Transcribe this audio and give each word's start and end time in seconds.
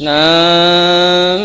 nam 0.00 1.42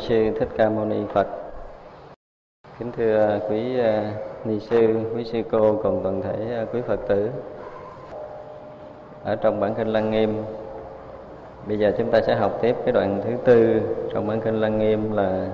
Sư 0.00 0.30
Thích 0.38 0.48
Ca 0.56 0.68
Mâu 0.68 0.84
Ni 0.84 0.96
Phật. 1.14 1.26
Kính 2.78 2.92
thưa 2.96 3.26
à, 3.26 3.38
quý 3.50 3.80
à, 3.80 4.12
ni 4.44 4.60
sư, 4.60 5.00
quý 5.16 5.24
sư 5.24 5.42
cô 5.50 5.80
cùng 5.82 6.00
toàn 6.02 6.22
thể 6.22 6.56
à, 6.56 6.64
quý 6.72 6.80
Phật 6.86 7.00
tử. 7.08 7.30
Ở 9.24 9.36
trong 9.36 9.60
bản 9.60 9.74
kinh 9.74 9.88
Lăng 9.88 10.10
Nghiêm 10.10 10.42
Bây 11.66 11.78
giờ 11.78 11.92
chúng 11.98 12.10
ta 12.10 12.20
sẽ 12.20 12.34
học 12.34 12.58
tiếp 12.62 12.76
cái 12.84 12.92
đoạn 12.92 13.20
thứ 13.24 13.30
tư 13.44 13.80
trong 14.12 14.26
bản 14.26 14.40
kinh 14.40 14.60
Lăng 14.60 14.78
Nghiêm 14.78 15.12
là 15.12 15.46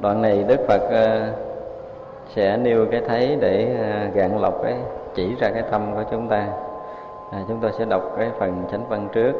đoạn 0.00 0.22
này 0.22 0.44
Đức 0.48 0.60
Phật 0.68 0.80
sẽ 2.34 2.56
nêu 2.56 2.86
cái 2.90 3.02
thấy 3.08 3.38
để 3.40 3.76
gạn 4.14 4.38
lọc 4.40 4.62
cái 4.62 4.76
chỉ 5.14 5.34
ra 5.40 5.50
cái 5.50 5.62
tâm 5.70 5.94
của 5.94 6.04
chúng 6.10 6.28
ta. 6.28 6.48
À, 7.32 7.44
chúng 7.48 7.60
ta 7.60 7.68
sẽ 7.78 7.84
đọc 7.84 8.02
cái 8.18 8.30
phần 8.38 8.64
chánh 8.72 8.88
văn 8.88 9.08
trước 9.12 9.32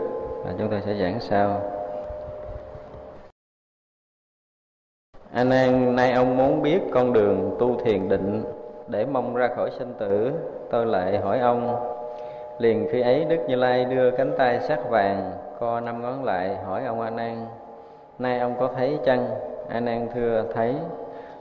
và 0.44 0.52
chúng 0.58 0.68
ta 0.68 0.76
sẽ 0.86 0.94
giảng 0.94 1.20
sau. 1.20 1.60
A 5.34 5.44
Nan, 5.44 5.96
nay 5.96 6.12
ông 6.12 6.36
muốn 6.36 6.62
biết 6.62 6.80
con 6.92 7.12
đường 7.12 7.56
tu 7.58 7.76
thiền 7.84 8.08
định 8.08 8.44
để 8.88 9.06
mong 9.06 9.34
ra 9.34 9.48
khỏi 9.56 9.70
sinh 9.78 9.94
tử, 9.98 10.32
tôi 10.70 10.86
lại 10.86 11.18
hỏi 11.18 11.38
ông. 11.38 11.76
Liền 12.58 12.88
khi 12.92 13.00
ấy 13.00 13.24
Đức 13.24 13.36
Như 13.48 13.56
Lai 13.56 13.84
đưa 13.84 14.10
cánh 14.10 14.32
tay 14.38 14.60
sắc 14.60 14.90
vàng 14.90 15.32
co 15.60 15.80
năm 15.80 16.02
ngón 16.02 16.24
lại 16.24 16.56
hỏi 16.66 16.84
ông 16.84 17.00
A 17.00 17.10
Nan: 17.10 17.46
Nay 18.18 18.38
ông 18.40 18.54
có 18.60 18.68
thấy 18.76 18.98
chăng? 19.04 19.26
A 19.68 19.80
Nan 19.80 20.08
thưa 20.14 20.44
thấy. 20.54 20.74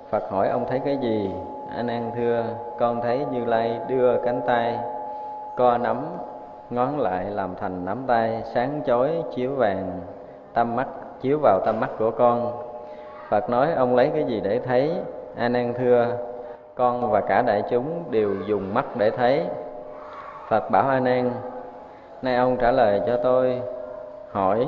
Phật 0.10 0.30
hỏi 0.30 0.50
ông 0.50 0.66
thấy 0.70 0.80
cái 0.86 0.98
gì? 0.98 1.32
A 1.76 1.84
Nan 1.84 2.12
thưa 2.16 2.44
con 2.80 3.02
thấy 3.02 3.26
Như 3.32 3.46
Lai 3.46 3.80
đưa 3.88 4.18
cánh 4.26 4.42
tay 4.48 4.80
co 5.58 5.78
nắm 5.78 6.06
ngón 6.70 7.00
lại 7.00 7.26
làm 7.26 7.56
thành 7.56 7.86
nắm 7.86 8.04
tay 8.08 8.42
sáng 8.54 8.82
chói 8.86 9.24
chiếu 9.36 9.52
vàng 9.56 10.02
tâm 10.54 10.76
mắt 10.76 10.88
chiếu 11.22 11.40
vào 11.42 11.60
tâm 11.66 11.80
mắt 11.80 11.90
của 12.00 12.12
con 12.12 12.69
Phật 13.30 13.50
nói 13.50 13.72
ông 13.72 13.96
lấy 13.96 14.12
cái 14.14 14.24
gì 14.24 14.42
để 14.44 14.60
thấy? 14.60 14.92
A 15.36 15.50
Nan 15.50 15.74
thưa, 15.74 16.08
con 16.76 17.12
và 17.12 17.22
cả 17.22 17.42
đại 17.42 17.64
chúng 17.70 18.04
đều 18.10 18.36
dùng 18.48 18.74
mắt 18.74 18.86
để 18.98 19.10
thấy. 19.10 19.46
Phật 20.48 20.70
bảo 20.72 20.90
A 20.90 21.00
Nan, 21.00 21.32
nay 22.22 22.36
ông 22.36 22.58
trả 22.58 22.72
lời 22.72 23.02
cho 23.08 23.18
tôi 23.24 23.62
hỏi 24.32 24.68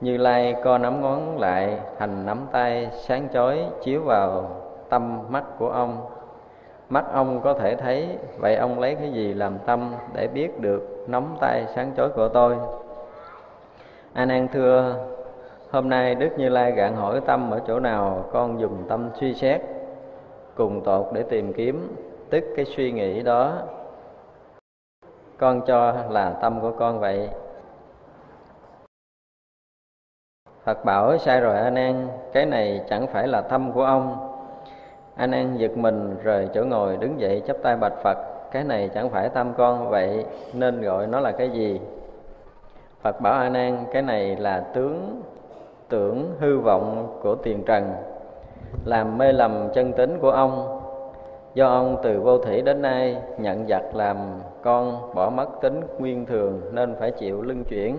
Như 0.00 0.16
Lai 0.16 0.54
co 0.64 0.78
nắm 0.78 1.00
ngón 1.00 1.38
lại 1.40 1.78
thành 1.98 2.26
nắm 2.26 2.46
tay 2.52 2.88
sáng 2.92 3.28
chói 3.32 3.64
chiếu 3.82 4.02
vào 4.04 4.50
tâm 4.88 5.18
mắt 5.28 5.44
của 5.58 5.68
ông. 5.68 6.06
mắt 6.88 7.04
ông 7.12 7.40
có 7.40 7.54
thể 7.54 7.76
thấy 7.76 8.08
vậy 8.38 8.56
ông 8.56 8.80
lấy 8.80 8.94
cái 8.94 9.12
gì 9.12 9.34
làm 9.34 9.58
tâm 9.66 9.94
để 10.14 10.28
biết 10.34 10.60
được 10.60 11.04
nắm 11.06 11.24
tay 11.40 11.64
sáng 11.74 11.92
chói 11.96 12.08
của 12.08 12.28
tôi 12.28 12.56
a 14.12 14.24
nan 14.24 14.48
thưa 14.48 14.94
hôm 15.72 15.88
nay 15.88 16.14
đức 16.14 16.28
như 16.36 16.48
lai 16.48 16.72
gạn 16.72 16.96
hỏi 16.96 17.20
tâm 17.26 17.50
ở 17.50 17.60
chỗ 17.66 17.80
nào 17.80 18.24
con 18.32 18.60
dùng 18.60 18.84
tâm 18.88 19.10
suy 19.20 19.34
xét 19.34 19.60
cùng 20.54 20.80
tột 20.84 21.06
để 21.12 21.22
tìm 21.22 21.52
kiếm 21.52 21.96
tức 22.30 22.44
cái 22.56 22.64
suy 22.64 22.92
nghĩ 22.92 23.22
đó 23.22 23.58
con 25.38 25.60
cho 25.66 25.94
là 26.10 26.30
tâm 26.30 26.60
của 26.60 26.72
con 26.78 27.00
vậy 27.00 27.28
Phật 30.64 30.84
bảo 30.84 31.18
sai 31.18 31.40
rồi 31.40 31.56
A 31.56 31.70
Nan, 31.70 32.08
cái 32.32 32.46
này 32.46 32.80
chẳng 32.88 33.06
phải 33.06 33.28
là 33.28 33.40
tâm 33.40 33.72
của 33.72 33.84
ông. 33.84 34.28
A 35.16 35.26
Nan 35.26 35.56
giật 35.56 35.76
mình 35.76 36.16
rời 36.22 36.48
chỗ 36.54 36.64
ngồi 36.64 36.96
đứng 36.96 37.20
dậy 37.20 37.42
chắp 37.46 37.56
tay 37.62 37.76
bạch 37.76 37.92
Phật, 38.02 38.18
cái 38.50 38.64
này 38.64 38.90
chẳng 38.94 39.10
phải 39.10 39.28
tâm 39.28 39.52
con 39.56 39.88
vậy 39.88 40.24
nên 40.52 40.82
gọi 40.82 41.06
nó 41.06 41.20
là 41.20 41.32
cái 41.32 41.50
gì? 41.50 41.80
Phật 43.00 43.20
bảo 43.20 43.32
A 43.32 43.48
Nan, 43.48 43.84
cái 43.92 44.02
này 44.02 44.36
là 44.36 44.60
tướng 44.60 45.22
tưởng 45.92 46.34
hư 46.38 46.58
vọng 46.58 47.18
của 47.22 47.34
tiền 47.34 47.62
trần, 47.66 47.92
làm 48.84 49.18
mê 49.18 49.32
lầm 49.32 49.68
chân 49.74 49.92
tính 49.92 50.18
của 50.20 50.30
ông. 50.30 50.78
Do 51.54 51.66
ông 51.66 51.96
từ 52.02 52.20
vô 52.20 52.38
thủy 52.38 52.62
đến 52.62 52.82
nay 52.82 53.16
nhận 53.38 53.66
giặc 53.68 53.94
làm 53.94 54.16
con 54.62 55.14
bỏ 55.14 55.30
mất 55.30 55.46
tính 55.60 55.80
nguyên 55.98 56.26
thường 56.26 56.60
nên 56.72 56.94
phải 56.94 57.10
chịu 57.10 57.42
lưng 57.42 57.64
chuyển. 57.64 57.96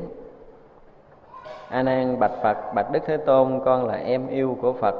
A 1.70 1.84
nan 1.84 2.20
bạch 2.20 2.32
phật 2.44 2.58
bạch 2.76 2.92
đức 2.92 3.00
thế 3.06 3.18
tôn 3.18 3.60
con 3.66 3.86
là 3.86 3.94
em 3.94 4.28
yêu 4.28 4.58
của 4.62 4.74
phật. 4.74 4.96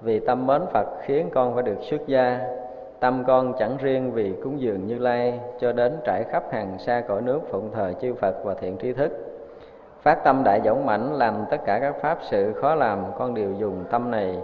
Vì 0.00 0.20
tâm 0.20 0.46
mến 0.46 0.62
phật 0.72 0.86
khiến 1.02 1.28
con 1.34 1.54
phải 1.54 1.62
được 1.62 1.78
xuất 1.90 2.06
gia. 2.06 2.40
Tâm 3.00 3.24
con 3.26 3.52
chẳng 3.58 3.76
riêng 3.80 4.12
vì 4.12 4.32
cúng 4.42 4.60
dường 4.60 4.86
như 4.86 4.98
lai 4.98 5.40
cho 5.60 5.72
đến 5.72 5.96
trải 6.04 6.24
khắp 6.24 6.44
hàng 6.52 6.78
xa 6.78 7.02
cõi 7.08 7.22
nước 7.22 7.40
phụng 7.50 7.70
thờ 7.72 7.92
chư 8.00 8.14
phật 8.14 8.44
và 8.44 8.54
thiện 8.54 8.76
tri 8.78 8.92
thức 8.92 9.33
phát 10.04 10.24
tâm 10.24 10.42
đại 10.44 10.60
dũng 10.64 10.86
mãnh 10.86 11.14
làm 11.14 11.44
tất 11.50 11.56
cả 11.64 11.78
các 11.78 11.94
pháp 12.00 12.18
sự 12.22 12.52
khó 12.52 12.74
làm, 12.74 12.98
con 13.18 13.34
đều 13.34 13.52
dùng 13.52 13.84
tâm 13.90 14.10
này. 14.10 14.38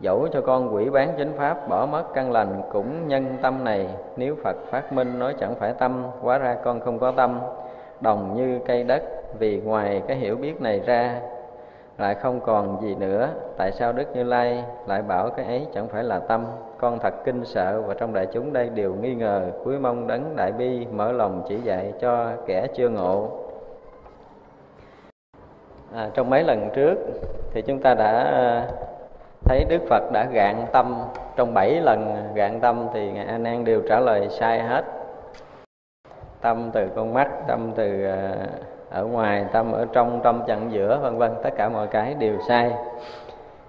Dẫu 0.00 0.28
cho 0.32 0.40
con 0.40 0.74
quỷ 0.74 0.90
bán 0.90 1.14
chính 1.18 1.32
pháp, 1.36 1.68
bỏ 1.68 1.86
mất 1.86 2.04
căn 2.14 2.32
lành, 2.32 2.62
cũng 2.72 3.08
nhân 3.08 3.26
tâm 3.42 3.64
này. 3.64 3.88
Nếu 4.16 4.36
phật 4.44 4.56
phát 4.70 4.92
minh 4.92 5.18
nói 5.18 5.34
chẳng 5.40 5.54
phải 5.54 5.72
tâm 5.72 6.04
quá 6.22 6.38
ra 6.38 6.56
con 6.64 6.80
không 6.80 6.98
có 6.98 7.10
tâm. 7.10 7.40
Đồng 8.00 8.34
như 8.36 8.58
cây 8.66 8.84
đất, 8.84 9.02
vì 9.38 9.60
ngoài 9.60 10.02
cái 10.08 10.16
hiểu 10.16 10.36
biết 10.36 10.60
này 10.60 10.80
ra, 10.86 11.20
lại 11.98 12.14
không 12.14 12.40
còn 12.40 12.82
gì 12.82 12.94
nữa. 12.94 13.28
Tại 13.56 13.72
sao 13.72 13.92
đức 13.92 14.16
như 14.16 14.24
lai 14.24 14.64
lại 14.86 15.02
bảo 15.02 15.30
cái 15.30 15.46
ấy 15.46 15.66
chẳng 15.74 15.88
phải 15.88 16.04
là 16.04 16.18
tâm? 16.18 16.46
Con 16.78 16.98
thật 16.98 17.14
kinh 17.24 17.44
sợ 17.44 17.82
và 17.86 17.94
trong 17.94 18.12
đại 18.12 18.26
chúng 18.26 18.52
đây 18.52 18.68
đều 18.68 18.94
nghi 18.94 19.14
ngờ. 19.14 19.50
Cuối 19.64 19.78
mong 19.78 20.06
đấng 20.06 20.36
đại 20.36 20.52
bi 20.52 20.86
mở 20.90 21.12
lòng 21.12 21.42
chỉ 21.48 21.56
dạy 21.60 21.92
cho 22.00 22.28
kẻ 22.46 22.66
chưa 22.74 22.88
ngộ 22.88 23.41
à, 25.94 26.10
trong 26.14 26.30
mấy 26.30 26.44
lần 26.44 26.70
trước 26.74 26.94
thì 27.52 27.62
chúng 27.62 27.78
ta 27.78 27.94
đã 27.94 28.12
à, 28.24 28.66
thấy 29.44 29.64
đức 29.68 29.82
phật 29.88 30.12
đã 30.12 30.26
gạn 30.32 30.66
tâm. 30.72 31.02
Trong 31.36 31.54
bảy 31.54 31.80
lần 31.80 32.30
gạn 32.34 32.60
tâm 32.60 32.86
thì 32.94 33.12
ngài 33.12 33.26
An 33.26 33.44
An 33.44 33.64
đều 33.64 33.82
trả 33.88 34.00
lời 34.00 34.28
sai 34.30 34.60
hết. 34.60 34.84
Tâm 36.40 36.70
từ 36.72 36.88
con 36.96 37.14
mắt 37.14 37.28
tâm 37.46 37.72
từ 37.76 38.04
à, 38.04 38.34
ở 38.90 39.04
ngoài 39.04 39.44
tâm 39.52 39.72
ở 39.72 39.86
trong 39.92 40.20
tâm 40.22 40.42
chặn 40.46 40.72
giữa 40.72 40.98
vân 41.02 41.18
vân. 41.18 41.32
Tất 41.42 41.50
cả 41.56 41.68
mọi 41.68 41.86
cái 41.86 42.14
đều 42.14 42.34
sai. 42.48 42.72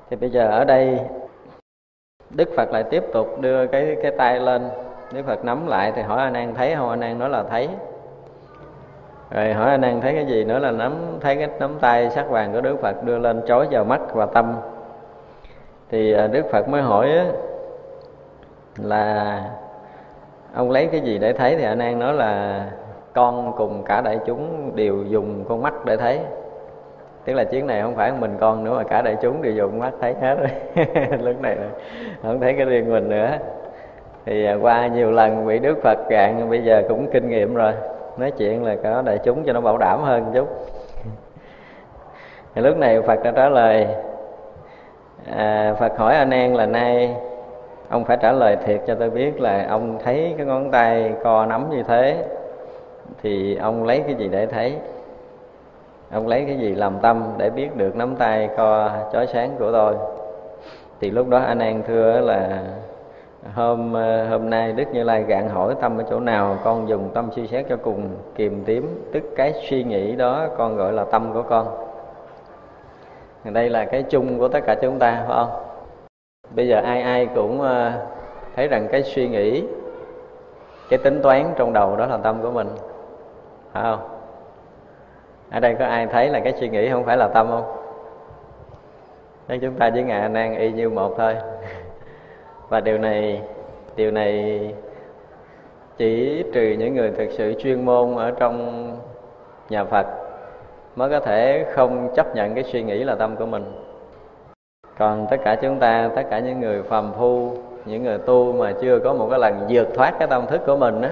Thì 0.09 0.15
bây 0.15 0.29
giờ 0.29 0.47
ở 0.47 0.65
đây 0.65 0.99
đức 2.29 2.49
phật 2.55 2.71
lại 2.71 2.83
tiếp 2.83 3.03
tục 3.13 3.41
đưa 3.41 3.67
cái 3.67 3.97
cái 4.03 4.11
tay 4.17 4.39
lên. 4.39 4.69
Đức 5.13 5.25
phật 5.25 5.45
nắm 5.45 5.67
lại 5.67 5.91
thì 5.95 6.01
hỏi 6.01 6.19
a 6.19 6.31
An 6.33 6.55
thấy 6.55 6.75
không? 6.75 6.89
A 6.89 7.07
An 7.07 7.19
nói 7.19 7.29
là 7.29 7.43
thấy 7.43 7.69
rồi 9.33 9.53
hỏi 9.53 9.69
anh 9.69 9.81
ăn 9.81 10.01
thấy 10.01 10.13
cái 10.13 10.25
gì 10.25 10.43
nữa 10.43 10.59
là 10.59 10.71
nắm, 10.71 10.93
thấy 11.21 11.35
cái 11.35 11.47
nắm 11.59 11.77
tay 11.81 12.09
sắc 12.09 12.29
vàng 12.29 12.53
của 12.53 12.61
đức 12.61 12.81
phật 12.81 13.03
đưa 13.03 13.19
lên 13.19 13.41
chói 13.47 13.67
vào 13.71 13.85
mắt 13.85 14.01
và 14.13 14.25
tâm? 14.25 14.55
Thì 15.89 16.13
à, 16.13 16.27
đức 16.27 16.45
phật 16.51 16.69
mới 16.69 16.81
hỏi 16.81 17.09
là 18.83 19.41
ông 20.53 20.71
lấy 20.71 20.87
cái 20.87 21.01
gì 21.01 21.17
để 21.17 21.33
thấy? 21.33 21.55
Thì 21.55 21.63
anh 21.63 21.77
nan 21.77 21.99
nói 21.99 22.13
là, 22.13 22.65
con 23.13 23.53
cùng 23.57 23.83
cả 23.83 24.01
đại 24.01 24.19
chúng 24.25 24.71
đều 24.75 25.03
dùng 25.03 25.45
con 25.49 25.61
mắt 25.61 25.85
để 25.85 25.97
thấy. 25.97 26.19
Tức 27.25 27.33
là 27.33 27.43
chuyến 27.43 27.67
này 27.67 27.81
không 27.81 27.95
phải 27.95 28.11
mình 28.11 28.37
con 28.39 28.63
nữa 28.63 28.73
mà 28.77 28.83
cả 28.83 29.01
đại 29.01 29.17
chúng 29.21 29.41
đều 29.41 29.53
dùng 29.53 29.79
mắt 29.79 29.93
thấy 30.01 30.15
hết 30.21 30.35
rồi. 30.35 30.85
Lúc 31.21 31.41
này 31.41 31.57
không 32.23 32.39
thấy 32.39 32.53
cái 32.53 32.65
riêng 32.65 32.91
mình 32.91 33.09
nữa. 33.09 33.37
Thì 34.25 34.45
à, 34.45 34.57
qua 34.61 34.87
nhiều 34.87 35.11
lần 35.11 35.47
bị 35.47 35.59
đức 35.59 35.77
phật 35.83 35.97
cạn 36.09 36.49
bây 36.49 36.63
giờ 36.63 36.83
cũng 36.89 37.11
kinh 37.11 37.29
nghiệm 37.29 37.53
rồi 37.53 37.73
nói 38.17 38.31
chuyện 38.31 38.63
là 38.63 38.75
có 38.83 39.01
đại 39.01 39.19
chúng 39.23 39.43
cho 39.43 39.53
nó 39.53 39.61
bảo 39.61 39.77
đảm 39.77 40.01
hơn 40.03 40.31
chút. 40.33 40.47
Thì 42.55 42.61
lúc 42.61 42.77
này 42.77 43.01
phật 43.01 43.23
đã 43.23 43.31
trả 43.31 43.49
lời 43.49 43.87
à, 45.31 45.75
phật 45.79 45.97
hỏi 45.97 46.15
anh 46.15 46.29
an 46.29 46.55
là 46.55 46.65
nay 46.65 47.15
ông 47.89 48.05
phải 48.05 48.17
trả 48.21 48.31
lời 48.31 48.57
thiệt 48.65 48.81
cho 48.87 48.95
tôi 48.95 49.09
biết 49.09 49.41
là 49.41 49.65
ông 49.69 49.99
thấy 50.03 50.33
cái 50.37 50.45
ngón 50.45 50.71
tay 50.71 51.13
co 51.23 51.45
nắm 51.45 51.69
như 51.69 51.83
thế 51.83 52.23
thì 53.21 53.55
ông 53.55 53.83
lấy 53.83 53.99
cái 53.99 54.15
gì 54.15 54.27
để 54.27 54.45
thấy? 54.45 54.75
Ông 56.11 56.27
lấy 56.27 56.43
cái 56.47 56.57
gì 56.57 56.75
làm 56.75 56.99
tâm 57.01 57.33
để 57.37 57.49
biết 57.49 57.75
được 57.75 57.95
nắm 57.95 58.15
tay 58.15 58.49
co 58.57 58.89
chói 59.13 59.27
sáng 59.27 59.55
của 59.59 59.71
tôi? 59.71 59.95
Thì 61.01 61.11
lúc 61.11 61.29
đó 61.29 61.37
anh 61.37 61.59
an 61.59 61.83
thưa 61.87 62.21
là 62.21 62.59
hôm 63.51 63.93
ờ, 63.93 64.27
hôm 64.27 64.49
nay 64.49 64.73
đức 64.73 64.83
như 64.93 65.03
lai 65.03 65.23
gạn 65.23 65.49
hỏi 65.49 65.75
tâm 65.81 65.97
ở 65.97 66.03
chỗ 66.09 66.19
nào, 66.19 66.57
con 66.63 66.89
dùng 66.89 67.09
tâm 67.13 67.29
suy 67.35 67.47
xét 67.47 67.65
cho 67.69 67.77
cùng 67.77 68.09
kiềm 68.35 68.63
tím, 68.65 69.09
tức 69.13 69.23
cái 69.35 69.53
suy 69.69 69.83
nghĩ 69.83 70.15
đó, 70.15 70.47
con 70.57 70.77
gọi 70.77 70.93
là 70.93 71.05
tâm 71.05 71.33
của 71.33 71.43
con. 71.43 71.67
Đây 73.43 73.69
là 73.69 73.85
cái 73.85 74.03
chung 74.03 74.39
của 74.39 74.47
tất 74.47 74.59
cả 74.65 74.75
chúng 74.81 74.99
ta, 74.99 75.23
phải 75.27 75.37
không? 75.37 75.63
Bây 76.55 76.67
giờ 76.67 76.81
ai 76.85 77.01
ai 77.01 77.25
cũng 77.35 77.61
ờ, 77.61 77.91
thấy 78.55 78.67
rằng 78.67 78.87
cái 78.91 79.03
suy 79.03 79.27
nghĩ, 79.27 79.63
cái 80.89 80.99
tính 81.03 81.21
toán 81.23 81.53
trong 81.55 81.73
đầu 81.73 81.95
đó 81.95 82.05
là 82.05 82.17
tâm 82.17 82.41
của 82.41 82.51
mình, 82.51 82.67
phải 83.73 83.83
không? 83.83 83.99
Ở 85.51 85.59
đây 85.59 85.75
có 85.79 85.85
ai 85.85 86.07
thấy 86.07 86.29
là 86.29 86.39
cái 86.39 86.53
suy 86.59 86.69
nghĩ 86.69 86.89
không 86.89 87.03
phải 87.03 87.17
là 87.17 87.27
tâm 87.27 87.47
không? 87.47 87.75
Nên 89.47 89.59
chúng 89.59 89.73
ta 89.73 89.89
với 89.89 90.03
ngài 90.03 90.21
anh 90.21 90.33
an 90.33 90.55
y 90.55 90.71
như 90.71 90.89
một 90.89 91.13
thôi 91.17 91.35
và 92.69 92.81
điều 92.81 92.97
này 92.97 93.41
điều 93.95 94.11
này 94.11 94.59
chỉ 95.97 96.43
trừ 96.53 96.75
những 96.79 96.95
người 96.95 97.11
thực 97.11 97.31
sự 97.31 97.53
chuyên 97.59 97.85
môn 97.85 98.15
ở 98.15 98.31
trong 98.31 98.87
nhà 99.69 99.85
phật 99.85 100.07
mới 100.95 101.09
có 101.09 101.19
thể 101.19 101.65
không 101.73 102.09
chấp 102.15 102.35
nhận 102.35 102.55
cái 102.55 102.63
suy 102.63 102.83
nghĩ 102.83 103.03
là 103.03 103.15
tâm 103.15 103.35
của 103.35 103.45
mình. 103.45 103.63
Còn 104.97 105.27
tất 105.29 105.37
cả 105.43 105.55
chúng 105.55 105.79
ta, 105.79 106.09
tất 106.15 106.23
cả 106.29 106.39
những 106.39 106.59
người 106.59 106.83
phàm 106.83 107.13
phu, 107.13 107.51
những 107.85 108.03
người 108.03 108.17
tu 108.17 108.53
mà 108.53 108.73
chưa 108.81 108.99
có 108.99 109.13
một 109.13 109.27
cái 109.29 109.39
lần 109.39 109.65
vượt 109.69 109.87
thoát 109.95 110.13
cái 110.19 110.27
tâm 110.27 110.47
thức 110.47 110.61
của 110.65 110.77
mình 110.77 111.01
á, 111.01 111.11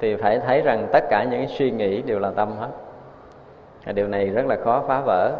thì 0.00 0.16
phải 0.16 0.38
thấy 0.38 0.62
rằng 0.62 0.86
tất 0.92 1.04
cả 1.10 1.24
những 1.30 1.46
suy 1.48 1.70
nghĩ 1.70 2.02
đều 2.02 2.18
là 2.18 2.30
tâm 2.30 2.56
hết. 2.60 2.68
Và 3.86 3.92
điều 3.92 4.08
này 4.08 4.26
rất 4.26 4.46
là 4.46 4.56
khó 4.64 4.82
phá 4.88 5.00
vỡ. 5.00 5.32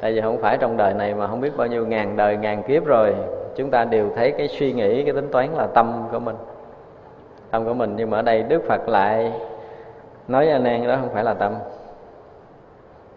Tại 0.00 0.12
vì 0.12 0.20
không 0.20 0.38
phải 0.42 0.58
trong 0.58 0.76
đời 0.76 0.94
này 0.94 1.14
mà 1.14 1.26
không 1.26 1.40
biết 1.40 1.56
bao 1.56 1.66
nhiêu 1.66 1.86
ngàn 1.86 2.16
đời, 2.16 2.36
ngàn 2.36 2.62
kiếp 2.62 2.84
rồi 2.84 3.14
chúng 3.56 3.70
ta 3.70 3.84
đều 3.84 4.10
thấy 4.16 4.32
cái 4.38 4.48
suy 4.48 4.72
nghĩ, 4.72 5.04
cái 5.04 5.14
tính 5.14 5.28
toán 5.32 5.52
là 5.52 5.66
tâm 5.66 6.08
của 6.12 6.18
mình. 6.18 6.36
Tâm 7.50 7.64
của 7.64 7.74
mình, 7.74 7.94
nhưng 7.96 8.10
mà 8.10 8.18
ở 8.18 8.22
đây 8.22 8.42
đức 8.42 8.62
phật 8.68 8.88
lại 8.88 9.32
nói 10.28 10.44
với 10.44 10.52
anh 10.52 10.64
an 10.64 10.86
đó 10.86 10.96
không 11.00 11.10
phải 11.14 11.24
là 11.24 11.34
tâm. 11.34 11.54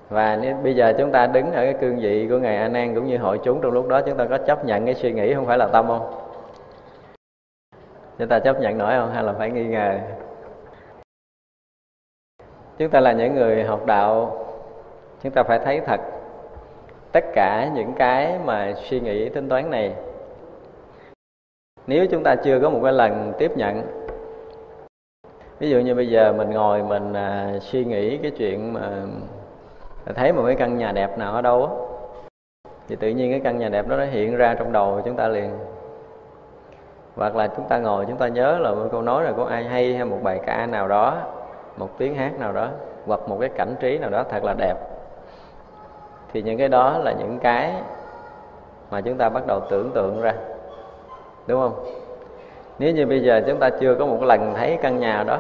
Và 0.10 0.40
nếu 0.42 0.56
bây 0.64 0.76
giờ 0.76 0.94
chúng 0.98 1.12
ta 1.12 1.28
đứng 1.28 1.52
ở 1.52 1.64
cái 1.64 1.74
cương 1.74 2.00
vị 2.00 2.28
của 2.30 2.38
ngài 2.38 2.58
a 2.58 2.68
nan 2.68 2.96
cũng 2.96 3.06
như 3.06 3.18
hội 3.18 3.40
chúng 3.44 3.62
trong 3.62 3.72
lúc 3.72 3.88
đó, 3.88 4.02
chúng 4.02 4.18
ta 4.18 4.26
có 4.26 4.38
chấp 4.38 4.66
nhận 4.66 4.86
cái 4.86 4.94
suy 4.94 5.12
nghĩ 5.12 5.34
không 5.34 5.46
phải 5.46 5.58
là 5.58 5.68
tâm 5.68 5.88
không? 5.88 6.22
Chúng 8.18 8.28
ta 8.28 8.40
chấp 8.40 8.60
nhận 8.60 8.78
nổi 8.78 8.94
không? 8.98 9.12
Hay 9.14 9.24
là 9.24 9.34
phải 9.34 9.50
nghi 9.50 9.66
ngờ? 9.66 9.98
Chúng 12.78 12.90
ta 12.90 13.00
là 13.00 13.12
những 13.12 13.36
người 13.36 13.64
học 13.64 13.86
đạo, 13.86 14.38
chúng 15.24 15.32
ta 15.32 15.44
phải 15.44 15.60
thấy 15.60 15.82
thật 15.86 16.02
tất 17.12 17.26
cả 17.34 17.70
những 17.74 17.94
cái 17.94 18.40
mà 18.46 18.74
suy 18.76 19.00
nghĩ, 19.00 19.30
tính 19.30 19.50
toán 19.50 19.70
này 19.70 19.94
nếu 21.88 22.08
chúng 22.08 22.24
ta 22.24 22.36
chưa 22.36 22.60
có 22.60 22.70
một 22.70 22.80
cái 22.84 22.94
lần 22.94 23.34
tiếp 23.38 23.52
nhận 23.58 23.82
ví 25.60 25.70
dụ 25.70 25.80
như 25.80 25.96
bây 25.96 26.10
giờ 26.10 26.34
mình 26.38 26.50
ngồi 26.50 26.84
mình 26.84 27.14
à, 27.14 27.54
suy 27.62 27.86
nghĩ 27.86 28.18
cái 28.18 28.32
chuyện 28.32 28.74
mà 28.74 28.82
thấy 30.16 30.34
một 30.34 30.44
cái 30.46 30.56
căn 30.56 30.78
nhà 30.78 30.92
đẹp 30.92 31.18
nào 31.18 31.34
ở 31.34 31.42
đâu 31.42 31.66
á 31.66 31.72
thì 32.88 32.96
tự 32.96 33.10
nhiên 33.10 33.32
cái 33.32 33.40
căn 33.40 33.58
nhà 33.58 33.70
đẹp 33.70 33.88
đó 33.88 33.98
nó 33.98 34.06
hiện 34.06 34.36
ra 34.36 34.56
trong 34.60 34.72
đầu 34.72 35.02
chúng 35.06 35.16
ta 35.16 35.28
liền. 35.28 35.52
Hoặc 37.16 37.36
là 37.36 37.48
chúng 37.48 37.66
ta 37.68 37.78
ngồi 37.78 38.06
chúng 38.06 38.18
ta 38.18 38.28
nhớ 38.28 38.60
là 38.60 38.72
một 38.72 38.88
câu 38.92 39.02
nói 39.02 39.24
là 39.24 39.32
có 39.32 39.46
ai 39.46 39.64
hay 39.64 39.96
hay 39.96 40.06
một 40.06 40.18
bài 40.24 40.40
ca 40.46 40.66
nào 40.66 40.88
đó 40.88 41.18
một 41.78 41.90
tiếng 41.98 42.16
hát 42.16 42.40
nào 42.40 42.54
đó 42.54 42.70
hoặc 43.06 43.20
một 43.28 43.38
cái 43.40 43.50
cảnh 43.50 43.76
trí 43.80 43.98
nào 43.98 44.10
đó 44.10 44.24
thật 44.30 44.44
là 44.44 44.54
đẹp. 44.58 44.76
Thì 46.34 46.42
những 46.42 46.58
cái 46.58 46.68
đó 46.68 46.98
là 46.98 47.12
những 47.12 47.40
cái 47.40 47.74
mà 48.92 49.02
chúng 49.02 49.18
ta 49.18 49.30
bắt 49.30 49.48
đầu 49.48 49.60
tưởng 49.70 49.92
tượng 49.94 50.22
ra 50.22 50.34
đúng 51.48 51.62
không? 51.62 51.86
Nếu 52.80 52.94
như 52.94 53.06
bây 53.06 53.24
giờ 53.24 53.42
chúng 53.48 53.60
ta 53.60 53.70
chưa 53.80 53.96
có 54.00 54.06
một 54.06 54.24
lần 54.24 54.54
thấy 54.56 54.78
căn 54.82 55.00
nhà 55.00 55.24
đó 55.28 55.40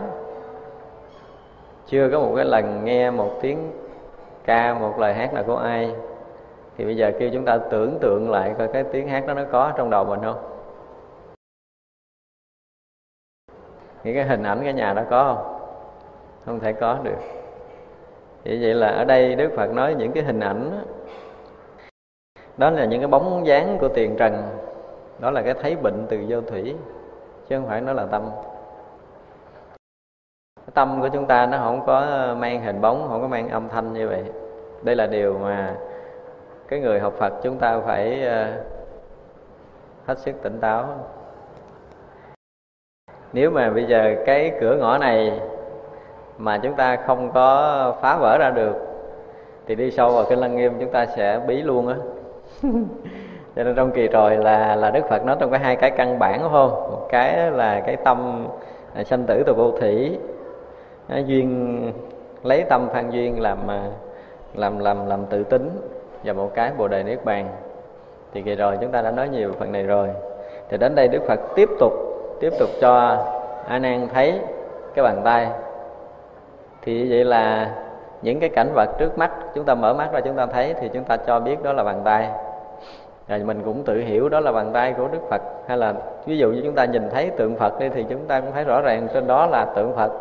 chưa 1.88 2.10
có 2.12 2.20
một 2.20 2.34
cái 2.36 2.46
lần 2.46 2.86
nghe 2.86 3.12
một 3.12 3.32
tiếng 3.42 3.72
ca 4.46 4.74
một 4.74 5.00
lời 5.00 5.14
hát 5.14 5.34
nào 5.34 5.44
của 5.48 5.58
ai 5.58 5.96
thì 6.78 6.86
bây 6.86 6.98
giờ 6.98 7.12
kêu 7.20 7.30
chúng 7.34 7.46
ta 7.46 7.58
tưởng 7.58 7.98
tượng 8.02 8.32
lại 8.32 8.56
coi 8.58 8.68
cái 8.68 8.84
tiếng 8.92 9.08
hát 9.08 9.28
đó 9.28 9.34
nó 9.34 9.44
có 9.52 9.74
trong 9.78 9.90
đầu 9.90 10.06
mình 10.06 10.20
không? 10.24 10.52
Những 14.04 14.16
cái 14.16 14.24
hình 14.24 14.44
ảnh 14.44 14.62
cái 14.64 14.74
nhà 14.74 14.94
đó 14.94 15.02
có 15.10 15.36
không? 15.36 15.60
Không 16.46 16.60
thể 16.60 16.74
có 16.74 17.00
được. 17.04 17.18
Vì 18.44 18.60
vậy 18.62 18.74
là 18.74 18.88
ở 18.88 19.06
đây 19.06 19.36
đức 19.36 19.52
phật 19.56 19.74
nói 19.74 19.96
những 19.96 20.12
cái 20.12 20.24
hình 20.24 20.40
ảnh 20.40 20.72
đó, 20.72 20.78
đó 22.58 22.70
là 22.70 22.86
những 22.86 23.00
cái 23.02 23.08
bóng 23.08 23.48
dáng 23.48 23.78
của 23.82 23.88
tiền 23.88 24.16
trần 24.18 24.44
đó 25.20 25.32
là 25.32 25.42
cái 25.42 25.54
thấy 25.54 25.76
bệnh 25.76 26.06
từ 26.10 26.26
vô 26.30 26.42
thủy, 26.42 26.76
chứ 27.48 27.58
không 27.58 27.68
phải 27.68 27.82
nó 27.82 27.94
là 27.94 28.06
tâm. 28.06 28.30
Tâm 30.74 31.02
của 31.02 31.08
chúng 31.08 31.26
ta 31.26 31.46
nó 31.46 31.58
không 31.58 31.86
có 31.86 32.06
mang 32.40 32.62
hình 32.62 32.82
bóng, 32.82 33.08
không 33.10 33.22
có 33.22 33.28
mang 33.28 33.50
âm 33.50 33.70
thanh 33.70 33.94
như 33.94 34.08
vậy. 34.08 34.24
Đây 34.84 34.96
là 34.96 35.08
điều 35.08 35.38
mà 35.40 35.76
cái 36.68 36.80
người 36.80 37.00
học 37.00 37.14
phật 37.18 37.34
chúng 37.44 37.58
ta 37.58 37.80
phải 37.80 38.24
ờ, 38.24 38.64
hết 40.06 40.20
sức 40.20 40.36
tỉnh 40.42 40.60
táo. 40.60 40.88
Nếu 43.34 43.52
mà 43.52 43.70
bây 43.70 43.86
giờ 43.86 44.16
cái 44.26 44.52
cửa 44.62 44.78
ngõ 44.80 44.98
này 44.98 45.40
mà 46.38 46.58
chúng 46.58 46.74
ta 46.74 46.96
không 46.96 47.32
có 47.32 47.98
phá 48.02 48.18
vỡ 48.18 48.38
ra 48.38 48.50
được, 48.50 48.76
thì 49.68 49.76
đi 49.76 49.92
sâu 49.92 50.12
vào 50.12 50.26
cái 50.30 50.38
lăng 50.38 50.56
nghiêm 50.56 50.74
chúng 50.80 50.92
ta 50.92 51.06
sẽ 51.06 51.42
bí 51.48 51.62
luôn 51.62 51.88
á. 51.88 51.96
cho 53.56 53.64
nên 53.64 53.76
trong 53.76 53.92
kỳ 53.92 54.08
rồi 54.08 54.38
là 54.38 54.76
là 54.76 54.92
đức 54.92 55.06
phật 55.10 55.26
nói 55.26 55.36
trong 55.40 55.52
cái 55.52 55.60
hai 55.60 55.76
cái 55.76 55.92
căn 55.92 56.20
bản 56.20 56.42
đúng 56.42 56.52
không? 56.52 56.72
Một 56.72 57.08
cái 57.10 57.52
là 57.52 57.82
cái 57.86 57.96
tâm 57.96 58.48
là 58.96 59.04
sanh 59.04 59.24
tử 59.24 59.44
từ 59.46 59.54
vô 59.54 59.72
thủy. 59.72 60.20
Nó 61.08 61.18
duyên, 61.18 61.94
lấy 62.44 62.64
tâm 62.70 62.90
phan 62.94 63.10
duyên 63.10 63.42
làm 63.42 63.58
à, 63.68 63.84
làm 64.54 64.80
làm 64.80 65.08
làm 65.08 65.26
tự 65.26 65.44
tính 65.44 65.70
và 66.24 66.34
một 66.34 66.52
cái 66.56 66.72
bồ 66.78 66.88
đề 66.88 67.04
niết 67.04 67.26
bàn. 67.26 67.48
Thì 68.34 68.42
kỳ 68.42 68.56
rồi 68.56 68.78
chúng 68.82 68.92
ta 68.92 69.02
đã 69.02 69.12
nói 69.12 69.30
nhiều 69.30 69.52
phần 69.60 69.72
này 69.72 69.84
rồi. 69.84 70.10
Thì 70.70 70.78
đến 70.78 70.96
đây 70.96 71.08
đức 71.08 71.24
phật 71.28 71.40
tiếp 71.56 71.70
tục 71.80 71.94
tiếp 72.40 72.54
tục 72.60 72.70
cho 72.82 73.26
a 73.68 73.80
nan 73.80 74.08
thấy 74.14 74.40
cái 74.96 75.04
bàn 75.04 75.22
tay. 75.24 75.48
Thì 76.82 77.10
vậy 77.10 77.26
là 77.26 77.72
những 78.22 78.40
cái 78.40 78.50
cảnh 78.50 78.72
vật 78.74 78.90
trước 79.00 79.18
mắt, 79.18 79.32
chúng 79.56 79.66
ta 79.66 79.76
mở 79.76 79.94
mắt 79.94 80.10
ra 80.14 80.20
chúng 80.20 80.36
ta 80.36 80.46
thấy, 80.46 80.74
thì 80.82 80.90
chúng 80.94 81.04
ta 81.04 81.18
cho 81.18 81.40
biết 81.40 81.64
đó 81.64 81.74
là 81.74 81.84
bàn 81.84 82.02
tay 82.04 82.30
rồi 83.28 83.40
mình 83.40 83.62
cũng 83.66 83.84
tự 83.84 84.00
hiểu 84.00 84.30
đó 84.30 84.40
là 84.40 84.52
bàn 84.52 84.72
tay 84.74 84.94
của 84.98 85.08
đức 85.08 85.20
phật. 85.30 85.42
Hay 85.68 85.78
là 85.78 85.94
ví 86.26 86.38
dụ 86.38 86.52
như 86.52 86.62
chúng 86.64 86.76
ta 86.76 86.86
nhìn 86.86 87.10
thấy 87.10 87.30
tượng 87.30 87.56
phật 87.56 87.80
đi 87.80 87.90
thì 87.90 88.06
chúng 88.10 88.26
ta 88.28 88.42
cũng 88.42 88.52
thấy 88.52 88.64
rõ 88.64 88.82
ràng 88.82 89.08
trên 89.14 89.28
đó 89.28 89.46
là 89.46 89.66
tượng 89.66 89.96
phật. 89.96 90.12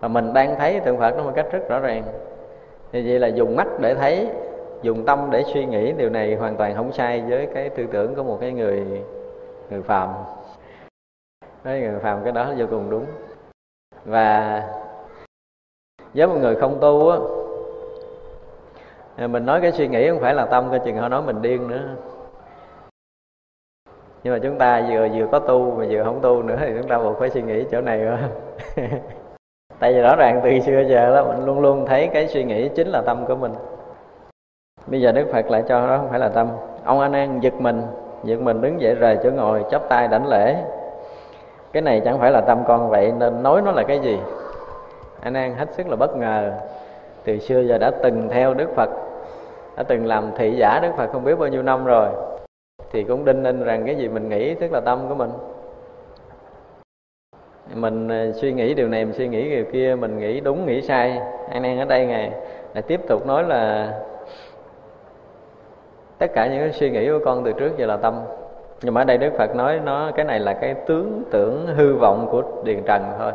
Và 0.00 0.08
mình 0.08 0.32
đang 0.32 0.56
thấy 0.58 0.80
tượng 0.80 0.98
phật 0.98 1.16
nó 1.16 1.22
một 1.22 1.32
cách 1.34 1.46
rất 1.52 1.68
rõ 1.68 1.78
ràng. 1.78 2.02
Thì 2.92 3.08
vậy 3.08 3.18
là 3.18 3.28
dùng 3.28 3.56
mắt 3.56 3.66
để 3.80 3.94
thấy, 3.94 4.28
dùng 4.82 5.04
tâm 5.04 5.28
để 5.30 5.42
suy 5.54 5.66
nghĩ, 5.66 5.92
điều 5.92 6.10
này 6.10 6.34
hoàn 6.34 6.56
toàn 6.56 6.74
không 6.74 6.92
sai 6.92 7.22
với 7.28 7.48
cái 7.54 7.68
tư 7.68 7.86
tưởng 7.92 8.14
của 8.14 8.22
một 8.22 8.38
cái 8.40 8.52
người 8.52 9.02
người 9.70 9.82
phàm. 9.82 10.08
Với 11.64 11.80
người 11.80 12.00
phàm 12.00 12.24
cái 12.24 12.32
đó 12.32 12.52
vô 12.58 12.66
cùng 12.70 12.90
đúng. 12.90 13.04
Và 14.04 14.62
với 16.14 16.26
một 16.26 16.36
người 16.40 16.54
không 16.54 16.78
tu 16.80 17.08
á 17.08 17.18
Ờ, 19.16 19.28
mình 19.28 19.46
nói 19.46 19.60
cái 19.60 19.72
suy 19.72 19.88
nghĩ 19.88 20.08
không 20.08 20.20
phải 20.20 20.34
là 20.34 20.46
tâm 20.46 20.70
coi 20.70 20.78
chừng 20.78 20.96
họ 20.96 21.08
nói 21.08 21.22
mình 21.22 21.42
điên 21.42 21.68
nữa. 21.68 21.82
Nhưng 24.22 24.34
mà 24.34 24.38
chúng 24.42 24.58
ta 24.58 24.86
vừa 24.90 25.08
vừa 25.08 25.26
có 25.32 25.38
tu 25.38 25.70
mà 25.78 25.84
vừa 25.90 26.04
không 26.04 26.20
tu 26.22 26.42
nữa 26.42 26.56
thì 26.60 26.72
chúng 26.80 26.88
ta 26.88 26.98
buộc 26.98 27.18
phải 27.18 27.30
suy 27.30 27.42
nghĩ 27.42 27.64
chỗ 27.70 27.80
này 27.80 28.04
rồi 28.04 28.18
tại 29.78 29.94
vì 29.94 30.00
rõ 30.00 30.16
ràng 30.16 30.40
từ 30.44 30.60
xưa 30.60 30.84
giờ 30.88 31.14
đó, 31.14 31.24
mình 31.24 31.44
luôn 31.46 31.60
luôn 31.60 31.86
thấy 31.86 32.08
cái 32.12 32.28
suy 32.28 32.44
nghĩ 32.44 32.68
chính 32.68 32.88
là 32.88 33.02
tâm 33.06 33.26
của 33.26 33.36
mình. 33.36 33.52
Bây 34.86 35.00
giờ 35.00 35.12
đức 35.12 35.28
phật 35.32 35.50
lại 35.50 35.62
cho 35.68 35.86
đó 35.88 35.96
không 35.96 36.10
phải 36.10 36.18
là 36.18 36.28
tâm. 36.28 36.48
Ông 36.84 37.00
a 37.00 37.08
nan 37.08 37.40
giật 37.40 37.54
mình 37.54 37.82
giật 38.24 38.40
mình 38.40 38.60
đứng 38.60 38.80
dậy 38.80 38.94
rời 38.94 39.18
chỗ 39.22 39.30
ngồi, 39.30 39.64
chắp 39.70 39.88
tay 39.88 40.08
đảnh 40.08 40.26
lễ. 40.26 40.56
Cái 41.72 41.82
này 41.82 42.02
chẳng 42.04 42.18
phải 42.18 42.30
là 42.30 42.40
tâm 42.40 42.64
con 42.68 42.90
vậy, 42.90 43.12
nên 43.18 43.42
nói 43.42 43.62
nó 43.62 43.72
là 43.72 43.82
cái 43.82 43.98
gì? 43.98 44.18
A 45.20 45.30
nan 45.30 45.54
hết 45.54 45.72
sức 45.72 45.88
là 45.88 45.96
bất 45.96 46.16
ngờ. 46.16 46.52
Từ 47.24 47.38
xưa 47.38 47.60
giờ 47.60 47.78
đã 47.78 47.90
từng 48.02 48.28
theo 48.28 48.54
đức 48.54 48.70
phật 48.76 48.90
đã 49.76 49.82
từng 49.82 50.06
làm 50.06 50.30
thị 50.36 50.54
giả 50.56 50.80
đức 50.82 50.90
phật 50.96 51.06
không 51.12 51.24
biết 51.24 51.38
bao 51.38 51.48
nhiêu 51.48 51.62
năm 51.62 51.84
rồi. 51.84 52.08
Thì 52.92 53.04
cũng 53.04 53.24
đinh 53.24 53.42
ninh 53.42 53.64
rằng 53.64 53.86
cái 53.86 53.96
gì 53.96 54.08
mình 54.08 54.28
nghĩ, 54.28 54.54
tức 54.54 54.72
là 54.72 54.80
tâm 54.80 55.08
của 55.08 55.14
mình. 55.14 55.30
Mình 57.74 58.08
ờ, 58.08 58.32
suy 58.32 58.52
nghĩ 58.52 58.74
điều 58.74 58.88
này, 58.88 59.04
mình 59.04 59.14
suy 59.14 59.28
nghĩ 59.28 59.50
điều 59.50 59.64
kia, 59.72 59.96
mình 60.00 60.18
nghĩ 60.18 60.40
đúng, 60.40 60.66
nghĩ 60.66 60.82
sai. 60.82 61.20
An 61.50 61.62
nan 61.62 61.78
ở 61.78 61.84
đây 61.84 62.06
ngài 62.06 62.32
lại 62.74 62.82
tiếp 62.82 63.00
tục 63.08 63.26
nói 63.26 63.44
là 63.44 63.92
tất 66.18 66.26
cả 66.34 66.46
những 66.46 66.58
cái 66.58 66.72
suy 66.72 66.90
nghĩ 66.90 67.08
của 67.08 67.20
con 67.24 67.44
từ 67.44 67.52
trước 67.52 67.76
giờ 67.76 67.86
là 67.86 67.96
tâm. 67.96 68.20
Nhưng 68.82 68.94
mà 68.94 69.00
ở 69.00 69.04
đây 69.04 69.18
đức 69.18 69.32
phật 69.38 69.56
nói, 69.56 69.80
nó, 69.84 70.10
cái 70.16 70.24
này 70.24 70.40
là 70.40 70.52
cái 70.52 70.74
tướng 70.74 71.22
tưởng 71.30 71.66
hư 71.66 71.94
vọng 71.94 72.28
của 72.30 72.42
điền 72.64 72.82
trần 72.86 73.02
thôi. 73.18 73.32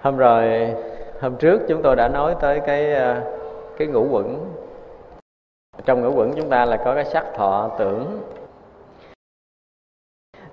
Hôm 0.00 0.16
rồi, 0.16 0.74
hôm 1.20 1.36
trước 1.36 1.60
chúng 1.68 1.82
tôi 1.82 1.96
đã 1.96 2.08
nói 2.08 2.34
tới 2.40 2.60
cái 2.60 2.94
ờ, 2.94 3.20
cái 3.78 3.88
ngũ 3.88 4.06
quẩn. 4.10 4.54
Trong 5.84 6.02
ngũ 6.02 6.12
quẩn 6.14 6.32
chúng 6.36 6.50
ta 6.50 6.64
là 6.64 6.76
có 6.76 6.94
cái 6.94 7.04
sắc 7.04 7.26
thọ 7.34 7.70
tưởng. 7.78 8.20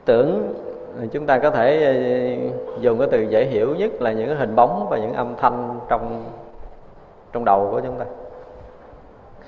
Tưởng, 0.06 0.54
chúng 1.12 1.26
ta 1.26 1.40
có 1.40 1.52
thể 1.52 1.84
ờ, 1.84 2.80
dùng 2.82 3.00
cái 3.00 3.08
từ 3.12 3.22
dễ 3.22 3.46
hiểu 3.46 3.76
nhất 3.76 3.92
là 4.00 4.12
những 4.12 4.38
hình 4.38 4.56
bóng 4.56 4.88
và 4.90 4.98
những 4.98 5.14
âm 5.14 5.36
thanh 5.36 5.80
trong 5.90 6.24
trong 7.32 7.46
đầu 7.46 7.68
của 7.72 7.82
chúng 7.82 8.00
ta. 8.00 8.06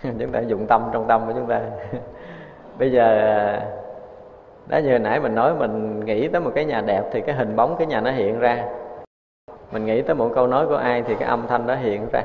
Chúng 0.20 0.32
ta 0.32 0.39
dùng 0.39 0.68
tâm 0.68 0.89
trong 0.94 1.08
tâm 1.08 1.25
của 1.25 1.34
chúng 1.34 1.48
ta. 1.48 1.62
Bây 2.80 2.92
giờ, 2.92 3.60
đó 4.68 4.77
như 4.77 4.89
hồi 4.89 5.00
nãy 5.00 5.20
mình 5.20 5.36
nói, 5.36 5.56
mình 5.56 6.06
nghĩ 6.06 6.27
tới 6.27 6.42
một 6.42 6.51
cái 6.56 6.65
nhà 6.65 6.82
đẹp 6.82 7.03
thì 7.12 7.22
cái 7.22 7.36
hình 7.36 7.56
bóng, 7.56 7.75
cái 7.77 7.88
nhà 7.88 8.01
nó 8.01 8.12
hiện 8.12 8.39
ra. 8.39 8.65
Mình 9.72 9.86
nghĩ 9.86 10.01
tới 10.01 10.15
một 10.15 10.32
câu 10.36 10.48
nói 10.48 10.68
của 10.68 10.75
ai 10.75 11.01
thì 11.01 11.15
cái 11.15 11.30
âm 11.30 11.48
thanh 11.48 11.68
đó 11.68 11.75
hiện 11.75 12.08
ra 12.12 12.24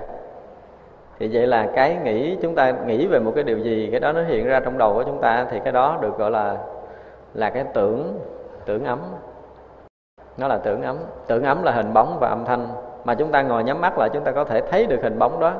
thì 1.18 1.28
vậy 1.32 1.46
là 1.46 1.68
cái 1.74 1.96
nghĩ 2.04 2.36
chúng 2.42 2.54
ta 2.54 2.70
nghĩ 2.70 3.06
về 3.06 3.18
một 3.18 3.32
cái 3.34 3.44
điều 3.44 3.58
gì, 3.58 3.88
cái 3.90 4.00
đó 4.00 4.12
nó 4.12 4.22
hiện 4.22 4.46
ra 4.46 4.60
trong 4.60 4.78
đầu 4.78 4.94
của 4.94 5.02
chúng 5.02 5.20
ta, 5.20 5.46
thì 5.50 5.60
cái 5.64 5.72
đó 5.72 5.98
được 6.00 6.18
gọi 6.18 6.30
là 6.30 6.56
là 7.34 7.50
cái 7.50 7.64
tưởng 7.74 8.18
tưởng 8.66 8.84
ấm. 8.84 8.98
Nó 10.38 10.48
là 10.48 10.58
tưởng 10.58 10.82
ấm. 10.82 10.96
Tưởng 11.26 11.44
ấm 11.44 11.62
là 11.62 11.72
hình 11.72 11.92
bóng 11.92 12.16
và 12.20 12.28
âm 12.28 12.44
thanh. 12.44 12.68
Mà 13.04 13.14
chúng 13.14 13.30
ta 13.30 13.42
ngồi 13.42 13.64
nhắm 13.64 13.80
mắt 13.80 13.98
lại, 13.98 14.08
chúng 14.12 14.24
ta 14.24 14.32
có 14.32 14.44
thể 14.44 14.60
thấy 14.60 14.86
được 14.86 15.02
hình 15.02 15.18
bóng 15.18 15.40
đó. 15.40 15.52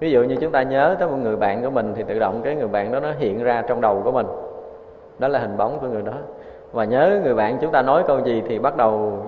Ví 0.00 0.10
dụ 0.10 0.22
như 0.22 0.36
chúng 0.40 0.52
ta 0.52 0.62
nhớ 0.62 0.96
tới 0.98 1.08
một 1.08 1.16
người 1.22 1.36
bạn 1.36 1.62
của 1.62 1.70
mình, 1.70 1.92
thì 1.96 2.02
tự 2.02 2.18
động 2.18 2.40
cái 2.44 2.54
người 2.54 2.68
bạn 2.68 2.92
đó 2.92 3.00
nó 3.00 3.12
hiện 3.18 3.42
ra 3.42 3.62
trong 3.68 3.80
đầu 3.80 4.02
của 4.04 4.12
mình. 4.12 4.26
Đó 5.18 5.28
là 5.28 5.38
hình 5.38 5.56
bóng 5.56 5.78
của 5.80 5.86
người 5.86 6.02
đó. 6.02 6.12
Và 6.72 6.84
nhớ 6.84 7.20
người 7.24 7.34
bạn 7.34 7.58
chúng 7.60 7.72
ta 7.72 7.82
nói 7.82 8.02
câu 8.06 8.20
gì 8.20 8.42
thì 8.48 8.58
bắt 8.58 8.76
đầu 8.76 9.18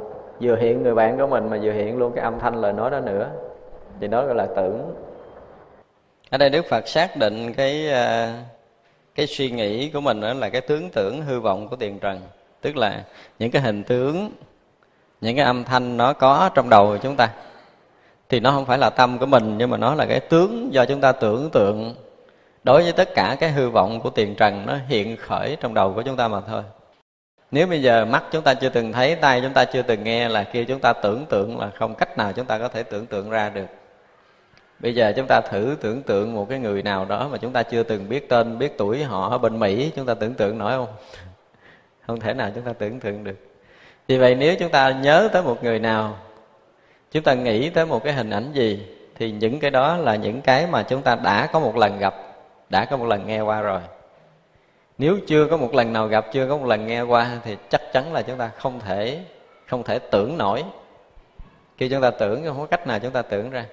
vừa 0.41 0.57
hiện 0.57 0.83
người 0.83 0.95
bạn 0.95 1.19
của 1.19 1.27
mình 1.27 1.51
mà 1.51 1.59
vừa 1.63 1.73
hiện 1.73 1.99
luôn 1.99 2.13
cái 2.13 2.25
âm 2.25 2.39
thanh 2.39 2.55
lời 2.55 2.73
nói 2.73 2.91
đó 2.91 3.01
nữa. 3.01 3.27
Thì 4.01 4.09
đó 4.09 4.25
gọi 4.27 4.35
là 4.35 4.47
tưởng 4.57 4.81
ở 6.35 6.39
đây 6.39 6.51
đức 6.51 6.67
phật 6.69 6.89
xác 6.89 7.17
định 7.17 7.55
cái 7.55 7.89
ờ, 7.89 8.33
cái 9.15 9.27
suy 9.27 9.51
nghĩ 9.51 9.91
của 9.91 10.01
mình 10.01 10.21
đó 10.21 10.35
là 10.35 10.49
cái 10.49 10.61
tướng 10.61 10.91
tưởng 10.91 11.23
hư 11.23 11.41
vọng 11.41 11.69
của 11.69 11.77
tiền 11.77 11.99
trần. 11.99 12.21
Tức 12.61 12.77
là 12.77 13.05
những 13.39 13.51
cái 13.51 13.63
hình 13.63 13.85
tướng, 13.85 14.31
những 15.21 15.37
cái 15.37 15.45
âm 15.45 15.65
thanh 15.65 15.97
nó 15.97 16.13
có 16.13 16.51
trong 16.55 16.71
đầu 16.71 16.87
của 16.87 16.99
chúng 17.03 17.17
ta. 17.17 17.29
Thì 18.29 18.41
nó 18.41 18.51
không 18.51 18.67
phải 18.67 18.79
là 18.79 18.91
tâm 18.91 19.19
của 19.19 19.27
mình, 19.27 19.59
nhưng 19.59 19.71
mà 19.71 19.77
nó 19.77 19.95
là 19.95 20.07
cái 20.07 20.21
tướng 20.21 20.69
do 20.73 20.85
chúng 20.85 21.01
ta 21.01 21.13
tưởng 21.13 21.51
tượng 21.51 21.95
đối 22.65 22.83
với 22.83 22.93
tất 22.93 23.15
cả 23.15 23.37
cái 23.41 23.51
hư 23.51 23.71
vọng 23.71 24.01
của 24.01 24.11
tiền 24.11 24.35
trần 24.35 24.67
nó 24.67 24.79
hiện 24.89 25.17
khởi 25.17 25.57
trong 25.61 25.75
đầu 25.75 25.93
của 25.95 26.03
chúng 26.03 26.17
ta 26.17 26.29
mà 26.29 26.41
thôi. 26.41 26.63
Nếu 27.51 27.67
bây 27.67 27.83
giờ 27.83 28.05
mắt 28.05 28.25
chúng 28.33 28.43
ta 28.43 28.55
chưa 28.55 28.69
từng 28.69 28.93
thấy 28.93 29.17
tay 29.17 29.41
chúng 29.41 29.53
ta 29.53 29.65
chưa 29.65 29.83
từng 29.83 30.05
nghe 30.05 30.29
là 30.29 30.45
kia 30.45 30.65
chúng 30.65 30.81
ta 30.81 30.93
tưởng 30.93 31.27
tượng 31.27 31.59
là 31.59 31.71
không 31.75 31.95
cách 31.95 32.19
nào 32.19 32.33
chúng 32.33 32.47
ta 32.47 32.59
có 32.59 32.69
thể 32.69 32.83
tưởng 32.83 33.07
tượng 33.07 33.31
ra 33.31 33.49
được 33.49 33.67
bây 34.79 34.95
giờ 34.95 35.13
chúng 35.17 35.27
ta 35.27 35.41
thử 35.41 35.77
tưởng 35.81 36.03
tượng 36.03 36.35
một 36.35 36.49
cái 36.49 36.59
người 36.59 36.83
nào 36.83 37.05
đó 37.05 37.29
mà 37.33 37.39
chúng 37.39 37.53
ta 37.53 37.63
chưa 37.63 37.83
từng 37.83 38.09
biết 38.09 38.29
tên 38.29 38.59
biết 38.59 38.79
tuổi 38.79 39.05
họ 39.05 39.29
ở 39.31 39.39
bên 39.39 39.59
mỹ 39.59 39.91
chúng 39.97 40.07
ta 40.07 40.15
tưởng 40.15 40.35
tượng 40.35 40.59
nổi 40.59 40.73
không 40.73 40.89
không 42.07 42.21
thể 42.21 42.35
nào 42.35 42.51
chúng 42.55 42.65
ta 42.65 42.73
tưởng 42.73 43.01
tượng 43.01 43.25
được 43.25 43.37
vì 44.09 44.19
vậy 44.19 44.35
nếu 44.35 44.57
chúng 44.59 44.71
ta 44.71 44.91
nhớ 44.91 45.29
tới 45.33 45.43
một 45.43 45.65
người 45.65 45.79
nào 45.79 46.17
chúng 47.13 47.23
ta 47.23 47.35
nghĩ 47.35 47.71
tới 47.71 47.87
một 47.87 48.05
cái 48.05 48.13
hình 48.13 48.31
ảnh 48.31 48.53
gì 48.53 48.87
thì 49.15 49.31
những 49.31 49.61
cái 49.61 49.71
đó 49.71 49.97
là 49.97 50.17
những 50.17 50.41
cái 50.41 50.67
mà 50.67 50.83
chúng 50.83 51.03
ta 51.03 51.15
đã 51.15 51.47
có 51.47 51.61
một 51.61 51.77
lần 51.77 51.99
gặp 51.99 52.15
đã 52.71 52.85
có 52.85 52.97
một 52.97 53.07
lần 53.07 53.27
nghe 53.27 53.41
qua 53.41 53.61
rồi 53.61 53.81
nếu 54.99 55.19
chưa 55.27 55.47
có 55.47 55.57
một 55.57 55.75
lần 55.75 55.93
nào 55.93 56.07
gặp 56.07 56.27
chưa 56.33 56.49
có 56.49 56.57
một 56.57 56.67
lần 56.67 56.87
nghe 56.87 57.03
qua 57.03 57.31
thì 57.45 57.57
chắc 57.69 57.93
chắn 57.93 58.13
là 58.13 58.23
chúng 58.23 58.39
ta 58.39 58.51
không 58.57 58.81
thể 58.81 59.21
không 59.67 59.83
thể 59.83 59.99
tưởng 59.99 60.39
nổi 60.39 60.65
khi 61.77 61.89
chúng 61.89 62.03
ta 62.03 62.11
tưởng 62.11 62.45
không 62.47 62.59
có 62.59 62.67
cách 62.67 62.87
nào 62.87 62.99
chúng 62.99 63.13
ta 63.13 63.23
tưởng 63.23 63.51
ra 63.51 63.65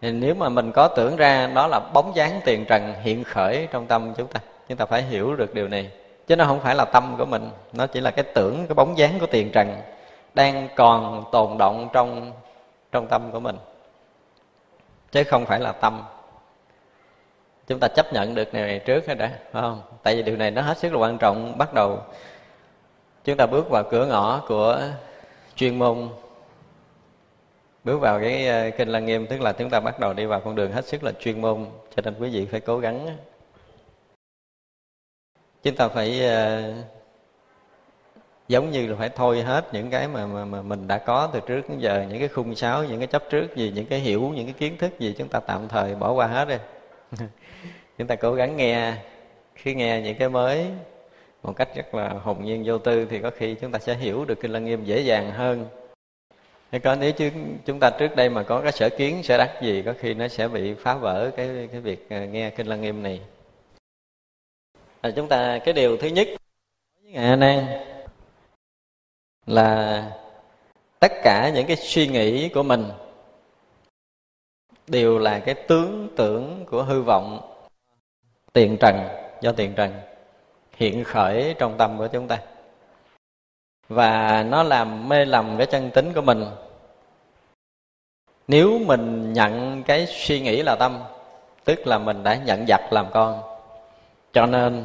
thì 0.00 0.12
nếu 0.12 0.34
mà 0.34 0.48
mình 0.48 0.72
có 0.72 0.88
tưởng 0.88 1.16
ra 1.16 1.46
đó 1.46 1.66
là 1.66 1.80
bóng 1.92 2.16
dáng 2.16 2.40
tiền 2.44 2.64
trần 2.64 2.94
hiện 3.02 3.24
khởi 3.24 3.68
trong 3.72 3.86
tâm 3.86 4.14
chúng 4.16 4.26
ta 4.26 4.40
chúng 4.68 4.78
ta 4.78 4.86
phải 4.86 5.02
hiểu 5.02 5.36
được 5.36 5.54
điều 5.54 5.68
này. 5.68 5.90
Chứ 6.26 6.36
nó 6.36 6.44
không 6.44 6.60
phải 6.60 6.74
là 6.74 6.84
tâm 6.84 7.14
của 7.18 7.24
mình, 7.24 7.50
nó 7.72 7.86
chỉ 7.86 8.00
là 8.00 8.10
cái 8.10 8.24
tưởng, 8.34 8.66
cái 8.68 8.74
bóng 8.74 8.98
dáng 8.98 9.18
của 9.20 9.26
tiền 9.26 9.50
trần 9.52 9.76
đang 10.34 10.68
còn 10.76 11.24
tồn 11.32 11.58
động 11.58 11.88
trong 11.92 12.32
trong 12.92 13.06
tâm 13.06 13.32
của 13.32 13.40
mình. 13.40 13.56
Chứ 15.12 15.24
không 15.24 15.46
phải 15.46 15.60
là 15.60 15.72
tâm. 15.72 16.02
Chúng 17.66 17.80
ta 17.80 17.88
chấp 17.88 18.12
nhận 18.12 18.34
được 18.34 18.52
điều 18.52 18.66
này 18.66 18.78
trước 18.78 19.06
hay 19.06 19.16
đã, 19.16 19.30
phải 19.52 19.62
không? 19.62 19.82
Tại 20.02 20.16
vì 20.16 20.22
điều 20.22 20.36
này 20.36 20.50
nó 20.50 20.62
hết 20.62 20.78
sức 20.78 20.92
là 20.92 20.98
quan 20.98 21.18
trọng. 21.18 21.58
Bắt 21.58 21.74
đầu, 21.74 21.98
chúng 23.24 23.36
ta 23.36 23.46
bước 23.46 23.70
vào 23.70 23.82
cửa 23.90 24.06
ngõ 24.06 24.40
của 24.48 24.80
chuyên 25.56 25.78
môn 25.78 26.08
bước 27.84 27.98
vào 27.98 28.20
cái 28.20 28.46
ờ, 28.46 28.70
kinh 28.70 28.88
lăng 28.88 29.06
nghiêm 29.06 29.26
tức 29.26 29.40
là 29.40 29.52
chúng 29.52 29.70
ta 29.70 29.80
bắt 29.80 30.00
đầu 30.00 30.12
đi 30.12 30.26
vào 30.26 30.40
con 30.40 30.54
đường 30.54 30.72
hết 30.72 30.84
sức 30.86 31.04
là 31.04 31.12
chuyên 31.12 31.40
môn 31.40 31.66
cho 31.96 32.02
nên 32.02 32.14
quý 32.18 32.30
vị 32.30 32.46
phải 32.46 32.60
cố 32.60 32.78
gắng 32.78 33.16
chúng 35.62 35.76
ta 35.76 35.88
phải 35.88 36.20
uh, 36.20 36.74
giống 38.48 38.70
như 38.70 38.86
là 38.86 38.96
phải 38.98 39.08
thôi 39.08 39.42
hết 39.42 39.74
những 39.74 39.90
cái 39.90 40.08
mà 40.08 40.26
mà, 40.26 40.44
mà 40.44 40.62
mình 40.62 40.88
đã 40.88 40.98
có 40.98 41.30
từ 41.32 41.40
trước 41.40 41.68
đến 41.68 41.78
giờ 41.78 42.06
những 42.08 42.18
cái 42.18 42.28
khung 42.28 42.54
sáo 42.54 42.84
những 42.84 42.98
cái 42.98 43.06
chấp 43.06 43.24
trước 43.30 43.56
gì 43.56 43.72
những 43.74 43.86
cái 43.86 43.98
hiểu 43.98 44.32
những 44.36 44.44
cái 44.46 44.54
kiến 44.58 44.76
thức 44.78 44.98
gì 44.98 45.14
chúng 45.18 45.28
ta 45.28 45.40
tạm 45.40 45.68
thời 45.68 45.94
bỏ 45.94 46.12
qua 46.12 46.26
hết 46.26 46.48
đi. 46.48 46.56
Chúng 47.98 48.06
ta 48.06 48.14
cố 48.14 48.34
gắng 48.34 48.56
nghe 48.56 48.94
khi 49.54 49.74
nghe 49.74 50.00
những 50.00 50.18
cái 50.18 50.28
mới 50.28 50.66
một 51.42 51.52
cách 51.56 51.68
rất 51.76 51.94
là 51.94 52.08
hồn 52.08 52.44
nhiên 52.44 52.62
vô 52.66 52.78
tư 52.78 53.06
thì 53.10 53.18
có 53.18 53.30
khi 53.30 53.54
chúng 53.54 53.72
ta 53.72 53.78
sẽ 53.78 53.94
hiểu 53.94 54.24
được 54.24 54.40
kinh 54.40 54.50
lăng 54.52 54.64
nghiêm 54.64 54.84
dễ 54.84 55.00
dàng 55.00 55.30
hơn 55.30 55.66
hay 56.74 56.80
có, 56.80 56.94
nếu 56.94 57.12
chứ 57.12 57.30
chúng 57.64 57.80
ta 57.80 57.90
trước 57.90 58.16
đây 58.16 58.28
mà 58.28 58.42
có 58.42 58.60
cái 58.60 58.72
sở 58.72 58.88
kiến, 58.88 59.22
sở 59.22 59.38
đắc 59.38 59.58
gì, 59.62 59.82
có 59.86 59.94
khi 59.98 60.14
nó 60.14 60.28
sẽ 60.28 60.48
bị 60.48 60.74
phá 60.74 60.94
vỡ 60.94 61.30
cái 61.36 61.68
cái 61.72 61.80
việc 61.80 62.10
à, 62.10 62.24
nghe 62.24 62.50
kinh 62.50 62.66
lăng 62.66 62.80
nghiêm 62.80 63.02
này. 63.02 63.20
Là 65.02 65.10
chúng 65.16 65.28
ta, 65.28 65.58
cái 65.64 65.74
điều 65.74 65.96
thứ 65.96 66.08
nhất 66.08 66.28
với 67.02 67.12
ngài 67.12 67.24
a 67.24 67.36
nan 67.36 67.66
là 69.46 70.12
tất 71.00 71.12
cả 71.22 71.50
những 71.54 71.66
cái 71.66 71.76
suy 71.76 72.06
nghĩ 72.06 72.48
của 72.48 72.62
mình 72.62 72.84
đều 74.86 75.18
là 75.18 75.38
cái 75.38 75.54
tướng 75.54 76.08
tưởng 76.16 76.64
của 76.70 76.82
hư 76.82 77.02
vọng, 77.02 77.54
tiền 78.52 78.76
trần, 78.80 79.08
do 79.40 79.52
tiền 79.52 79.74
trần 79.74 79.92
hiện 80.76 81.04
khởi 81.04 81.54
trong 81.58 81.78
tâm 81.78 81.98
của 81.98 82.08
chúng 82.12 82.28
ta 82.28 82.38
và 83.88 84.42
nó 84.48 84.62
làm 84.62 85.08
mê 85.08 85.24
lầm 85.24 85.56
cái 85.58 85.66
chân 85.66 85.90
tính 85.90 86.12
của 86.12 86.22
mình. 86.22 86.44
Nếu 88.48 88.78
mình 88.78 89.32
nhận 89.32 89.82
cái 89.82 90.06
suy 90.06 90.40
nghĩ 90.40 90.62
là 90.62 90.76
tâm, 90.76 90.98
tức 91.64 91.86
là 91.86 91.98
mình 91.98 92.22
đã 92.22 92.34
nhận 92.34 92.66
giặc 92.68 92.92
làm 92.92 93.06
con, 93.12 93.42
cho 94.32 94.46
nên 94.46 94.84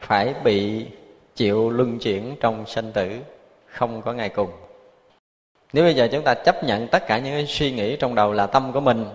phải 0.00 0.34
bị 0.44 0.86
chịu 1.34 1.70
luân 1.70 1.98
chuyển 1.98 2.36
trong 2.40 2.66
sanh 2.66 2.92
tử, 2.92 3.18
không 3.66 4.02
có 4.02 4.12
ngày 4.12 4.28
cùng. 4.28 4.50
Nếu 5.72 5.84
bây 5.84 5.94
giờ 5.94 6.08
chúng 6.12 6.22
ta 6.22 6.34
chấp 6.34 6.64
nhận 6.64 6.88
tất 6.88 7.06
cả 7.06 7.18
những 7.18 7.32
cái 7.32 7.46
suy 7.46 7.72
nghĩ 7.72 7.96
trong 7.96 8.14
đầu 8.14 8.32
là 8.32 8.46
tâm 8.46 8.72
của 8.72 8.80
mình, 8.80 9.06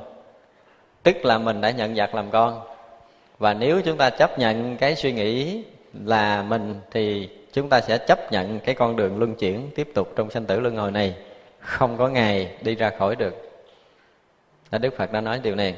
tức 1.04 1.26
là 1.26 1.38
mình 1.38 1.62
đã 1.62 1.72
nhận 1.72 1.96
giặc 1.96 2.16
làm 2.16 2.32
con, 2.32 2.62
và 3.38 3.54
nếu 3.54 3.82
chúng 3.82 3.98
ta 3.98 4.10
chấp 4.10 4.40
nhận 4.40 4.78
cái 4.78 4.96
suy 4.96 5.12
nghĩ 5.12 5.64
là 6.06 6.44
mình, 6.44 6.76
thì 6.92 7.30
chúng 7.54 7.70
ta 7.70 7.82
sẽ 7.82 7.98
chấp 7.98 8.32
nhận 8.32 8.60
cái 8.60 8.76
con 8.76 8.96
đường 8.96 9.20
luân 9.20 9.36
chuyển 9.36 9.72
tiếp 9.76 9.92
tục 9.94 10.14
trong 10.16 10.30
sanh 10.30 10.46
tử 10.46 10.60
luân 10.60 10.78
hồi 10.78 10.92
này. 10.92 11.16
Không 11.60 11.98
có 11.98 12.08
ngày 12.08 12.58
đi 12.62 12.76
ra 12.76 12.92
khỏi 13.00 13.16
được. 13.16 13.36
Là 14.72 14.78
đức 14.78 14.98
phật 14.98 15.12
đã 15.12 15.22
nói 15.22 15.40
điều 15.44 15.56
này. 15.56 15.76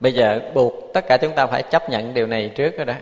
Bây 0.00 0.14
giờ 0.14 0.40
buộc 0.54 0.72
tất 0.94 1.04
cả 1.08 1.16
chúng 1.16 1.32
ta 1.32 1.46
phải 1.46 1.62
chấp 1.62 1.90
nhận 1.90 2.14
điều 2.14 2.26
này 2.26 2.52
trước 2.54 2.76
rồi 2.76 2.86
đó. 2.86 2.94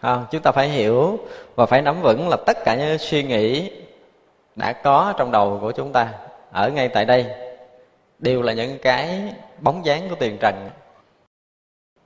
À, 0.00 0.26
chúng 0.30 0.42
ta 0.42 0.52
phải 0.52 0.68
hiểu 0.68 1.18
và 1.54 1.66
phải 1.66 1.82
nắm 1.82 2.02
vững 2.02 2.28
là 2.28 2.36
tất 2.46 2.56
cả 2.64 2.74
những 2.74 2.98
suy 2.98 3.22
nghĩ 3.22 3.70
đã 4.56 4.72
có 4.72 5.14
trong 5.18 5.32
đầu 5.32 5.58
của 5.60 5.72
chúng 5.72 5.92
ta 5.92 6.12
ở 6.52 6.70
ngay 6.70 6.88
tại 6.88 7.04
đây 7.04 7.26
đều 8.18 8.42
là 8.42 8.52
những 8.52 8.78
cái 8.78 9.34
bóng 9.58 9.84
dáng 9.84 10.08
của 10.08 10.16
tiền 10.18 10.36
trần 10.40 10.70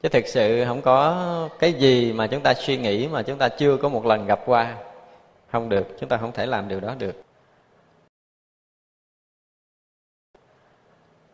chứ 0.02 0.08
thực 0.08 0.26
sự 0.26 0.64
không 0.64 0.82
có 0.82 1.48
cái 1.58 1.72
gì 1.72 2.12
mà 2.12 2.26
chúng 2.26 2.40
ta 2.40 2.54
suy 2.54 2.76
nghĩ 2.76 3.08
mà 3.08 3.22
chúng 3.22 3.38
ta 3.38 3.48
chưa 3.48 3.76
có 3.76 3.88
một 3.88 4.06
lần 4.06 4.26
gặp 4.26 4.40
qua. 4.46 4.76
Không 5.50 5.68
được, 5.68 5.86
chúng 6.00 6.08
ta 6.08 6.16
không 6.16 6.32
thể 6.32 6.46
làm 6.46 6.68
điều 6.68 6.80
đó 6.80 6.94
được. 6.98 7.22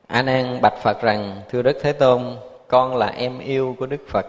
A 0.06 0.22
nan 0.22 0.60
bạch 0.62 0.78
phật 0.82 1.02
rằng, 1.02 1.42
thưa 1.48 1.62
đức 1.62 1.78
thế 1.82 1.92
tôn, 1.92 2.36
con 2.68 2.96
là 2.96 3.06
em 3.06 3.38
yêu 3.38 3.76
của 3.78 3.86
đức 3.86 4.00
phật. 4.08 4.26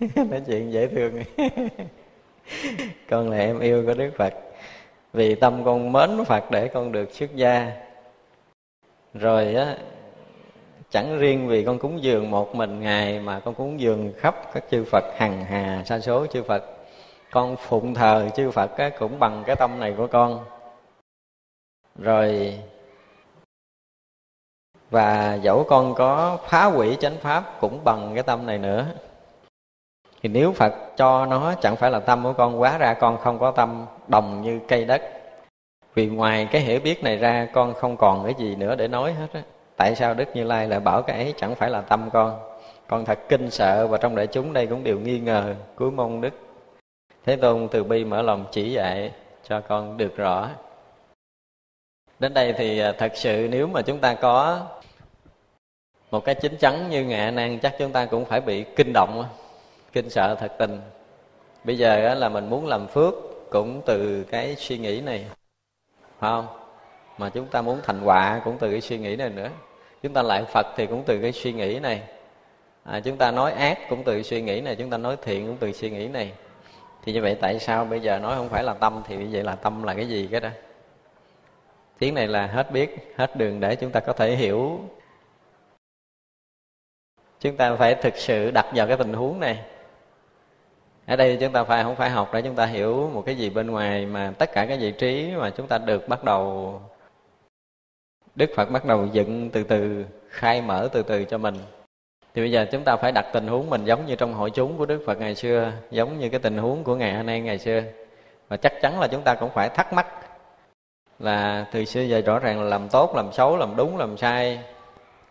Nói 0.16 0.42
chuyện 0.46 0.72
dễ 0.72 0.88
thương. 0.88 1.22
Con 3.10 3.30
là 3.30 3.38
em 3.38 3.58
yêu 3.58 3.82
của 3.86 3.94
đức 3.94 4.10
phật. 4.16 4.34
Vì 5.12 5.34
tâm 5.34 5.64
con 5.64 5.92
mến 5.92 6.24
phật 6.24 6.50
để 6.50 6.68
con 6.68 6.92
được 6.92 7.12
xuất 7.12 7.36
gia. 7.36 7.72
Rồi 9.14 9.54
á 9.54 9.76
chẳng 10.92 11.18
riêng 11.18 11.48
vì 11.48 11.64
con 11.64 11.78
cúng 11.78 12.02
dường 12.02 12.30
một 12.30 12.54
mình 12.54 12.80
ngài 12.80 13.20
mà 13.20 13.40
con 13.40 13.54
cúng 13.54 13.80
dường 13.80 14.12
khắp 14.18 14.34
các 14.54 14.64
chư 14.70 14.84
phật 14.84 15.04
hằng 15.16 15.44
hà 15.44 15.82
sa 15.86 16.00
số 16.00 16.26
chư 16.26 16.42
phật. 16.42 16.64
Con 17.30 17.56
phụng 17.56 17.94
thờ 17.94 18.28
chư 18.36 18.50
phật 18.50 18.76
á, 18.76 18.90
cũng 18.98 19.18
bằng 19.18 19.42
cái 19.46 19.56
tâm 19.56 19.80
này 19.80 19.94
của 19.96 20.06
con. 20.06 20.44
Rồi 21.98 22.58
và 24.90 25.34
dẫu 25.34 25.66
con 25.68 25.94
có 25.94 26.38
phá 26.48 26.64
hủy 26.64 26.96
chánh 27.00 27.16
pháp 27.20 27.60
cũng 27.60 27.84
bằng 27.84 28.10
cái 28.14 28.22
tâm 28.22 28.46
này 28.46 28.58
nữa. 28.58 28.86
Thì 30.22 30.28
nếu 30.28 30.52
phật 30.52 30.72
cho 30.96 31.26
nó 31.26 31.54
chẳng 31.54 31.76
phải 31.76 31.90
là 31.90 32.00
tâm 32.00 32.24
của 32.24 32.32
con 32.32 32.60
quá 32.60 32.78
ra 32.78 32.94
con 32.94 33.18
không 33.18 33.38
có 33.38 33.50
tâm 33.50 33.86
đồng 34.08 34.42
như 34.42 34.60
cây 34.68 34.84
đất. 34.84 35.02
Vì 35.94 36.06
ngoài 36.06 36.48
cái 36.52 36.62
hiểu 36.62 36.80
biết 36.80 37.04
này 37.04 37.16
ra 37.16 37.48
con 37.52 37.74
không 37.74 37.96
còn 37.96 38.24
cái 38.24 38.34
gì 38.38 38.54
nữa 38.56 38.74
để 38.74 38.88
nói 38.88 39.12
hết 39.12 39.28
á 39.32 39.42
tại 39.76 39.94
sao 39.94 40.14
đức 40.14 40.28
như 40.34 40.44
lai 40.44 40.68
lại 40.68 40.80
bảo 40.80 41.02
cái 41.02 41.16
ấy 41.16 41.34
chẳng 41.36 41.54
phải 41.54 41.70
là 41.70 41.80
tâm 41.80 42.10
con? 42.12 42.40
Con 42.88 43.04
thật 43.04 43.18
kinh 43.28 43.50
sợ 43.50 43.86
và 43.86 43.98
trong 43.98 44.16
đại 44.16 44.26
chúng 44.26 44.52
đây 44.52 44.66
cũng 44.66 44.84
đều 44.84 44.98
nghi 44.98 45.20
ngờ 45.20 45.54
cuối 45.74 45.90
mong 45.90 46.20
đức. 46.20 46.34
Thế 47.24 47.36
tôn 47.36 47.68
từ 47.70 47.84
bi 47.84 48.04
mở 48.04 48.22
lòng 48.22 48.44
chỉ 48.50 48.72
dạy 48.72 49.12
cho 49.48 49.60
con 49.60 49.96
được 49.96 50.16
rõ. 50.16 50.48
Đến 52.18 52.34
đây 52.34 52.52
thì 52.52 52.78
à, 52.78 52.92
thật 52.98 53.12
sự 53.14 53.48
nếu 53.50 53.66
mà 53.66 53.82
chúng 53.82 53.98
ta 53.98 54.14
có 54.14 54.66
một 56.10 56.24
cái 56.24 56.34
chính 56.34 56.56
chắn 56.56 56.90
như 56.90 57.04
ngạ 57.04 57.30
nan 57.30 57.58
chắc 57.58 57.74
chúng 57.78 57.92
ta 57.92 58.06
cũng 58.06 58.24
phải 58.24 58.40
bị 58.40 58.64
kinh 58.76 58.92
động, 58.92 59.24
kinh 59.92 60.10
sợ 60.10 60.34
thật 60.34 60.52
tình. 60.58 60.80
Bây 61.64 61.78
giờ 61.78 62.14
là 62.14 62.28
mình 62.28 62.50
muốn 62.50 62.66
làm 62.66 62.86
phước 62.86 63.14
cũng 63.50 63.82
từ 63.86 64.24
cái 64.24 64.56
suy 64.56 64.78
nghĩ 64.78 65.00
này, 65.00 65.26
phải 66.18 66.30
không? 66.30 66.61
Mà 67.18 67.30
chúng 67.30 67.46
ta 67.46 67.62
muốn 67.62 67.80
thành 67.82 68.00
quả 68.04 68.40
cũng 68.44 68.56
từ 68.58 68.70
cái 68.70 68.80
suy 68.80 68.98
nghĩ 68.98 69.16
này 69.16 69.30
nữa. 69.30 69.48
Chúng 70.02 70.12
ta 70.12 70.22
lại 70.22 70.44
phật 70.44 70.66
thì 70.76 70.86
cũng 70.86 71.02
từ 71.06 71.20
cái 71.22 71.32
suy 71.32 71.52
nghĩ 71.52 71.78
này. 71.78 72.02
À, 72.84 73.00
chúng 73.00 73.16
ta 73.16 73.30
nói 73.30 73.52
ác 73.52 73.78
cũng 73.88 74.02
từ 74.04 74.22
suy 74.22 74.42
nghĩ 74.42 74.60
này 74.60 74.76
chúng 74.76 74.90
ta 74.90 74.98
nói 74.98 75.16
thiện 75.22 75.46
cũng 75.46 75.56
từ 75.56 75.72
suy 75.72 75.90
nghĩ 75.90 76.08
này. 76.08 76.32
Thì 77.04 77.12
như 77.12 77.22
vậy 77.22 77.36
tại 77.40 77.58
sao 77.58 77.84
bây 77.84 78.00
giờ 78.00 78.18
nói 78.18 78.36
không 78.36 78.48
phải 78.48 78.64
là 78.64 78.74
tâm 78.74 79.02
thì 79.06 79.16
như 79.16 79.28
vậy 79.32 79.44
là 79.44 79.54
tâm 79.54 79.82
là 79.82 79.94
cái 79.94 80.08
gì 80.08 80.28
cái 80.30 80.40
đó? 80.40 80.48
Tiếng 81.98 82.14
này 82.14 82.28
là 82.28 82.46
hết 82.46 82.72
biết 82.72 83.14
hết 83.16 83.36
đường 83.36 83.60
để 83.60 83.76
chúng 83.76 83.90
ta 83.90 84.00
có 84.00 84.12
thể 84.12 84.36
hiểu. 84.36 84.80
Chúng 87.40 87.56
ta 87.56 87.76
phải 87.76 87.94
thực 87.94 88.16
sự 88.16 88.50
đặt 88.50 88.66
vào 88.74 88.86
cái 88.86 88.96
tình 88.96 89.12
huống 89.12 89.40
này. 89.40 89.58
Ở 91.06 91.16
đây 91.16 91.38
chúng 91.40 91.52
ta 91.52 91.64
phải 91.64 91.82
không 91.82 91.96
phải 91.96 92.10
học 92.10 92.30
để 92.32 92.42
chúng 92.42 92.54
ta 92.54 92.66
hiểu 92.66 93.10
một 93.14 93.22
cái 93.26 93.34
gì 93.34 93.50
bên 93.50 93.70
ngoài 93.70 94.06
mà 94.06 94.32
tất 94.38 94.52
cả 94.52 94.66
cái 94.66 94.78
vị 94.78 94.92
trí 94.92 95.32
mà 95.36 95.50
chúng 95.50 95.66
ta 95.66 95.78
được 95.78 96.08
bắt 96.08 96.24
đầu 96.24 96.80
đức 98.34 98.50
phật 98.56 98.70
bắt 98.70 98.84
đầu 98.84 99.06
dựng 99.06 99.50
từ 99.50 99.62
từ, 99.62 100.04
khai 100.28 100.62
mở 100.62 100.88
từ 100.92 101.02
từ 101.02 101.24
cho 101.24 101.38
mình. 101.38 101.54
Thì 102.34 102.42
bây 102.42 102.50
giờ 102.50 102.66
chúng 102.72 102.84
ta 102.84 102.96
phải 102.96 103.12
đặt 103.12 103.26
tình 103.32 103.46
huống 103.46 103.70
mình 103.70 103.84
giống 103.84 104.06
như 104.06 104.16
trong 104.16 104.34
hội 104.34 104.50
chúng 104.50 104.78
của 104.78 104.86
đức 104.86 105.02
phật 105.06 105.18
ngày 105.18 105.34
xưa, 105.34 105.72
giống 105.90 106.18
như 106.18 106.28
cái 106.28 106.40
tình 106.40 106.58
huống 106.58 106.84
của 106.84 106.96
ngày 106.96 107.14
hôm 107.14 107.26
nay, 107.26 107.40
ngày 107.40 107.58
xưa. 107.58 107.82
Và 108.48 108.56
chắc 108.56 108.72
chắn 108.82 109.00
là 109.00 109.08
chúng 109.08 109.22
ta 109.22 109.34
cũng 109.34 109.50
phải 109.50 109.68
thắc 109.68 109.92
mắc 109.92 110.06
là 111.18 111.66
từ 111.72 111.84
xưa 111.84 112.00
giờ 112.00 112.20
rõ 112.20 112.38
ràng 112.38 112.62
là 112.62 112.68
làm 112.68 112.88
tốt, 112.88 113.16
làm 113.16 113.32
xấu, 113.32 113.56
làm 113.56 113.76
đúng, 113.76 113.96
làm 113.96 114.16
sai. 114.16 114.60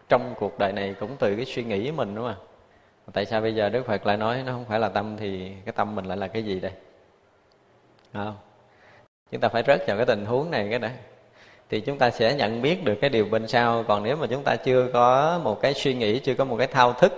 Trong 0.10 0.34
cuộc 0.40 0.60
đời 0.60 0.72
này 0.72 0.96
cũng 1.00 1.16
từ 1.20 1.36
cái 1.36 1.46
suy 1.46 1.64
nghĩ 1.64 1.88
của 1.88 1.96
mình, 1.96 2.16
đúng 2.16 2.26
không 2.26 2.46
tại 3.14 3.26
sao 3.26 3.42
bây 3.42 3.56
giờ 3.56 3.70
đức 3.70 3.86
phật 3.86 4.06
lại 4.06 4.18
nói 4.18 4.44
nó 4.46 4.52
không 4.52 4.66
phải 4.66 4.80
là 4.80 4.90
tâm 4.90 5.18
thì 5.18 5.52
cái 5.66 5.74
tâm 5.74 5.96
mình 5.96 6.06
lại 6.06 6.18
là 6.18 6.28
cái 6.28 6.44
gì 6.44 6.60
đây? 6.60 6.72
Không? 8.14 8.36
Chúng 9.32 9.42
ta 9.42 9.50
phải 9.50 9.64
rớt 9.68 9.88
vào 9.88 9.98
cái 9.98 10.06
tình 10.06 10.26
huống 10.26 10.52
này 10.52 10.68
cái 10.70 10.80
đã 10.80 10.92
thì 11.72 11.82
chúng 11.82 11.98
ta 11.98 12.10
sẽ 12.10 12.36
nhận 12.36 12.62
biết 12.62 12.84
được 12.84 12.96
cái 13.02 13.10
điều 13.10 13.26
bên 13.26 13.48
sau. 13.48 13.84
Còn 13.88 14.04
nếu 14.04 14.16
mà 14.16 14.28
chúng 14.28 14.44
ta 14.44 14.56
chưa 14.56 14.88
có 14.94 15.40
một 15.44 15.62
cái 15.62 15.74
suy 15.74 15.94
nghĩ, 15.94 16.20
chưa 16.20 16.36
có 16.36 16.46
một 16.46 16.58
cái 16.58 16.68
thao 16.68 16.94
thức, 16.94 17.14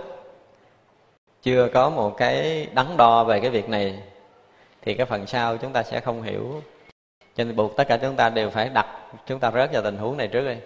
chưa 1.42 1.68
có 1.74 1.90
một 1.90 2.16
cái 2.16 2.66
đắn 2.74 2.96
đo 2.96 3.24
về 3.24 3.40
cái 3.40 3.50
việc 3.50 3.68
này, 3.68 4.02
thì 4.82 4.94
cái 4.94 5.06
phần 5.06 5.26
sau 5.26 5.56
chúng 5.56 5.72
ta 5.72 5.82
sẽ 5.82 6.00
không 6.00 6.22
hiểu. 6.22 6.62
Cho 7.36 7.44
nên 7.44 7.56
buộc 7.56 7.76
tất 7.76 7.88
cả 7.88 7.96
chúng 7.96 8.16
ta 8.16 8.28
đều 8.28 8.50
phải 8.50 8.68
đặt, 8.68 8.86
chúng 9.26 9.40
ta 9.40 9.50
rớt 9.50 9.72
vào 9.72 9.82
tình 9.82 9.96
huống 9.96 10.16
này 10.16 10.28
trước 10.28 10.48
đi. 10.48 10.56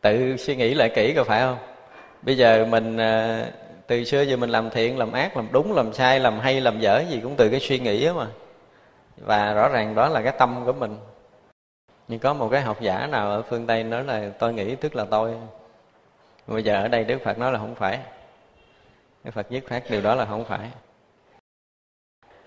Tự 0.00 0.36
suy 0.36 0.56
nghĩ 0.56 0.74
lại 0.74 0.90
kỹ 0.94 1.12
có 1.16 1.24
phải 1.24 1.40
không? 1.40 1.58
Bây 2.22 2.36
giờ 2.36 2.66
mình 2.70 2.96
ờ, 2.96 3.44
từ 3.86 4.04
xưa 4.04 4.22
giờ 4.22 4.36
mình 4.36 4.50
làm 4.50 4.70
thiện, 4.70 4.98
làm 4.98 5.12
ác, 5.12 5.36
làm 5.36 5.48
đúng, 5.52 5.72
làm 5.72 5.92
sai, 5.92 6.20
làm 6.20 6.40
hay, 6.40 6.60
làm 6.60 6.80
dở 6.80 7.04
gì 7.08 7.20
cũng 7.22 7.36
từ 7.36 7.48
cái 7.48 7.60
suy 7.60 7.78
nghĩ 7.78 8.06
đó 8.06 8.12
mà. 8.12 8.26
Và 9.16 9.52
rõ 9.52 9.68
ràng 9.68 9.94
đó 9.94 10.08
là 10.08 10.22
cái 10.22 10.32
tâm 10.38 10.62
của 10.64 10.72
mình 10.72 10.96
nhưng 12.08 12.18
có 12.18 12.34
một 12.34 12.48
cái 12.48 12.62
học 12.62 12.80
giả 12.80 13.06
nào 13.06 13.30
ở 13.30 13.42
phương 13.42 13.66
tây 13.66 13.84
nói 13.84 14.04
là 14.04 14.30
tôi 14.38 14.54
nghĩ 14.54 14.74
tức 14.74 14.96
là 14.96 15.04
tôi. 15.10 15.34
Bây 16.46 16.62
giờ 16.62 16.82
ở 16.82 16.88
đây 16.88 17.04
đức 17.04 17.18
phật 17.24 17.38
nói 17.38 17.52
là 17.52 17.58
không 17.58 17.74
phải. 17.74 17.98
Đức 19.24 19.30
phật 19.34 19.50
dứt 19.50 19.64
khoát 19.68 19.90
điều 19.90 20.00
đó 20.00 20.14
là 20.14 20.24
không 20.24 20.44
phải. 20.44 20.70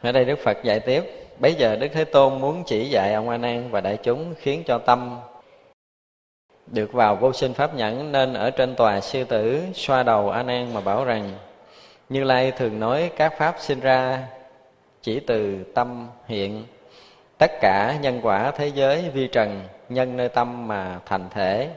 Ở 0.02 0.12
đây 0.12 0.26
đức 0.26 0.40
phật 0.40 0.58
dạy 0.64 0.80
tiếp, 0.80 1.04
bây 1.40 1.54
giờ 1.54 1.76
đức 1.76 1.88
thế 1.94 2.06
tôn 2.06 2.42
muốn 2.42 2.64
chỉ 2.66 2.90
dạy 2.90 3.14
ông 3.14 3.30
a 3.30 3.38
nan 3.38 3.72
và 3.72 3.82
đại 3.82 3.98
chúng 4.04 4.34
khiến 4.38 4.64
cho 4.66 4.78
tâm 4.78 5.20
được 6.68 6.94
vào 6.94 7.16
vô 7.16 7.34
sinh 7.34 7.54
pháp 7.54 7.76
nhẫn, 7.76 8.12
nên 8.12 8.34
ở 8.34 8.52
trên 8.52 8.76
tòa 8.76 9.02
sư 9.02 9.24
tử 9.24 9.62
xoa 9.74 10.04
đầu 10.04 10.30
a 10.30 10.44
nan 10.44 10.74
mà 10.74 10.82
bảo 10.82 11.06
rằng, 11.06 11.32
như 12.10 12.24
lai 12.24 12.52
thường 12.52 12.80
nói, 12.80 13.12
các 13.18 13.34
pháp 13.38 13.56
sinh 13.60 13.80
ra 13.80 14.28
chỉ 15.02 15.20
từ 15.20 15.64
tâm 15.64 16.08
hiện 16.28 16.66
tất 17.40 17.52
cả 17.62 17.98
nhân 18.02 18.20
quả 18.24 18.52
thế 18.52 18.68
giới 18.68 19.10
vi 19.10 19.28
trần, 19.28 19.62
nhân 19.90 20.18
nơi 20.18 20.30
tâm 20.30 20.68
mà 20.68 21.00
thành 21.06 21.30
thể. 21.30 21.70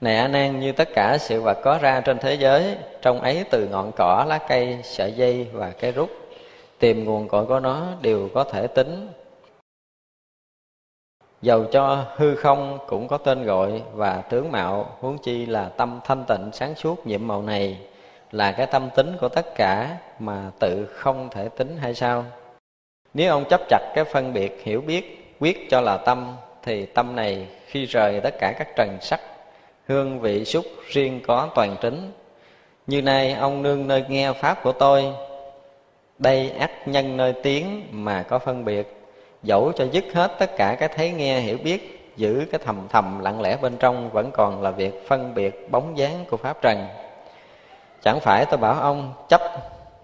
Này 0.00 0.16
a 0.16 0.28
nan 0.28 0.60
như 0.60 0.72
tất 0.72 0.88
cả 0.94 1.18
sự 1.18 1.40
vật 1.40 1.58
có 1.64 1.78
ra 1.82 2.00
trên 2.00 2.18
thế 2.18 2.34
giới, 2.34 2.76
trong 3.02 3.20
ấy 3.20 3.44
từ 3.50 3.68
ngọn 3.68 3.92
cỏ, 3.96 4.24
lá 4.28 4.38
cây, 4.48 4.78
sợi 4.82 5.12
dây 5.12 5.48
và 5.52 5.72
cây 5.80 5.92
rút, 5.92 6.10
tìm 6.78 7.04
nguồn 7.04 7.28
cội 7.28 7.46
của 7.46 7.60
nó 7.60 7.86
đều 8.02 8.28
có 8.34 8.44
thể 8.44 8.66
tính. 8.66 9.08
Dầu 11.42 11.64
cho 11.72 12.06
hư 12.16 12.34
không 12.34 12.78
cũng 12.86 13.08
có 13.08 13.18
tên 13.18 13.44
gọi 13.44 13.82
và 13.92 14.22
tướng 14.30 14.52
mạo, 14.52 14.96
huống 15.00 15.18
chi 15.18 15.46
là 15.46 15.68
tâm 15.68 16.00
thanh 16.04 16.24
tịnh 16.28 16.50
sáng 16.52 16.74
suốt 16.74 17.06
nhiệm 17.06 17.26
màu 17.26 17.42
này 17.42 17.78
là 18.32 18.52
cái 18.52 18.66
tâm 18.66 18.90
tính 18.96 19.16
của 19.20 19.28
tất 19.28 19.54
cả 19.54 19.96
mà 20.18 20.50
tự 20.60 20.86
không 20.86 21.28
thể 21.30 21.48
tính 21.48 21.76
hay 21.76 21.94
sao? 21.94 22.24
Nếu 23.14 23.30
ông 23.30 23.44
chấp 23.44 23.60
chặt 23.68 23.92
cái 23.94 24.04
phân 24.04 24.32
biệt 24.32 24.60
hiểu 24.64 24.80
biết, 24.80 25.34
quyết 25.40 25.70
cho 25.70 25.80
là 25.80 25.96
tâm, 25.96 26.36
thì 26.62 26.86
tâm 26.86 27.16
này 27.16 27.46
khi 27.66 27.84
rời 27.84 28.20
tất 28.20 28.34
cả 28.38 28.52
các 28.58 28.68
trần 28.76 28.98
sắc, 29.00 29.20
hương 29.88 30.20
vị 30.20 30.44
xúc 30.44 30.64
riêng 30.88 31.20
có 31.26 31.48
toàn 31.54 31.76
trính 31.82 32.12
như 32.86 33.02
nay 33.02 33.32
ông 33.32 33.62
nương 33.62 33.88
nơi 33.88 34.04
nghe 34.08 34.32
pháp 34.32 34.62
của 34.62 34.72
tôi, 34.72 35.04
đây 36.18 36.50
ác 36.58 36.88
nhân 36.88 37.16
nơi 37.16 37.32
tiếng 37.42 37.86
mà 37.90 38.22
có 38.22 38.38
phân 38.38 38.64
biệt, 38.64 38.96
dẫu 39.42 39.72
cho 39.76 39.86
dứt 39.92 40.04
hết 40.14 40.32
tất 40.38 40.56
cả 40.56 40.76
cái 40.80 40.88
thấy 40.88 41.10
nghe 41.10 41.40
hiểu 41.40 41.58
biết, 41.64 42.10
giữ 42.16 42.46
cái 42.52 42.60
thầm 42.64 42.86
thầm 42.90 43.20
lặng 43.20 43.40
lẽ 43.40 43.56
bên 43.62 43.76
trong 43.76 44.10
vẫn 44.10 44.30
còn 44.30 44.62
là 44.62 44.70
việc 44.70 45.08
phân 45.08 45.34
biệt 45.34 45.70
bóng 45.70 45.98
dáng 45.98 46.24
của 46.30 46.36
pháp 46.36 46.62
trần. 46.62 46.86
Chẳng 48.02 48.20
phải 48.20 48.44
tôi 48.44 48.58
bảo 48.58 48.74
ông 48.74 49.12
chấp 49.28 49.40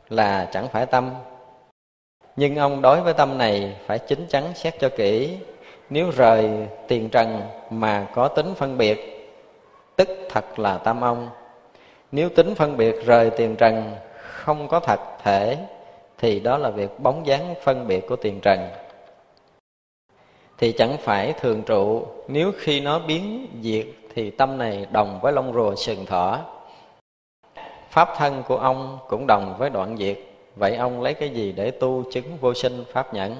là 0.09 0.49
chẳng 0.53 0.68
phải 0.68 0.87
tâm 0.87 1.11
nhưng 2.40 2.57
ông 2.57 2.83
đối 2.83 3.00
với 3.00 3.14
tâm 3.14 3.38
này 3.38 3.76
phải 3.87 3.98
chính 3.98 4.26
chắn 4.26 4.55
xét 4.55 4.74
cho 4.81 4.88
kỹ. 4.88 5.37
Nếu 5.90 6.11
rời 6.11 6.50
tiền 6.88 7.09
trần 7.09 7.42
mà 7.70 8.07
có 8.14 8.29
tính 8.29 8.55
phân 8.57 8.79
biệt, 8.79 9.31
tức 9.96 10.09
thật 10.31 10.59
là 10.59 10.79
tâm 10.79 11.00
ông. 11.00 11.29
Nếu 12.12 12.29
tính 12.29 12.55
phân 12.55 12.76
biệt 12.76 13.07
rời 13.07 13.31
tiền 13.31 13.57
trần 13.57 13.94
không 14.22 14.68
có 14.68 14.81
thật 14.81 15.00
thể, 15.22 15.59
thì 16.18 16.40
đó 16.40 16.59
là 16.59 16.70
việc 16.70 17.00
bóng 17.00 17.26
dáng 17.26 17.55
phân 17.62 17.87
biệt 17.87 18.07
của 18.09 18.16
tiền 18.16 18.40
trần. 18.40 18.68
Thì 20.59 20.72
chẳng 20.72 20.96
phải 21.00 21.33
thường 21.33 21.62
trụ, 21.62 22.07
nếu 22.29 22.53
khi 22.59 22.81
nó 22.81 22.98
biến 22.98 23.46
diệt 23.62 23.87
thì 24.14 24.31
tâm 24.31 24.59
này 24.59 24.87
đồng 24.90 25.18
với 25.22 25.33
lông 25.33 25.53
rùa 25.53 25.74
sừng 25.74 26.07
thỏ. 26.07 26.38
Pháp 27.90 28.09
thân 28.16 28.42
của 28.48 28.57
ông 28.57 28.98
cũng 29.09 29.26
đồng 29.26 29.55
với 29.59 29.70
đoạn 29.70 29.96
diệt 29.96 30.18
vậy 30.61 30.77
ông 30.77 31.03
lấy 31.03 31.14
cái 31.14 31.29
gì 31.29 31.53
để 31.53 31.70
tu 31.70 32.05
chứng 32.12 32.37
vô 32.37 32.55
sinh 32.55 32.85
pháp 32.92 33.14
nhẫn? 33.14 33.37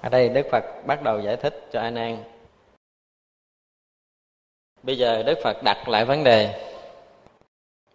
Ở 0.00 0.08
đây 0.08 0.28
đức 0.28 0.46
phật 0.50 0.64
bắt 0.86 1.02
đầu 1.02 1.20
giải 1.20 1.36
thích 1.36 1.68
cho 1.72 1.80
a 1.80 1.90
nan 1.90 2.16
bây 4.82 4.98
giờ 4.98 5.22
đức 5.22 5.38
phật 5.42 5.62
đặt 5.62 5.88
lại 5.88 6.04
vấn 6.04 6.24
đề. 6.24 6.68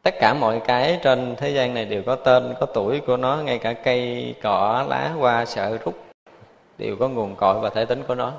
Tất 0.03 0.15
cả 0.19 0.33
mọi 0.33 0.61
cái 0.67 0.99
trên 1.03 1.35
thế 1.37 1.49
gian 1.49 1.73
này 1.73 1.85
đều 1.85 2.03
có 2.03 2.15
tên, 2.15 2.53
có 2.59 2.65
tuổi 2.65 2.99
của 3.07 3.17
nó, 3.17 3.35
ngay 3.35 3.59
cả 3.59 3.73
cây, 3.73 4.35
cỏ, 4.41 4.85
lá, 4.89 5.09
hoa, 5.09 5.45
sợi, 5.45 5.77
rút, 5.77 5.95
đều 6.77 6.95
có 6.99 7.09
nguồn 7.09 7.35
cội 7.35 7.59
và 7.59 7.69
thể 7.69 7.85
tính 7.85 8.03
của 8.07 8.15
nó. 8.15 8.33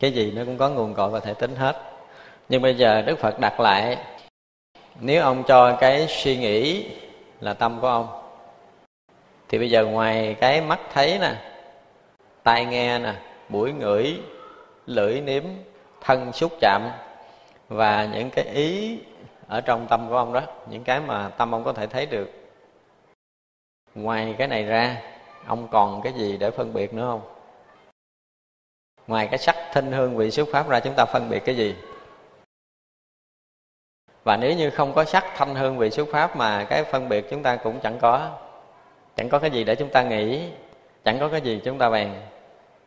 Cái 0.00 0.12
gì 0.12 0.32
nó 0.32 0.44
cũng 0.44 0.58
có 0.58 0.68
nguồn 0.68 0.94
cội 0.94 1.10
và 1.10 1.20
thể 1.20 1.34
tính 1.34 1.56
hết. 1.56 1.76
Nhưng 2.48 2.62
bây 2.62 2.74
giờ 2.74 3.02
đức 3.02 3.18
phật 3.18 3.40
đặt 3.40 3.60
lại, 3.60 3.98
nếu 5.00 5.22
ông 5.22 5.42
cho 5.46 5.76
cái 5.80 6.06
suy 6.08 6.36
nghĩ 6.36 6.90
là 7.44 7.54
tâm 7.54 7.80
của 7.80 7.88
ông. 7.88 8.08
Thì 9.48 9.58
bây 9.58 9.70
giờ 9.70 9.86
ngoài 9.86 10.36
cái 10.40 10.60
mắt 10.60 10.80
thấy 10.92 11.18
nè, 11.18 11.34
tai 12.42 12.64
nghe 12.64 12.98
nè, 12.98 13.14
mũi 13.48 13.72
ngửi, 13.72 14.20
lưỡi 14.86 15.20
nếm, 15.20 15.44
thân 16.00 16.32
xúc 16.32 16.52
chạm 16.60 16.82
và 17.68 18.08
những 18.12 18.30
cái 18.30 18.44
ý 18.44 18.98
ở 19.46 19.60
trong 19.60 19.86
tâm 19.90 20.08
của 20.08 20.16
ông 20.16 20.32
đó, 20.32 20.40
những 20.70 20.84
cái 20.84 21.00
mà 21.00 21.28
tâm 21.28 21.54
ông 21.54 21.64
có 21.64 21.72
thể 21.72 21.86
thấy 21.86 22.06
được. 22.06 22.30
Ngoài 23.94 24.34
cái 24.38 24.48
này 24.48 24.64
ra, 24.64 25.02
ông 25.46 25.68
còn 25.68 26.02
cái 26.02 26.12
gì 26.12 26.36
để 26.36 26.50
phân 26.50 26.74
biệt 26.74 26.94
nữa 26.94 27.06
không? 27.06 27.20
Ngoài 29.06 29.28
cái 29.30 29.38
sắc 29.38 29.56
thinh 29.72 29.92
hương 29.92 30.16
vị 30.16 30.30
xúc 30.30 30.48
pháp 30.52 30.68
ra, 30.68 30.80
chúng 30.80 30.94
ta 30.96 31.04
phân 31.04 31.28
biệt 31.30 31.42
cái 31.44 31.56
gì? 31.56 31.74
Và 34.24 34.36
nếu 34.36 34.52
như 34.52 34.70
không 34.70 34.92
có 34.92 35.04
sắc 35.04 35.24
thanh 35.36 35.54
hương 35.54 35.78
vị 35.78 35.90
xuất 35.90 36.08
pháp 36.12 36.36
mà 36.36 36.64
cái 36.64 36.84
phân 36.84 37.08
biệt 37.08 37.30
chúng 37.30 37.42
ta 37.42 37.56
cũng 37.56 37.80
chẳng 37.80 37.98
có 37.98 38.30
chẳng 39.16 39.28
có 39.28 39.38
cái 39.38 39.50
gì 39.50 39.64
để 39.64 39.74
chúng 39.74 39.88
ta 39.88 40.02
nghĩ, 40.02 40.48
chẳng 41.04 41.18
có 41.20 41.28
cái 41.28 41.40
gì 41.40 41.60
chúng 41.64 41.78
ta 41.78 41.90
bàn, 41.90 42.22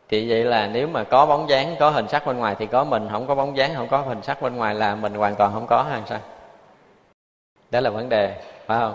thì 0.10 0.30
vậy 0.30 0.44
là 0.44 0.68
nếu 0.68 0.88
mà 0.88 1.04
có 1.04 1.26
bóng 1.26 1.50
dáng, 1.50 1.76
có 1.80 1.90
hình 1.90 2.08
sắc 2.08 2.26
bên 2.26 2.38
ngoài 2.38 2.56
thì 2.60 2.66
có 2.66 2.84
mình, 2.84 3.08
không 3.12 3.28
có 3.28 3.36
bóng 3.36 3.58
dáng, 3.58 3.76
không 3.76 3.88
có 3.88 3.98
hình 3.98 4.22
sắc 4.24 4.42
bên 4.42 4.56
ngoài 4.56 4.76
là 4.76 4.96
mình 4.96 5.14
hoàn 5.14 5.36
toàn 5.36 5.54
không 5.54 5.68
có 5.68 5.84
hay 5.84 6.02
sao? 6.06 6.20
Đó 7.72 7.80
là 7.80 7.90
vấn 7.90 8.10
đề, 8.10 8.42
phải 8.66 8.80
không? 8.80 8.94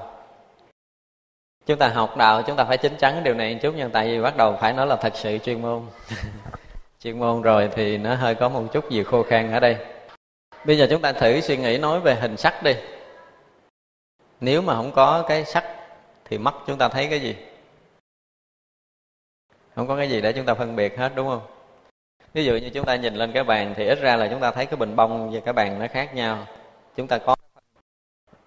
Chúng 1.66 1.78
ta 1.78 1.88
học 1.88 2.16
đạo, 2.16 2.42
chúng 2.42 2.56
ta 2.56 2.64
phải 2.64 2.78
chín 2.78 2.96
chắn 2.98 3.24
điều 3.24 3.34
này 3.34 3.54
một 3.54 3.60
chút 3.62 3.74
nhưng 3.76 3.90
tại 3.90 4.08
vì 4.08 4.22
bắt 4.22 4.36
đầu 4.36 4.56
phải 4.60 4.72
nói 4.72 4.86
là 4.86 4.96
thật 4.96 5.12
sự 5.16 5.38
chuyên 5.38 5.62
môn. 5.62 5.82
Chuyên 7.02 7.18
môn 7.18 7.42
rồi 7.42 7.70
thì 7.74 7.98
nó 7.98 8.14
hơi 8.14 8.34
có 8.34 8.48
một 8.48 8.62
chút 8.72 8.90
gì 8.90 9.02
khô 9.02 9.22
khan 9.22 9.52
ở 9.52 9.60
đây 9.60 9.76
bây 10.64 10.78
giờ 10.78 10.86
chúng 10.90 11.02
ta 11.02 11.12
thử 11.12 11.40
suy 11.40 11.56
nghĩ 11.56 11.78
nói 11.78 12.00
về 12.00 12.14
hình 12.14 12.36
sắc 12.36 12.62
đi. 12.62 12.74
Nếu 14.40 14.62
mà 14.62 14.74
không 14.74 14.92
có 14.92 15.24
cái 15.28 15.44
sắc 15.44 15.64
thì 16.24 16.38
mắt 16.38 16.54
chúng 16.66 16.78
ta 16.78 16.88
thấy 16.88 17.06
cái 17.06 17.20
gì? 17.20 17.36
Không 19.76 19.88
có 19.88 19.96
cái 19.96 20.10
gì 20.10 20.20
để 20.20 20.32
chúng 20.32 20.46
ta 20.46 20.54
phân 20.54 20.76
biệt 20.76 20.98
hết, 20.98 21.12
đúng 21.14 21.28
không? 21.28 21.42
Ví 22.34 22.44
dụ 22.44 22.52
như 22.52 22.70
chúng 22.70 22.86
ta 22.86 22.96
nhìn 22.96 23.14
lên 23.14 23.32
cái 23.32 23.44
bàn 23.44 23.74
thì 23.76 23.86
ít 23.86 24.00
ra 24.00 24.16
là 24.16 24.28
chúng 24.28 24.40
ta 24.40 24.50
thấy 24.50 24.66
cái 24.66 24.76
bình 24.76 24.96
bông 24.96 25.30
và 25.30 25.40
cái 25.40 25.52
bàn 25.52 25.78
nó 25.78 25.86
khác 25.90 26.14
nhau. 26.14 26.46
Chúng 26.96 27.06
ta 27.06 27.18
có 27.18 27.36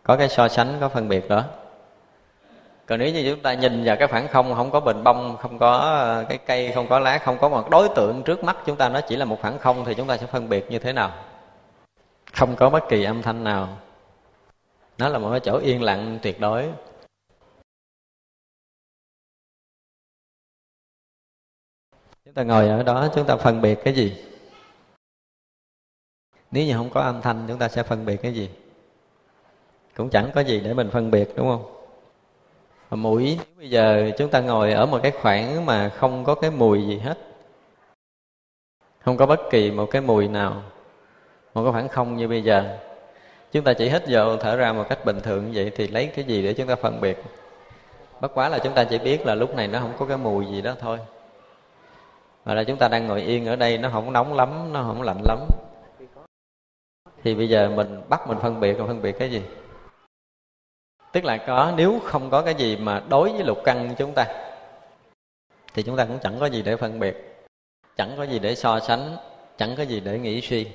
có 0.03 0.17
cái 0.17 0.29
so 0.29 0.47
sánh, 0.47 0.77
có 0.79 0.89
phân 0.89 1.09
biệt 1.09 1.29
đó. 1.29 1.43
Còn 2.85 2.99
nếu 2.99 3.13
như 3.13 3.31
chúng 3.31 3.41
ta 3.41 3.53
nhìn 3.53 3.83
vào 3.85 3.95
cái 3.95 4.07
khoảng 4.07 4.27
không 4.27 4.53
không 4.55 4.71
có 4.71 4.79
bình 4.79 5.03
bông, 5.03 5.37
không 5.37 5.59
có 5.59 5.77
ờ, 5.77 6.25
cái 6.29 6.37
cây, 6.37 6.71
không 6.75 6.87
có 6.87 6.99
lá, 6.99 7.17
không 7.17 7.37
có 7.37 7.49
một 7.49 7.69
đối 7.69 7.89
tượng 7.89 8.23
trước 8.23 8.43
mắt 8.43 8.57
chúng 8.65 8.75
ta, 8.75 8.89
nó 8.89 9.01
chỉ 9.01 9.15
là 9.15 9.25
một 9.25 9.37
khoảng 9.41 9.59
không 9.59 9.85
thì 9.85 9.93
chúng 9.93 10.07
ta 10.07 10.17
sẽ 10.17 10.25
phân 10.25 10.49
biệt 10.49 10.71
như 10.71 10.79
thế 10.79 10.93
nào? 10.93 11.11
Không 12.35 12.55
có 12.55 12.69
bất 12.69 12.83
kỳ 12.89 13.03
âm 13.03 13.21
thanh 13.21 13.43
nào. 13.43 13.81
Nó 14.97 15.09
là 15.09 15.19
một 15.19 15.31
cái 15.31 15.39
chỗ 15.39 15.57
yên 15.57 15.83
lặng, 15.83 16.19
tuyệt 16.21 16.39
đối. 16.39 16.71
Chúng 22.25 22.33
ta 22.33 22.43
ngồi 22.43 22.67
ở 22.67 22.83
đó, 22.83 23.09
chúng 23.15 23.27
ta 23.27 23.37
phân 23.37 23.61
biệt 23.61 23.79
cái 23.83 23.93
gì? 23.93 24.25
Nếu 26.51 26.65
như 26.65 26.73
không 26.77 26.89
có 26.89 27.01
âm 27.01 27.21
thanh, 27.21 27.45
chúng 27.47 27.59
ta 27.59 27.69
sẽ 27.69 27.83
phân 27.83 28.05
biệt 28.05 28.17
cái 28.21 28.33
gì? 28.33 28.49
Cũng 29.95 30.09
chẳng 30.09 30.31
có 30.35 30.41
gì 30.41 30.59
để 30.59 30.73
mình 30.73 30.89
phân 30.91 31.11
biệt, 31.11 31.29
đúng 31.35 31.47
không? 31.47 31.71
Mà 32.89 32.95
mũi 32.97 33.39
bây 33.57 33.69
giờ 33.69 34.11
chúng 34.17 34.31
ta 34.31 34.41
ngồi 34.41 34.71
ở 34.73 34.85
một 34.85 34.99
cái 35.03 35.11
khoảng 35.11 35.65
mà 35.65 35.89
không 35.89 36.23
có 36.23 36.35
cái 36.35 36.51
mùi 36.51 36.87
gì 36.87 36.97
hết, 36.97 37.17
không 38.99 39.17
có 39.17 39.25
bất 39.25 39.39
kỳ 39.51 39.71
một 39.71 39.87
cái 39.91 40.01
mùi 40.01 40.27
nào 40.27 40.63
một 41.55 41.63
cái 41.63 41.71
khoảng 41.71 41.89
không 41.89 42.17
như 42.17 42.27
bây 42.27 42.41
giờ. 42.41 42.77
Chúng 43.51 43.63
ta 43.63 43.73
chỉ 43.73 43.89
hít 43.89 44.03
vô, 44.07 44.37
thở 44.37 44.55
ra 44.55 44.73
một 44.73 44.85
cách 44.89 45.05
bình 45.05 45.19
thường 45.21 45.45
như 45.45 45.51
vậy 45.55 45.71
thì 45.75 45.87
lấy 45.87 46.07
cái 46.15 46.25
gì 46.25 46.43
để 46.43 46.53
chúng 46.53 46.67
ta 46.67 46.75
phân 46.75 47.01
biệt? 47.01 47.23
Bất 48.21 48.31
quá 48.33 48.49
là 48.49 48.59
chúng 48.59 48.73
ta 48.73 48.83
chỉ 48.83 48.97
biết 48.97 49.25
là 49.25 49.35
lúc 49.35 49.55
này 49.55 49.67
nó 49.67 49.79
không 49.79 49.93
có 49.99 50.05
cái 50.05 50.17
mùi 50.17 50.45
gì 50.45 50.61
đó 50.61 50.73
thôi. 50.79 50.99
Và 52.43 52.53
là 52.53 52.63
chúng 52.63 52.77
ta 52.77 52.87
đang 52.87 53.07
ngồi 53.07 53.21
yên 53.21 53.45
ở 53.45 53.55
đây, 53.55 53.77
nó 53.77 53.89
không 53.89 54.13
nóng 54.13 54.33
lắm, 54.33 54.73
nó 54.73 54.83
không 54.83 55.01
lạnh 55.01 55.21
lắm. 55.25 55.39
Thì 57.23 57.35
bây 57.35 57.49
giờ 57.49 57.69
mình 57.69 58.01
bắt 58.09 58.27
mình 58.27 58.37
phân 58.41 58.59
biệt 58.59 58.77
mình 58.77 58.87
phân 58.87 59.01
biệt 59.01 59.15
cái 59.19 59.31
gì? 59.31 59.41
Tức 61.11 61.23
là 61.23 61.37
có, 61.37 61.73
nếu 61.77 61.99
không 62.03 62.29
có 62.29 62.41
cái 62.41 62.55
gì 62.55 62.77
mà 62.77 63.01
đối 63.09 63.31
với 63.31 63.43
lục 63.43 63.57
căn 63.63 63.95
chúng 63.97 64.13
ta, 64.13 64.25
thì 65.73 65.83
chúng 65.83 65.97
ta 65.97 66.05
cũng 66.05 66.19
chẳng 66.19 66.39
có 66.39 66.45
gì 66.45 66.61
để 66.61 66.75
phân 66.75 66.99
biệt. 66.99 67.45
Chẳng 67.97 68.13
có 68.17 68.23
gì 68.23 68.39
để 68.39 68.55
so 68.55 68.79
sánh, 68.79 69.17
chẳng 69.57 69.75
có 69.77 69.83
gì 69.83 69.99
để 69.99 70.19
nghĩ 70.19 70.41
suy 70.41 70.67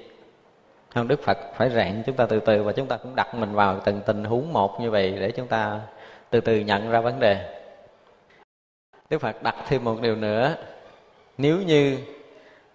không, 0.95 1.09
đức 1.09 1.23
phật 1.23 1.39
phải 1.57 1.71
rèn 1.71 2.03
chúng 2.07 2.17
ta 2.17 2.27
từ 2.27 2.41
từ 2.41 2.63
và 2.63 2.73
chúng 2.73 2.87
ta 2.87 2.97
cũng 2.97 3.17
đặt 3.17 3.35
mình 3.35 3.53
vào 3.53 3.81
từng 3.85 4.01
tình 4.07 4.25
huống 4.25 4.53
một 4.53 4.81
như 4.81 4.91
vậy 4.91 5.17
để 5.21 5.31
chúng 5.31 5.47
ta 5.47 5.81
từ 6.31 6.41
từ 6.41 6.57
nhận 6.57 6.91
ra 6.91 7.01
vấn 7.01 7.21
đề. 7.21 7.63
Đức 9.11 9.19
phật 9.19 9.43
đặt 9.43 9.55
thêm 9.69 9.85
một 9.85 10.01
điều 10.01 10.17
nữa. 10.17 10.55
Nếu 11.39 11.57
như 11.57 11.99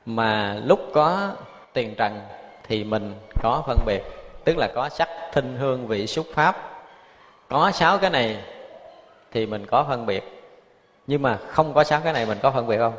mà 0.06 0.60
lúc 0.66 0.80
có 0.94 1.36
tiền 1.74 1.96
trần 1.98 2.22
thì 2.64 2.84
mình 2.84 3.16
có 3.42 3.64
phân 3.68 3.78
biệt, 3.86 4.02
tức 4.44 4.58
là 4.58 4.68
có 4.76 4.90
sắc, 4.90 5.10
thinh, 5.34 5.58
hương, 5.58 5.88
vị, 5.88 6.08
xúc, 6.08 6.26
pháp. 6.34 6.56
Có 7.50 7.72
sáu 7.72 7.98
cái 7.98 8.10
này 8.10 8.44
thì 9.32 9.46
mình 9.46 9.66
có 9.66 9.86
phân 9.90 10.06
biệt. 10.06 10.24
Nhưng 11.08 11.22
mà 11.22 11.38
không 11.48 11.74
có 11.74 11.84
sáu 11.84 12.02
cái 12.04 12.14
này 12.14 12.26
mình 12.26 12.38
có 12.42 12.52
phân 12.52 12.68
biệt 12.68 12.78
không? 12.78 12.94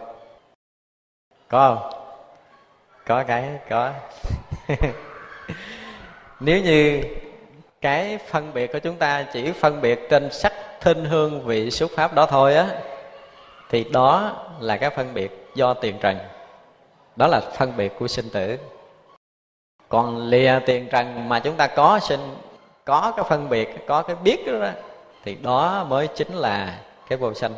Có 1.48 1.74
không? 1.74 2.02
Có 3.06 3.24
cái, 3.24 3.58
có. 3.68 3.92
nếu 6.40 6.60
như 6.60 7.02
cái 7.80 8.18
phân 8.18 8.54
biệt 8.54 8.72
của 8.72 8.78
chúng 8.78 8.96
ta 8.96 9.26
chỉ 9.32 9.52
phân 9.52 9.80
biệt 9.80 10.00
trên 10.10 10.32
sắc 10.32 10.52
thinh 10.80 11.04
hương 11.04 11.46
vị 11.46 11.70
xúc 11.70 11.90
pháp 11.94 12.14
đó 12.14 12.26
thôi 12.26 12.54
á 12.54 12.68
thì 13.70 13.84
đó 13.84 14.32
là 14.60 14.76
cái 14.76 14.90
phân 14.90 15.14
biệt 15.14 15.46
do 15.54 15.74
tiền 15.74 15.98
trần. 16.00 16.18
Đó 17.16 17.26
là 17.26 17.40
phân 17.40 17.76
biệt 17.76 17.92
của 17.98 18.08
sinh 18.08 18.30
tử. 18.30 18.58
Còn 19.88 20.18
lìa 20.18 20.58
tiền 20.66 20.88
trần 20.90 21.28
mà 21.28 21.40
chúng 21.40 21.56
ta 21.56 21.66
có 21.66 21.98
sinh 21.98 22.20
có 22.84 23.12
cái 23.16 23.24
phân 23.28 23.48
biệt 23.48 23.86
có 23.86 24.02
cái 24.02 24.16
biết 24.16 24.46
đó, 24.46 24.52
đó 24.52 24.70
thì 25.24 25.36
đó 25.42 25.86
mới 25.88 26.08
chính 26.14 26.34
là 26.34 26.78
cái 27.08 27.18
vô 27.18 27.34
sanh. 27.34 27.54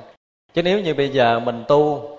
Chứ 0.55 0.63
nếu 0.63 0.81
như 0.81 0.95
bây 0.95 1.09
giờ 1.09 1.41
mình 1.41 1.65
tu 1.69 2.11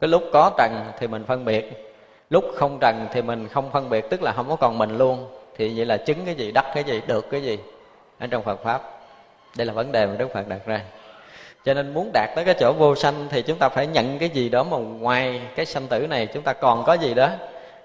cái 0.00 0.08
lúc 0.08 0.22
có 0.32 0.50
trần 0.58 0.92
thì 0.98 1.06
mình 1.06 1.24
phân 1.24 1.44
biệt 1.44 1.87
lúc 2.30 2.44
không 2.54 2.78
trần 2.80 3.06
thì 3.12 3.22
mình 3.22 3.48
không 3.48 3.70
phân 3.72 3.88
biệt, 3.88 4.10
tức 4.10 4.22
là 4.22 4.32
không 4.32 4.48
có 4.48 4.56
còn 4.56 4.78
mình 4.78 4.98
luôn. 4.98 5.26
Thì 5.56 5.72
vậy 5.76 5.86
là 5.86 5.96
chứng 5.96 6.24
cái 6.24 6.34
gì, 6.34 6.52
đắc 6.52 6.66
cái 6.74 6.84
gì, 6.84 7.02
được 7.06 7.30
cái 7.30 7.42
gì 7.42 7.58
ở 8.18 8.26
trong 8.26 8.42
phật 8.42 8.62
pháp. 8.64 8.82
Đây 9.56 9.66
là 9.66 9.72
vấn 9.72 9.92
đề 9.92 10.06
mà 10.06 10.14
đức 10.18 10.32
phật 10.34 10.48
đặt 10.48 10.60
ra. 10.66 10.80
Cho 11.64 11.74
nên 11.74 11.94
muốn 11.94 12.10
đạt 12.12 12.28
tới 12.34 12.44
cái 12.44 12.54
chỗ 12.60 12.72
vô 12.72 12.94
sanh 12.94 13.26
thì 13.30 13.42
chúng 13.42 13.58
ta 13.58 13.68
phải 13.68 13.86
nhận 13.86 14.18
cái 14.18 14.28
gì 14.28 14.48
đó 14.48 14.62
mà 14.62 14.76
ngoài 14.76 15.40
cái 15.56 15.66
sanh 15.66 15.86
tử 15.86 16.06
này 16.06 16.26
chúng 16.26 16.42
ta 16.42 16.52
còn 16.52 16.84
có 16.84 16.92
gì 16.92 17.14
đó. 17.14 17.28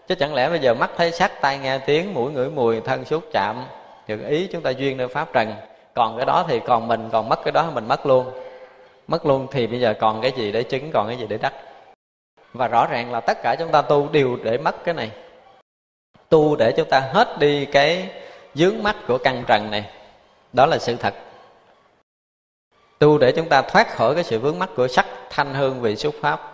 Chứ 0.08 0.16
chẳng 0.16 0.34
lẽ 0.34 0.50
bây 0.50 0.60
giờ 0.60 0.74
mắt 0.74 0.92
thấy 0.98 1.12
sắc 1.12 1.42
tai 1.42 1.58
nghe 1.58 1.78
tiếng, 1.78 2.14
mũi 2.14 2.32
ngửi 2.32 2.50
mùi, 2.50 2.82
thân 2.82 3.06
xúc 3.06 3.24
chạm, 3.34 3.66
được 4.08 4.28
ý 4.28 4.48
chúng 4.52 4.62
ta 4.62 4.70
duyên 4.70 4.98
nơi 4.98 5.08
pháp 5.08 5.34
trần. 5.34 5.54
Còn 5.94 6.18
cái 6.18 6.26
đó 6.26 6.46
thì 6.48 6.60
còn 6.60 6.88
mình, 6.88 7.10
còn 7.12 7.30
mất 7.30 7.40
cái 7.44 7.52
đó, 7.52 7.72
mình 7.74 7.88
mất 7.88 8.06
luôn. 8.06 8.26
Mất 9.08 9.26
luôn 9.26 9.48
thì 9.52 9.68
bây 9.68 9.80
giờ 9.80 9.94
còn 10.00 10.22
cái 10.22 10.32
gì 10.32 10.52
để 10.52 10.64
chứng, 10.64 10.92
còn 10.94 11.08
cái 11.08 11.18
gì 11.18 11.26
để 11.30 11.38
đắc? 11.38 11.54
Và 12.54 12.68
rõ 12.68 12.88
ràng 12.88 13.12
là 13.12 13.20
tất 13.20 13.38
cả 13.44 13.56
chúng 13.60 13.72
ta 13.72 13.82
tu 13.82 14.10
đều 14.10 14.38
để 14.44 14.58
mất 14.58 14.84
cái 14.84 14.94
này. 14.94 15.12
Tu 16.30 16.56
để 16.56 16.74
chúng 16.78 16.90
ta 16.90 17.00
hết 17.00 17.40
đi 17.40 17.66
cái 17.66 18.10
dướng 18.54 18.84
mắt 18.84 18.96
của 19.08 19.18
căn 19.18 19.44
trần 19.48 19.72
này. 19.72 19.90
Đó 20.54 20.66
là 20.66 20.78
sự 20.78 20.96
thật. 20.96 21.14
Tu 23.00 23.18
để 23.18 23.32
chúng 23.32 23.50
ta 23.50 23.62
thoát 23.62 23.96
khỏi 23.96 24.16
cái 24.16 24.24
sự 24.24 24.40
vướng 24.40 24.60
mắc 24.60 24.70
của 24.76 24.88
sắc 24.88 25.06
thanh 25.30 25.54
hương 25.54 25.82
vị 25.82 25.96
xuất 25.96 26.14
pháp. 26.22 26.52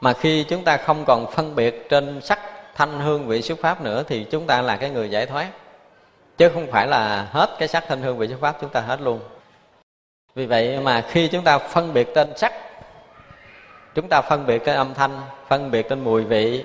Mà 0.00 0.12
khi 0.12 0.44
chúng 0.44 0.64
ta 0.64 0.76
không 0.76 1.04
còn 1.04 1.30
phân 1.30 1.54
biệt 1.54 1.88
trên 1.88 2.20
sắc 2.20 2.40
thanh 2.74 3.00
hương 3.00 3.26
vị 3.26 3.42
xuất 3.42 3.58
pháp 3.58 3.80
nữa, 3.80 4.02
thì 4.08 4.24
chúng 4.24 4.46
ta 4.46 4.62
là 4.62 4.76
cái 4.76 4.90
người 4.90 5.10
giải 5.10 5.26
thoát. 5.26 5.50
Chứ 6.38 6.48
không 6.48 6.66
phải 6.70 6.86
là 6.86 7.28
hết 7.32 7.50
cái 7.58 7.68
sắc 7.68 7.84
thanh 7.88 8.02
hương 8.02 8.18
vị 8.18 8.28
xuất 8.28 8.40
pháp 8.40 8.56
chúng 8.60 8.70
ta 8.70 8.80
hết 8.80 9.00
luôn. 9.00 9.20
Vì 10.34 10.46
vậy 10.46 10.80
mà 10.80 11.04
khi 11.08 11.28
chúng 11.28 11.44
ta 11.44 11.58
phân 11.58 11.92
biệt 11.92 12.08
tên 12.14 12.36
sắc 12.36 12.52
chúng 13.94 14.08
ta 14.08 14.22
phân 14.22 14.46
biệt 14.46 14.58
cái 14.64 14.74
âm 14.74 14.94
thanh, 14.94 15.20
phân 15.48 15.70
biệt 15.70 15.90
lên 15.90 16.00
mùi 16.00 16.24
vị, 16.24 16.64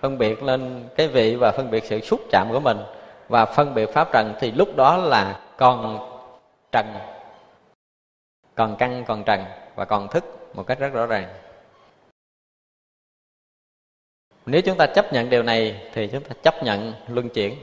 phân 0.00 0.18
biệt 0.18 0.42
lên 0.42 0.88
cái 0.96 1.08
vị 1.08 1.36
và 1.36 1.52
phân 1.52 1.70
biệt 1.70 1.84
sự 1.84 2.00
xúc 2.00 2.20
chạm 2.30 2.48
của 2.50 2.60
mình. 2.60 2.78
Và 3.28 3.44
phân 3.44 3.74
biệt 3.74 3.92
pháp 3.92 4.08
trần 4.12 4.34
thì 4.40 4.50
lúc 4.50 4.76
đó 4.76 4.96
là 4.96 5.40
còn 5.56 6.08
trần, 6.72 6.86
còn 8.54 8.76
căn 8.76 9.04
còn 9.06 9.24
trần 9.24 9.44
và 9.74 9.84
còn 9.84 10.08
thức 10.08 10.24
một 10.54 10.66
cách 10.66 10.78
rất 10.78 10.92
rõ 10.92 11.06
ràng. 11.06 11.28
Nếu 14.46 14.62
chúng 14.62 14.78
ta 14.78 14.86
chấp 14.86 15.12
nhận 15.12 15.30
điều 15.30 15.42
này 15.42 15.82
thì 15.92 16.06
chúng 16.06 16.24
ta 16.24 16.34
chấp 16.42 16.62
nhận 16.62 16.92
luân 17.08 17.28
chuyển. 17.28 17.56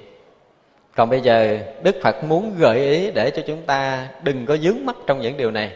Còn 0.95 1.09
bây 1.09 1.21
giờ 1.21 1.59
đức 1.83 1.95
phật 2.03 2.23
muốn 2.23 2.55
gợi 2.57 2.79
ý 2.79 3.11
để 3.11 3.31
cho 3.31 3.41
chúng 3.47 3.65
ta 3.65 4.07
đừng 4.23 4.45
có 4.45 4.57
dướng 4.57 4.85
mắt 4.85 4.95
trong 5.07 5.19
những 5.19 5.37
điều 5.37 5.51
này 5.51 5.71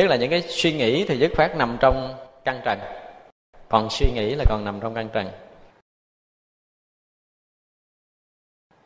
tức 0.00 0.06
là 0.06 0.16
những 0.16 0.30
cái 0.30 0.42
suy 0.42 0.72
nghĩ 0.72 1.04
thì 1.04 1.18
dứt 1.18 1.32
khoát 1.36 1.56
nằm 1.56 1.76
trong 1.80 2.14
căn 2.44 2.60
trần. 2.64 2.78
Còn 3.68 3.90
suy 3.90 4.10
nghĩ 4.14 4.34
là 4.34 4.44
còn 4.48 4.64
nằm 4.64 4.80
trong 4.80 4.94
căn 4.94 5.08
trần. 5.12 5.30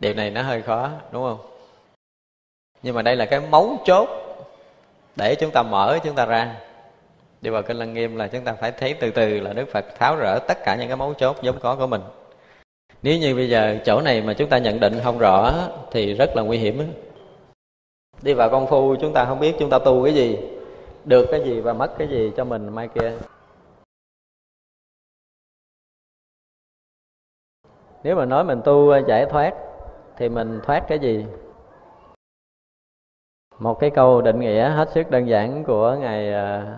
Điều 0.01 0.15
này 0.15 0.31
nó 0.31 0.43
hơi 0.43 0.63
khó, 0.63 0.91
đúng 1.13 1.23
không? 1.23 1.39
Nhưng 2.83 2.95
mà 2.95 3.03
đây 3.03 3.17
là 3.17 3.27
cái 3.27 3.41
mấu 3.41 3.77
chốt 3.85 4.09
để 5.17 5.35
chúng 5.35 5.51
ta 5.51 5.63
mở 5.63 5.99
chúng 6.05 6.15
ta 6.15 6.27
ra. 6.27 6.61
Đi 7.41 7.51
vào 7.51 7.63
kinh 7.63 7.77
lăng 7.77 7.95
nghiêm 7.95 8.17
là 8.17 8.29
chúng 8.29 8.45
ta 8.45 8.53
phải 8.53 8.73
thấy 8.73 8.95
từ 8.95 9.11
từ 9.11 9.41
là 9.41 9.53
đức 9.53 9.69
phật 9.73 9.85
tháo 9.99 10.17
rỡ 10.17 10.39
tất 10.49 10.59
cả 10.65 10.77
những 10.77 10.89
cái 10.89 10.97
mấu 10.97 11.15
chốt 11.15 11.37
giống 11.43 11.61
có 11.61 11.77
của 11.77 11.87
mình. 11.87 12.03
Nếu 13.03 13.19
như 13.19 13.35
bây 13.35 13.49
giờ 13.49 13.79
chỗ 13.85 14.01
này 14.01 14.23
mà 14.23 14.35
chúng 14.35 14.49
ta 14.49 14.59
nhận 14.59 14.81
định 14.81 15.01
không 15.05 15.19
rõ 15.19 15.69
thì 15.91 16.15
rất 16.15 16.37
là 16.37 16.43
nguy 16.43 16.59
hiểm 16.59 16.93
đi 18.23 18.33
vào 18.33 18.51
công 18.51 18.67
phu 18.67 18.97
chúng 19.01 19.13
ta 19.13 19.25
không 19.25 19.41
biết 19.41 19.55
chúng 19.59 19.71
ta 19.71 19.79
tu 19.79 20.05
cái 20.05 20.15
gì 20.15 20.39
được 21.05 21.27
cái 21.31 21.41
gì 21.45 21.61
và 21.61 21.73
mất 21.73 21.99
cái 21.99 22.09
gì 22.09 22.33
cho 22.37 22.45
mình, 22.45 22.75
mai 22.75 22.89
kia? 22.89 23.13
Nếu 28.03 28.17
mà 28.17 28.25
nói 28.25 28.45
mình 28.45 28.61
tu 28.65 28.89
ờ, 28.89 28.99
giải 29.07 29.27
thoát, 29.27 29.55
thì 30.17 30.29
mình 30.29 30.61
thoát 30.63 30.85
cái 30.89 30.99
gì? 30.99 31.27
Một 33.59 33.81
cái 33.81 33.91
câu 33.91 34.23
định 34.23 34.41
nghĩa 34.41 34.69
hết 34.69 34.89
sức 34.91 35.11
đơn 35.11 35.29
giản 35.29 35.65
của 35.65 35.97
ngài 36.01 36.33
ờ, 36.33 36.77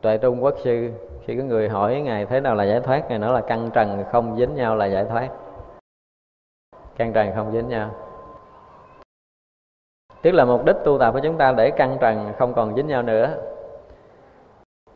tuệ 0.00 0.18
trung 0.18 0.44
quốc 0.44 0.54
sư. 0.64 0.90
Khi 1.24 1.36
có 1.36 1.42
người 1.42 1.68
hỏi 1.68 2.00
ngài 2.00 2.26
thế 2.26 2.40
nào 2.40 2.54
là 2.54 2.64
giải 2.64 2.80
thoát, 2.80 3.08
ngài 3.08 3.18
nói 3.18 3.32
là 3.32 3.40
căng 3.40 3.70
trần 3.74 4.04
không 4.12 4.36
dính 4.38 4.54
nhau 4.54 4.76
là 4.76 4.86
giải 4.86 5.04
thoát. 5.04 5.28
Căng 6.96 7.12
trần 7.12 7.32
không 7.34 7.52
dính 7.52 7.68
nhau 7.68 8.03
tức 10.24 10.30
là 10.30 10.44
mục 10.44 10.64
đích 10.64 10.76
tu 10.84 10.98
tập 10.98 11.10
của 11.12 11.18
chúng 11.18 11.36
ta 11.38 11.52
để 11.52 11.70
căn 11.70 11.96
trần, 12.00 12.32
không 12.38 12.54
còn 12.54 12.74
dính 12.74 12.86
nhau 12.86 13.02
nữa. 13.02 13.28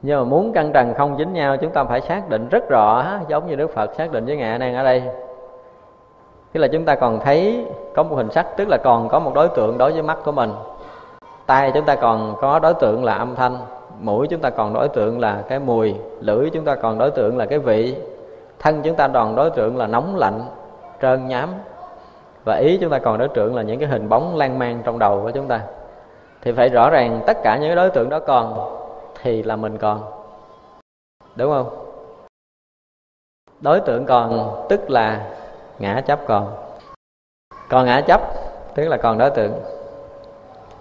Nhưng 0.02 0.18
mà 0.18 0.24
muốn 0.24 0.52
căn 0.52 0.72
trần, 0.72 0.94
không 0.94 1.18
dính 1.18 1.32
nhau, 1.32 1.56
chúng 1.56 1.72
ta 1.72 1.84
phải 1.84 2.00
xác 2.00 2.28
định 2.28 2.48
rất 2.48 2.68
rõ, 2.68 3.04
giống 3.28 3.46
như 3.46 3.56
đức 3.56 3.70
phật 3.74 3.94
xác 3.94 4.12
định 4.12 4.24
với 4.24 4.36
ngài 4.36 4.58
đang 4.58 4.74
ở 4.74 4.84
đây. 4.84 5.02
Tức 6.52 6.60
là 6.60 6.68
chúng 6.68 6.84
ta 6.84 6.94
còn 6.94 7.20
thấy 7.20 7.66
có 7.94 8.02
một 8.02 8.16
hình 8.16 8.30
sắc, 8.30 8.46
tức 8.56 8.68
là 8.68 8.76
còn 8.76 9.08
có 9.08 9.18
một 9.18 9.34
đối 9.34 9.48
tượng 9.48 9.78
đối 9.78 9.92
với 9.92 10.02
mắt 10.02 10.18
của 10.24 10.32
mình. 10.32 10.52
Tay 11.46 11.70
chúng 11.74 11.84
ta 11.84 11.94
còn 11.94 12.34
có 12.40 12.58
đối 12.58 12.74
tượng 12.74 13.04
là 13.04 13.14
âm 13.14 13.34
thanh, 13.34 13.56
mũi 14.00 14.26
chúng 14.26 14.40
ta 14.40 14.50
còn 14.50 14.72
đối 14.72 14.88
tượng 14.88 15.20
là 15.20 15.42
cái 15.48 15.58
mùi, 15.58 15.94
lưỡi 16.20 16.50
chúng 16.50 16.64
ta 16.64 16.74
còn 16.74 16.98
đối 16.98 17.10
tượng 17.10 17.38
là 17.38 17.46
cái 17.46 17.58
vị, 17.58 17.96
thân 18.58 18.82
chúng 18.82 18.96
ta 18.96 19.08
còn 19.08 19.36
đối 19.36 19.50
tượng 19.50 19.76
là 19.76 19.86
nóng 19.86 20.16
lạnh, 20.16 20.40
trơn 21.02 21.26
nhám 21.26 21.48
và 22.48 22.56
ý 22.56 22.78
chúng 22.80 22.90
ta 22.90 22.98
còn 22.98 23.18
đối 23.18 23.28
tượng 23.28 23.54
là 23.54 23.62
những 23.62 23.78
cái 23.78 23.88
hình 23.88 24.08
bóng 24.08 24.36
lan 24.36 24.58
man 24.58 24.82
trong 24.84 24.98
đầu 24.98 25.20
của 25.22 25.30
chúng 25.30 25.48
ta. 25.48 25.60
Thì 26.42 26.52
phải 26.52 26.68
rõ 26.68 26.90
ràng 26.90 27.20
tất 27.26 27.38
cả 27.42 27.58
những 27.60 27.76
đối 27.76 27.90
tượng 27.90 28.08
đó 28.08 28.20
còn 28.20 28.74
thì 29.22 29.42
là 29.42 29.56
mình 29.56 29.78
còn. 29.78 30.04
Đúng 31.36 31.52
không? 31.52 31.68
Đối 33.60 33.80
tượng 33.80 34.06
còn 34.06 34.56
tức 34.68 34.90
là 34.90 35.26
ngã 35.78 36.00
chấp 36.00 36.20
còn. 36.26 36.54
Còn 37.68 37.86
ngã 37.86 38.00
chấp 38.00 38.20
tức 38.74 38.88
là 38.88 38.96
còn 38.96 39.18
đối 39.18 39.30
tượng. 39.30 39.52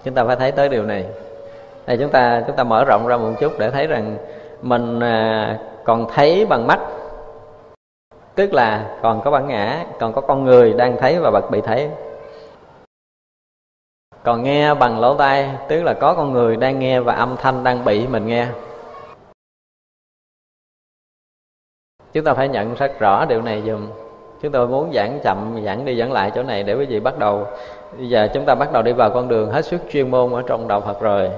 Chúng 0.03 0.13
ta 0.13 0.23
phải 0.23 0.35
thấy 0.35 0.51
tới 0.51 0.69
điều 0.69 0.83
này. 0.83 1.05
Đây, 1.87 1.97
chúng 1.97 2.11
ta 2.11 2.43
chúng 2.47 2.55
ta 2.55 2.63
mở 2.63 2.85
rộng 2.85 3.07
ra 3.07 3.17
một 3.17 3.33
chút 3.39 3.51
để 3.59 3.71
thấy 3.71 3.87
rằng 3.87 4.17
mình 4.61 4.99
à, 4.99 5.59
còn 5.83 6.07
thấy 6.13 6.45
bằng 6.45 6.67
mắt 6.67 6.79
tức 8.37 8.53
là 8.53 8.97
còn 9.01 9.21
có 9.21 9.31
bản 9.31 9.47
ngã, 9.47 9.85
còn 9.99 10.13
có 10.13 10.21
con 10.21 10.43
người 10.43 10.73
đang 10.73 10.97
thấy 10.97 11.19
và 11.19 11.31
bật 11.31 11.51
bị 11.51 11.61
thấy. 11.61 11.89
Còn 14.23 14.43
nghe 14.43 14.73
bằng 14.73 14.99
lỗ 14.99 15.17
tai, 15.17 15.49
tức 15.69 15.83
là 15.83 15.93
có 15.93 16.13
con 16.13 16.33
người 16.33 16.55
đang 16.55 16.79
nghe 16.79 16.99
và 16.99 17.13
âm 17.13 17.35
thanh 17.37 17.63
đang 17.63 17.85
bị 17.85 18.07
mình 18.07 18.27
nghe. 18.27 18.47
Chúng 22.13 22.23
ta 22.23 22.33
phải 22.33 22.47
nhận 22.47 22.73
rất 22.73 22.99
rõ 22.99 23.25
điều 23.25 23.41
này, 23.41 23.63
dùm. 23.65 23.87
Chúng 24.41 24.51
tôi 24.51 24.67
muốn 24.67 24.91
giảng 24.93 25.19
chậm, 25.23 25.61
giảng 25.65 25.85
đi 25.85 25.99
giảng 25.99 26.11
lại 26.11 26.31
chỗ 26.35 26.43
này 26.43 26.63
để 26.63 26.73
quý 26.73 26.85
vị 26.85 26.99
bắt 26.99 27.19
đầu. 27.19 27.47
Bây 27.97 28.09
giờ 28.09 28.29
chúng 28.33 28.45
ta 28.45 28.55
bắt 28.55 28.73
đầu 28.73 28.83
đi 28.83 28.93
vào 28.93 29.09
con 29.09 29.27
đường 29.27 29.51
hết 29.51 29.65
sức 29.65 29.81
chuyên 29.91 30.11
môn 30.11 30.31
ở 30.33 30.43
trong 30.47 30.67
đạo 30.67 30.81
Phật 30.81 31.01
rồi. 31.01 31.29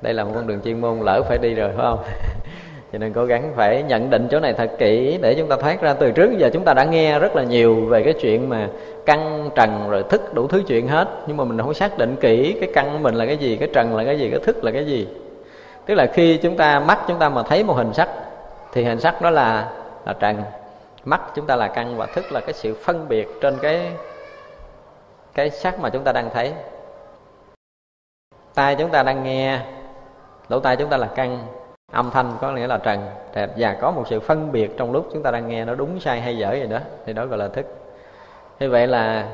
Đây 0.00 0.14
là 0.14 0.24
một 0.24 0.30
con 0.34 0.46
đường 0.46 0.60
chuyên 0.64 0.80
môn, 0.80 1.00
lỡ 1.00 1.22
phải 1.28 1.38
đi 1.38 1.54
rồi, 1.54 1.70
phải 1.76 1.86
không? 1.86 2.04
cho 2.92 2.98
nên 2.98 3.12
cố 3.12 3.24
gắng 3.24 3.52
phải 3.56 3.82
nhận 3.82 4.10
định 4.10 4.28
chỗ 4.30 4.40
này 4.40 4.52
thật 4.52 4.70
kỹ 4.78 5.18
để 5.22 5.34
chúng 5.34 5.48
ta 5.48 5.56
thoát 5.56 5.80
ra. 5.80 5.94
Từ 5.94 6.10
trước 6.10 6.30
giờ 6.38 6.50
chúng 6.52 6.64
ta 6.64 6.74
đã 6.74 6.84
nghe 6.84 7.18
rất 7.18 7.36
là 7.36 7.42
nhiều 7.42 7.86
về 7.86 8.02
cái 8.02 8.12
chuyện 8.12 8.48
mà 8.48 8.68
căn 9.06 9.50
trần 9.54 9.90
rồi 9.90 10.02
thức 10.02 10.34
đủ 10.34 10.48
thứ 10.48 10.62
chuyện 10.66 10.88
hết. 10.88 11.08
Nhưng 11.26 11.36
mà 11.36 11.44
mình 11.44 11.58
không 11.58 11.74
xác 11.74 11.98
định 11.98 12.16
kỹ 12.20 12.56
cái 12.60 12.68
căn 12.74 13.02
mình 13.02 13.14
là 13.14 13.26
cái 13.26 13.36
gì, 13.36 13.56
cái 13.56 13.68
trần 13.72 13.96
là 13.96 14.04
cái 14.04 14.18
gì, 14.18 14.30
cái 14.30 14.40
thức 14.40 14.64
là 14.64 14.70
cái 14.70 14.86
gì. 14.86 15.08
Tức 15.86 15.94
là 15.94 16.06
khi 16.06 16.36
chúng 16.36 16.56
ta, 16.56 16.80
mắt 16.80 16.98
chúng 17.08 17.18
ta 17.18 17.28
mà 17.28 17.42
thấy 17.42 17.64
một 17.64 17.74
hình 17.74 17.92
sắc, 17.94 18.08
thì 18.72 18.84
hình 18.84 19.00
sắc 19.00 19.22
đó 19.22 19.30
là 19.30 19.68
là 20.06 20.12
trần. 20.12 20.42
Mắt 21.04 21.20
chúng 21.34 21.46
ta 21.46 21.56
là 21.56 21.68
căn 21.68 21.96
và 21.96 22.06
thức 22.06 22.32
là 22.32 22.40
cái 22.40 22.52
sự 22.52 22.74
phân 22.74 23.08
biệt 23.08 23.28
trên 23.40 23.58
cái 23.62 23.92
cái 25.34 25.50
sắc 25.50 25.80
mà 25.80 25.90
chúng 25.90 26.04
ta 26.04 26.12
đang 26.12 26.30
thấy. 26.30 26.52
Tai 28.54 28.74
chúng 28.74 28.90
ta 28.90 29.02
đang 29.02 29.24
nghe, 29.24 29.60
lỗ 30.48 30.60
tai 30.60 30.76
chúng 30.76 30.88
ta 30.88 30.96
là 30.96 31.06
căn 31.06 31.38
âm 31.92 32.10
thanh 32.10 32.36
có 32.40 32.52
nghĩa 32.52 32.66
là 32.66 32.78
trần. 32.78 33.06
Và 33.56 33.76
có 33.80 33.90
một 33.90 34.04
sự 34.08 34.20
phân 34.20 34.52
biệt 34.52 34.76
trong 34.76 34.92
lúc 34.92 35.08
chúng 35.12 35.22
ta 35.22 35.30
đang 35.30 35.48
nghe 35.48 35.64
nó 35.64 35.74
đúng, 35.74 36.00
sai 36.00 36.20
hay 36.20 36.36
dở 36.36 36.52
gì 36.52 36.66
đó. 36.66 36.78
Thì 37.06 37.12
đó 37.12 37.26
gọi 37.26 37.38
là 37.38 37.48
thức. 37.48 37.66
Như 38.60 38.70
vậy 38.70 38.86
là 38.86 39.26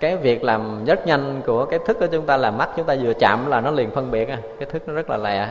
cái 0.00 0.16
việc 0.16 0.44
làm 0.44 0.84
rất 0.84 1.06
nhanh 1.06 1.42
của 1.46 1.64
cái 1.64 1.78
thức 1.86 1.96
của 2.00 2.06
chúng 2.06 2.26
ta 2.26 2.36
là 2.36 2.50
mắt 2.50 2.68
chúng 2.76 2.86
ta 2.86 2.96
vừa 3.02 3.12
chạm 3.12 3.50
là 3.50 3.60
nó 3.60 3.70
liền 3.70 3.90
phân 3.90 4.10
biệt 4.10 4.28
à. 4.28 4.38
cái 4.58 4.68
thức 4.70 4.88
nó 4.88 4.94
rất 4.94 5.10
là 5.10 5.16
lẹ. 5.16 5.48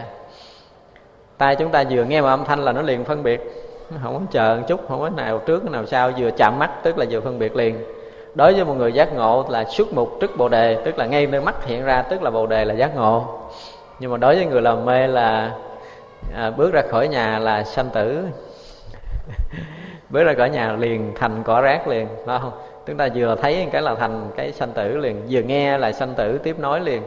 Tai 1.37 1.55
chúng 1.55 1.69
ta 1.69 1.83
vừa 1.89 2.03
nghe 2.03 2.21
một 2.21 2.27
âm 2.27 2.45
thanh 2.45 2.59
là 2.59 2.71
nó 2.71 2.81
liền 2.81 3.03
phân 3.03 3.23
biệt. 3.23 3.41
Không 4.03 4.13
có 4.13 4.21
chờ 4.31 4.57
một 4.59 4.65
chút, 4.67 4.79
không 4.87 4.99
có 4.99 5.09
nào 5.09 5.37
trước, 5.37 5.71
nào 5.71 5.85
sau, 5.85 6.11
vừa 6.17 6.31
chạm 6.31 6.59
mắt, 6.59 6.71
tức 6.83 6.97
là 6.97 7.05
vừa 7.09 7.21
phân 7.21 7.39
biệt 7.39 7.55
liền. 7.55 7.77
Đối 8.35 8.53
với 8.53 8.65
một 8.65 8.73
người 8.73 8.93
giác 8.93 9.13
ngộ 9.15 9.45
là 9.49 9.63
xuất 9.63 9.93
mục 9.93 10.09
trước 10.21 10.37
bồ 10.37 10.49
đề, 10.49 10.81
tức 10.85 10.97
là 10.97 11.05
ngay 11.05 11.27
nơi 11.27 11.41
mắt 11.41 11.65
hiện 11.65 11.85
ra, 11.85 12.01
tức 12.01 12.23
là 12.23 12.31
bồ 12.31 12.47
đề 12.47 12.65
là 12.65 12.73
giác 12.73 12.95
ngộ. 12.95 13.39
Nhưng 13.99 14.11
mà 14.11 14.17
đối 14.17 14.35
với 14.35 14.45
người 14.45 14.61
làm 14.61 14.85
mê 14.85 15.07
là 15.07 15.51
à, 16.33 16.51
bước 16.51 16.73
ra 16.73 16.81
khỏi 16.89 17.07
nhà 17.07 17.39
là 17.39 17.63
sanh 17.63 17.89
tử. 17.89 18.25
Bước 20.09 20.23
ra 20.23 20.33
khỏi 20.37 20.49
nhà 20.49 20.73
liền 20.73 21.11
thành 21.15 21.43
cỏ 21.43 21.61
rác 21.61 21.87
liền 21.87 22.07
phải 22.25 22.39
không? 22.41 22.51
Chúng 22.85 22.97
ta 22.97 23.07
vừa 23.15 23.35
thấy 23.41 23.67
cái 23.71 23.81
là 23.81 23.95
thành 23.95 24.31
cái 24.35 24.51
sanh 24.51 24.71
tử 24.71 24.97
liền 24.97 25.21
vừa 25.29 25.41
nghe 25.41 25.77
là 25.77 25.91
sanh 25.91 26.13
tử 26.13 26.37
tiếp 26.37 26.59
nối 26.59 26.79
liền. 26.79 27.01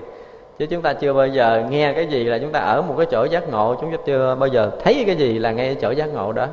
Chứ 0.58 0.66
chúng 0.66 0.82
ta 0.82 0.92
chưa 0.92 1.12
bao 1.12 1.26
giờ 1.26 1.66
nghe 1.70 1.92
cái 1.92 2.06
gì 2.06 2.24
là 2.24 2.38
chúng 2.38 2.52
ta 2.52 2.60
ở 2.60 2.82
một 2.82 2.94
cái 2.98 3.06
chỗ 3.10 3.24
giác 3.24 3.48
ngộ 3.48 3.76
chúng 3.80 3.90
ta 3.90 3.96
chưa 4.06 4.34
bao 4.34 4.46
giờ 4.46 4.70
thấy 4.84 5.04
cái 5.06 5.16
gì 5.16 5.38
là 5.38 5.52
ngay 5.52 5.76
chỗ 5.80 5.90
giác 5.90 6.06
ngộ 6.06 6.32
đó. 6.32 6.46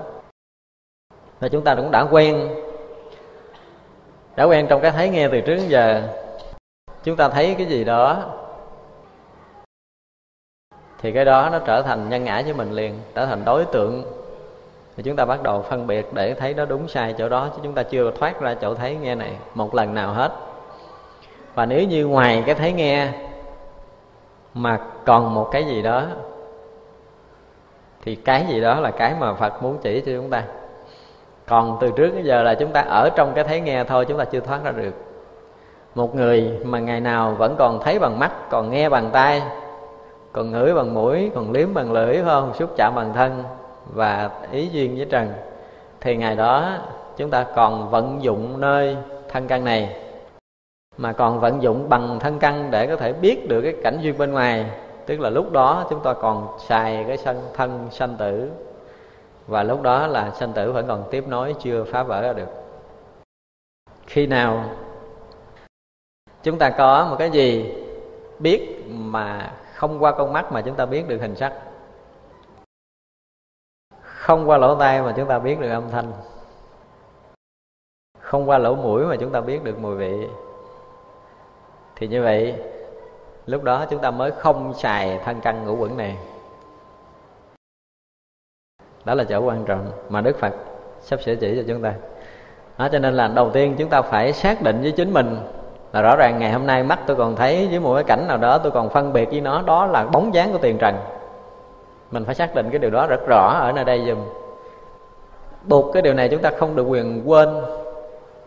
Và 1.40 1.48
chúng 1.48 1.64
ta 1.64 1.76
cũng 1.76 1.92
đã 1.92 2.02
quen 2.12 2.50
đã 4.36 4.44
quen 4.44 4.68
trong 4.70 4.82
cái 4.82 4.92
thấy 4.92 5.10
nghe 5.10 5.28
từ 5.28 5.42
trước 5.42 5.56
đến 5.56 5.68
giờ. 5.68 6.02
Chúng 7.04 7.16
ta 7.16 7.30
thấy 7.30 7.56
cái 7.58 7.66
gì 7.66 7.84
đó 7.84 8.24
thì 11.02 11.12
cái 11.12 11.26
đó 11.26 11.50
nó 11.52 11.60
trở 11.60 11.82
thành 11.82 12.10
nhân 12.10 12.24
ngã 12.24 12.42
với 12.46 12.54
mình 12.54 12.72
liền, 12.72 13.00
trở 13.16 13.26
thành 13.26 13.46
đối 13.46 13.66
tượng. 13.66 14.04
Thì 14.98 15.04
chúng 15.04 15.16
ta 15.16 15.26
bắt 15.26 15.44
đầu 15.44 15.62
phân 15.62 15.88
biệt 15.88 16.14
để 16.14 16.34
thấy 16.34 16.54
nó 16.54 16.66
đúng 16.66 16.88
sai 16.88 17.16
chỗ 17.18 17.30
đó, 17.30 17.50
chứ 17.56 17.60
chúng 17.64 17.74
ta 17.74 17.84
chưa 17.84 18.12
thoát 18.20 18.42
ra 18.42 18.54
chỗ 18.54 18.74
thấy 18.74 18.96
nghe 18.96 19.16
này 19.16 19.32
một 19.54 19.76
lần 19.76 19.94
nào 19.94 20.14
hết. 20.14 20.32
Và 21.56 21.66
nếu 21.66 21.84
như 21.84 22.08
ngoài 22.08 22.44
cái 22.46 22.56
thấy 22.56 22.74
nghe 22.74 23.08
mà 24.54 24.80
còn 25.06 25.34
một 25.34 25.50
cái 25.52 25.64
gì 25.66 25.82
đó, 25.82 26.04
thì 28.04 28.16
cái 28.16 28.46
gì 28.50 28.62
đó 28.62 28.80
là 28.80 28.92
cái 28.92 29.14
mà 29.20 29.34
phật 29.34 29.64
muốn 29.64 29.78
chỉ 29.82 30.02
cho 30.06 30.12
chúng 30.16 30.30
ta. 30.30 30.44
Còn 31.48 31.78
từ 31.82 31.92
trước 31.92 32.16
đến 32.16 32.24
giờ 32.26 32.44
là 32.44 32.56
chúng 32.56 32.72
ta 32.72 32.82
ở 32.82 33.10
trong 33.16 33.34
cái 33.36 33.44
thấy 33.44 33.62
nghe 33.62 33.84
thôi, 33.84 34.06
chúng 34.06 34.18
ta 34.18 34.26
chưa 34.26 34.40
thoát 34.40 34.64
ra 34.64 34.72
được. 34.72 34.94
Một 35.96 36.16
người 36.16 36.52
mà 36.64 36.80
ngày 36.80 37.00
nào 37.00 37.36
vẫn 37.38 37.56
còn 37.60 37.80
thấy 37.84 38.00
bằng 38.00 38.20
mắt, 38.20 38.32
còn 38.50 38.72
nghe 38.72 38.90
bằng 38.90 39.10
tai 39.14 39.42
còn 40.32 40.52
ngửi 40.52 40.74
bằng 40.74 40.94
mũi, 40.94 41.32
còn 41.36 41.52
liếm 41.52 41.74
bằng 41.74 41.92
lưỡi, 41.92 42.14
phải 42.14 42.24
không? 42.24 42.54
Xúc 42.54 42.70
chạm 42.78 42.96
bằng 42.96 43.14
thân 43.14 43.44
và 43.94 44.30
ý 44.52 44.70
duyên 44.72 44.98
với 44.98 45.06
trần. 45.06 45.34
Thì 46.02 46.16
ngày 46.16 46.36
đó, 46.36 46.78
chúng 47.18 47.30
ta 47.30 47.46
còn 47.56 47.90
vận 47.90 48.24
dụng 48.24 48.62
nơi 48.62 48.98
thân 49.30 49.48
căn 49.48 49.64
này, 49.64 49.96
mà 50.98 51.12
còn 51.12 51.40
vận 51.40 51.62
dụng 51.62 51.90
bằng 51.90 52.20
thân 52.20 52.40
căn 52.40 52.72
để 52.72 52.88
có 52.88 52.96
thể 52.96 53.14
biết 53.14 53.50
được 53.50 53.62
cái 53.62 53.76
cảnh 53.84 53.98
duyên 54.02 54.18
bên 54.18 54.32
ngoài. 54.32 54.66
Tức 55.06 55.20
là 55.20 55.30
lúc 55.30 55.52
đó 55.52 55.86
chúng 55.90 56.04
ta 56.04 56.14
còn 56.14 56.48
xài 56.60 57.06
cái 57.08 57.18
sân 57.18 57.42
thân 57.54 57.88
sanh 57.92 58.16
tử, 58.18 58.52
và 59.48 59.64
lúc 59.64 59.82
đó 59.82 60.08
là 60.08 60.32
sanh 60.32 60.54
tử 60.54 60.72
vẫn 60.72 60.88
còn 60.88 61.04
tiếp 61.12 61.24
nối, 61.28 61.56
chưa 61.60 61.84
phá 61.84 62.04
vỡ 62.04 62.22
ra 62.22 62.34
được. 62.34 62.50
Khi 64.08 64.28
nào 64.28 64.64
chúng 66.44 66.58
ta 66.58 66.70
có 66.70 67.08
một 67.10 67.16
cái 67.20 67.30
gì 67.30 67.74
biết 68.40 68.86
mà 68.90 69.52
không 69.80 70.04
qua 70.04 70.12
con 70.12 70.34
mắt 70.34 70.52
mà 70.52 70.62
chúng 70.62 70.76
ta 70.76 70.86
biết 70.86 71.08
được 71.08 71.22
hình 71.22 71.36
sắc. 71.36 71.54
Không 74.02 74.50
qua 74.50 74.58
lỗ 74.58 74.76
tai 74.76 75.02
mà 75.02 75.14
chúng 75.18 75.28
ta 75.28 75.40
biết 75.40 75.60
được 75.60 75.70
âm 75.70 75.90
thanh. 75.90 76.12
Không 78.20 78.50
qua 78.50 78.58
lỗ 78.58 78.76
mũi 78.76 79.06
mà 79.06 79.16
chúng 79.20 79.32
ta 79.32 79.42
biết 79.42 79.64
được 79.64 79.80
mùi 79.80 79.96
vị. 79.96 80.28
Thì 81.96 82.08
như 82.08 82.24
vậy 82.24 82.56
lúc 83.46 83.64
đó 83.64 83.86
chúng 83.90 84.02
ta 84.02 84.12
mới 84.12 84.32
không 84.32 84.74
xài 84.74 85.20
thân 85.26 85.42
căn 85.42 85.66
ngũ 85.66 85.76
quẩn 85.76 85.98
này. 85.98 86.18
Đó 89.06 89.14
là 89.16 89.24
chỗ 89.24 89.40
quan 89.40 89.66
trọng 89.66 89.92
mà 90.10 90.22
đức 90.22 90.38
phật 90.40 90.54
sắp 91.02 91.22
sửa 91.22 91.36
chỉ 91.36 91.56
cho 91.56 91.64
chúng 91.68 91.82
ta. 91.82 91.94
Đó, 92.78 92.90
cho 92.92 93.00
nên 93.00 93.14
là 93.14 93.28
đầu 93.28 93.52
tiên 93.52 93.76
chúng 93.80 93.90
ta 93.90 94.02
phải 94.02 94.34
xác 94.34 94.62
định 94.62 94.82
với 94.82 94.92
chính 94.92 95.14
mình 95.14 95.38
là 95.94 96.02
rõ 96.02 96.16
ràng 96.16 96.40
ngày 96.40 96.52
hôm 96.52 96.68
nay 96.68 96.84
mắt 96.84 97.00
tôi 97.08 97.16
còn 97.16 97.36
thấy 97.36 97.68
với 97.72 97.80
một 97.80 97.96
cái 97.96 98.04
cảnh 98.04 98.28
nào 98.28 98.38
đó 98.38 98.58
tôi 98.58 98.72
còn 98.72 98.90
phân 98.90 99.14
biệt 99.14 99.30
với 99.30 99.42
nó 99.42 99.62
đó 99.62 99.86
là 99.86 100.04
bóng 100.04 100.34
dáng 100.34 100.52
của 100.52 100.58
tiền 100.58 100.78
trần. 100.78 100.96
Mình 102.12 102.26
phải 102.26 102.36
xác 102.36 102.56
định 102.56 102.70
cái 102.70 102.80
điều 102.80 102.90
đó 102.90 103.08
rất 103.08 103.28
rõ 103.28 103.54
ở 103.54 103.72
nơi 103.72 103.86
đây 103.86 104.04
dùm 104.08 104.18
buộc 105.64 105.94
cái 105.94 106.02
điều 106.02 106.14
này 106.14 106.30
chúng 106.30 106.42
ta 106.42 106.52
không 106.58 106.76
được 106.76 106.84
quyền 106.84 107.22
quên. 107.26 107.50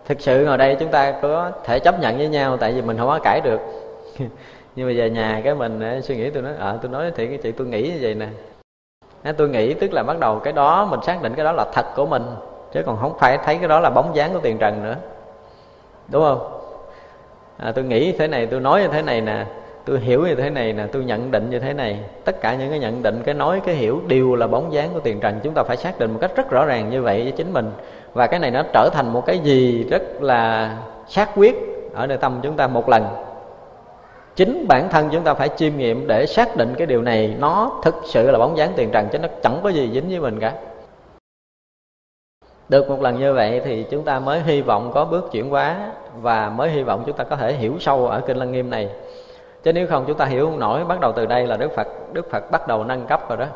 Thực 0.05 0.21
sự 0.21 0.45
ngồi 0.45 0.59
đây 0.59 0.77
chúng 0.81 0.89
ta 0.89 1.15
có 1.23 1.51
thể 1.65 1.79
chấp 1.79 2.01
nhận 2.01 2.19
với 2.19 2.29
nhau 2.29 2.57
tại 2.57 2.73
vì 2.73 2.83
mình 2.83 2.99
không 2.99 3.09
có 3.09 3.19
cãi 3.19 3.41
được. 3.41 3.61
Nhưng 4.77 4.87
mà 4.87 4.93
về 4.97 5.11
nhà 5.11 5.41
cái 5.45 5.55
mình 5.55 5.81
eh, 5.81 6.05
suy 6.05 6.17
nghĩ 6.17 6.31
tôi 6.31 6.43
nói 6.43 6.53
ờ 6.59 6.71
à, 6.71 6.79
tôi 6.83 6.91
nói 6.91 7.13
thì 7.17 7.27
cái 7.27 7.39
chị 7.43 7.53
tôi 7.53 7.67
nghĩ 7.67 7.83
như 7.83 7.99
vậy 8.01 8.15
nè. 8.15 8.27
Eh, 9.23 9.37
tôi 9.37 9.49
nghĩ 9.49 9.75
tức 9.75 9.93
là 9.93 10.03
bắt 10.03 10.19
đầu 10.21 10.39
cái 10.39 10.53
đó 10.53 10.87
mình 10.91 11.01
xác 11.03 11.23
định 11.23 11.35
cái 11.35 11.45
đó 11.45 11.53
là 11.53 11.65
thật 11.73 11.87
của 11.97 12.07
mình 12.07 12.23
chứ 12.73 12.83
còn 12.87 12.97
không 13.01 13.19
phải 13.19 13.39
thấy 13.39 13.57
cái 13.57 13.69
đó 13.69 13.81
là 13.81 13.91
bóng 13.91 14.17
dáng 14.17 14.33
của 14.33 14.41
tiền 14.41 14.59
trần 14.59 14.83
nữa. 14.83 14.97
Đúng 16.09 16.23
không? 16.23 16.62
À, 17.63 17.73
tôi 17.73 17.85
nghĩ 17.85 18.13
thế 18.13 18.29
này 18.29 18.47
tôi 18.47 18.61
nói 18.61 18.83
như 18.83 18.89
thế 18.89 19.03
này 19.03 19.21
nè 19.21 19.45
tôi 19.85 20.01
hiểu 20.01 20.27
như 20.27 20.35
thế 20.35 20.51
này 20.51 20.73
nè 20.73 20.87
tôi 20.93 21.05
nhận 21.05 21.31
định 21.31 21.51
như 21.51 21.59
thế 21.59 21.73
này. 21.73 21.99
Tất 22.25 22.41
cả 22.41 22.55
những 22.55 22.71
cái 22.71 22.79
nhận 22.79 23.03
định 23.03 23.23
cái 23.25 23.35
nói 23.35 23.61
cái 23.67 23.75
hiểu 23.75 24.01
đều 24.07 24.35
là 24.35 24.47
bóng 24.47 24.73
dáng 24.73 24.91
của 24.95 25.01
tiền 25.01 25.21
trần. 25.21 25.41
Chúng 25.43 25.55
ta 25.55 25.63
phải 25.63 25.77
xác 25.77 25.99
định 25.99 26.13
một 26.13 26.19
cách 26.21 26.37
rất 26.37 26.51
rõ 26.51 26.65
ràng 26.65 26.91
như 26.91 27.03
vậy 27.03 27.23
với 27.23 27.33
chính 27.33 27.53
mình. 27.53 27.71
Và 28.13 28.27
cái 28.27 28.41
này 28.41 28.51
nó 28.51 28.63
trở 28.73 28.89
thành 28.93 29.13
một 29.13 29.27
cái 29.27 29.39
gì 29.39 29.85
rất 29.91 30.23
là 30.23 30.77
xác 31.09 31.29
quyết 31.37 31.57
ở 31.95 32.07
nơi 32.07 32.19
tâm 32.19 32.41
chúng 32.43 32.57
ta 32.57 32.67
một 32.67 32.89
lần. 32.89 33.05
Chính 34.37 34.67
bản 34.69 34.89
thân 34.89 35.09
chúng 35.13 35.23
ta 35.23 35.35
phải 35.35 35.49
chiêm 35.57 35.77
nghiệm 35.77 36.07
để 36.07 36.27
xác 36.27 36.57
định 36.57 36.75
cái 36.79 36.87
điều 36.87 37.03
này. 37.03 37.35
Nó 37.39 37.81
thực 37.85 37.95
sự 38.05 38.31
là 38.31 38.39
bóng 38.39 38.57
dáng 38.57 38.73
tiền 38.77 38.91
trần 38.91 39.09
chứ 39.13 39.19
nó 39.19 39.29
chẳng 39.43 39.61
có 39.63 39.69
gì 39.69 39.91
dính 39.93 40.09
với 40.11 40.21
mình 40.21 40.41
cả 40.41 40.53
được 42.69 42.89
một 42.89 43.03
lần 43.03 43.19
như 43.19 43.35
vậy 43.35 43.61
thì 43.65 43.87
chúng 43.91 44.05
ta 44.05 44.19
mới 44.19 44.41
hy 44.41 44.63
vọng 44.63 44.91
có 44.95 45.05
bước 45.05 45.29
chuyển 45.33 45.51
hóa 45.51 45.93
và 46.17 46.51
mới 46.51 46.71
hy 46.71 46.83
vọng 46.83 47.03
chúng 47.07 47.17
ta 47.17 47.25
có 47.25 47.37
thể 47.37 47.53
hiểu 47.53 47.77
sâu 47.81 48.07
ở 48.07 48.21
kinh 48.21 48.37
lăng 48.37 48.53
nghiêm 48.53 48.71
này. 48.71 48.89
Chứ 49.63 49.73
nếu 49.73 49.87
không 49.87 50.05
chúng 50.07 50.19
ta 50.19 50.25
hiểu 50.25 50.47
không 50.47 50.59
nổi, 50.59 50.85
bắt 50.85 51.01
đầu 51.01 51.13
từ 51.13 51.27
đây 51.27 51.47
là 51.47 51.57
đức 51.57 51.73
phật 51.77 51.89
đức 52.13 52.31
phật 52.31 52.51
bắt 52.51 52.69
đầu 52.69 52.85
nâng 52.85 53.07
cấp 53.07 53.29
rồi 53.29 53.39
đó. 53.39 53.47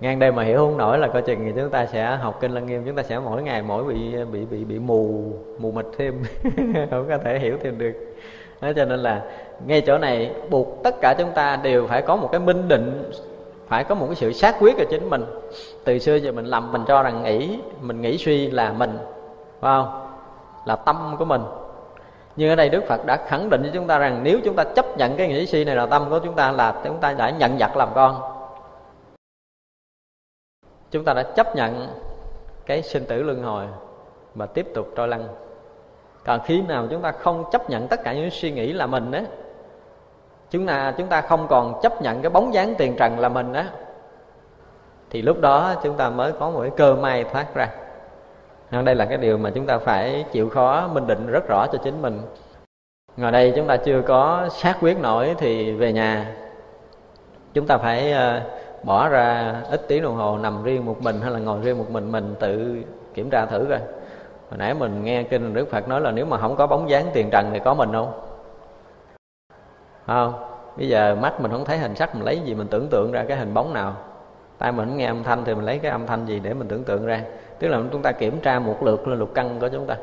Ngang 0.00 0.18
đây 0.18 0.32
mà 0.32 0.42
hiểu 0.42 0.58
không 0.58 0.76
nổi 0.76 0.98
là 0.98 1.08
coi 1.08 1.22
chừng 1.22 1.44
thì 1.44 1.52
chúng 1.56 1.70
ta 1.70 1.86
sẽ 1.86 2.16
học 2.16 2.38
kinh 2.40 2.52
lăng 2.52 2.66
nghiêm, 2.66 2.82
chúng 2.86 2.96
ta 2.96 3.02
sẽ 3.02 3.18
mỗi 3.18 3.42
ngày 3.42 3.62
mỗi 3.62 3.84
bị 3.84 4.24
bị 4.32 4.44
bị 4.44 4.64
bị 4.64 4.78
mù 4.78 5.32
mù 5.58 5.72
mịt 5.72 5.86
thêm. 5.98 6.22
Không 6.90 7.08
có 7.08 7.18
thể 7.24 7.38
hiểu 7.38 7.56
thêm 7.62 7.78
được. 7.78 7.92
Đó, 8.60 8.72
cho 8.76 8.84
nên 8.84 9.00
là 9.00 9.22
ngay 9.66 9.80
chỗ 9.80 9.98
này, 9.98 10.30
buộc 10.50 10.82
tất 10.84 10.94
cả 11.00 11.14
chúng 11.18 11.30
ta 11.34 11.56
đều 11.62 11.86
phải 11.86 12.02
có 12.02 12.16
một 12.16 12.28
cái 12.32 12.40
minh 12.40 12.68
định 12.68 13.10
phải 13.72 13.84
có 13.84 13.94
một 13.94 14.06
cái 14.06 14.14
sự 14.14 14.32
xác 14.32 14.56
quyết 14.60 14.78
ở 14.78 14.84
chính 14.90 15.10
mình. 15.10 15.24
Từ 15.84 15.98
xưa 15.98 16.16
giờ 16.16 16.32
mình 16.32 16.44
lầm 16.44 16.72
mình 16.72 16.84
cho 16.88 17.02
rằng 17.02 17.22
nghĩ, 17.22 17.58
mình 17.80 18.00
nghĩ 18.00 18.18
suy 18.18 18.50
là 18.50 18.72
mình, 18.72 18.98
phải 19.60 19.76
không? 19.76 20.08
Là 20.64 20.76
tâm 20.76 21.16
của 21.18 21.24
mình. 21.24 21.42
Nhưng 22.36 22.48
ở 22.48 22.56
đây 22.56 22.68
đức 22.68 22.84
phật 22.88 23.06
đã 23.06 23.16
khẳng 23.16 23.50
định 23.50 23.62
cho 23.64 23.70
chúng 23.74 23.86
ta 23.86 23.98
rằng 23.98 24.20
nếu 24.22 24.40
chúng 24.44 24.56
ta 24.56 24.64
chấp 24.64 24.98
nhận 24.98 25.16
cái 25.16 25.28
nghĩ 25.28 25.46
suy 25.46 25.64
này 25.64 25.76
là 25.76 25.86
tâm 25.86 26.10
của 26.10 26.18
chúng 26.18 26.34
ta 26.34 26.50
là 26.50 26.80
chúng 26.84 26.98
ta 27.00 27.12
đã 27.12 27.30
nhận 27.30 27.58
giặc 27.58 27.76
làm 27.76 27.88
con. 27.94 28.20
Chúng 30.90 31.04
ta 31.04 31.14
đã 31.14 31.22
chấp 31.22 31.56
nhận 31.56 31.88
cái 32.66 32.82
sinh 32.82 33.04
tử 33.04 33.22
luân 33.22 33.42
hồi 33.42 33.66
và 34.34 34.46
tiếp 34.46 34.66
tục 34.74 34.88
trôi 34.96 35.08
lăn. 35.08 35.28
Còn 36.24 36.40
khi 36.44 36.62
nào 36.62 36.86
chúng 36.90 37.02
ta 37.02 37.12
không 37.12 37.44
chấp 37.52 37.70
nhận 37.70 37.88
tất 37.88 38.00
cả 38.04 38.12
những 38.12 38.30
suy 38.30 38.50
nghĩ 38.50 38.72
là 38.72 38.86
mình 38.86 39.12
ấy 39.12 39.24
chúng 40.52 40.66
ta 40.66 40.94
chúng 40.98 41.06
ta 41.06 41.20
không 41.20 41.46
còn 41.48 41.80
chấp 41.82 42.02
nhận 42.02 42.22
cái 42.22 42.30
bóng 42.30 42.54
dáng 42.54 42.74
tiền 42.78 42.96
trần 42.98 43.18
là 43.18 43.28
mình 43.28 43.52
á. 43.52 43.66
Thì 45.10 45.22
lúc 45.22 45.40
đó 45.40 45.74
chúng 45.82 45.96
ta 45.96 46.10
mới 46.10 46.32
có 46.32 46.50
một 46.50 46.60
cái 46.60 46.70
cơ 46.76 46.94
may 46.94 47.24
thoát 47.24 47.54
ra. 47.54 47.68
Đây 48.70 48.94
là 48.94 49.04
cái 49.04 49.18
điều 49.18 49.38
mà 49.38 49.50
chúng 49.50 49.66
ta 49.66 49.78
phải 49.78 50.24
chịu 50.32 50.48
khó 50.48 50.88
minh 50.92 51.06
định 51.06 51.26
rất 51.26 51.48
rõ 51.48 51.66
cho 51.72 51.78
chính 51.84 52.02
mình. 52.02 52.20
Ngồi 53.16 53.32
đây 53.32 53.52
chúng 53.56 53.66
ta 53.66 53.76
chưa 53.76 54.02
có 54.02 54.48
xác 54.48 54.76
quyết 54.80 54.98
nổi 54.98 55.34
thì 55.38 55.72
về 55.72 55.92
nhà. 55.92 56.34
Chúng 57.54 57.66
ta 57.66 57.78
phải 57.78 58.12
ờ, 58.12 58.40
bỏ 58.82 59.08
ra 59.08 59.54
ít 59.70 59.88
tiếng 59.88 60.02
đồng 60.02 60.16
hồ 60.16 60.38
nằm 60.38 60.62
riêng 60.62 60.86
một 60.86 61.02
mình 61.02 61.20
hay 61.20 61.30
là 61.30 61.38
ngồi 61.38 61.58
riêng 61.62 61.78
một 61.78 61.90
mình 61.90 62.12
mình 62.12 62.34
tự 62.40 62.82
kiểm 63.14 63.30
tra 63.30 63.46
thử 63.46 63.66
coi. 63.68 63.78
Hồi 64.50 64.58
nãy 64.58 64.74
mình 64.74 65.04
nghe 65.04 65.22
kinh 65.22 65.54
đức 65.54 65.70
phật 65.70 65.88
nói 65.88 66.00
là 66.00 66.10
nếu 66.10 66.26
mà 66.26 66.38
không 66.38 66.56
có 66.56 66.66
bóng 66.66 66.90
dáng 66.90 67.06
tiền 67.12 67.30
trần 67.30 67.50
thì 67.52 67.58
có 67.58 67.74
mình 67.74 67.92
không? 67.92 68.31
Không 70.06 70.34
bây 70.76 70.88
giờ 70.88 71.16
mắt 71.20 71.40
mình 71.40 71.50
không 71.50 71.64
thấy 71.64 71.78
hình 71.78 71.94
sắc 71.94 72.14
mình 72.14 72.24
lấy 72.24 72.40
gì 72.40 72.54
mình 72.54 72.66
tưởng 72.66 72.88
tượng 72.88 73.12
ra 73.12 73.24
cái 73.28 73.36
hình 73.36 73.54
bóng 73.54 73.72
nào. 73.72 73.96
Tai 74.58 74.72
mình 74.72 74.88
không 74.88 74.96
nghe 74.96 75.06
âm 75.06 75.22
thanh 75.22 75.44
thì 75.44 75.54
mình 75.54 75.64
lấy 75.64 75.78
cái 75.78 75.90
âm 75.90 76.06
thanh 76.06 76.26
gì 76.26 76.40
để 76.40 76.54
mình 76.54 76.68
tưởng 76.68 76.84
tượng 76.84 77.06
ra. 77.06 77.20
Tức 77.58 77.68
là 77.68 77.82
chúng 77.92 78.02
ta 78.02 78.12
kiểm 78.12 78.40
tra 78.40 78.58
một 78.58 78.82
lượt 78.82 79.08
lên 79.08 79.18
lục 79.18 79.30
căn 79.34 79.60
của 79.60 79.68
chúng 79.68 79.86
ta. 79.86 79.96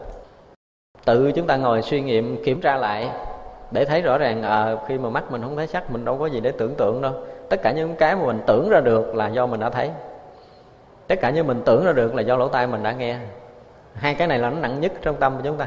Tự 1.05 1.31
chúng 1.31 1.47
ta 1.47 1.57
ngồi 1.57 1.81
suy 1.81 2.01
nghiệm 2.01 2.43
kiểm 2.43 2.61
tra 2.61 2.77
lại 2.77 3.09
để 3.71 3.85
thấy 3.85 4.01
rõ 4.01 4.17
ràng 4.17 4.43
à, 4.43 4.75
khi 4.87 4.97
mà 4.97 5.09
mắt 5.09 5.31
mình 5.31 5.41
không 5.41 5.55
thấy 5.55 5.67
sắc 5.67 5.91
mình 5.91 6.05
đâu 6.05 6.17
có 6.17 6.25
gì 6.25 6.39
để 6.39 6.51
tưởng 6.51 6.75
tượng 6.75 7.01
đâu. 7.01 7.13
Tất 7.49 7.61
cả 7.63 7.71
những 7.71 7.95
cái 7.95 8.15
mà 8.15 8.25
mình 8.25 8.39
tưởng 8.47 8.69
ra 8.69 8.79
được 8.79 9.15
là 9.15 9.27
do 9.27 9.45
mình 9.45 9.59
đã 9.59 9.69
thấy. 9.69 9.91
Tất 11.07 11.15
cả 11.21 11.29
những 11.29 11.47
mình 11.47 11.61
tưởng 11.65 11.85
ra 11.85 11.91
được 11.91 12.15
là 12.15 12.21
do 12.21 12.37
lỗ 12.37 12.47
tai 12.47 12.67
mình 12.67 12.83
đã 12.83 12.91
nghe. 12.91 13.17
Hai 13.93 14.15
cái 14.15 14.27
này 14.27 14.39
là 14.39 14.49
nó 14.49 14.59
nặng 14.59 14.81
nhất 14.81 14.91
trong 15.01 15.15
tâm 15.15 15.35
của 15.35 15.41
chúng 15.43 15.57
ta 15.57 15.65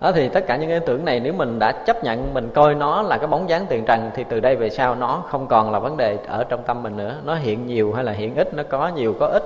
đó 0.00 0.12
thì 0.12 0.28
tất 0.28 0.46
cả 0.46 0.56
những 0.56 0.70
cái 0.70 0.80
tưởng 0.80 1.04
này 1.04 1.20
nếu 1.20 1.32
mình 1.32 1.58
đã 1.58 1.72
chấp 1.72 2.04
nhận 2.04 2.34
mình 2.34 2.50
coi 2.54 2.74
nó 2.74 3.02
là 3.02 3.18
cái 3.18 3.26
bóng 3.26 3.48
dáng 3.48 3.66
tiền 3.68 3.84
trần 3.84 4.10
thì 4.14 4.24
từ 4.28 4.40
đây 4.40 4.56
về 4.56 4.70
sau 4.70 4.94
nó 4.94 5.22
không 5.28 5.46
còn 5.46 5.72
là 5.72 5.78
vấn 5.78 5.96
đề 5.96 6.18
ở 6.26 6.44
trong 6.44 6.62
tâm 6.62 6.82
mình 6.82 6.96
nữa. 6.96 7.16
Nó 7.24 7.34
hiện 7.34 7.66
nhiều 7.66 7.92
hay 7.92 8.04
là 8.04 8.12
hiện 8.12 8.34
ít 8.34 8.54
nó 8.54 8.62
có 8.62 8.88
nhiều 8.88 9.14
có 9.20 9.26
ít 9.26 9.42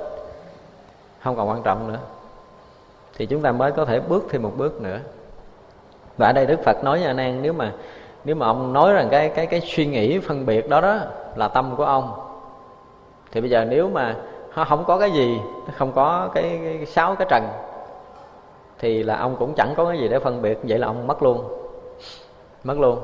không 1.23 1.37
còn 1.37 1.49
quan 1.49 1.63
trọng 1.63 1.93
nữa. 1.93 1.99
Thì 3.17 3.27
chúng 3.27 3.43
ta 3.43 3.53
mới 3.53 3.73
có 3.73 3.85
thể 3.85 4.01
bước 4.01 4.25
thêm 4.31 4.43
một 4.43 4.53
bước 4.57 4.83
nữa. 4.83 4.99
Và 6.17 6.27
ở 6.27 6.33
đây 6.33 6.47
đức 6.47 6.61
phật 6.65 6.85
nói 6.85 6.99
với 6.99 7.07
anh 7.07 7.17
an 7.17 7.43
nếu 7.43 7.53
mà 7.53 7.73
nếu 8.25 8.37
mà 8.37 8.47
ông 8.47 8.73
nói 8.73 8.93
rằng 8.93 9.09
cái 9.11 9.29
cái 9.29 9.47
cái 9.47 9.61
suy 9.61 9.87
nghĩ 9.87 10.19
phân 10.19 10.47
biệt 10.47 10.69
đó 10.69 10.81
đó 10.81 10.99
là 11.37 11.49
tâm 11.49 11.77
của 11.77 11.85
ông 11.85 12.13
thì 13.33 13.41
bây 13.41 13.51
giờ 13.51 13.65
nếu 13.65 13.89
mà 13.89 14.17
nó 14.57 14.65
không 14.65 14.85
có 14.85 14.99
cái 14.99 15.11
gì 15.11 15.41
không 15.77 15.93
có 15.93 16.29
cái, 16.35 16.61
cái 16.63 16.87
sáu 16.87 17.15
cái 17.15 17.27
trần 17.31 17.43
thì 18.83 19.03
là 19.03 19.17
ông 19.17 19.37
cũng 19.39 19.55
chẳng 19.55 19.75
có 19.77 19.85
cái 19.85 19.99
gì 19.99 20.09
để 20.09 20.19
phân 20.19 20.43
biệt. 20.43 20.59
Vậy 20.63 20.79
là 20.79 20.87
ông 20.87 21.07
mất 21.07 21.23
luôn. 21.23 21.49
Mất 22.65 22.79
luôn. 22.79 22.99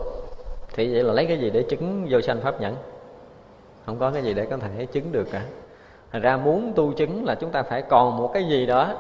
Thì 0.74 0.92
vậy 0.92 1.02
là 1.02 1.12
lấy 1.12 1.26
cái 1.26 1.38
gì 1.38 1.50
để 1.50 1.62
chứng 1.62 2.06
vô 2.10 2.20
sanh 2.20 2.40
pháp 2.40 2.60
nhẫn? 2.60 2.76
Không 3.86 3.98
có 3.98 4.10
cái 4.10 4.22
gì 4.22 4.34
để 4.34 4.46
có 4.46 4.56
thể 4.56 4.86
chứng 4.86 5.12
được 5.12 5.28
cả. 5.32 5.42
Thành 6.12 6.22
ra 6.22 6.36
muốn 6.36 6.72
tu 6.76 6.92
chứng 6.92 7.24
là 7.24 7.34
chúng 7.34 7.50
ta 7.50 7.62
phải 7.62 7.82
còn 7.82 8.16
một 8.16 8.30
cái 8.34 8.44
gì 8.44 8.66
đó. 8.66 8.94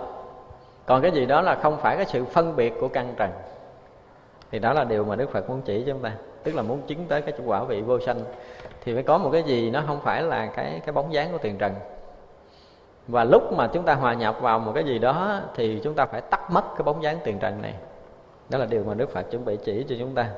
Còn 0.86 1.02
cái 1.02 1.10
gì 1.10 1.26
đó 1.26 1.40
là 1.42 1.54
không 1.54 1.76
phải 1.76 1.96
cái 1.96 2.06
sự 2.06 2.24
phân 2.24 2.56
biệt 2.56 2.74
của 2.80 2.88
căn 2.88 3.14
trần. 3.16 3.30
Thì 4.50 4.58
đó 4.58 4.72
là 4.72 4.84
điều 4.84 5.04
mà 5.04 5.16
đức 5.16 5.32
phật 5.32 5.50
muốn 5.50 5.60
chỉ 5.64 5.82
cho 5.86 5.92
chúng 5.92 6.02
ta. 6.02 6.12
Tức 6.42 6.54
là 6.54 6.62
muốn 6.62 6.80
chứng 6.86 7.04
tới 7.08 7.22
cái 7.22 7.32
quả 7.46 7.64
vị 7.64 7.80
vô 7.80 8.00
sanh. 8.00 8.20
Thì 8.84 8.94
phải 8.94 9.02
có 9.02 9.18
một 9.18 9.30
cái 9.32 9.42
gì 9.42 9.70
nó 9.70 9.82
không 9.86 10.00
phải 10.04 10.22
là 10.22 10.46
cái 10.46 10.80
cái 10.86 10.92
bóng 10.92 11.12
dáng 11.12 11.28
của 11.32 11.38
tiền 11.38 11.58
trần 11.58 11.74
và 13.08 13.24
lúc 13.24 13.52
mà 13.52 13.66
chúng 13.66 13.84
ta 13.84 13.94
hòa 13.94 14.14
nhập 14.14 14.36
vào 14.40 14.58
một 14.58 14.72
cái 14.74 14.84
gì 14.84 14.98
đó 14.98 15.40
thì 15.54 15.80
chúng 15.84 15.94
ta 15.94 16.06
phải 16.06 16.20
tắt 16.20 16.50
mất 16.50 16.64
cái 16.76 16.82
bóng 16.84 17.02
dáng 17.02 17.18
tiền 17.24 17.38
trần 17.38 17.62
này. 17.62 17.74
Đó 18.48 18.58
là 18.58 18.66
điều 18.66 18.84
mà 18.84 18.94
đức 18.94 19.10
phật 19.10 19.30
chuẩn 19.30 19.44
bị 19.44 19.58
chỉ 19.64 19.84
cho 19.88 19.96
chúng 19.98 20.14
ta. 20.14 20.30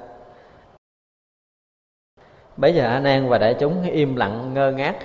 Bây 2.57 2.75
giờ 2.75 2.87
anh 2.87 3.03
nan 3.03 3.29
và 3.29 3.39
đại 3.39 3.55
chúng 3.61 3.83
im 3.83 4.17
lặng, 4.17 4.55
ngơ 4.55 4.73
ngác. 4.73 4.97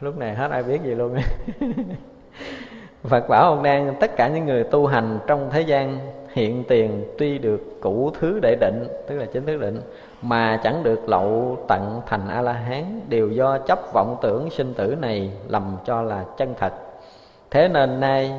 Lúc 0.00 0.18
này 0.18 0.34
hết 0.34 0.50
ai 0.50 0.62
biết 0.62 0.82
gì 0.82 0.94
luôn. 0.94 1.16
Phật 3.02 3.28
bảo 3.28 3.42
ông 3.42 3.62
đang 3.62 3.94
tất 4.00 4.16
cả 4.16 4.28
những 4.28 4.46
người 4.46 4.64
tu 4.64 4.86
hành 4.86 5.18
trong 5.26 5.50
thế 5.50 5.60
gian 5.60 5.98
hiện 6.32 6.64
tiền 6.68 7.04
tuy 7.18 7.38
được 7.38 7.60
cũ 7.80 8.12
thứ 8.20 8.38
để 8.42 8.56
định 8.60 8.88
tức 9.06 9.18
là 9.18 9.26
chính 9.26 9.46
thức 9.46 9.60
định 9.60 9.80
mà 10.24 10.60
chẳng 10.62 10.82
được 10.82 11.08
lậu 11.08 11.58
tận 11.68 12.00
thành 12.06 12.28
a 12.28 12.42
la 12.42 12.52
hán 12.52 13.00
đều 13.08 13.30
do 13.30 13.58
chấp 13.58 13.78
vọng 13.92 14.16
tưởng 14.22 14.50
sinh 14.50 14.74
tử 14.74 14.96
này 15.00 15.32
lầm 15.48 15.76
cho 15.84 16.02
là 16.02 16.24
chân 16.36 16.54
thật. 16.58 16.72
Thế 17.50 17.68
nên 17.68 18.00
nay, 18.00 18.32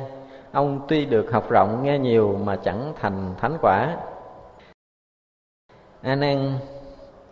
ông 0.52 0.80
tuy 0.88 1.04
được 1.04 1.32
học 1.32 1.50
rộng 1.50 1.82
nghe 1.82 1.98
nhiều 1.98 2.38
mà 2.44 2.56
chẳng 2.56 2.92
thành 3.00 3.34
thánh 3.38 3.56
quả. 3.62 3.96
A 6.02 6.14
nan 6.14 6.58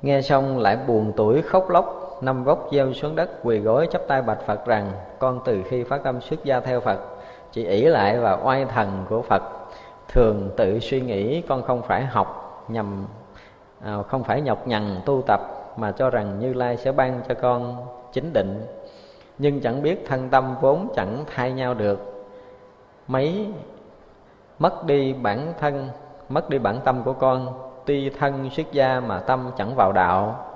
nghe 0.03 0.23
xong 0.23 0.59
lại 0.59 0.79
buồn 0.87 1.13
tuổi 1.17 1.43
khóc 1.43 1.71
lóc 1.71 2.19
năm 2.23 2.45
vóc 2.45 2.69
gieo 2.73 2.93
xuống 2.93 3.17
đất, 3.17 3.31
quỳ 3.43 3.59
gối 3.59 3.89
chắp 3.91 4.03
tay 4.09 4.23
bạch 4.23 4.47
phật 4.47 4.67
rằng, 4.67 4.93
con 5.19 5.41
từ 5.45 5.63
khi 5.69 5.85
phát 5.85 6.03
tâm 6.05 6.21
xuất 6.21 6.45
gia 6.45 6.61
theo 6.61 6.81
phật, 6.81 6.99
chỉ 7.53 7.67
ỷ 7.67 7.83
lại 7.83 8.19
và 8.19 8.39
oai 8.45 8.65
thần 8.65 9.05
của 9.09 9.23
phật, 9.23 9.43
thường 10.09 10.51
tự 10.57 10.79
suy 10.81 11.01
nghĩ 11.01 11.41
con 11.41 11.63
không 11.63 11.83
phải 11.83 12.05
học 12.05 12.65
nhằm 12.69 13.07
à, 13.85 14.03
không 14.03 14.25
phải 14.25 14.41
nhọc 14.41 14.69
nhằn 14.69 15.01
tu 15.05 15.23
tập 15.27 15.41
mà 15.77 15.93
cho 15.93 16.11
rằng 16.11 16.39
như 16.39 16.53
lai 16.53 16.77
sẽ 16.77 16.93
ban 16.93 17.21
cho 17.29 17.35
con 17.35 17.87
chính 18.13 18.33
định. 18.33 18.67
Nhưng 19.39 19.61
chẳng 19.61 19.83
biết 19.83 20.05
thân 20.07 20.29
tâm 20.31 20.55
vốn 20.61 20.89
chẳng 20.97 21.25
thay 21.35 21.53
nhau 21.53 21.75
được. 21.75 22.27
Mấy 23.09 23.47
mất 24.59 24.85
đi 24.85 25.13
bản 25.13 25.53
thân 25.61 25.89
mất 26.29 26.51
đi 26.51 26.59
bản 26.59 26.81
tâm 26.85 27.03
của 27.05 27.13
con 27.13 27.49
tuy 27.87 28.11
thân 28.11 28.51
xuất 28.51 28.73
gia 28.73 29.01
mà 29.01 29.19
tâm 29.19 29.51
chẳng 29.57 29.75
vào 29.77 29.93
đạo. 29.93 30.47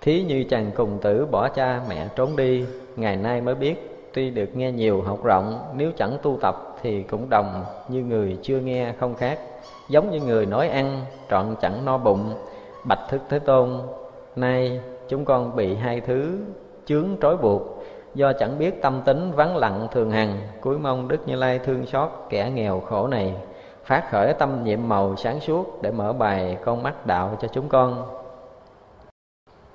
Thí 0.00 0.22
như 0.22 0.44
chàng 0.50 0.70
cùng 0.74 0.98
tử 1.02 1.26
bỏ 1.30 1.48
cha 1.48 1.80
mẹ 1.88 2.08
trốn 2.16 2.36
đi 2.36 2.66
ngày 2.96 3.16
nay 3.16 3.40
mới 3.40 3.54
biết 3.54 4.10
tuy 4.14 4.30
được 4.30 4.56
nghe 4.56 4.72
nhiều 4.72 5.02
học 5.02 5.24
rộng 5.24 5.58
nếu 5.74 5.90
chẳng 5.96 6.18
tu 6.22 6.38
tập 6.40 6.76
thì 6.82 7.02
cũng 7.02 7.30
đồng 7.30 7.64
như 7.88 8.02
người 8.02 8.38
chưa 8.42 8.58
nghe 8.58 8.92
không 9.00 9.14
khác 9.14 9.38
giống 9.88 10.10
như 10.10 10.20
người 10.20 10.46
nói 10.46 10.68
ăn, 10.68 11.04
trọn 11.30 11.56
chẳng 11.60 11.84
no 11.84 11.98
bụng. 11.98 12.34
Bạch 12.84 13.08
thức 13.08 13.22
thế 13.28 13.38
tôn, 13.38 13.80
nay 14.36 14.80
chúng 15.08 15.24
con 15.24 15.56
bị 15.56 15.74
hai 15.74 16.00
thứ 16.00 16.38
chướng 16.86 17.08
trói 17.22 17.36
buộc. 17.36 17.84
Do 18.14 18.32
chẳng 18.32 18.58
biết 18.58 18.82
tâm 18.82 19.02
tính 19.04 19.32
vắng 19.32 19.56
lặng 19.56 19.88
thường 19.92 20.10
hằng, 20.10 20.38
cuối 20.60 20.78
mong 20.78 21.08
đức 21.08 21.18
như 21.26 21.36
lai 21.36 21.58
thương 21.58 21.86
xót 21.86 22.10
kẻ 22.28 22.50
nghèo 22.54 22.80
khổ 22.80 23.06
này. 23.06 23.34
Phát 23.84 24.10
khởi 24.10 24.34
tâm 24.34 24.64
nhiệm 24.64 24.88
màu 24.88 25.16
sáng 25.16 25.40
suốt 25.40 25.82
để 25.82 25.90
mở 25.90 26.12
bài 26.12 26.58
con 26.64 26.82
mắt 26.82 27.06
đạo 27.06 27.38
cho 27.40 27.48
chúng 27.48 27.68
con. 27.68 28.06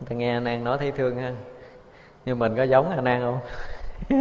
Ta 0.10 0.16
nghe 0.16 0.34
anh 0.34 0.46
an 0.46 0.64
nói 0.64 0.78
thấy 0.78 0.92
thương 0.92 1.18
ha. 1.18 1.34
Nhưng 2.26 2.40
mình 2.40 2.56
có 2.56 2.64
giống 2.64 2.90
anh 2.90 3.06
an 3.06 3.22
không? 3.22 3.40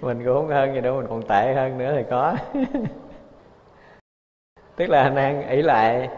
Mình 0.00 0.24
cũng 0.24 0.34
không 0.34 0.48
hơn 0.48 0.74
gì 0.74 0.80
đâu, 0.80 0.96
mình 0.96 1.06
còn 1.08 1.22
tệ 1.22 1.54
hơn 1.54 1.78
nữa 1.78 1.92
thì 1.96 2.02
có. 2.10 2.36
tức 4.76 4.86
là 4.90 5.02
anh 5.02 5.48
ỷ 5.48 5.62
lại 5.62 6.08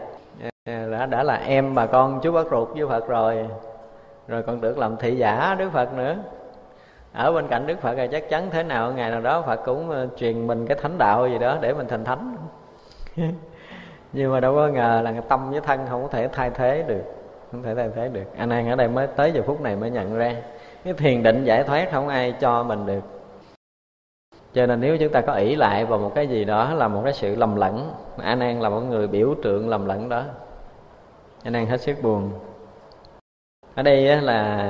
à, 0.65 0.85
đã 0.91 1.05
đã 1.05 1.23
là 1.23 1.35
em 1.35 1.75
bà 1.75 1.85
con 1.85 2.19
chú 2.23 2.31
bác 2.31 2.51
ruột 2.51 2.69
với 2.69 2.87
phật 2.87 3.07
rồi. 3.07 3.47
Rồi 4.27 4.43
còn 4.43 4.61
được 4.61 4.77
làm 4.77 4.97
thị 4.97 5.15
giả 5.15 5.55
đức 5.59 5.71
phật 5.73 5.93
nữa. 5.93 6.15
Ở 7.13 7.31
bên 7.31 7.47
cạnh 7.47 7.67
đức 7.67 7.81
phật 7.81 7.97
là 7.97 8.07
chắc 8.07 8.29
chắn 8.29 8.49
thế 8.51 8.63
nào, 8.63 8.93
ngày 8.93 9.11
nào 9.11 9.21
đó 9.21 9.41
phật 9.41 9.59
cũng 9.65 9.89
ờ, 9.89 10.07
truyền 10.17 10.47
mình 10.47 10.67
cái 10.67 10.77
thánh 10.81 10.97
đạo 10.97 11.27
gì 11.27 11.37
đó 11.37 11.57
để 11.61 11.73
mình 11.73 11.87
thành 11.87 12.03
thánh. 12.03 12.37
Nhưng 14.13 14.31
mà 14.31 14.39
đâu 14.39 14.55
có 14.55 14.67
ngờ 14.67 15.01
là 15.03 15.13
tâm 15.29 15.51
với 15.51 15.61
thân 15.61 15.79
không 15.89 16.01
có 16.01 16.07
thể 16.07 16.27
thay 16.27 16.49
thế 16.49 16.83
được, 16.87 17.03
không 17.51 17.63
thể 17.63 17.75
thay 17.75 17.89
thế 17.95 18.09
được. 18.09 18.23
Anh 18.37 18.49
an 18.49 18.69
ở 18.69 18.75
đây 18.75 18.87
mới, 18.87 19.07
tới 19.07 19.31
giờ 19.31 19.41
phút 19.45 19.61
này 19.61 19.75
mới 19.75 19.91
nhận 19.91 20.17
ra. 20.17 20.35
Cái 20.83 20.93
thiền 20.93 21.23
định 21.23 21.43
giải 21.43 21.63
thoát 21.63 21.91
không 21.91 22.07
ai 22.07 22.31
cho 22.39 22.63
mình 22.63 22.85
được 22.85 23.18
cho 24.59 24.65
nên 24.65 24.81
nếu 24.81 24.97
chúng 24.97 25.11
ta 25.11 25.21
có 25.21 25.33
ỷ 25.33 25.55
lại 25.55 25.85
vào 25.85 25.99
một 25.99 26.11
cái 26.15 26.27
gì 26.27 26.45
đó 26.45 26.73
là 26.73 26.87
một 26.87 27.01
cái 27.03 27.13
sự 27.13 27.35
lầm 27.35 27.55
lẫn 27.55 27.93
a 28.17 28.35
nan 28.35 28.59
là 28.59 28.69
một 28.69 28.79
người 28.79 29.07
biểu 29.07 29.35
tượng 29.43 29.69
lầm 29.69 29.85
lẫn 29.85 30.09
đó. 30.09 30.23
A 31.43 31.49
nan 31.49 31.65
hết 31.65 31.81
sức 31.81 31.97
buồn. 32.01 32.31
Ở 33.75 33.83
đây 33.83 34.21
là 34.21 34.69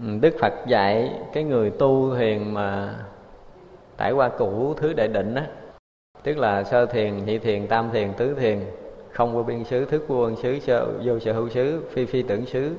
ừ, 0.00 0.18
đức 0.20 0.34
phật 0.40 0.52
dạy 0.66 1.12
cái 1.32 1.44
người 1.44 1.70
tu 1.70 2.16
thiền 2.16 2.54
mà 2.54 2.94
trải 3.98 4.12
qua 4.12 4.28
cũ 4.28 4.74
thứ 4.76 4.92
đệ 4.92 5.08
định 5.08 5.34
đó 5.34 5.42
tức 6.22 6.38
là 6.38 6.64
sơ 6.64 6.86
thiền 6.86 7.24
nhị 7.24 7.38
thiền 7.38 7.66
tam 7.66 7.90
thiền 7.92 8.12
tứ 8.12 8.34
thiền 8.34 8.60
không 9.10 9.34
vô 9.34 9.42
biên 9.42 9.64
xứ 9.64 9.84
thức 9.84 10.04
vô 10.08 10.22
ân 10.22 10.36
xứ 10.36 10.58
sơ, 10.58 10.86
vô 11.04 11.18
sở 11.18 11.32
hữu 11.32 11.48
xứ 11.48 11.82
phi 11.90 12.06
phi 12.06 12.22
tưởng 12.22 12.46
xứ. 12.46 12.74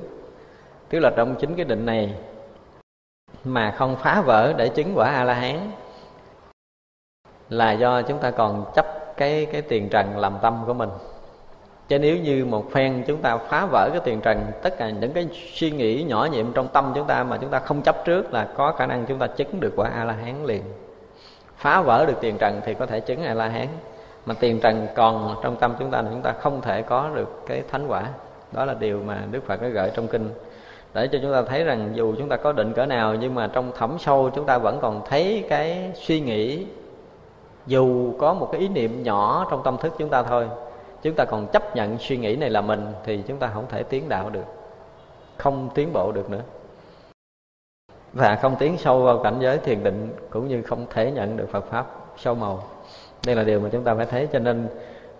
Tức 0.88 0.98
là 0.98 1.10
trong 1.16 1.34
chính 1.40 1.54
cái 1.54 1.64
định 1.64 1.86
này 1.86 2.14
mà 3.44 3.70
không 3.70 3.96
phá 3.96 4.22
vỡ 4.26 4.54
để 4.56 4.68
chứng 4.68 4.92
quả 4.94 5.08
a 5.08 5.24
la 5.24 5.34
hán 5.34 5.70
là 7.52 7.72
do 7.72 8.02
chúng 8.02 8.18
ta 8.18 8.30
còn 8.30 8.64
chấp 8.74 9.16
cái 9.16 9.46
cái 9.52 9.62
tiền 9.62 9.88
trần 9.88 10.18
làm 10.18 10.36
tâm 10.42 10.64
của 10.66 10.74
mình 10.74 10.88
chứ 11.88 11.98
nếu 11.98 12.16
như 12.16 12.44
một 12.44 12.64
phen 12.72 13.04
chúng 13.06 13.22
ta 13.22 13.36
phá 13.36 13.66
vỡ 13.66 13.88
cái 13.92 14.00
tiền 14.04 14.20
trần 14.20 14.46
tất 14.62 14.78
cả 14.78 14.90
những 14.90 15.12
cái 15.12 15.28
suy 15.54 15.70
nghĩ 15.70 16.02
nhỏ 16.02 16.28
nhiệm 16.32 16.52
trong 16.52 16.68
tâm 16.68 16.92
chúng 16.94 17.06
ta 17.06 17.24
mà 17.24 17.38
chúng 17.40 17.50
ta 17.50 17.58
không 17.58 17.82
chấp 17.82 18.04
trước 18.04 18.32
là 18.32 18.48
có 18.56 18.72
khả 18.72 18.86
năng 18.86 19.06
chúng 19.06 19.18
ta 19.18 19.26
chứng 19.26 19.60
được 19.60 19.72
quả 19.76 19.90
a 19.94 20.04
la 20.04 20.12
hán 20.12 20.44
liền 20.44 20.62
phá 21.56 21.80
vỡ 21.80 22.06
được 22.06 22.16
tiền 22.20 22.36
trần 22.38 22.60
thì 22.64 22.74
có 22.74 22.86
thể 22.86 23.00
chứng 23.00 23.22
a 23.22 23.34
la 23.34 23.48
hán 23.48 23.66
mà 24.26 24.34
tiền 24.40 24.60
trần 24.60 24.86
còn 24.94 25.36
trong 25.42 25.56
tâm 25.56 25.74
chúng 25.78 25.90
ta 25.90 26.02
thì 26.02 26.08
chúng 26.10 26.22
ta 26.22 26.32
không 26.32 26.60
thể 26.60 26.82
có 26.82 27.10
được 27.14 27.42
cái 27.46 27.62
thánh 27.70 27.86
quả 27.86 28.04
đó 28.52 28.64
là 28.64 28.74
điều 28.74 29.00
mà 29.06 29.22
đức 29.30 29.46
phật 29.46 29.56
có 29.56 29.68
gợi 29.68 29.90
trong 29.94 30.08
kinh 30.08 30.30
để 30.94 31.08
cho 31.12 31.18
chúng 31.22 31.32
ta 31.32 31.42
thấy 31.42 31.64
rằng 31.64 31.90
dù 31.94 32.14
chúng 32.18 32.28
ta 32.28 32.36
có 32.36 32.52
định 32.52 32.72
cỡ 32.72 32.86
nào 32.86 33.14
nhưng 33.14 33.34
mà 33.34 33.50
trong 33.52 33.72
thẳm 33.78 33.96
sâu 33.98 34.30
chúng 34.34 34.46
ta 34.46 34.58
vẫn 34.58 34.78
còn 34.82 35.02
thấy 35.08 35.44
cái 35.48 35.92
suy 35.94 36.20
nghĩ 36.20 36.66
dù 37.66 38.12
có 38.18 38.34
một 38.34 38.48
cái 38.52 38.60
ý 38.60 38.68
niệm 38.68 39.02
nhỏ 39.02 39.46
trong 39.50 39.62
tâm 39.64 39.76
thức 39.80 39.94
chúng 39.98 40.08
ta 40.08 40.22
thôi, 40.22 40.48
chúng 41.02 41.14
ta 41.14 41.24
còn 41.24 41.46
chấp 41.46 41.76
nhận 41.76 41.98
suy 41.98 42.16
nghĩ 42.16 42.36
này 42.36 42.50
là 42.50 42.60
mình 42.60 42.86
thì 43.04 43.22
chúng 43.26 43.38
ta 43.38 43.50
không 43.54 43.64
thể 43.68 43.82
tiến 43.82 44.08
đạo 44.08 44.30
được, 44.30 44.44
không 45.36 45.70
tiến 45.74 45.92
bộ 45.92 46.12
được 46.12 46.30
nữa. 46.30 46.42
Và 48.12 48.38
không 48.42 48.56
tiến 48.58 48.78
sâu 48.78 49.02
vào 49.02 49.18
cảnh 49.18 49.36
giới 49.40 49.58
thiền 49.58 49.84
định 49.84 50.12
cũng 50.30 50.48
như 50.48 50.62
không 50.62 50.86
thể 50.90 51.10
nhận 51.10 51.36
được 51.36 51.48
Phật 51.50 51.64
pháp 51.70 51.86
sâu 52.16 52.34
màu. 52.34 52.64
Đây 53.26 53.36
là 53.36 53.42
điều 53.42 53.60
mà 53.60 53.68
chúng 53.72 53.84
ta 53.84 53.94
phải 53.94 54.06
thấy, 54.06 54.28
cho 54.32 54.38
nên 54.38 54.68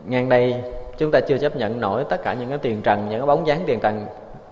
ngang 0.07 0.29
đây 0.29 0.63
chúng 0.99 1.11
ta 1.11 1.21
chưa 1.21 1.39
chấp 1.39 1.57
nhận 1.57 1.81
nổi 1.81 2.05
tất 2.09 2.23
cả 2.23 2.35
những 2.35 2.49
cái 2.49 2.59
tiền 2.59 2.83
trần, 2.83 3.09
những 3.09 3.21
cái 3.21 3.27
bóng 3.27 3.47
dáng 3.47 3.63
tiền 3.67 3.81
trần. 3.81 4.07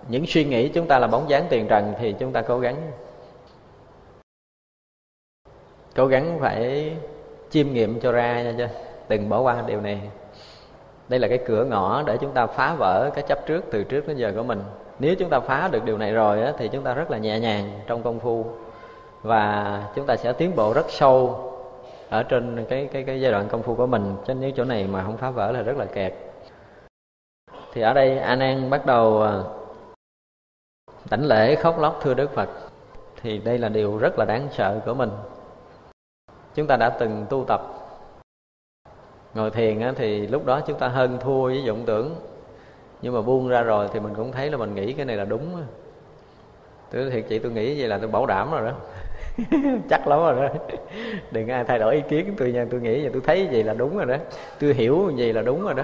Những 0.09 0.24
suy 0.26 0.45
nghĩ 0.45 0.68
chúng 0.68 0.86
ta 0.86 0.99
là 0.99 1.07
bóng 1.07 1.30
dáng 1.30 1.47
tiền 1.49 1.66
trần 1.68 1.95
thì 1.99 2.14
chúng 2.18 2.32
ta 2.32 2.43
cố 2.43 2.59
gắng 2.59 2.76
cố 5.97 6.07
gắng 6.07 6.38
phải 6.41 6.93
chiêm 7.51 7.73
nghiệm 7.73 8.01
cho 8.01 8.13
ra 8.13 8.43
nha 8.43 8.55
chứ. 8.59 8.67
Đừng 9.09 9.29
bỏ 9.29 9.41
qua 9.41 9.63
điều 9.67 9.81
này. 9.81 10.01
Đây 11.09 11.21
là 11.21 11.29
cái 11.29 11.39
cửa 11.47 11.65
ngõ 11.65 12.03
để 12.07 12.17
chúng 12.21 12.33
ta 12.33 12.47
phá 12.47 12.75
vỡ 12.75 13.11
cái 13.15 13.25
chấp 13.29 13.47
trước 13.47 13.65
từ 13.71 13.85
trước 13.85 14.09
đến 14.09 14.17
giờ 14.17 14.33
của 14.37 14.43
mình. 14.43 14.63
Nếu 14.99 15.15
chúng 15.15 15.31
ta 15.31 15.41
phá 15.41 15.69
được 15.73 15.85
điều 15.85 15.99
này 15.99 16.13
rồi 16.13 16.43
á, 16.43 16.53
thì 16.59 16.69
chúng 16.69 16.85
ta 16.85 16.95
rất 16.95 17.11
là 17.11 17.19
nhẹ 17.19 17.41
nhàng 17.41 17.81
trong 17.87 18.03
công 18.03 18.21
phu. 18.21 18.47
Và 19.23 19.83
chúng 19.95 20.07
ta 20.07 20.17
sẽ 20.17 20.33
tiến 20.33 20.57
bộ 20.57 20.73
rất 20.73 20.87
sâu 20.89 21.47
ở 22.09 22.23
trên 22.23 22.65
cái 22.69 22.89
cái 22.93 23.05
cái 23.05 23.21
giai 23.21 23.33
đoạn 23.33 23.49
công 23.49 23.63
phu 23.63 23.75
của 23.75 23.87
mình. 23.87 24.17
Chứ 24.27 24.35
nếu 24.35 24.51
chỗ 24.57 24.65
này 24.65 24.87
mà 24.87 25.05
không 25.05 25.17
phá 25.17 25.31
vỡ 25.31 25.53
là 25.53 25.63
rất 25.63 25.77
là 25.77 25.85
kẹt. 25.85 26.15
Thì 27.73 27.83
ở 27.83 27.95
đây 27.95 28.19
a 28.19 28.37
nan 28.37 28.71
bắt 28.71 28.87
đầu 28.87 29.23
à, 29.23 29.43
đảnh 31.11 31.25
lễ 31.25 31.55
khóc 31.55 31.79
lóc 31.79 32.01
thưa 32.03 32.15
đức 32.15 32.31
phật. 32.35 32.49
Thì 33.23 33.39
đây 33.39 33.59
là 33.59 33.69
điều 33.69 33.99
rất 33.99 34.19
là 34.19 34.25
đáng 34.25 34.49
sợ 34.53 34.81
của 34.87 34.95
mình 34.95 35.11
chúng 36.55 36.67
ta 36.67 36.77
đã 36.77 36.91
từng 36.91 37.27
tu 37.31 37.45
tập. 37.49 37.61
Ngồi 39.35 39.51
thiền 39.51 39.81
á, 39.81 39.93
thì 39.97 40.27
lúc 40.27 40.47
đó 40.47 40.61
chúng 40.61 40.79
ta 40.79 40.89
hơn 40.89 41.19
thua 41.21 41.45
với 41.45 41.65
vọng 41.69 41.83
tưởng. 41.87 42.15
Nhưng 43.03 43.15
mà 43.15 43.23
buông 43.23 43.49
ra 43.49 43.63
rồi 43.63 43.89
thì 43.93 44.01
mình 44.01 44.15
cũng 44.15 44.33
thấy 44.33 44.51
là 44.51 44.57
mình 44.57 44.75
nghĩ 44.75 44.93
cái 44.93 45.07
này 45.07 45.17
là 45.17 45.25
đúng 45.25 45.63
tôi 46.91 47.11
thiệt 47.11 47.25
chị 47.29 47.39
tôi 47.39 47.53
nghĩ 47.53 47.81
vậy 47.81 47.89
là 47.89 47.99
tôi 47.99 48.09
bảo 48.09 48.27
đảm 48.27 48.51
rồi 48.51 48.71
đó. 48.71 48.73
Chắc 49.91 50.09
lắm 50.09 50.19
rồi 50.21 50.35
đó. 50.35 50.49
Đừng 51.31 51.49
ai 51.49 51.65
thay 51.65 51.79
đổi 51.79 51.95
ý 51.95 52.03
kiến 52.09 52.35
tôi 52.39 52.53
nha 52.53 52.67
tôi 52.71 52.81
nghĩ 52.81 53.05
và 53.05 53.11
tôi 53.13 53.23
thấy 53.27 53.49
gì 53.51 53.63
là 53.63 53.75
đúng 53.75 53.97
rồi 53.97 54.07
đó. 54.07 54.17
Tôi 54.61 54.75
hiểu 54.75 55.13
gì 55.17 55.33
là 55.33 55.43
đúng 55.43 55.63
rồi 55.63 55.75
đó. 55.75 55.83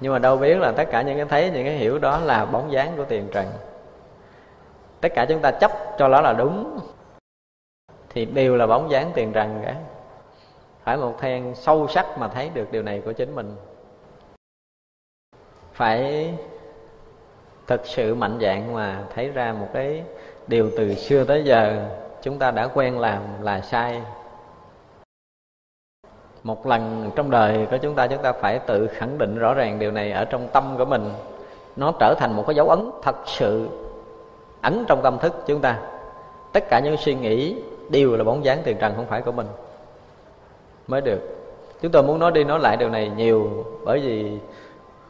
Nhưng 0.00 0.12
mà 0.12 0.18
đâu 0.18 0.36
biết 0.36 0.58
là 0.58 0.72
tất 0.72 0.90
cả 0.90 1.02
những 1.02 1.16
cái 1.16 1.26
thấy 1.26 1.50
những 1.50 1.64
cái 1.64 1.76
hiểu 1.76 1.98
đó 1.98 2.20
là 2.20 2.44
bóng 2.44 2.72
dáng 2.72 2.92
của 2.96 3.04
tiền 3.04 3.28
trần. 3.32 3.46
Tất 5.00 5.12
cả 5.14 5.26
chúng 5.28 5.40
ta 5.40 5.50
chấp 5.50 5.70
cho 5.98 6.08
nó 6.08 6.20
là 6.20 6.32
đúng 6.32 6.78
thì 8.14 8.24
đều 8.24 8.56
là 8.56 8.66
bóng 8.66 8.90
dáng 8.90 9.10
tiền 9.14 9.32
rằng 9.32 9.62
cả. 9.64 9.76
Phải 10.84 10.96
một 10.96 11.14
then 11.20 11.54
sâu 11.54 11.88
sắc 11.88 12.18
mà 12.18 12.28
thấy 12.28 12.50
được 12.54 12.72
điều 12.72 12.82
này 12.82 13.02
của 13.04 13.12
chính 13.12 13.34
mình. 13.34 13.56
Phải 15.72 16.30
thực 17.66 17.86
sự 17.86 18.14
mạnh 18.14 18.38
dạng 18.42 18.74
mà 18.74 19.04
thấy 19.14 19.28
ra 19.28 19.52
một 19.52 19.68
cái 19.72 20.02
điều 20.46 20.70
từ 20.76 20.94
xưa 20.94 21.24
tới 21.24 21.44
giờ 21.44 21.88
chúng 22.22 22.38
ta 22.38 22.50
đã 22.50 22.68
quen 22.74 22.98
làm 22.98 23.22
là 23.42 23.60
sai. 23.60 24.02
Một 26.42 26.66
lần 26.66 27.10
trong 27.16 27.30
đời 27.30 27.66
của 27.70 27.76
chúng 27.76 27.94
ta 27.94 28.06
chúng 28.06 28.22
ta 28.22 28.32
phải 28.32 28.58
tự 28.58 28.86
khẳng 28.86 29.18
định 29.18 29.38
rõ 29.38 29.54
ràng 29.54 29.78
điều 29.78 29.90
này 29.90 30.12
ở 30.12 30.24
trong 30.24 30.48
tâm 30.52 30.74
của 30.78 30.84
mình. 30.84 31.12
Nó 31.76 31.92
trở 32.00 32.14
thành 32.18 32.36
một 32.36 32.44
cái 32.46 32.56
dấu 32.56 32.68
ấn 32.68 32.90
thật 33.02 33.16
sự 33.26 33.68
ấn 34.62 34.84
trong 34.88 35.00
tâm 35.02 35.18
thức 35.18 35.34
chúng 35.46 35.60
ta. 35.60 35.78
Tất 36.52 36.64
cả 36.70 36.80
những 36.84 36.96
suy 36.96 37.14
nghĩ 37.14 37.62
đều 37.90 38.16
là 38.16 38.24
bóng 38.24 38.44
dáng 38.44 38.58
tiền 38.64 38.76
trần 38.80 38.92
không 38.96 39.06
phải 39.06 39.22
của 39.22 39.32
mình. 39.32 39.46
Mới 40.86 41.00
được. 41.00 41.20
Chúng 41.82 41.92
tôi 41.92 42.02
muốn 42.02 42.18
nói 42.18 42.32
đi 42.32 42.44
nói 42.44 42.60
lại 42.60 42.76
điều 42.76 42.88
này 42.88 43.10
nhiều, 43.16 43.64
bởi 43.84 43.98
vì 44.00 44.38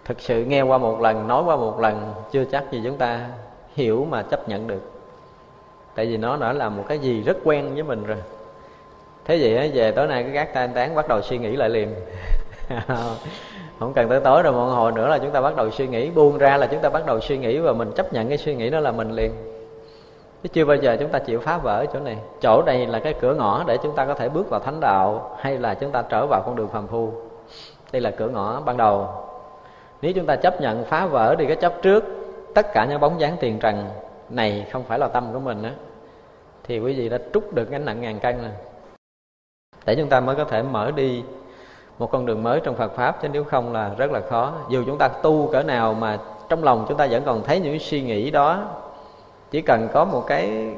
thực 0.05 0.21
sự 0.21 0.45
nghe 0.45 0.63
qua 0.63 0.79
một 0.79 1.01
lần, 1.01 1.29
nói 1.29 1.43
qua 1.47 1.57
một 1.57 1.81
lần, 1.81 2.13
chưa 2.33 2.45
chắc 2.45 2.73
gì 2.73 2.81
chúng 2.85 2.97
ta 2.97 3.21
hiểu 3.75 4.07
mà 4.11 4.23
chấp 4.23 4.49
nhận 4.49 4.67
được. 4.67 4.81
Tại 5.95 6.07
vì 6.07 6.17
nó 6.17 6.37
đã 6.37 6.53
là 6.53 6.69
một 6.69 6.85
cái 6.89 6.99
gì 6.99 7.23
rất 7.23 7.37
quen 7.45 7.75
với 7.75 7.83
mình 7.83 8.05
rồi. 8.05 8.19
Thế 9.25 9.39
vậy 9.41 9.71
về 9.75 9.91
tối 9.91 10.07
nay 10.07 10.23
cái 10.23 10.33
gác 10.33 10.55
tan 10.55 10.73
tán 10.75 10.95
bắt 10.95 11.09
đầu 11.09 11.23
suy 11.23 11.39
nghĩ 11.39 11.57
lại 11.57 11.69
liền. 11.69 11.95
Không 13.79 13.93
cần 13.95 14.09
tới 14.09 14.21
tối 14.21 14.43
rồi, 14.43 14.53
một 14.53 14.67
hồi 14.67 14.93
nữa 14.93 15.09
là 15.09 15.19
chúng 15.19 15.31
ta 15.31 15.41
bắt 15.41 15.57
đầu 15.57 15.71
suy 15.71 15.87
nghĩ, 15.87 16.11
buông 16.11 16.39
ra 16.39 16.57
là 16.57 16.67
chúng 16.67 16.81
ta 16.81 16.89
bắt 16.89 17.07
đầu 17.07 17.21
suy 17.21 17.39
nghĩ 17.39 17.59
và 17.59 17.73
mình 17.73 17.93
chấp 17.97 18.13
nhận 18.13 18.29
cái 18.29 18.39
suy 18.39 18.55
nghĩ 18.55 18.71
đó 18.71 18.81
là 18.81 18.93
mình 18.93 19.11
liền 19.11 19.33
chứ 20.45 20.49
chưa 20.53 20.65
bao 20.65 20.77
giờ 20.77 20.97
chúng 21.01 21.11
ta 21.11 21.19
chịu 21.19 21.41
phá 21.41 21.59
vỡ 21.59 21.87
chỗ 21.93 22.01
này. 22.01 22.19
Chỗ 22.41 22.63
này 22.67 22.87
là 22.87 22.99
cái 22.99 23.15
cửa 23.21 23.35
ngõ 23.35 23.65
để 23.67 23.77
chúng 23.83 23.95
ta 23.95 24.07
có 24.07 24.15
thể 24.15 24.29
bước 24.29 24.51
vào 24.51 24.61
thánh 24.61 24.81
đạo, 24.81 25.37
hay 25.41 25.59
là 25.59 25.75
chúng 25.75 25.91
ta 25.91 26.03
trở 26.03 26.27
vào 26.27 26.43
con 26.47 26.57
đường 26.57 26.69
phàm 26.69 26.87
phu. 26.87 27.13
Đây 27.93 28.03
là 28.03 28.11
cửa 28.11 28.29
ngõ 28.29 28.61
ban 28.61 28.77
đầu. 28.77 29.09
Nếu 30.03 30.13
chúng 30.13 30.27
ta 30.27 30.37
chấp 30.37 30.61
nhận 30.61 30.85
phá 30.85 31.07
vỡ 31.07 31.35
đi 31.35 31.47
cái 31.47 31.57
chấp 31.57 31.75
trước, 31.83 32.05
tất 32.55 32.67
cả 32.73 32.85
những 32.85 33.01
bóng 33.01 33.21
dáng 33.21 33.37
tiền 33.41 33.59
trần 33.59 33.89
này 34.31 34.67
không 34.73 34.85
phải 34.85 34.99
là 34.99 35.09
tâm 35.09 35.33
của 35.33 35.39
mình 35.39 35.63
á, 35.63 35.71
thì 36.65 36.79
quý 36.79 36.95
vị 36.95 37.09
đã 37.09 37.19
trút 37.35 37.55
được 37.55 37.71
gánh 37.71 37.85
nặng 37.85 38.01
ngàn 38.01 38.21
cân 38.21 38.43
rồi. 38.43 38.51
Để 39.87 39.95
chúng 39.95 40.09
ta 40.09 40.21
mới 40.21 40.37
có 40.37 40.45
thể 40.45 40.63
mở 40.63 40.91
đi 40.91 41.23
một 41.99 42.11
con 42.11 42.27
đường 42.27 42.43
mới 42.43 42.61
trong 42.61 42.75
Phật 42.75 42.93
pháp, 42.93 43.23
chứ 43.23 43.29
nếu 43.29 43.45
không 43.45 43.73
là 43.73 43.91
rất 43.99 44.11
là 44.11 44.21
khó. 44.31 44.53
Dù 44.69 44.85
chúng 44.87 44.99
ta 44.99 45.09
tu 45.09 45.49
cỡ 45.53 45.63
nào 45.63 45.95
mà 45.95 46.19
trong 46.49 46.65
lòng 46.65 46.85
chúng 46.89 46.99
ta 46.99 47.07
vẫn 47.11 47.23
còn 47.27 47.43
thấy 47.43 47.61
những 47.61 47.79
suy 47.79 48.03
nghĩ 48.03 48.31
đó 48.31 48.63
chỉ 49.55 49.63
cần 49.63 49.89
có 49.93 50.05
một 50.05 50.25
cái 50.27 50.75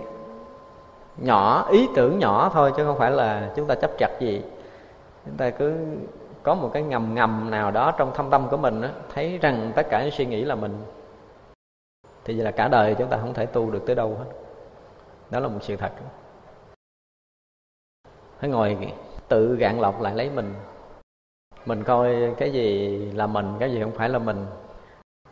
nhỏ 1.16 1.68
ý 1.70 1.88
tưởng 1.94 2.18
nhỏ 2.18 2.50
thôi 2.54 2.72
chứ 2.76 2.84
không 2.84 2.98
phải 2.98 3.10
là 3.10 3.52
chúng 3.56 3.66
ta 3.66 3.74
chấp 3.74 3.90
chặt 3.98 4.20
gì. 4.20 4.42
Chúng 5.26 5.36
ta 5.36 5.50
cứ 5.50 5.74
có 6.42 6.54
một 6.54 6.70
cái 6.72 6.82
ngầm 6.82 7.14
ngầm 7.14 7.50
nào 7.50 7.70
đó 7.70 7.92
trong 7.98 8.12
thâm 8.14 8.30
tâm 8.30 8.48
của 8.50 8.56
mình 8.56 8.80
đó, 8.80 8.88
thấy 9.14 9.38
rằng 9.38 9.72
tất 9.76 9.86
cả 9.90 10.02
những 10.02 10.10
suy 10.10 10.26
nghĩ 10.26 10.44
là 10.44 10.54
mình. 10.54 10.82
Thì 12.24 12.34
vậy 12.34 12.44
là 12.44 12.50
cả 12.50 12.68
đời 12.68 12.94
chúng 12.98 13.08
ta 13.08 13.16
không 13.16 13.34
thể 13.34 13.46
tu 13.46 13.70
được 13.70 13.82
tới 13.86 13.96
đâu 13.96 14.16
hết. 14.18 14.30
Đó 15.30 15.40
là 15.40 15.48
một 15.48 15.60
sự 15.62 15.76
thật. 15.76 15.90
Hãy 18.38 18.50
ngồi 18.50 18.92
tự 19.28 19.56
gạn 19.56 19.80
lọc 19.80 20.00
lại 20.00 20.14
lấy 20.14 20.30
mình. 20.30 20.54
Mình 21.66 21.84
coi 21.84 22.34
cái 22.38 22.52
gì 22.52 22.96
là 23.12 23.26
mình 23.26 23.56
cái 23.58 23.72
gì 23.72 23.82
không 23.82 23.92
phải 23.92 24.08
là 24.08 24.18
mình. 24.18 24.46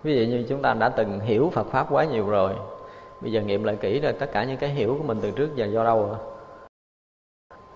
Ví 0.02 0.16
dụ 0.16 0.32
như 0.32 0.44
chúng 0.48 0.62
ta 0.62 0.74
đã 0.74 0.88
từng 0.88 1.20
hiểu 1.20 1.50
phật 1.52 1.66
pháp 1.66 1.86
quá 1.90 2.04
nhiều 2.04 2.28
rồi 2.28 2.54
bây 3.24 3.32
giờ 3.32 3.40
nghiệm 3.40 3.64
lại 3.64 3.76
kỹ 3.80 4.00
rồi 4.00 4.12
tất 4.12 4.32
cả 4.32 4.44
những 4.44 4.56
cái 4.56 4.70
hiểu 4.70 4.96
của 4.98 5.04
mình 5.04 5.18
từ 5.22 5.30
trước 5.30 5.56
giờ 5.56 5.66
do 5.66 5.84
đâu 5.84 6.10
à? 6.12 6.18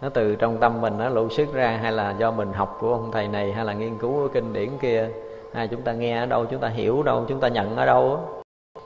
nó 0.01 0.09
từ 0.09 0.35
trong 0.35 0.59
tâm 0.61 0.81
mình 0.81 0.99
nó 0.99 1.09
lộ 1.09 1.29
xuất 1.29 1.53
ra 1.53 1.79
hay 1.83 1.93
là 1.93 2.11
do 2.19 2.31
mình 2.31 2.53
học 2.53 2.77
của 2.81 2.93
ông 2.93 3.11
thầy 3.13 3.29
này 3.29 3.53
hay 3.53 3.65
là 3.65 3.73
nghiên 3.73 3.99
cứu 3.99 4.13
của 4.13 4.29
kinh 4.29 4.53
điển 4.53 4.79
kia? 4.81 5.11
Hay 5.53 5.69
chúng 5.69 5.83
ta 5.83 5.93
nghe 5.93 6.19
ở 6.19 6.27
đâu, 6.27 6.47
chúng 6.47 6.61
ta 6.61 6.69
hiểu 6.69 6.97
ở 6.97 7.03
đâu, 7.03 7.25
chúng 7.29 7.41
ta 7.41 7.49
nhận 7.49 7.77
ở 7.77 7.87
đâu 7.87 8.17
á? 8.17 8.23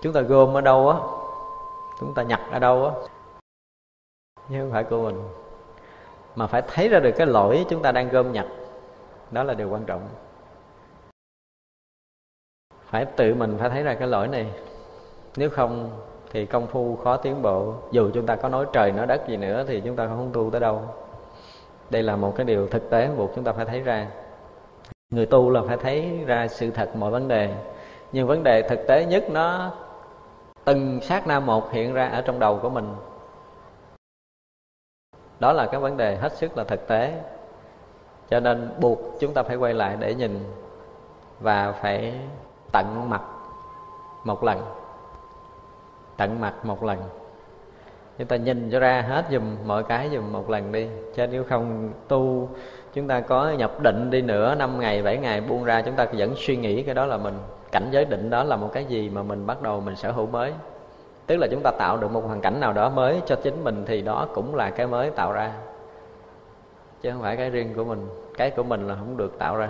Chúng 0.03 0.13
ta 0.13 0.21
gom 0.21 0.57
ở 0.57 0.61
đâu 0.61 0.89
á? 0.89 0.99
Chúng 2.01 2.15
ta 2.15 2.23
nhặt 2.23 2.41
ở 2.51 2.59
đâu 2.59 2.87
á? 2.87 2.93
Chứ 4.49 4.61
không 4.61 4.71
phải 4.73 4.85
của 4.85 5.03
mình. 5.03 5.23
Mà 6.37 6.47
phải 6.47 6.63
thấy 6.69 6.89
ra 6.89 7.01
được 7.01 7.13
cái 7.17 7.27
lỗi 7.27 7.67
chúng 7.69 7.83
ta 7.83 7.93
đang 7.93 8.09
gom 8.09 8.33
nhặt. 8.33 8.47
Đó 9.31 9.43
là 9.43 9.55
điều 9.55 9.69
quan 9.69 9.85
trọng. 9.85 10.09
Phải 12.85 13.05
tự 13.05 13.35
mình 13.35 13.57
phải 13.59 13.71
thấy 13.71 13.83
ra 13.83 13.95
cái 13.95 14.09
lỗi 14.09 14.29
này. 14.29 14.53
Nếu 15.37 15.51
không 15.51 15.91
thì 16.33 16.47
công 16.47 16.67
phu 16.67 16.97
khó 16.97 17.17
tiến 17.17 17.43
bộ. 17.43 17.75
Dù 17.91 18.11
chúng 18.15 18.27
ta 18.27 18.37
có 18.37 18.49
nói 18.49 18.67
trời, 18.73 18.93
nói 18.93 19.07
đất 19.07 19.29
gì 19.29 19.37
nữa 19.37 19.65
thì 19.69 19.81
chúng 19.81 19.97
ta 19.97 20.07
không 20.07 20.31
tu 20.33 20.51
tới 20.51 20.61
đâu. 20.61 20.83
Đây 21.91 22.03
là 22.03 22.17
một 22.17 22.33
cái 22.37 22.47
điều 22.47 22.69
thực 22.69 22.91
tế 22.91 23.11
buộc 23.17 23.31
chúng 23.35 23.45
ta 23.45 23.53
phải 23.53 23.65
thấy 23.65 23.81
ra. 23.81 24.07
Người 25.11 25.27
tu 25.27 25.51
là 25.51 25.63
phải 25.69 25.77
thấy 25.77 26.25
ra 26.27 26.49
sự 26.49 26.71
thật 26.71 26.97
mọi 26.97 27.11
vấn 27.11 27.29
đề. 27.29 27.55
Nhưng 28.13 28.27
vấn 28.27 28.43
đề 28.43 28.63
thực 28.63 28.87
tế 28.89 29.07
nhất 29.07 29.25
nó 29.31 29.71
từng 30.65 31.01
sát 31.01 31.27
na 31.27 31.41
một 31.41 31.73
hiện 31.73 31.95
ra 31.95 32.09
ở 32.09 32.23
trong 32.23 32.39
đầu 32.39 32.59
của 32.63 32.71
mình. 32.71 32.95
Đó 35.41 35.53
là 35.53 35.67
cái 35.67 35.81
vấn 35.81 35.97
đề 35.97 36.17
hết 36.17 36.37
sức 36.37 36.57
là 36.57 36.65
thực 36.65 36.89
tế. 36.89 37.23
Cho 38.31 38.41
nên 38.41 38.75
buộc 38.81 38.99
chúng 39.21 39.35
ta 39.35 39.43
phải 39.43 39.57
quay 39.57 39.75
lại 39.75 39.97
để 39.99 40.15
nhìn 40.15 40.39
và 41.41 41.73
phải 41.73 42.15
tận 42.73 43.11
mặt 43.11 43.23
một 44.25 44.45
lần 44.45 44.82
tận 46.17 46.41
mặt 46.41 46.55
một 46.65 46.85
lần. 46.85 46.99
Chúng 48.19 48.27
ta 48.27 48.37
nhìn 48.37 48.71
cho 48.71 48.81
ra 48.81 49.01
hết 49.09 49.25
dùm 49.31 49.43
mọi 49.67 49.85
cái 49.85 50.11
dùm 50.13 50.33
một 50.33 50.51
lần 50.51 50.73
đi. 50.73 50.89
Chứ 51.15 51.27
nếu 51.27 51.45
không 51.45 51.93
tu, 52.09 52.49
chúng 52.95 53.09
ta 53.09 53.21
có 53.21 53.51
nhập 53.51 53.81
định 53.81 54.11
đi 54.11 54.23
nữa, 54.23 54.55
năm 54.55 54.81
ngày, 54.81 55.03
bảy 55.03 55.17
ngày 55.17 55.41
buông 55.41 55.65
ra, 55.65 55.83
chúng 55.83 55.95
ta 55.95 56.07
vẫn 56.13 56.35
suy 56.37 56.57
nghĩ 56.57 56.83
cái 56.83 56.95
đó 56.95 57.07
là 57.07 57.17
mình. 57.17 57.35
Cảnh 57.73 57.89
giới 57.91 58.05
định 58.05 58.31
đó 58.31 58.45
là 58.45 58.57
một 58.57 58.71
cái 58.73 58.85
gì 58.85 59.11
mà 59.11 59.23
mình 59.23 59.47
bắt 59.47 59.63
đầu 59.63 59.81
mình 59.81 59.97
sở 59.97 60.11
hữu 60.11 60.27
mới. 60.27 60.53
Tức 61.27 61.37
là 61.37 61.47
chúng 61.51 61.63
ta 61.63 61.71
tạo 61.71 61.97
được 61.97 62.11
một 62.11 62.25
hoàn 62.27 62.41
cảnh 62.41 62.61
nào 62.61 62.73
đó 62.73 62.91
mới 62.91 63.21
cho 63.27 63.37
chính 63.37 63.65
mình 63.65 63.85
thì 63.87 64.03
đó 64.03 64.27
cũng 64.35 64.55
là 64.55 64.71
cái 64.71 64.87
mới 64.87 65.11
tạo 65.11 65.33
ra. 65.33 65.53
Chứ 67.03 67.11
không 67.11 67.23
phải 67.23 67.37
cái 67.37 67.51
riêng 67.51 67.75
của 67.77 67.85
mình, 67.85 68.09
cái 68.39 68.51
của 68.51 68.63
mình 68.63 68.89
là 68.89 68.95
không 68.95 69.17
được 69.17 69.39
tạo 69.39 69.57
ra 69.57 69.69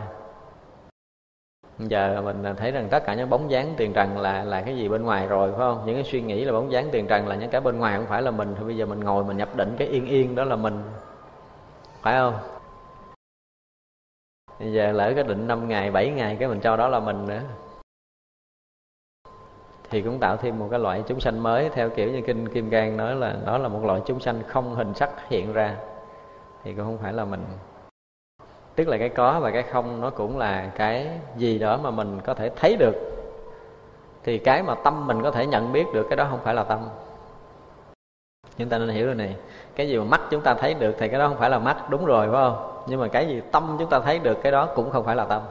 giờ 1.90 2.22
mình 2.24 2.44
thấy 2.56 2.70
rằng 2.70 2.88
tất 2.90 3.04
cả 3.06 3.14
những 3.14 3.30
bóng 3.30 3.50
dáng 3.50 3.74
tiền 3.76 3.92
trần 3.92 4.18
là 4.18 4.44
là 4.44 4.62
cái 4.62 4.76
gì 4.76 4.88
bên 4.88 5.02
ngoài 5.02 5.26
rồi, 5.26 5.50
phải 5.50 5.58
không? 5.58 5.82
Những 5.86 5.94
cái 5.94 6.04
suy 6.04 6.20
nghĩ 6.20 6.44
là 6.44 6.52
bóng 6.52 6.72
dáng 6.72 6.88
tiền 6.92 7.06
trần 7.06 7.28
là 7.28 7.34
những 7.34 7.50
cái 7.50 7.60
bên 7.60 7.78
ngoài, 7.78 7.96
không 7.96 8.06
phải 8.06 8.22
là 8.22 8.30
mình. 8.30 8.54
Thì 8.58 8.64
bây 8.64 8.76
giờ 8.76 8.86
mình 8.86 9.00
ngồi 9.00 9.24
mình 9.24 9.36
nhập 9.36 9.56
định 9.56 9.74
cái 9.78 9.88
yên 9.88 10.06
yên 10.06 10.34
đó 10.34 10.44
là 10.44 10.56
mình. 10.56 10.82
Phải 12.02 12.14
không? 12.14 12.34
Bây 14.60 14.72
giờ 14.72 14.92
lỡ 14.92 15.12
cái 15.14 15.24
định 15.24 15.46
5 15.46 15.68
ngày 15.68 15.90
7 15.90 16.10
ngày 16.10 16.36
cái 16.40 16.48
mình 16.48 16.60
cho 16.60 16.76
đó 16.76 16.88
là 16.88 17.00
mình 17.00 17.26
nữa. 17.26 17.40
Thì 19.90 20.02
cũng 20.02 20.18
tạo 20.18 20.36
thêm 20.36 20.58
một 20.58 20.68
cái 20.70 20.80
loại 20.80 21.02
chúng 21.06 21.20
sanh 21.20 21.42
mới 21.42 21.68
theo 21.68 21.90
kiểu 21.90 22.12
như 22.12 22.22
kinh, 22.26 22.48
kim 22.48 22.70
cang 22.70 22.96
nói 22.96 23.14
là, 23.14 23.36
đó 23.46 23.58
là 23.58 23.68
một 23.68 23.84
loại 23.84 24.00
chúng 24.06 24.20
sanh 24.20 24.42
không 24.48 24.74
hình 24.74 24.94
sắc 24.94 25.28
hiện 25.28 25.52
ra. 25.52 25.76
Thì 26.64 26.74
cũng 26.74 26.84
không 26.84 26.98
phải 26.98 27.12
là 27.12 27.24
mình 27.24 27.44
tức 28.74 28.88
là 28.88 28.98
cái 28.98 29.08
có 29.08 29.40
và 29.40 29.50
cái 29.50 29.62
không, 29.62 30.00
nó 30.00 30.10
cũng 30.10 30.38
là 30.38 30.70
cái 30.76 31.08
gì 31.36 31.58
đó 31.58 31.78
mà 31.82 31.90
mình 31.90 32.20
có 32.24 32.34
thể 32.34 32.50
thấy 32.56 32.76
được. 32.76 32.94
Thì 34.24 34.38
cái 34.38 34.62
mà 34.62 34.74
tâm 34.74 35.06
mình 35.06 35.22
có 35.22 35.30
thể 35.30 35.46
nhận 35.46 35.72
biết 35.72 35.86
được, 35.94 36.06
cái 36.10 36.16
đó 36.16 36.26
không 36.30 36.40
phải 36.44 36.54
là 36.54 36.64
tâm. 36.64 36.88
Chúng 38.58 38.68
ta 38.68 38.78
nên 38.78 38.88
hiểu 38.88 39.06
rồi 39.06 39.14
này. 39.14 39.36
Cái 39.74 39.88
gì 39.88 39.98
mà 39.98 40.04
mắt 40.04 40.20
chúng 40.30 40.40
ta 40.40 40.54
thấy 40.54 40.74
được 40.74 40.96
thì 40.98 41.08
cái 41.08 41.18
đó 41.18 41.28
không 41.28 41.38
phải 41.38 41.50
là 41.50 41.58
mắt. 41.58 41.90
Đúng 41.90 42.04
rồi, 42.04 42.26
phải 42.30 42.40
không? 42.40 42.82
Nhưng 42.86 43.00
mà 43.00 43.08
cái 43.08 43.26
gì 43.26 43.42
tâm 43.52 43.76
chúng 43.78 43.90
ta 43.90 44.00
thấy 44.00 44.18
được, 44.18 44.38
cái 44.42 44.52
đó 44.52 44.68
cũng 44.74 44.90
không 44.90 45.04
phải 45.04 45.16
là 45.16 45.24
tâm. 45.24 45.42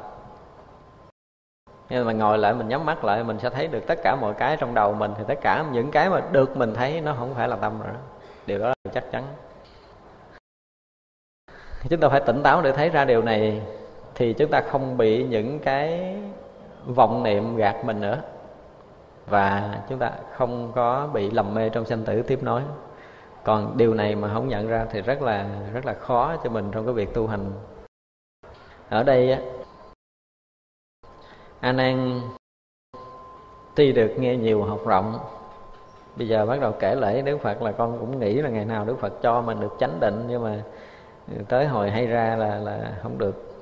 Nhưng 1.89 2.05
mà 2.05 2.11
ngồi 2.11 2.37
lại 2.37 2.53
mình 2.53 2.67
nhắm 2.67 2.85
mắt 2.85 3.03
lại, 3.03 3.23
mình 3.23 3.39
sẽ 3.39 3.49
thấy 3.49 3.67
được 3.67 3.87
tất 3.87 3.99
cả 4.03 4.15
mọi 4.21 4.33
cái 4.33 4.57
trong 4.57 4.73
đầu 4.73 4.93
mình. 4.93 5.11
Thì 5.17 5.23
tất 5.27 5.41
cả 5.41 5.65
những 5.71 5.91
cái 5.91 6.09
mà 6.09 6.21
được 6.31 6.57
mình 6.57 6.73
thấy, 6.73 7.01
nó 7.01 7.15
không 7.19 7.33
phải 7.35 7.47
là 7.47 7.55
tâm 7.55 7.79
rồi 7.79 7.89
đó. 7.93 7.99
Điều 8.45 8.59
đó 8.59 8.67
là 8.67 8.91
chắc 8.93 9.11
chắn 9.11 9.23
chúng 11.89 11.99
ta 11.99 12.09
phải 12.09 12.19
tỉnh 12.19 12.43
táo 12.43 12.61
để 12.61 12.71
thấy 12.71 12.89
ra 12.89 13.05
điều 13.05 13.21
này, 13.21 13.61
thì 14.15 14.33
chúng 14.33 14.51
ta 14.51 14.61
không 14.61 14.97
bị 14.97 15.23
những 15.23 15.59
cái 15.59 16.15
vọng 16.85 17.23
niệm 17.23 17.55
gạt 17.55 17.85
mình 17.85 18.01
nữa. 18.01 18.21
Và 19.27 19.77
chúng 19.89 19.99
ta 19.99 20.11
không 20.33 20.71
có 20.75 21.09
bị 21.13 21.31
lầm 21.31 21.53
mê 21.53 21.69
trong 21.69 21.85
sanh 21.85 22.03
tử 22.03 22.21
tiếp 22.21 22.39
nối. 22.43 22.61
Còn 23.43 23.77
điều 23.77 23.93
này 23.93 24.15
mà 24.15 24.33
không 24.33 24.47
nhận 24.47 24.67
ra 24.67 24.85
thì 24.91 25.01
rất 25.01 25.21
là 25.21 25.45
rất 25.73 25.85
là 25.85 25.93
khó 25.93 26.35
cho 26.43 26.49
mình 26.49 26.71
trong 26.71 26.85
cái 26.85 26.93
việc 26.93 27.13
tu 27.13 27.27
hành. 27.27 27.51
Ở 28.89 29.03
đây 29.03 29.31
á, 29.31 29.39
a 31.59 31.71
nan 31.71 32.21
tuy 33.75 33.91
được 33.91 34.11
nghe 34.17 34.35
nhiều 34.35 34.63
học 34.63 34.79
rộng, 34.85 35.19
bây 36.15 36.27
giờ 36.27 36.45
bắt 36.45 36.59
đầu 36.61 36.73
kể 36.79 36.95
lễ 36.95 37.21
đức 37.21 37.37
phật 37.41 37.61
là 37.61 37.71
con 37.71 37.99
cũng 37.99 38.19
nghĩ 38.19 38.33
là 38.33 38.49
ngày 38.49 38.65
nào 38.65 38.85
đức 38.85 38.99
phật 38.99 39.13
cho 39.21 39.41
mình 39.41 39.59
được 39.59 39.75
chánh 39.79 39.99
định, 39.99 40.25
nhưng 40.27 40.43
mà 40.43 40.63
tới 41.49 41.67
hồi 41.67 41.91
hay 41.91 42.07
ra 42.07 42.35
là 42.35 42.55
là 42.55 42.97
không 43.03 43.17
được. 43.17 43.53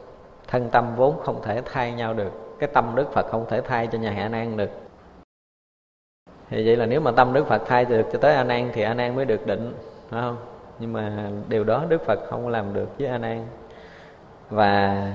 Thân 0.48 0.70
tâm 0.70 0.96
vốn 0.96 1.20
không 1.24 1.42
thể 1.44 1.62
thay 1.66 1.92
nhau 1.92 2.14
được. 2.14 2.32
Cái 2.60 2.70
tâm 2.74 2.96
đức 2.96 3.12
phật 3.14 3.26
không 3.32 3.46
thể 3.50 3.62
thay 3.62 3.88
cho 3.88 3.98
nhà 3.98 4.12
hạ 4.12 4.30
nan 4.30 4.58
được. 4.58 4.70
Thì 6.50 6.66
vậy 6.66 6.76
là 6.76 6.86
nếu 6.86 7.02
mà 7.02 7.12
tâm 7.12 7.34
đức 7.34 7.48
phật 7.48 7.62
thay 7.66 7.86
được 7.86 8.06
cho 8.12 8.20
tới 8.20 8.36
a 8.36 8.44
nan 8.44 8.70
thì 8.74 8.82
a 8.82 8.94
nan 8.94 9.16
mới 9.16 9.26
được 9.26 9.48
định, 9.48 9.74
phải 10.10 10.22
không? 10.22 10.38
Nhưng 10.80 10.94
mà 10.94 11.32
điều 11.48 11.64
đó 11.64 11.86
đức 11.90 12.02
phật 12.06 12.20
không 12.30 12.48
làm 12.48 12.74
được 12.74 12.90
với 13.00 13.08
a 13.08 13.18
nan 13.18 13.46
và 14.50 15.08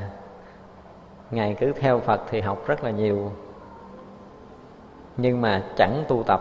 ngài 1.30 1.57
cứ 1.61 1.72
theo 1.72 2.00
phật 2.00 2.20
thì 2.30 2.40
học 2.40 2.66
rất 2.66 2.84
là 2.84 2.90
nhiều. 2.90 3.32
Nhưng 5.16 5.40
mà 5.40 5.62
chẳng 5.76 6.05
tu 6.09 6.22
tập 6.22 6.40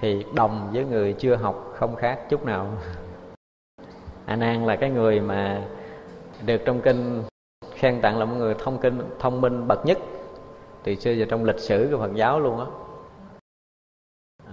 thì 0.00 0.26
đồng 0.34 0.70
với 0.72 0.84
người 0.84 1.12
chưa 1.12 1.36
học 1.36 1.72
không 1.74 1.96
khác 1.96 2.18
chút 2.28 2.44
nào 2.44 2.66
a 4.32 4.36
nan 4.36 4.66
là 4.66 4.76
cái 4.76 4.90
người 4.90 5.20
mà 5.20 5.62
được 6.46 6.60
trong 6.64 6.80
kinh 6.80 7.22
khen 7.74 8.00
tặng 8.00 8.18
là 8.18 8.24
một 8.24 8.34
người 8.38 8.54
thông 8.58 8.78
kinh, 8.78 8.98
thông 9.18 9.40
minh 9.40 9.68
bậc 9.68 9.86
nhất. 9.86 9.98
Từ 10.84 10.94
xưa 10.94 11.10
giờ 11.10 11.26
trong 11.28 11.44
lịch 11.44 11.58
sử 11.58 11.88
của 11.90 11.98
phật 11.98 12.14
giáo 12.14 12.40
luôn 12.40 12.60
á. 12.60 12.66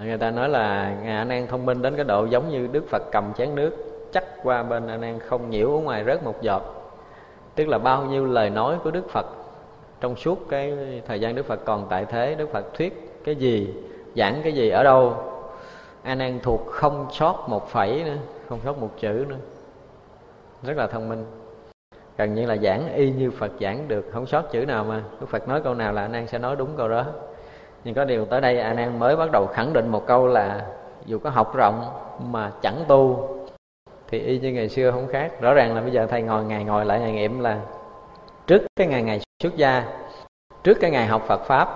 Người 0.03 0.17
ta 0.17 0.32
nói 0.32 0.49
là 0.49 0.95
ngài 1.03 1.15
a 1.15 1.23
nan 1.23 1.47
thông 1.47 1.65
minh 1.65 1.82
đến 1.82 1.95
cái 1.95 2.05
độ 2.05 2.25
giống 2.25 2.49
như 2.49 2.67
đức 2.67 2.88
phật 2.89 3.03
cầm 3.11 3.34
chén 3.38 3.55
nước, 3.55 3.71
chắc 4.13 4.23
qua 4.43 4.63
bên 4.63 4.88
a 4.88 4.97
nan 4.97 5.19
không 5.19 5.49
nhiễu 5.49 5.75
ở 5.75 5.80
ngoài 5.80 6.03
rớt 6.05 6.23
một 6.23 6.41
giọt. 6.41 6.63
Tức 7.55 7.67
là 7.67 7.77
bao 7.77 8.05
nhiêu 8.05 8.25
lời 8.25 8.49
nói 8.49 8.77
của 8.84 8.91
đức 8.91 9.09
phật 9.09 9.25
trong 10.01 10.15
suốt 10.15 10.49
cái 10.49 10.77
thời 11.07 11.19
gian 11.19 11.36
đức 11.36 11.45
phật 11.45 11.59
còn 11.65 11.88
tại 11.89 12.05
thế, 12.05 12.36
đức 12.36 12.49
phật 12.51 12.73
thuyết 12.73 13.21
cái 13.23 13.36
gì, 13.36 13.73
giảng 14.15 14.41
cái 14.43 14.53
gì 14.53 14.69
ở 14.69 14.84
đâu. 14.84 15.15
A 16.03 16.15
nan 16.15 16.39
thuộc 16.43 16.67
không 16.67 17.07
sót 17.11 17.45
một 17.47 17.69
phẩy 17.69 18.03
nữa, 18.03 18.17
không 18.49 18.59
sót 18.63 18.77
một 18.77 18.89
chữ 18.99 19.25
nữa 19.30 19.36
rất 20.64 20.78
là 20.78 20.88
thông 20.88 21.10
minh. 21.10 21.26
Gần 22.18 22.34
như 22.34 22.45
là 22.45 22.57
giảng 22.57 22.93
y 22.93 23.12
như 23.12 23.32
phật 23.32 23.51
giảng 23.60 23.88
được, 23.88 24.05
không 24.12 24.26
sót 24.26 24.41
chữ 24.51 24.66
nào 24.66 24.84
mà. 24.84 25.03
Đức 25.20 25.30
phật 25.30 25.47
nói 25.47 25.62
câu 25.62 25.74
nào 25.74 25.93
là 25.93 26.01
a 26.01 26.07
nan 26.07 26.28
sẽ 26.28 26.38
nói 26.38 26.55
đúng 26.55 26.70
câu 26.78 26.89
đó. 26.89 27.05
Nhưng 27.84 27.95
có 27.95 28.05
điều 28.05 28.26
tới 28.26 28.41
đây 28.41 28.60
a 28.60 28.74
nan 28.74 28.99
mới 28.99 29.16
bắt 29.16 29.32
đầu 29.32 29.47
khẳng 29.47 29.74
định 29.74 29.88
một 29.88 30.07
câu 30.07 30.28
là, 30.28 30.66
dù 31.05 31.20
có 31.20 31.30
học 31.30 31.55
rộng 31.55 31.86
mà 32.32 32.51
chẳng 32.62 32.84
tu, 32.88 33.30
thì 34.07 34.20
y 34.20 34.39
như 34.39 34.51
ngày 34.51 34.70
xưa 34.70 34.91
không 34.91 35.07
khác. 35.07 35.41
Rõ 35.41 35.53
ràng 35.53 35.76
là 35.76 35.82
bây 35.82 35.91
giờ 35.91 36.07
thầy 36.10 36.22
ngồi, 36.22 36.43
ngày 36.43 36.64
ngồi 36.64 36.86
lại 36.86 36.99
ngày 36.99 37.12
nghiệm 37.12 37.39
là 37.39 37.60
trước 38.47 38.62
cái 38.76 38.88
ngày 38.88 39.03
ngày 39.03 39.20
xuất 39.43 39.55
gia, 39.55 39.84
trước 40.64 40.78
cái 40.82 40.91
ngày 40.91 41.07
học 41.07 41.24
phật 41.28 41.41
pháp, 41.41 41.70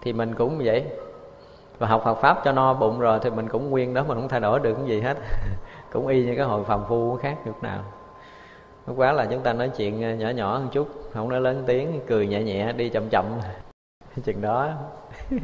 thì 0.00 0.12
mình 0.12 0.34
cũng 0.34 0.60
vậy. 0.64 0.84
Và 1.78 1.86
học 1.86 2.02
Phật 2.04 2.14
pháp 2.14 2.40
cho 2.44 2.52
no 2.52 2.74
bụng 2.74 3.00
rồi 3.00 3.18
thì 3.22 3.30
mình 3.30 3.48
cũng 3.48 3.70
nguyên 3.70 3.94
đó, 3.94 4.04
mình 4.08 4.18
không 4.18 4.28
thay 4.28 4.40
đổi 4.40 4.60
được 4.60 4.74
cái 4.74 4.86
gì 4.86 5.00
hết. 5.00 5.16
cũng 5.92 6.06
y 6.06 6.24
như 6.24 6.34
cái 6.36 6.44
hội 6.46 6.64
phàm 6.64 6.84
phu 6.88 7.16
khác 7.16 7.36
chút 7.44 7.62
nào. 7.62 7.84
Lúc 8.86 8.96
quá 8.96 9.12
là 9.12 9.26
chúng 9.30 9.42
ta 9.42 9.52
nói 9.52 9.70
chuyện 9.76 10.02
ờ, 10.02 10.14
nhỏ 10.14 10.28
nhỏ 10.28 10.60
một 10.64 10.70
chút 10.72 10.88
không 11.12 11.28
nói 11.28 11.40
lớn 11.40 11.64
tiếng 11.66 12.00
cười 12.06 12.26
nhẹ 12.26 12.42
nhẹ 12.42 12.72
đi 12.72 12.88
chậm 12.88 13.08
chậm. 13.08 13.24
Chừng 14.24 14.40
đó. 14.42 14.70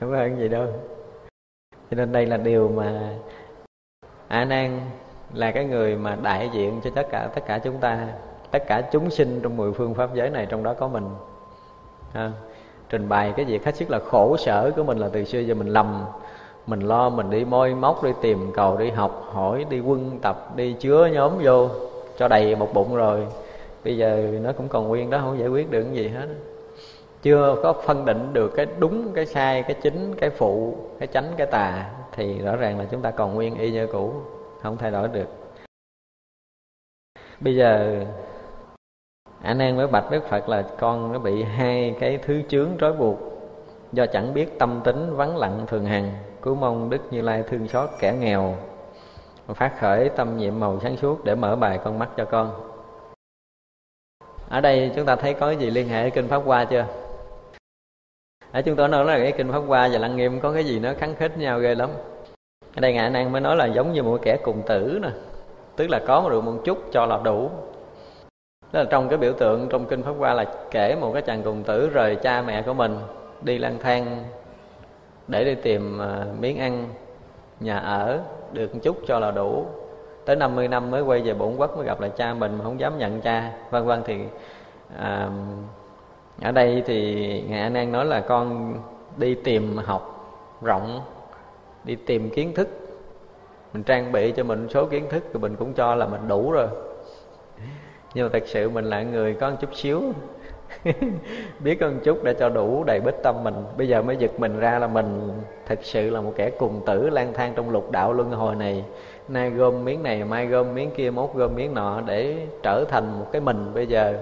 Không 0.00 0.10
hơn 0.10 0.38
gì 0.38 0.48
đâu. 0.48 0.66
Cho 1.90 1.96
nên 1.96 2.12
đây 2.12 2.26
là 2.26 2.36
điều 2.36 2.68
mà 2.68 3.10
a 4.28 4.44
nan 4.44 4.80
là 5.32 5.50
cái 5.50 5.64
người 5.64 5.96
mà 5.96 6.16
đại 6.22 6.50
diện 6.52 6.80
cho 6.84 6.90
tất 6.94 7.06
cả 7.10 7.30
tất 7.34 7.42
cả 7.46 7.58
chúng 7.58 7.78
ta 7.80 8.06
tất 8.50 8.64
cả 8.66 8.88
chúng 8.92 9.10
sinh 9.10 9.40
trong 9.42 9.56
mười 9.56 9.72
phương 9.72 9.94
pháp 9.94 10.14
giới 10.14 10.30
này 10.30 10.46
trong 10.46 10.62
đó 10.62 10.74
có 10.74 10.88
mình. 10.88 11.08
À, 12.12 12.32
trình 12.88 13.08
bày 13.08 13.32
cái 13.36 13.44
việc 13.44 13.64
hết 13.64 13.76
sức 13.76 13.90
là 13.90 13.98
khổ 13.98 14.36
sở 14.36 14.70
của 14.76 14.84
mình 14.84 14.98
là 14.98 15.08
từ 15.12 15.24
xưa 15.24 15.40
giờ 15.40 15.54
mình 15.54 15.68
lầm 15.68 16.04
mình 16.66 16.80
lo 16.80 17.08
mình 17.08 17.30
đi 17.30 17.44
môi 17.44 17.74
móc, 17.74 18.04
đi 18.04 18.10
tìm 18.22 18.52
cầu, 18.54 18.76
đi 18.76 18.90
học, 18.90 19.28
hỏi, 19.32 19.66
đi 19.70 19.80
quân 19.80 20.18
tập, 20.22 20.56
đi 20.56 20.72
chứa 20.72 21.06
nhóm 21.12 21.32
vô, 21.42 21.68
cho 22.18 22.28
đầy 22.28 22.56
một 22.56 22.74
bụng 22.74 22.96
rồi. 22.96 23.26
Bây 23.84 23.96
giờ 23.96 24.38
nó 24.42 24.52
cũng 24.52 24.68
còn 24.68 24.88
nguyên 24.88 25.10
đó, 25.10 25.18
không 25.18 25.38
giải 25.38 25.48
quyết 25.48 25.70
được 25.70 25.82
cái 25.82 25.94
gì 25.94 26.08
hết. 26.08 26.28
Chưa 27.22 27.56
có 27.62 27.72
phân 27.72 28.04
định 28.04 28.32
được 28.32 28.52
cái 28.56 28.66
đúng, 28.78 29.12
cái 29.14 29.26
sai, 29.26 29.62
cái 29.62 29.76
chính, 29.82 30.14
cái 30.14 30.30
phụ, 30.30 30.76
cái 30.98 31.06
chánh, 31.06 31.32
cái 31.36 31.46
tà, 31.46 31.90
thì 32.12 32.38
rõ 32.38 32.56
ràng 32.56 32.78
là 32.78 32.84
chúng 32.90 33.02
ta 33.02 33.10
còn 33.10 33.34
nguyên 33.34 33.58
y 33.58 33.70
như 33.70 33.86
cũ, 33.86 34.12
không 34.62 34.76
thay 34.76 34.90
đổi 34.90 35.08
được. 35.08 35.28
Bây 37.40 37.56
giờ, 37.56 38.04
anh 39.42 39.58
nan 39.58 39.76
mới 39.76 39.86
bạch 39.86 40.04
với 40.10 40.20
phật 40.20 40.48
là 40.48 40.62
con 40.78 41.12
nó 41.12 41.18
bị 41.18 41.42
hai 41.42 41.96
cái 42.00 42.18
thứ 42.18 42.42
chướng 42.48 42.68
trói 42.80 42.92
buộc, 42.92 43.18
do 43.92 44.06
chẳng 44.06 44.34
biết 44.34 44.58
tâm 44.58 44.80
tính 44.84 45.16
vắng 45.16 45.36
lặng 45.36 45.64
thường 45.66 45.84
hằng 45.84 46.12
cứu 46.42 46.54
mong 46.54 46.90
đức 46.90 47.00
như 47.10 47.22
lai 47.22 47.44
thương 47.48 47.68
xót 47.68 47.90
kẻ 47.98 48.12
nghèo 48.12 48.56
phát 49.48 49.80
khởi 49.80 50.08
tâm 50.08 50.36
nhiệm 50.36 50.60
màu 50.60 50.80
sáng 50.82 50.96
suốt 50.96 51.24
để 51.24 51.34
mở 51.34 51.56
bài 51.56 51.78
con 51.84 51.98
mắt 51.98 52.08
cho 52.16 52.24
con. 52.24 52.50
Ở 54.48 54.60
đây 54.60 54.90
chúng 54.96 55.06
ta 55.06 55.16
thấy 55.16 55.34
có 55.34 55.46
cái 55.46 55.56
gì 55.56 55.70
liên 55.70 55.88
hệ 55.88 56.10
kinh 56.10 56.28
pháp 56.28 56.42
hoa 56.44 56.64
chưa? 56.64 56.86
Ở 58.52 58.62
chúng 58.62 58.76
tôi 58.76 58.88
nói 58.88 59.04
là 59.04 59.18
cái 59.18 59.32
kinh 59.32 59.52
pháp 59.52 59.58
hoa 59.58 59.88
và 59.92 59.98
lăng 59.98 60.16
nghiêm 60.16 60.40
có 60.40 60.52
cái 60.52 60.64
gì 60.64 60.78
nó 60.78 60.92
kháng 60.98 61.14
khích 61.14 61.38
nhau 61.38 61.58
ghê 61.58 61.74
lắm. 61.74 61.90
Ở 62.74 62.80
đây 62.80 62.92
ngài 62.92 63.10
năng 63.10 63.32
mới 63.32 63.40
nói 63.40 63.56
là 63.56 63.66
giống 63.66 63.92
như 63.92 64.02
một 64.02 64.20
kẻ 64.22 64.36
cùng 64.42 64.62
tử 64.66 64.98
nè, 65.02 65.08
tức 65.76 65.90
là 65.90 66.00
có 66.06 66.28
được 66.30 66.44
một 66.44 66.58
chút 66.64 66.78
cho 66.92 67.06
là 67.06 67.20
đủ. 67.24 67.50
Đó 68.72 68.80
là 68.80 68.84
trong 68.90 69.08
cái 69.08 69.18
biểu 69.18 69.32
tượng 69.32 69.68
trong 69.70 69.86
kinh 69.86 70.02
pháp 70.02 70.12
hoa 70.18 70.34
là 70.34 70.44
kể 70.70 70.96
một 71.00 71.10
cái 71.12 71.22
chàng 71.22 71.42
cùng 71.42 71.62
tử 71.62 71.88
rời 71.88 72.16
cha 72.16 72.42
mẹ 72.42 72.62
của 72.62 72.74
mình 72.74 72.98
đi 73.42 73.58
lang 73.58 73.78
thang 73.82 74.24
để 75.28 75.44
đi 75.44 75.54
tìm 75.54 75.98
à, 75.98 76.26
miếng 76.40 76.58
ăn 76.58 76.88
nhà 77.60 77.78
ở 77.78 78.20
được 78.52 78.74
một 78.74 78.80
chút 78.82 78.96
cho 79.06 79.18
là 79.18 79.30
đủ. 79.30 79.66
Tới 80.24 80.36
50 80.36 80.68
năm 80.68 80.90
mới 80.90 81.02
quay 81.02 81.20
về 81.20 81.34
bổn 81.34 81.56
quốc 81.56 81.76
mới 81.76 81.86
gặp 81.86 82.00
lại 82.00 82.10
cha 82.16 82.34
mình 82.34 82.58
mà 82.58 82.64
không 82.64 82.80
dám 82.80 82.98
nhận 82.98 83.20
cha. 83.20 83.52
Vân 83.70 83.84
vân 83.84 84.02
thì 84.04 84.18
à, 84.98 85.30
ở 86.42 86.52
đây 86.52 86.82
thì 86.86 87.24
ngài 87.48 87.60
anh 87.60 87.74
an 87.74 87.92
nói 87.92 88.04
là 88.04 88.20
con 88.20 88.74
đi 89.16 89.34
tìm 89.34 89.76
học 89.76 90.12
rộng 90.62 91.00
đi 91.84 91.96
tìm 91.96 92.30
kiến 92.30 92.54
thức. 92.54 92.68
Mình 93.72 93.82
trang 93.82 94.12
bị 94.12 94.32
cho 94.32 94.44
mình 94.44 94.68
số 94.70 94.86
kiến 94.86 95.08
thức 95.08 95.24
thì 95.32 95.40
mình 95.40 95.56
cũng 95.56 95.72
cho 95.72 95.94
là 95.94 96.06
mình 96.06 96.28
đủ 96.28 96.52
rồi. 96.52 96.68
Nhưng 98.14 98.24
mà 98.24 98.30
thật 98.32 98.42
sự 98.46 98.70
mình 98.70 98.84
là 98.84 99.02
người 99.02 99.34
có 99.34 99.50
một 99.50 99.56
chút 99.60 99.74
xíu. 99.74 100.02
biết 101.60 101.80
hơn 101.80 102.00
chút 102.04 102.24
để 102.24 102.34
cho 102.34 102.48
đủ 102.48 102.84
đầy 102.84 103.00
bích 103.00 103.22
tâm 103.22 103.44
mình. 103.44 103.54
Bây 103.76 103.88
giờ 103.88 104.02
mới 104.02 104.16
giật 104.16 104.30
mình 104.40 104.58
ra 104.58 104.78
là 104.78 104.86
mình 104.86 105.30
thật 105.66 105.78
sự 105.82 106.10
là 106.10 106.20
một 106.20 106.32
kẻ 106.36 106.50
cùng 106.50 106.80
tử 106.86 107.10
lang 107.10 107.32
thang 107.32 107.52
trong 107.56 107.70
lục 107.70 107.90
đạo 107.90 108.12
luân 108.12 108.30
hồi 108.30 108.54
này. 108.54 108.84
Nay 109.28 109.50
gom 109.50 109.84
miếng 109.84 110.02
này, 110.02 110.24
mai 110.24 110.46
gom 110.46 110.74
miếng 110.74 110.90
kia, 110.90 111.10
mốt 111.10 111.30
gom 111.34 111.54
miếng 111.54 111.74
nọ 111.74 112.00
để 112.06 112.46
trở 112.62 112.84
thành 112.88 113.18
một 113.18 113.26
cái 113.32 113.40
mình 113.40 113.70
bây 113.74 113.86
giờ. 113.86 114.14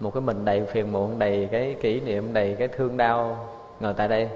Một 0.00 0.14
cái 0.14 0.20
mình 0.20 0.44
đầy 0.44 0.64
phiền 0.64 0.92
muộn, 0.92 1.18
đầy 1.18 1.48
cái 1.52 1.76
kỷ 1.80 2.00
niệm, 2.00 2.32
đầy 2.32 2.56
cái 2.58 2.68
thương 2.68 2.96
đau. 2.96 3.48
Ngồi 3.80 3.94
tại 3.94 4.08
đây. 4.08 4.28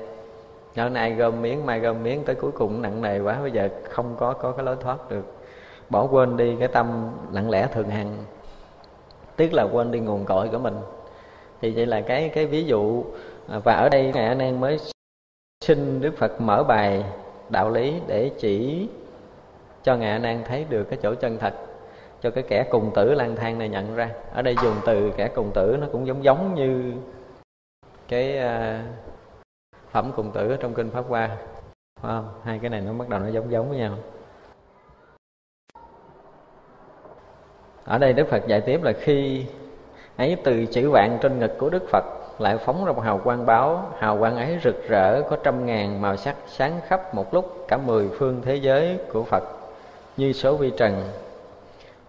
Hôm 0.77 0.93
nay 0.93 1.13
gom 1.13 1.43
miếng, 1.43 1.67
mai 1.67 1.81
gom 1.81 2.03
miếng, 2.03 2.25
tới 2.25 2.35
cuối 2.35 2.51
cùng 2.51 2.83
nặng 2.83 3.03
nề 3.03 3.21
quá. 3.21 3.39
Bây 3.43 3.51
giờ 3.51 3.69
không 3.91 4.17
có 4.19 4.33
có 4.33 4.53
cái 4.53 4.65
lối 4.65 4.77
thoát 4.81 5.11
được. 5.11 5.25
Bỏ 5.91 6.09
quên 6.11 6.37
đi 6.37 6.57
cái 6.59 6.69
tâm 6.69 7.11
lặng 7.33 7.51
lẽ 7.51 7.69
thường 7.73 7.89
hằng. 7.89 8.17
Tức 9.37 9.53
là 9.53 9.63
quên 9.63 9.91
đi 9.91 10.01
nguồn 10.01 10.25
cội 10.25 10.49
của 10.49 10.59
mình 10.59 10.75
thì 11.61 11.71
vậy 11.71 11.87
là 11.87 12.01
cái 12.01 12.29
cái 12.29 12.47
ví 12.47 12.65
dụ 12.65 13.05
à, 13.49 13.59
và 13.59 13.75
ở 13.75 13.89
đây 13.89 14.13
ngài 14.15 14.27
anh 14.27 14.39
em 14.39 14.61
mới 14.61 14.79
xin 15.65 16.01
đức 16.01 16.17
phật 16.17 16.41
mở 16.41 16.65
bài 16.69 17.05
đạo 17.49 17.71
lý 17.71 18.01
để 18.07 18.31
chỉ 18.39 18.89
cho 19.83 19.97
ngài 19.97 20.11
anh 20.11 20.23
em 20.23 20.45
thấy 20.45 20.67
được 20.69 20.85
cái 20.85 20.99
chỗ 21.03 21.15
chân 21.15 21.39
thật, 21.39 21.55
cho 22.21 22.31
cái 22.31 22.45
kẻ 22.49 22.67
cùng 22.71 22.91
tử 22.95 23.15
lang 23.15 23.37
thang 23.37 23.59
này 23.59 23.69
nhận 23.69 23.95
ra. 23.97 24.11
Ở 24.33 24.43
đây 24.43 24.55
dùng 24.63 24.75
từ 24.87 25.13
kẻ 25.17 25.29
cùng 25.29 25.51
tử 25.55 25.77
nó 25.81 25.87
cũng 25.93 26.07
giống 26.07 26.25
giống 26.25 26.55
như 26.55 26.93
cái 28.09 28.39
à, 28.39 28.85
phẩm 29.91 30.13
cùng 30.17 30.31
tử 30.33 30.57
trong 30.61 30.75
kinh 30.75 30.91
pháp 30.91 31.05
hoa. 31.09 31.37
Không? 32.03 32.29
hai 32.45 32.59
cái 32.59 32.71
này 32.71 32.81
nó 32.81 32.93
bắt 32.93 33.09
đầu 33.09 33.21
nó 33.21 33.29
giống 33.29 33.51
giống 33.51 33.69
với 33.69 33.79
nhau. 33.79 33.99
Ở 37.85 37.99
đây 37.99 38.13
đức 38.13 38.29
phật 38.31 38.47
dạy 38.47 38.61
tiếp 38.61 38.83
là 38.83 38.93
khi 39.01 39.47
ấy, 40.19 40.37
từ 40.45 40.67
chữ 40.67 40.91
vạn 40.91 41.19
trên 41.23 41.39
ngực 41.39 41.59
của 41.59 41.71
đức 41.71 41.89
phật, 41.91 42.05
lại 42.39 42.59
phóng 42.59 42.85
ra 42.85 42.93
một 42.93 43.01
hào 43.01 43.19
quang 43.19 43.47
báo. 43.47 43.93
Hào 43.99 44.19
quang 44.19 44.37
ấy 44.37 44.59
rực 44.65 44.89
rỡ, 44.89 45.23
có 45.31 45.37
trăm 45.43 45.67
ngàn 45.67 46.01
màu 46.01 46.17
sắc 46.17 46.37
sáng 46.47 46.81
khắp 46.87 47.15
một 47.15 47.35
lúc, 47.35 47.65
cả 47.69 47.77
mười 47.77 48.09
phương 48.09 48.43
thế 48.45 48.55
giới 48.55 48.99
của 49.13 49.25
phật, 49.25 49.43
như 50.17 50.33
số 50.33 50.57
vi 50.57 50.73
trần. 50.77 51.05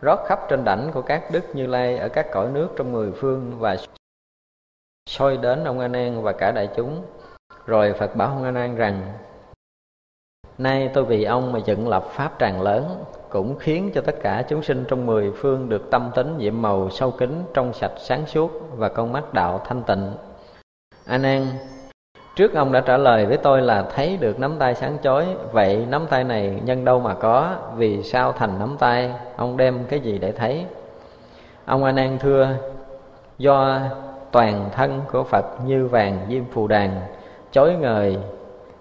Rót 0.01 0.20
khắp 0.26 0.39
trên 0.49 0.64
đảnh 0.64 0.91
của 0.93 1.01
các 1.01 1.24
đức 1.32 1.43
như 1.53 1.68
lai 1.68 1.97
ở 1.97 2.10
các 2.10 2.32
cõi 2.32 2.49
nước 2.53 2.68
trong 2.78 2.91
mười 2.91 3.12
phương 3.12 3.51
và 3.60 3.78
soi 5.10 5.38
đến 5.38 5.64
ông 5.64 5.80
a 5.80 5.88
nan 5.88 6.22
và 6.22 6.32
cả 6.32 6.51
đại 6.51 6.70
chúng. 6.76 7.03
Rồi 7.66 7.93
phật 7.93 8.16
bảo 8.16 8.28
ông 8.28 8.43
a 8.43 8.51
nan 8.51 8.76
rằng, 8.76 9.14
nay 10.57 10.91
tôi 10.93 11.05
vì 11.05 11.24
ông 11.24 11.51
mà 11.51 11.60
dựng 11.66 11.89
lập 11.89 12.03
pháp 12.12 12.32
tràng 12.39 12.62
lớn 12.62 13.03
cũng 13.30 13.59
khiến 13.59 13.91
cho 13.93 14.01
tất 14.01 14.15
cả 14.21 14.43
chúng 14.49 14.63
sinh 14.63 14.86
trong 14.88 15.05
mười 15.05 15.32
phương 15.32 15.69
được 15.69 15.91
tâm 15.91 16.11
tính 16.15 16.38
nhiệm 16.38 16.61
màu 16.61 16.89
sâu 16.89 17.11
kính 17.11 17.43
trong 17.53 17.73
sạch 17.73 17.91
sáng 17.97 18.25
suốt 18.25 18.51
và 18.77 18.89
con 18.89 19.13
mắt 19.13 19.34
đạo 19.34 19.61
thanh 19.65 19.84
tịnh. 19.84 20.11
A 21.05 21.17
nan 21.17 21.47
trước 22.36 22.53
ông 22.53 22.71
đã 22.71 22.80
trả 22.80 22.97
lời 22.97 23.25
với 23.25 23.38
tôi 23.38 23.61
là 23.61 23.86
thấy 23.95 24.17
được 24.17 24.39
nắm 24.39 24.55
tay 24.59 24.75
sáng 24.75 24.97
chói, 25.03 25.27
vậy 25.51 25.86
nắm 25.89 26.05
tay 26.09 26.23
này 26.23 26.61
nhân 26.65 26.86
đâu 26.86 26.99
mà 26.99 27.13
có, 27.13 27.55
vì 27.75 28.03
sao 28.03 28.32
thành 28.32 28.59
nắm 28.59 28.75
tay? 28.80 29.13
Ông 29.36 29.57
đem 29.57 29.86
cái 29.89 29.99
gì 29.99 30.17
để 30.17 30.32
thấy? 30.32 30.65
Ông 31.65 31.84
a 31.84 31.91
nan 31.91 32.17
thưa, 32.19 32.47
do 33.38 33.80
toàn 34.32 34.69
thân 34.71 35.01
của 35.11 35.23
phật 35.23 35.45
như 35.65 35.88
vàng 35.88 36.25
diêm 36.30 36.43
phù 36.51 36.67
đàn, 36.67 37.01
chói 37.51 37.75
ngời, 37.75 38.17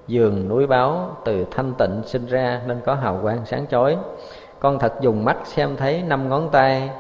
giường 0.06 0.48
núi 0.48 0.66
báo 0.66 1.16
từ 1.24 1.46
thanh 1.50 1.74
tịnh 1.78 2.02
sinh 2.04 2.26
ra 2.26 2.60
nên 2.66 2.80
có 2.84 2.94
hào 2.94 3.18
quang 3.22 3.46
sáng 3.46 3.66
chói 3.70 3.96
con 4.60 4.78
thật 4.78 4.94
dùng 5.00 5.24
mắt 5.24 5.36
xem 5.44 5.76
thấy 5.76 6.02
năm 6.02 6.28
ngón 6.28 6.48
tay 6.52 6.90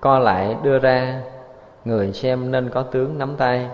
co 0.00 0.18
lại 0.18 0.56
đưa 0.62 0.78
ra 0.78 1.22
người 1.84 2.12
xem 2.12 2.50
nên 2.50 2.70
có 2.70 2.82
tướng 2.82 3.18
nắm 3.18 3.36
tay 3.36 3.68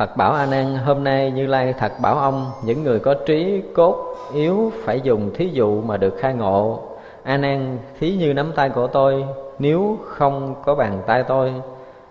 Phật 0.00 0.16
bảo 0.16 0.32
A 0.32 0.46
Nan 0.46 0.74
hôm 0.74 1.04
nay 1.04 1.30
Như 1.30 1.46
Lai 1.46 1.74
thật 1.78 1.92
bảo 2.02 2.18
ông 2.18 2.50
những 2.64 2.82
người 2.82 2.98
có 2.98 3.14
trí 3.26 3.62
cốt 3.74 4.14
yếu 4.34 4.72
phải 4.84 5.00
dùng 5.00 5.30
thí 5.34 5.48
dụ 5.48 5.82
mà 5.82 5.96
được 5.96 6.14
khai 6.18 6.34
ngộ. 6.34 6.82
A 7.22 7.36
Nan 7.36 7.78
thí 7.98 8.16
như 8.16 8.34
nắm 8.34 8.52
tay 8.56 8.70
của 8.70 8.86
tôi, 8.86 9.24
nếu 9.58 9.98
không 10.04 10.54
có 10.64 10.74
bàn 10.74 11.02
tay 11.06 11.22
tôi 11.28 11.54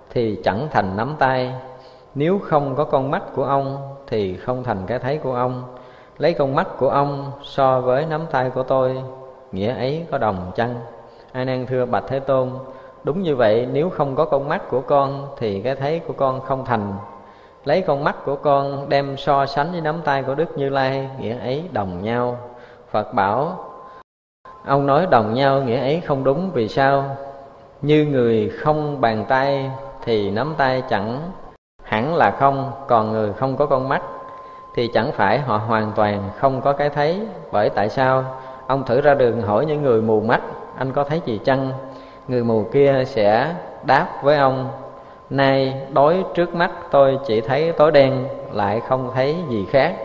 thì 0.10 0.40
chẳng 0.44 0.68
thành 0.72 0.98
nắm 0.98 1.16
tay. 1.20 1.54
Nếu 2.16 2.40
không 2.40 2.76
có 2.76 2.84
con 2.84 3.12
mắt 3.12 3.24
của 3.36 3.44
ông 3.44 3.96
thì 4.08 4.38
không 4.38 4.64
thành 4.64 4.78
cái 4.88 5.00
thấy 5.00 5.18
của 5.18 5.34
ông. 5.36 5.64
Lấy 6.20 6.34
con 6.34 6.56
mắt 6.56 6.68
của 6.78 6.90
ông 6.90 7.32
so 7.44 7.82
với 7.82 8.06
nắm 8.06 8.26
tay 8.32 8.50
của 8.50 8.64
tôi, 8.64 9.04
nghĩa 9.52 9.76
ấy 9.76 10.06
có 10.12 10.18
đồng 10.18 10.52
chăng? 10.56 10.76
A 11.32 11.44
Nan 11.44 11.66
thưa 11.66 11.86
Bạch 11.86 12.04
Thế 12.08 12.20
Tôn, 12.20 12.50
đúng 13.04 13.22
như 13.22 13.36
vậy 13.36 13.68
nếu 13.72 13.90
không 13.90 14.16
có 14.16 14.26
con 14.26 14.48
mắt 14.50 14.70
của 14.70 14.82
con 14.82 15.28
thì 15.38 15.62
cái 15.62 15.76
thấy 15.76 16.00
của 16.00 16.14
con 16.14 16.42
không 16.42 16.66
thành. 16.66 16.94
Lấy 17.66 17.82
con 17.82 18.04
mắt 18.04 18.16
của 18.26 18.36
con 18.36 18.90
đem 18.90 19.18
so 19.18 19.46
sánh 19.46 19.72
với 19.72 19.82
nắm 19.82 20.02
tay 20.04 20.24
của 20.24 20.36
đức 20.36 20.58
như 20.58 20.70
lai 20.70 21.10
nghĩa 21.20 21.40
ấy 21.40 21.64
đồng 21.72 22.04
nhau. 22.04 22.38
Phật 22.92 23.14
bảo 23.14 23.66
ông 24.66 24.88
nói 24.88 25.08
đồng 25.12 25.34
nhau 25.34 25.62
nghĩa 25.62 25.80
ấy 25.80 26.02
không 26.02 26.24
đúng 26.24 26.52
vì 26.54 26.68
sao? 26.68 27.18
Như 27.82 28.06
người 28.06 28.50
không 28.50 29.02
bàn 29.02 29.26
tay 29.30 29.72
thì 30.04 30.32
nắm 30.32 30.54
tay 30.58 30.84
chẳng 30.90 31.32
hẳn 31.84 32.16
là 32.16 32.32
không 32.32 32.72
còn 32.88 33.12
người 33.12 33.34
không 33.34 33.58
có 33.58 33.66
con 33.66 33.90
mắt 33.90 34.02
thì 34.80 34.88
chẳng 34.88 35.12
phải 35.12 35.40
họ 35.40 35.58
hoàn 35.58 35.92
toàn 35.96 36.30
không 36.38 36.62
có 36.62 36.74
cái 36.74 36.90
thấy. 36.90 37.22
Bởi 37.52 37.70
tại 37.70 37.90
sao? 37.90 38.38
Ông 38.68 38.86
thử 38.86 39.02
ra 39.02 39.14
đường 39.14 39.42
hỏi 39.42 39.66
những 39.66 39.82
người 39.82 40.02
mù 40.02 40.22
mắt, 40.22 40.42
anh 40.78 40.92
có 40.92 41.04
thấy 41.04 41.22
gì 41.26 41.40
chăng? 41.46 41.72
Người 42.28 42.44
mù 42.44 42.64
kia 42.72 43.04
sẽ 43.06 43.56
đáp 43.84 44.08
với 44.24 44.38
ông, 44.38 44.72
nay 45.30 45.82
đối 45.94 46.24
trước 46.34 46.56
mắt 46.56 46.72
tôi 46.92 47.20
chỉ 47.28 47.42
thấy 47.42 47.72
tối 47.72 47.92
đen, 47.92 48.28
lại 48.52 48.82
không 48.88 49.12
thấy 49.14 49.36
gì 49.50 49.66
khác. 49.70 49.96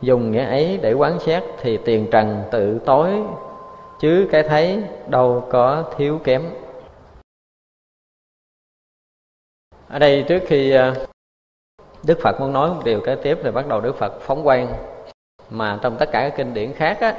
Dùng 0.00 0.30
nghĩa 0.30 0.44
ấy 0.44 0.78
để 0.82 0.92
quán 0.92 1.18
xét 1.18 1.42
thì 1.60 1.76
tiền 1.76 2.06
trần 2.10 2.42
tự 2.50 2.78
tối, 2.78 3.10
chứ 4.00 4.28
cái 4.32 4.42
thấy 4.42 4.82
đâu 5.06 5.44
có 5.50 5.84
thiếu 5.96 6.20
kém. 6.24 6.42
Ở 9.88 9.98
đây 9.98 10.24
trước 10.28 10.42
khi 10.46 10.70
à, 10.70 10.94
đức 12.06 12.18
phật 12.22 12.40
muốn 12.40 12.52
nói 12.52 12.70
một 12.70 12.80
điều 12.84 13.00
kế 13.00 13.14
tiếp 13.14 13.38
thì 13.42 13.50
bắt 13.50 13.68
đầu 13.68 13.80
đức 13.80 13.96
phật 13.96 14.12
phóng 14.20 14.44
quang. 14.44 14.74
Mà 15.50 15.78
trong 15.82 15.96
tất 15.96 16.08
cả 16.12 16.20
các 16.20 16.36
kinh 16.36 16.54
điển 16.54 16.72
khác 16.72 17.00
á, 17.00 17.14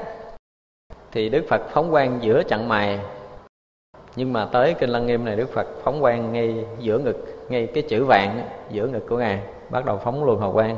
thì 1.12 1.30
đức 1.30 1.46
phật 1.50 1.62
phóng 1.70 1.92
quang 1.92 2.20
giữa 2.22 2.44
chặng 2.44 2.68
mày 2.68 3.00
nhưng 4.16 4.34
mà 4.34 4.46
tới 4.46 4.76
kinh 4.80 4.90
lăng 4.90 5.08
nghiêm 5.08 5.26
này 5.26 5.36
đức 5.36 5.50
phật 5.54 5.68
phóng 5.84 6.02
quang 6.02 6.34
ngay 6.34 6.66
giữa 6.80 6.98
ngực, 6.98 7.46
ngay 7.50 7.68
cái 7.74 7.84
chữ 7.90 8.06
vàng 8.06 8.48
giữa 8.70 8.88
ngực 8.88 9.06
của 9.10 9.18
ngài, 9.18 9.42
bắt 9.70 9.86
đầu 9.86 9.98
phóng 10.04 10.24
luồng 10.24 10.42
hào 10.42 10.52
quang. 10.52 10.78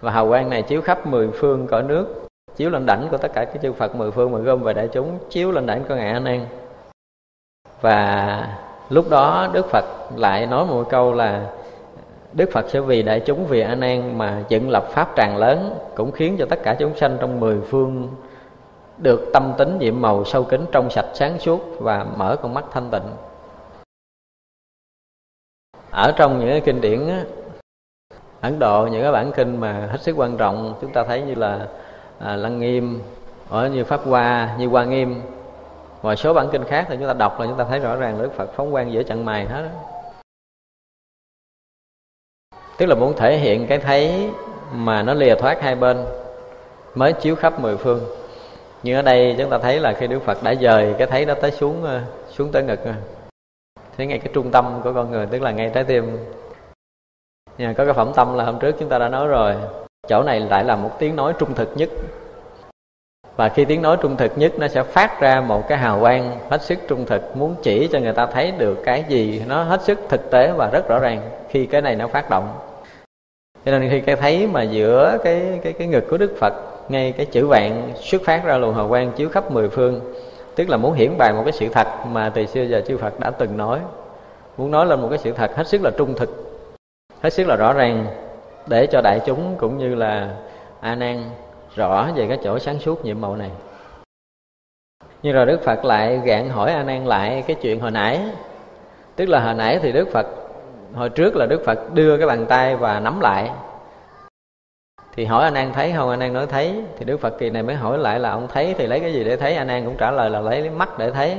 Và 0.00 0.12
hào 0.12 0.28
quang 0.28 0.50
này 0.50 0.62
chiếu 0.62 0.82
khắp 0.82 1.06
mười 1.06 1.30
phương 1.34 1.66
cõi 1.66 1.82
nước, 1.82 2.26
chiếu 2.56 2.70
lên 2.70 2.86
đảnh 2.86 3.08
của 3.10 3.16
tất 3.16 3.32
cả 3.34 3.44
các 3.44 3.62
chư 3.62 3.72
phật 3.72 3.96
mười 3.96 4.10
phương 4.10 4.32
mà 4.32 4.38
gom 4.38 4.62
về 4.62 4.74
đại 4.74 4.88
chúng, 4.92 5.18
chiếu 5.30 5.52
lên 5.52 5.66
đảnh 5.66 5.84
của 5.88 5.94
ngài 5.94 6.10
a 6.10 6.18
nan 6.18 6.46
và 7.80 8.58
lúc 8.88 9.10
đó 9.10 9.48
đức 9.52 9.66
phật 9.66 9.84
lại 10.16 10.46
nói 10.46 10.66
một 10.66 10.84
câu 10.90 11.12
là 11.12 11.52
Đức 12.36 12.50
Phật 12.52 12.66
sẽ 12.68 12.80
vì 12.80 13.02
đại 13.02 13.20
chúng 13.20 13.46
vì 13.46 13.60
an 13.60 13.80
Nan 13.80 14.18
mà 14.18 14.44
dựng 14.48 14.70
lập 14.70 14.86
pháp 14.90 15.12
tràng 15.16 15.36
lớn 15.36 15.78
cũng 15.94 16.12
khiến 16.12 16.36
cho 16.38 16.46
tất 16.50 16.62
cả 16.62 16.76
chúng 16.78 16.96
sanh 16.96 17.16
trong 17.20 17.40
mười 17.40 17.60
phương 17.60 18.08
được 18.98 19.30
tâm 19.32 19.52
tính 19.58 19.78
nhiệm 19.78 20.00
màu 20.00 20.24
sâu 20.24 20.44
kính 20.44 20.64
trong 20.72 20.90
sạch 20.90 21.06
sáng 21.14 21.38
suốt 21.38 21.60
và 21.80 22.06
mở 22.16 22.36
con 22.42 22.54
mắt 22.54 22.64
thanh 22.72 22.90
tịnh 22.90 23.02
ở 25.90 26.12
trong 26.16 26.38
những 26.38 26.48
cái 26.48 26.60
kinh 26.60 26.80
điển 26.80 27.08
á, 27.08 27.24
Ấn 28.40 28.58
Độ 28.58 28.86
những 28.92 29.02
cái 29.02 29.12
bản 29.12 29.32
kinh 29.36 29.60
mà 29.60 29.88
hết 29.90 30.00
sức 30.00 30.16
quan 30.16 30.36
trọng 30.36 30.74
chúng 30.80 30.92
ta 30.92 31.04
thấy 31.04 31.20
như 31.20 31.34
là 31.34 31.66
à, 32.18 32.36
Lăng 32.36 32.60
Nghiêm 32.60 33.00
ở 33.50 33.68
như 33.68 33.84
Pháp 33.84 34.00
Hoa 34.04 34.56
như 34.58 34.68
Hoa 34.68 34.84
Nghiêm 34.84 35.22
ngoài 36.02 36.16
số 36.16 36.34
bản 36.34 36.48
kinh 36.52 36.64
khác 36.64 36.86
thì 36.88 36.96
chúng 36.98 37.08
ta 37.08 37.14
đọc 37.14 37.40
là 37.40 37.46
chúng 37.46 37.58
ta 37.58 37.64
thấy 37.64 37.78
rõ 37.78 37.96
ràng 37.96 38.22
Đức 38.22 38.32
Phật 38.36 38.52
phóng 38.56 38.72
quang 38.72 38.92
giữa 38.92 39.02
chặng 39.02 39.24
mày 39.24 39.46
hết 39.46 39.62
đó 39.62 39.95
tức 42.78 42.86
là 42.86 42.94
muốn 42.94 43.16
thể 43.16 43.36
hiện 43.36 43.66
cái 43.66 43.78
thấy 43.78 44.30
mà 44.72 45.02
nó 45.02 45.14
lìa 45.14 45.34
thoát 45.34 45.62
hai 45.62 45.74
bên, 45.74 46.04
mới 46.94 47.12
chiếu 47.12 47.36
khắp 47.36 47.60
mười 47.60 47.76
phương. 47.76 48.00
Nhưng 48.82 48.96
ở 48.96 49.02
đây 49.02 49.34
chúng 49.38 49.50
ta 49.50 49.58
thấy 49.58 49.80
là 49.80 49.92
khi 49.92 50.06
đức 50.06 50.22
phật 50.24 50.42
đã 50.42 50.54
dời 50.54 50.94
cái 50.98 51.06
thấy 51.06 51.24
đó 51.24 51.34
tới 51.40 51.50
xuống 51.50 51.84
ờ, 51.84 52.00
xuống 52.30 52.52
tới 52.52 52.62
ngực. 52.62 52.80
Thấy 53.96 54.06
ngay 54.06 54.18
cái 54.18 54.30
trung 54.34 54.50
tâm 54.50 54.80
của 54.84 54.92
con 54.92 55.10
người, 55.10 55.26
tức 55.26 55.42
là 55.42 55.50
ngay 55.50 55.70
trái 55.74 55.84
tim. 55.84 56.18
Nhà 57.58 57.72
có 57.72 57.84
cái 57.84 57.94
phẩm 57.94 58.12
tâm 58.14 58.36
là 58.36 58.44
hôm 58.44 58.58
trước 58.58 58.76
chúng 58.78 58.88
ta 58.88 58.98
đã 58.98 59.08
nói 59.08 59.26
rồi. 59.28 59.54
Chỗ 60.08 60.22
này 60.22 60.40
lại 60.40 60.64
là 60.64 60.76
một 60.76 60.90
tiếng 60.98 61.16
nói 61.16 61.32
trung 61.38 61.54
thực 61.54 61.76
nhất 61.76 61.88
và 63.36 63.48
khi 63.48 63.64
tiếng 63.64 63.82
nói 63.82 63.96
trung 64.02 64.16
thực 64.16 64.38
nhất, 64.38 64.52
nó 64.58 64.68
sẽ 64.68 64.82
phát 64.82 65.20
ra 65.20 65.40
một 65.40 65.68
cái 65.68 65.78
hào 65.78 66.00
quang 66.00 66.38
hết 66.50 66.62
sức 66.62 66.78
trung 66.88 67.06
thực, 67.06 67.36
muốn 67.36 67.54
chỉ 67.62 67.88
cho 67.92 67.98
người 67.98 68.12
ta 68.12 68.26
thấy 68.26 68.52
được 68.58 68.82
cái 68.84 69.04
gì 69.08 69.42
nó 69.46 69.62
hết 69.62 69.82
sức 69.82 69.98
thực 70.08 70.30
tế 70.30 70.52
và 70.52 70.70
rất 70.72 70.88
rõ 70.88 70.98
ràng 70.98 71.20
khi 71.48 71.66
cái 71.66 71.80
này 71.80 71.96
nó 71.96 72.08
phát 72.08 72.30
động. 72.30 72.48
Cho 73.64 73.78
nên 73.78 73.90
khi 73.90 74.00
cái 74.00 74.16
thấy 74.16 74.46
mà 74.46 74.62
giữa 74.62 75.18
cái 75.24 75.60
cái 75.62 75.72
cái 75.72 75.86
ngực 75.86 76.04
của 76.10 76.16
đức 76.16 76.36
phật, 76.40 76.54
ngay 76.88 77.12
cái 77.12 77.26
chữ 77.26 77.46
vạn 77.46 77.92
xuất 77.94 78.22
phát 78.24 78.44
ra 78.44 78.58
luồng 78.58 78.74
hào 78.74 78.88
quang 78.88 79.12
chiếu 79.12 79.28
khắp 79.28 79.50
mười 79.50 79.68
phương, 79.68 80.00
tức 80.54 80.68
là 80.68 80.76
muốn 80.76 80.92
hiển 80.92 81.18
bày 81.18 81.32
một 81.32 81.42
cái 81.44 81.52
sự 81.52 81.68
thật 81.72 81.86
mà 82.12 82.30
từ 82.34 82.46
xưa 82.46 82.62
giờ 82.62 82.82
chư 82.86 82.96
Phật 82.96 83.20
đã 83.20 83.30
từng 83.30 83.56
nói. 83.56 83.78
Muốn 84.56 84.70
nói 84.70 84.86
lên 84.86 85.00
một 85.00 85.08
cái 85.10 85.18
sự 85.18 85.32
thật 85.32 85.56
hết 85.56 85.68
sức 85.68 85.82
là 85.82 85.90
trung 85.98 86.14
thực, 86.14 86.60
hết 87.22 87.30
sức 87.30 87.46
là 87.46 87.56
rõ 87.56 87.72
ràng, 87.72 88.06
để 88.66 88.86
cho 88.86 89.00
đại 89.00 89.20
chúng 89.26 89.54
cũng 89.58 89.78
như 89.78 89.94
là 89.94 90.28
a 90.80 90.94
nan 90.94 91.24
rõ 91.76 92.08
về 92.14 92.26
cái 92.28 92.38
chỗ 92.44 92.58
sáng 92.58 92.78
suốt 92.78 93.04
nhiệm 93.04 93.20
màu 93.20 93.36
này. 93.36 93.50
Nhưng 95.22 95.34
rồi 95.34 95.46
đức 95.46 95.62
phật 95.62 95.84
lại 95.84 96.20
gạn 96.24 96.48
hỏi 96.48 96.72
a 96.72 96.82
nan 96.82 97.04
lại 97.04 97.44
cái 97.46 97.56
chuyện 97.62 97.80
hồi 97.80 97.90
nãy 97.90 98.20
tức 99.16 99.28
là 99.28 99.40
hồi 99.40 99.54
nãy 99.54 99.78
thì 99.82 99.92
đức 99.92 100.08
phật, 100.12 100.26
hồi 100.94 101.08
trước 101.08 101.36
là 101.36 101.46
đức 101.46 101.62
phật 101.64 101.94
đưa 101.94 102.16
cái 102.16 102.26
bàn 102.26 102.46
tay 102.48 102.76
và 102.76 103.00
nắm 103.00 103.20
lại. 103.20 103.50
Thì 105.12 105.24
hỏi 105.24 105.44
anh 105.44 105.54
an 105.54 105.72
thấy 105.72 105.92
không? 105.96 106.10
Anh 106.10 106.20
an 106.20 106.32
nói 106.32 106.46
thấy. 106.46 106.84
Thì 106.98 107.04
đức 107.04 107.20
phật 107.20 107.38
kỳ 107.38 107.50
này 107.50 107.62
mới 107.62 107.76
hỏi 107.76 107.98
lại 107.98 108.20
là 108.20 108.30
ông 108.30 108.48
thấy 108.48 108.74
thì 108.78 108.86
lấy 108.86 109.00
cái 109.00 109.12
gì 109.12 109.24
để 109.24 109.36
thấy? 109.36 109.54
Anh 109.54 109.68
an 109.68 109.84
cũng 109.84 109.96
trả 109.98 110.10
lời 110.10 110.30
là 110.30 110.40
lấy 110.40 110.70
mắt 110.70 110.98
để 110.98 111.10
thấy. 111.10 111.38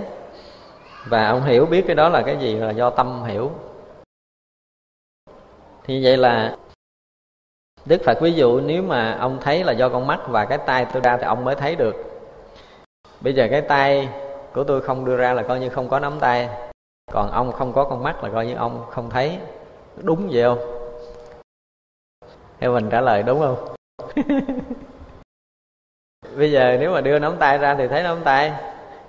Và 1.05 1.27
ông 1.27 1.43
hiểu 1.43 1.65
biết 1.65 1.83
cái 1.87 1.95
đó 1.95 2.09
là 2.09 2.21
cái 2.21 2.37
gì 2.37 2.55
là 2.55 2.71
do 2.71 2.89
tâm 2.89 3.23
hiểu. 3.23 3.51
Thì 5.83 6.03
vậy 6.03 6.17
là 6.17 6.55
đức 7.87 8.01
phật 8.05 8.21
ví 8.21 8.33
dụ 8.33 8.59
nếu 8.59 8.83
mà 8.83 9.17
ông 9.19 9.39
thấy 9.41 9.63
là 9.63 9.71
do 9.71 9.89
con 9.89 10.07
mắt 10.07 10.19
và 10.27 10.45
cái 10.45 10.57
tay 10.57 10.85
tôi 10.93 11.01
ra 11.01 11.17
thì 11.17 11.23
ông 11.23 11.45
mới 11.45 11.55
thấy 11.55 11.75
được. 11.75 11.95
Bây 13.21 13.33
giờ 13.35 13.47
cái 13.51 13.61
tay 13.61 14.09
của 14.53 14.63
tôi 14.63 14.81
không 14.81 15.05
đưa 15.05 15.17
ra 15.17 15.33
là 15.33 15.43
coi 15.43 15.59
như 15.59 15.69
không 15.69 15.89
có 15.89 15.99
nắm 15.99 16.19
tay. 16.19 16.49
Còn 17.11 17.31
ông 17.31 17.51
không 17.51 17.73
có 17.73 17.83
con 17.83 18.03
mắt 18.03 18.23
là 18.23 18.29
coi 18.33 18.45
như 18.45 18.55
ông 18.55 18.85
không 18.89 19.09
thấy. 19.09 19.37
Đúng 20.03 20.29
vậy 20.31 20.43
không? 20.43 20.59
Theo 22.59 22.73
mình 22.73 22.89
trả 22.89 23.01
lời 23.01 23.23
đúng 23.23 23.39
không? 23.39 23.75
Bây 26.37 26.51
giờ 26.51 26.77
nếu 26.79 26.91
mà 26.91 27.01
đưa 27.01 27.19
nắm 27.19 27.35
tay 27.39 27.57
ra 27.57 27.75
thì 27.75 27.87
thấy 27.87 28.03
nắm 28.03 28.17
tay. 28.23 28.53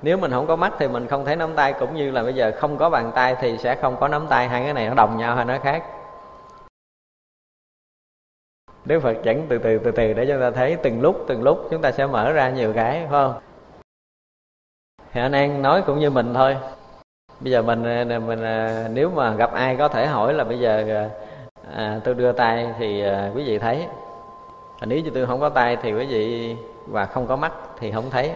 Nếu 0.02 0.16
mình 0.16 0.30
không 0.30 0.46
có 0.46 0.56
mắt 0.56 0.72
thì 0.78 0.88
mình 0.88 1.06
không 1.06 1.24
thấy 1.24 1.36
nắm 1.36 1.54
tay. 1.54 1.74
Cũng 1.80 1.94
như 1.94 2.10
là 2.10 2.22
bây 2.22 2.34
giờ 2.34 2.52
không 2.58 2.76
có 2.78 2.90
bàn 2.90 3.12
tay 3.14 3.36
thì 3.40 3.58
sẽ 3.58 3.74
không 3.74 3.96
có 4.00 4.08
nắm 4.08 4.26
tay. 4.26 4.48
Hai 4.48 4.62
cái 4.64 4.74
này 4.74 4.88
nó 4.88 4.94
đồng 4.94 5.18
nhau 5.18 5.36
hay 5.36 5.44
nó 5.44 5.58
khác? 5.62 5.82
Đức 8.88 9.00
Phật 9.00 9.22
dẫn 9.22 9.46
từ 9.48 9.58
từ 9.58 9.78
từ 9.78 9.90
từ 9.90 10.12
để 10.12 10.26
cho 10.28 10.40
ta 10.40 10.50
thấy 10.50 10.76
từng 10.82 11.00
lúc 11.00 11.24
từng 11.26 11.42
lúc 11.42 11.66
chúng 11.70 11.82
ta 11.82 11.92
sẽ 11.92 12.06
mở 12.06 12.32
ra 12.32 12.50
nhiều 12.50 12.72
cái 12.72 12.92
phải 13.00 13.08
không? 13.10 13.34
Thì 15.12 15.20
anh 15.20 15.32
An 15.32 15.62
nói 15.62 15.82
cũng 15.86 15.98
như 15.98 16.10
mình 16.10 16.34
thôi. 16.34 16.56
Bây 17.40 17.52
giờ 17.52 17.62
mình 17.62 17.84
à, 17.84 18.18
mình 18.18 18.42
à, 18.42 18.88
nếu 18.92 19.10
mà 19.10 19.34
gặp 19.34 19.52
ai 19.52 19.76
có 19.76 19.88
thể 19.88 20.06
hỏi 20.06 20.34
là 20.34 20.44
bây 20.44 20.58
giờ 20.58 20.84
à, 20.88 21.10
à 21.74 22.00
tôi 22.04 22.14
đưa 22.14 22.32
tay 22.32 22.68
thì 22.78 23.04
à, 23.04 23.30
quý 23.34 23.44
vị 23.44 23.58
thấy. 23.58 23.86
À, 24.80 24.86
nếu 24.86 25.00
như 25.00 25.10
tôi 25.14 25.26
không 25.26 25.40
có 25.40 25.48
tay 25.48 25.76
thì 25.82 25.92
quý 25.92 26.06
vị 26.06 26.56
và 26.86 27.06
không 27.06 27.26
có 27.26 27.36
mắt 27.36 27.52
thì 27.78 27.92
không 27.92 28.10
thấy. 28.10 28.32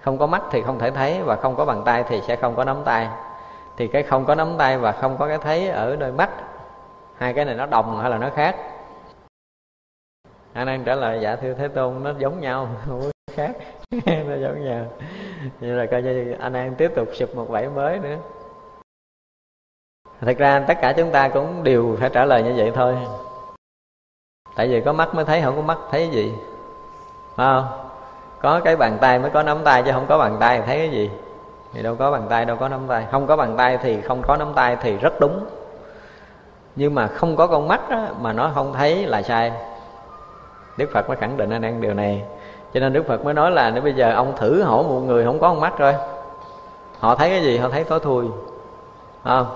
Không 0.00 0.18
có 0.18 0.26
mắt 0.26 0.42
thì 0.50 0.62
không 0.62 0.78
thể 0.78 0.90
thấy 0.90 1.22
và 1.24 1.36
không 1.36 1.56
có 1.56 1.64
bàn 1.64 1.82
tay 1.84 2.04
thì 2.08 2.20
sẽ 2.26 2.36
không 2.36 2.54
có 2.54 2.64
nắm 2.64 2.76
tay. 2.84 3.08
Thì 3.76 3.88
cái 3.88 4.02
không 4.02 4.24
có 4.24 4.34
nắm 4.34 4.54
tay 4.58 4.78
và 4.78 4.92
không 4.92 5.16
có 5.18 5.28
cái 5.28 5.38
thấy 5.38 5.68
ở 5.68 5.96
nơi 5.98 6.12
mắt 6.12 6.30
hai 7.14 7.32
cái 7.32 7.44
này 7.44 7.54
nó 7.54 7.66
đồng 7.66 7.98
hay 8.00 8.10
là 8.10 8.18
nó 8.18 8.30
khác? 8.34 8.56
Anh 10.52 10.66
nan 10.66 10.84
trả 10.84 10.94
lời 10.94 11.18
dạ 11.22 11.36
thưa 11.36 11.54
thế 11.54 11.68
tôn 11.68 12.02
nó 12.02 12.12
giống 12.18 12.40
nhau 12.40 12.68
không 12.86 13.00
có 13.00 13.10
khác. 13.38 13.52
Nó 14.06 14.36
giống 14.36 14.64
nhau. 14.64 14.86
Như 15.60 15.76
là 15.76 15.86
coi 15.86 16.02
như 16.02 16.34
anh 16.40 16.52
nan 16.52 16.74
tiếp 16.74 16.92
tục 16.96 17.08
sụp 17.14 17.34
một 17.34 17.48
vảy 17.48 17.68
mới 17.68 17.98
nữa. 17.98 18.16
Thật 20.20 20.38
ra 20.38 20.64
tất 20.68 20.78
cả 20.82 20.92
chúng 20.96 21.10
ta 21.10 21.28
cũng 21.28 21.64
đều 21.64 21.96
phải 22.00 22.10
trả 22.10 22.24
lời 22.24 22.42
như 22.42 22.52
vậy 22.56 22.72
thôi. 22.74 22.96
Tại 24.56 24.68
vì 24.68 24.80
có 24.80 24.92
mắt 24.92 25.14
mới 25.14 25.24
thấy 25.24 25.42
không 25.42 25.56
có 25.56 25.62
mắt 25.62 25.78
thấy 25.90 26.00
cái 26.00 26.10
gì. 26.10 26.32
Phải 27.36 27.46
không? 27.46 27.88
Có 28.40 28.60
cái 28.64 28.76
bàn 28.76 28.98
tay 29.00 29.18
mới 29.18 29.30
có 29.30 29.42
nắm 29.42 29.58
tay 29.64 29.82
chứ 29.82 29.92
không 29.92 30.06
có 30.08 30.18
bàn 30.18 30.36
tay 30.40 30.58
thì 30.58 30.66
thấy 30.66 30.78
cái 30.78 30.90
gì? 30.90 31.10
Thì 31.72 31.82
đâu 31.82 31.96
có 31.96 32.10
bàn 32.10 32.26
tay 32.30 32.44
đâu 32.44 32.56
có 32.56 32.68
nắm 32.68 32.80
tay. 32.88 33.06
Không 33.10 33.26
có 33.26 33.36
bàn 33.36 33.54
tay 33.56 33.78
thì 33.82 34.00
không 34.00 34.22
có 34.22 34.36
nắm 34.36 34.52
tay 34.54 34.76
thì 34.80 34.96
rất 34.96 35.20
đúng. 35.20 35.46
Nhưng 36.76 36.94
mà 36.94 37.06
không 37.06 37.36
có 37.36 37.46
con 37.46 37.68
mắt 37.68 37.90
đó, 37.90 38.06
mà 38.20 38.32
nó 38.32 38.50
không 38.54 38.72
thấy 38.72 39.06
là 39.06 39.22
sai 39.22 39.52
đức 40.78 40.90
phật 40.92 41.08
mới 41.08 41.16
khẳng 41.16 41.36
định 41.36 41.50
anh 41.50 41.62
em 41.62 41.80
điều 41.80 41.94
này. 41.94 42.22
Cho 42.74 42.80
nên 42.80 42.92
đức 42.92 43.06
phật 43.06 43.24
mới 43.24 43.34
nói 43.34 43.50
là 43.50 43.70
nếu 43.70 43.82
bây 43.82 43.92
giờ 43.92 44.12
ông 44.14 44.36
thử 44.36 44.62
hỏi 44.62 44.82
một 44.82 45.00
người 45.00 45.24
không 45.24 45.38
có 45.38 45.48
con 45.48 45.60
mắt 45.60 45.78
rồi, 45.78 45.94
họ 46.98 47.14
thấy 47.14 47.30
cái 47.30 47.42
gì? 47.42 47.58
Họ 47.58 47.68
thấy 47.68 47.84
tối 47.84 48.00
thui. 48.00 48.26
Không? 49.24 49.46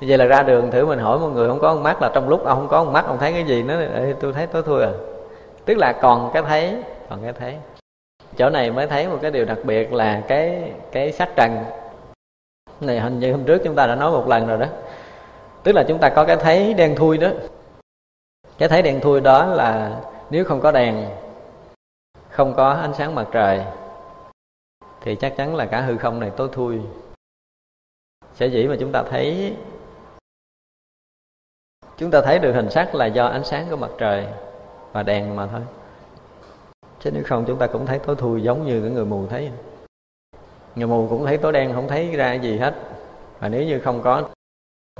Vậy 0.00 0.18
là 0.18 0.24
ra 0.24 0.42
đường 0.42 0.70
thử 0.70 0.86
mình 0.86 0.98
hỏi 0.98 1.18
một 1.18 1.28
người 1.28 1.48
không 1.48 1.60
có 1.60 1.68
con 1.68 1.82
mắt 1.82 2.02
là 2.02 2.10
trong 2.14 2.28
lúc 2.28 2.44
ông 2.44 2.58
không 2.58 2.68
có 2.68 2.84
con 2.84 2.92
mắt, 2.92 3.04
ông 3.06 3.18
thấy 3.18 3.32
cái 3.32 3.44
gì? 3.44 3.62
Nó 3.62 3.74
tôi 4.20 4.32
thấy 4.32 4.46
tối 4.46 4.62
thui 4.62 4.82
à. 4.82 4.90
Tức 5.64 5.78
là 5.78 5.92
còn 5.92 6.30
cái 6.34 6.42
thấy, 6.42 6.76
còn 7.10 7.18
cái 7.22 7.32
thấy. 7.32 7.56
Chỗ 8.36 8.50
này 8.50 8.70
mới 8.70 8.86
thấy 8.86 9.08
một 9.08 9.18
cái 9.22 9.30
điều 9.30 9.44
đặc 9.44 9.58
biệt 9.64 9.92
là 9.92 10.22
cái 10.28 10.72
cái 10.92 11.12
sắc 11.12 11.28
trần. 11.36 11.64
Này, 12.80 13.00
hình 13.00 13.18
như 13.18 13.32
hôm 13.32 13.44
trước 13.44 13.58
chúng 13.64 13.74
ta 13.74 13.86
đã 13.86 13.94
nói 13.94 14.10
một 14.10 14.28
lần 14.28 14.46
rồi 14.46 14.58
đó. 14.58 14.66
Tức 15.62 15.72
là 15.72 15.84
chúng 15.88 15.98
ta 15.98 16.08
có 16.08 16.24
cái 16.24 16.36
thấy 16.36 16.74
đen 16.74 16.96
thui 16.96 17.18
đó. 17.18 17.28
Cái 18.58 18.68
thấy 18.68 18.82
đen 18.82 19.00
thui 19.00 19.20
đó 19.20 19.46
là 19.46 19.90
nếu 20.32 20.44
không 20.44 20.60
có 20.60 20.72
đèn, 20.72 21.08
không 22.30 22.54
có 22.56 22.70
ánh 22.70 22.94
sáng 22.94 23.14
mặt 23.14 23.28
trời, 23.32 23.64
thì 25.00 25.16
chắc 25.16 25.34
chắn 25.36 25.56
là 25.56 25.66
cả 25.66 25.80
hư 25.80 25.96
không 25.96 26.20
này 26.20 26.30
tối 26.36 26.48
thui. 26.52 26.80
Sở 28.34 28.46
dĩ 28.46 28.66
mà 28.66 28.76
chúng 28.80 28.92
ta 28.92 29.02
thấy, 29.10 29.56
chúng 31.96 32.10
ta 32.10 32.20
thấy 32.24 32.38
được 32.38 32.52
hình 32.52 32.70
sắc 32.70 32.94
là 32.94 33.06
do 33.06 33.26
ánh 33.26 33.44
sáng 33.44 33.66
của 33.70 33.76
mặt 33.76 33.90
trời 33.98 34.26
và 34.92 35.02
đèn 35.02 35.36
mà 35.36 35.46
thôi. 35.46 35.60
Chứ 37.00 37.10
nếu 37.10 37.22
không, 37.26 37.44
chúng 37.46 37.58
ta 37.58 37.66
cũng 37.66 37.86
thấy 37.86 37.98
tối 37.98 38.16
thui 38.16 38.42
giống 38.42 38.66
như 38.66 38.80
cái 38.80 38.90
người 38.90 39.04
mù 39.04 39.26
thấy. 39.26 39.50
Người 40.74 40.86
mù 40.86 41.06
cũng 41.08 41.26
thấy 41.26 41.38
tối 41.38 41.52
đen, 41.52 41.72
không 41.74 41.88
thấy 41.88 42.16
ra 42.16 42.32
gì 42.32 42.58
hết. 42.58 42.74
Và 43.38 43.48
nếu 43.48 43.64
như 43.64 43.80
không 43.80 44.02
có 44.02 44.28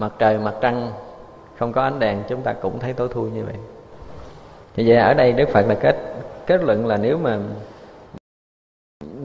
mặt 0.01 0.13
trời, 0.19 0.39
mặt 0.39 0.55
trăng, 0.61 0.93
không 1.59 1.73
có 1.73 1.83
ánh 1.83 1.99
đèn, 1.99 2.23
chúng 2.29 2.43
ta 2.43 2.53
cũng 2.53 2.79
thấy 2.79 2.93
tối 2.93 3.09
thui 3.13 3.31
như 3.31 3.45
vậy 3.45 3.57
thì 4.75 4.89
vậy 4.89 4.97
ở 4.97 5.15
đây 5.15 5.33
đức 5.33 5.49
phật 5.49 5.67
là 5.69 5.75
kết 5.75 5.97
kết 6.47 6.63
luận 6.63 6.87
là 6.87 6.97
nếu 6.97 7.19
mà 7.19 7.39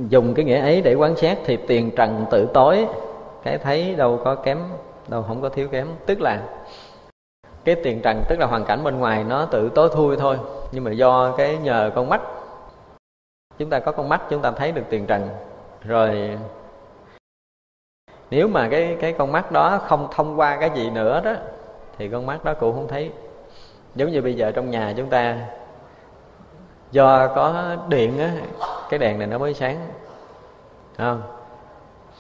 dùng 0.10 0.34
cái 0.34 0.46
nghĩa 0.46 0.60
ấy 0.60 0.82
để 0.82 0.94
quan 0.94 1.16
sát 1.16 1.38
thì 1.46 1.58
tiền 1.68 1.92
trần 1.96 2.26
tự 2.32 2.48
tối, 2.54 2.88
cái 3.44 3.58
thấy 3.58 3.96
đâu 3.96 4.22
có 4.24 4.36
kém, 4.36 4.60
đâu 5.08 5.24
không 5.24 5.42
có 5.42 5.50
thiếu 5.50 5.68
kém. 5.68 5.88
Tức 6.06 6.22
là 6.22 6.44
cái 7.64 7.76
tiền 7.76 8.02
trần, 8.04 8.24
tức 8.30 8.40
là 8.40 8.46
hoàn 8.46 8.66
cảnh 8.66 8.84
bên 8.84 9.00
ngoài 9.00 9.24
nó 9.24 9.46
tự 9.46 9.70
tối 9.76 9.90
thui 9.94 10.18
thôi, 10.18 10.38
nhưng 10.72 10.84
mà 10.84 10.92
do 10.92 11.32
cái 11.38 11.58
nhờ 11.58 11.92
con 11.96 12.10
mắt. 12.10 12.22
Chúng 13.58 13.70
ta 13.70 13.80
có 13.80 13.92
con 13.92 14.10
mắt, 14.10 14.22
chúng 14.30 14.42
ta 14.42 14.52
thấy 14.52 14.72
được 14.72 14.84
tiền 14.90 15.06
trần. 15.06 15.30
Rồi 15.84 16.38
nếu 18.32 18.48
mà 18.48 18.68
cái 18.72 18.98
cái 19.00 19.14
con 19.14 19.32
mắt 19.32 19.52
đó 19.52 19.82
không 19.88 20.08
thông 20.12 20.40
qua 20.40 20.58
cái 20.60 20.72
gì 20.76 20.90
nữa 20.90 21.22
đó, 21.26 21.34
thì 21.98 22.10
con 22.10 22.26
mắt 22.26 22.44
đó 22.44 22.54
cũng 22.54 22.74
không 22.74 22.88
thấy 22.88 23.12
giống 23.98 24.12
như 24.12 24.22
bây 24.22 24.34
giờ 24.34 24.52
trong 24.52 24.72
nhà 24.72 24.94
chúng 24.98 25.10
ta, 25.10 25.38
do 26.92 27.28
có 27.36 27.76
điện 27.90 28.20
á, 28.20 28.32
cái 28.90 29.00
đèn 29.00 29.20
này 29.20 29.28
nó 29.28 29.38
mới 29.38 29.54
sáng 29.54 29.80
không? 30.98 31.22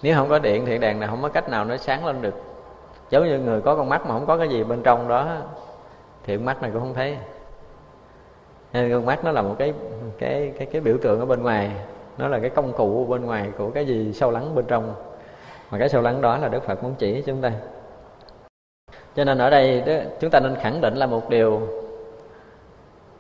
Nếu 0.01 0.15
không 0.15 0.30
có 0.30 0.39
điện 0.39 0.65
thì 0.65 0.78
đèn 0.78 0.99
này 0.99 1.09
không 1.09 1.21
có 1.21 1.30
cách 1.30 1.49
nào 1.49 1.65
nó 1.65 1.78
sáng 1.78 2.05
lên 2.05 2.21
được. 2.21 2.36
Giống 3.09 3.25
như 3.25 3.39
người 3.39 3.61
có 3.61 3.75
con 3.75 3.89
mắt 3.89 4.05
mà 4.05 4.13
không 4.13 4.25
có 4.25 4.38
cái 4.38 4.49
gì 4.49 4.63
bên 4.63 4.82
trong 4.84 5.07
đó, 5.07 5.36
thì 6.23 6.38
con 6.38 6.45
mắt 6.45 6.61
này 6.61 6.71
cũng 6.71 6.82
không 6.82 6.93
thấy. 6.93 7.17
Nên 8.73 8.91
con 8.91 9.05
mắt 9.05 9.23
nó 9.23 9.32
là 9.32 9.41
một 9.41 9.55
cái 9.59 9.73
cái 10.19 10.53
cái 10.57 10.67
cái 10.71 10.82
biểu 10.82 10.97
tượng 11.01 11.19
ở 11.19 11.25
bên 11.25 11.43
ngoài, 11.43 11.71
nó 12.17 12.28
là 12.28 12.39
cái 12.39 12.49
công 12.49 12.73
cụ 12.73 13.05
bên 13.09 13.25
ngoài 13.25 13.51
của 13.57 13.69
cái 13.69 13.86
gì 13.86 14.13
sâu 14.13 14.32
lắng 14.32 14.55
bên 14.55 14.65
trong. 14.65 14.95
Mà 15.71 15.78
cái 15.78 15.89
sâu 15.89 16.01
lắng 16.01 16.21
đó 16.21 16.38
là 16.38 16.47
đức 16.47 16.63
phật 16.63 16.84
muốn 16.84 16.95
chỉ 16.97 17.23
chúng 17.25 17.41
ta 17.41 17.51
cho 19.18 19.24
nên 19.24 19.38
ở 19.38 19.49
đây 19.49 19.84
chúng 20.20 20.30
ta 20.30 20.39
nên 20.39 20.55
khẳng 20.55 20.82
định 20.82 20.95
là 20.95 21.05
một 21.05 21.30
điều. 21.30 21.61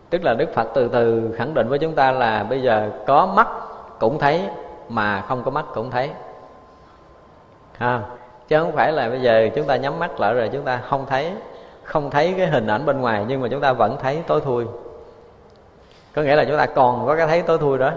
Tức 0.09 0.23
là 0.23 0.33
đức 0.33 0.53
phật 0.53 0.67
từ 0.73 0.87
từ 0.87 1.33
khẳng 1.37 1.53
định 1.53 1.67
với 1.69 1.79
chúng 1.79 1.93
ta 1.93 2.11
là 2.11 2.43
bây 2.43 2.61
giờ 2.61 2.89
có 3.07 3.25
mắt 3.25 3.47
cũng 3.99 4.19
thấy 4.19 4.41
mà 4.89 5.21
không 5.21 5.43
có 5.43 5.51
mắt 5.51 5.65
cũng 5.73 5.91
thấy. 5.91 6.09
À, 7.77 8.01
chứ 8.47 8.59
không 8.59 8.71
phải 8.71 8.91
là 8.91 9.09
bây 9.09 9.21
giờ 9.21 9.49
chúng 9.55 9.67
ta 9.67 9.75
nhắm 9.75 9.99
mắt 9.99 10.19
lại 10.19 10.33
rồi 10.33 10.49
chúng 10.53 10.63
ta 10.63 10.81
không 10.89 11.05
thấy 11.05 11.33
không 11.83 12.09
thấy 12.09 12.33
cái 12.37 12.47
hình 12.47 12.67
ảnh 12.67 12.85
bên 12.85 13.01
ngoài 13.01 13.25
nhưng 13.27 13.41
mà 13.41 13.47
chúng 13.51 13.61
ta 13.61 13.73
vẫn 13.73 13.97
thấy 14.01 14.23
tối 14.27 14.41
thui. 14.41 14.65
Có 16.15 16.21
nghĩa 16.21 16.35
là 16.35 16.45
chúng 16.45 16.57
ta 16.57 16.65
còn 16.65 17.07
có 17.07 17.15
cái 17.15 17.27
thấy 17.27 17.41
tối 17.41 17.57
thui 17.57 17.77
đó. 17.77 17.91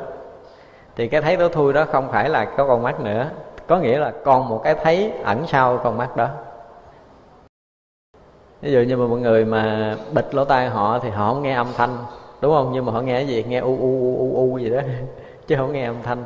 Thì 0.96 1.08
cái 1.08 1.20
thấy 1.20 1.36
tối 1.36 1.48
thui 1.48 1.72
đó 1.72 1.84
không 1.92 2.08
phải 2.08 2.28
là 2.28 2.44
có 2.44 2.66
con 2.66 2.82
mắt 2.82 3.00
nữa. 3.00 3.26
Có 3.66 3.78
nghĩa 3.78 3.98
là 3.98 4.12
còn 4.24 4.48
một 4.48 4.60
cái 4.64 4.74
thấy 4.74 5.12
ẩn 5.24 5.46
sau 5.46 5.78
con 5.84 5.98
mắt 5.98 6.16
đó 6.16 6.28
ví 8.60 8.72
dụ 8.72 8.80
như 8.80 8.96
mà 8.96 9.06
mọi 9.06 9.20
người 9.20 9.44
mà 9.44 9.94
bịt 10.12 10.34
lỗ 10.34 10.44
tai 10.44 10.68
họ 10.68 10.98
thì 10.98 11.10
họ 11.10 11.32
không 11.32 11.42
nghe 11.42 11.54
âm 11.54 11.66
thanh, 11.76 11.96
đúng 12.40 12.52
không? 12.52 12.70
Nhưng 12.72 12.86
mà 12.86 12.92
họ 12.92 13.00
nghe 13.00 13.14
cái 13.14 13.26
gì? 13.26 13.44
Nghe 13.48 13.58
u 13.58 13.78
u 13.80 14.16
u 14.18 14.36
u 14.36 14.58
gì 14.58 14.70
đó, 14.70 14.80
chứ 15.46 15.56
không 15.56 15.72
nghe 15.72 15.84
âm 15.84 16.02
thanh. 16.02 16.24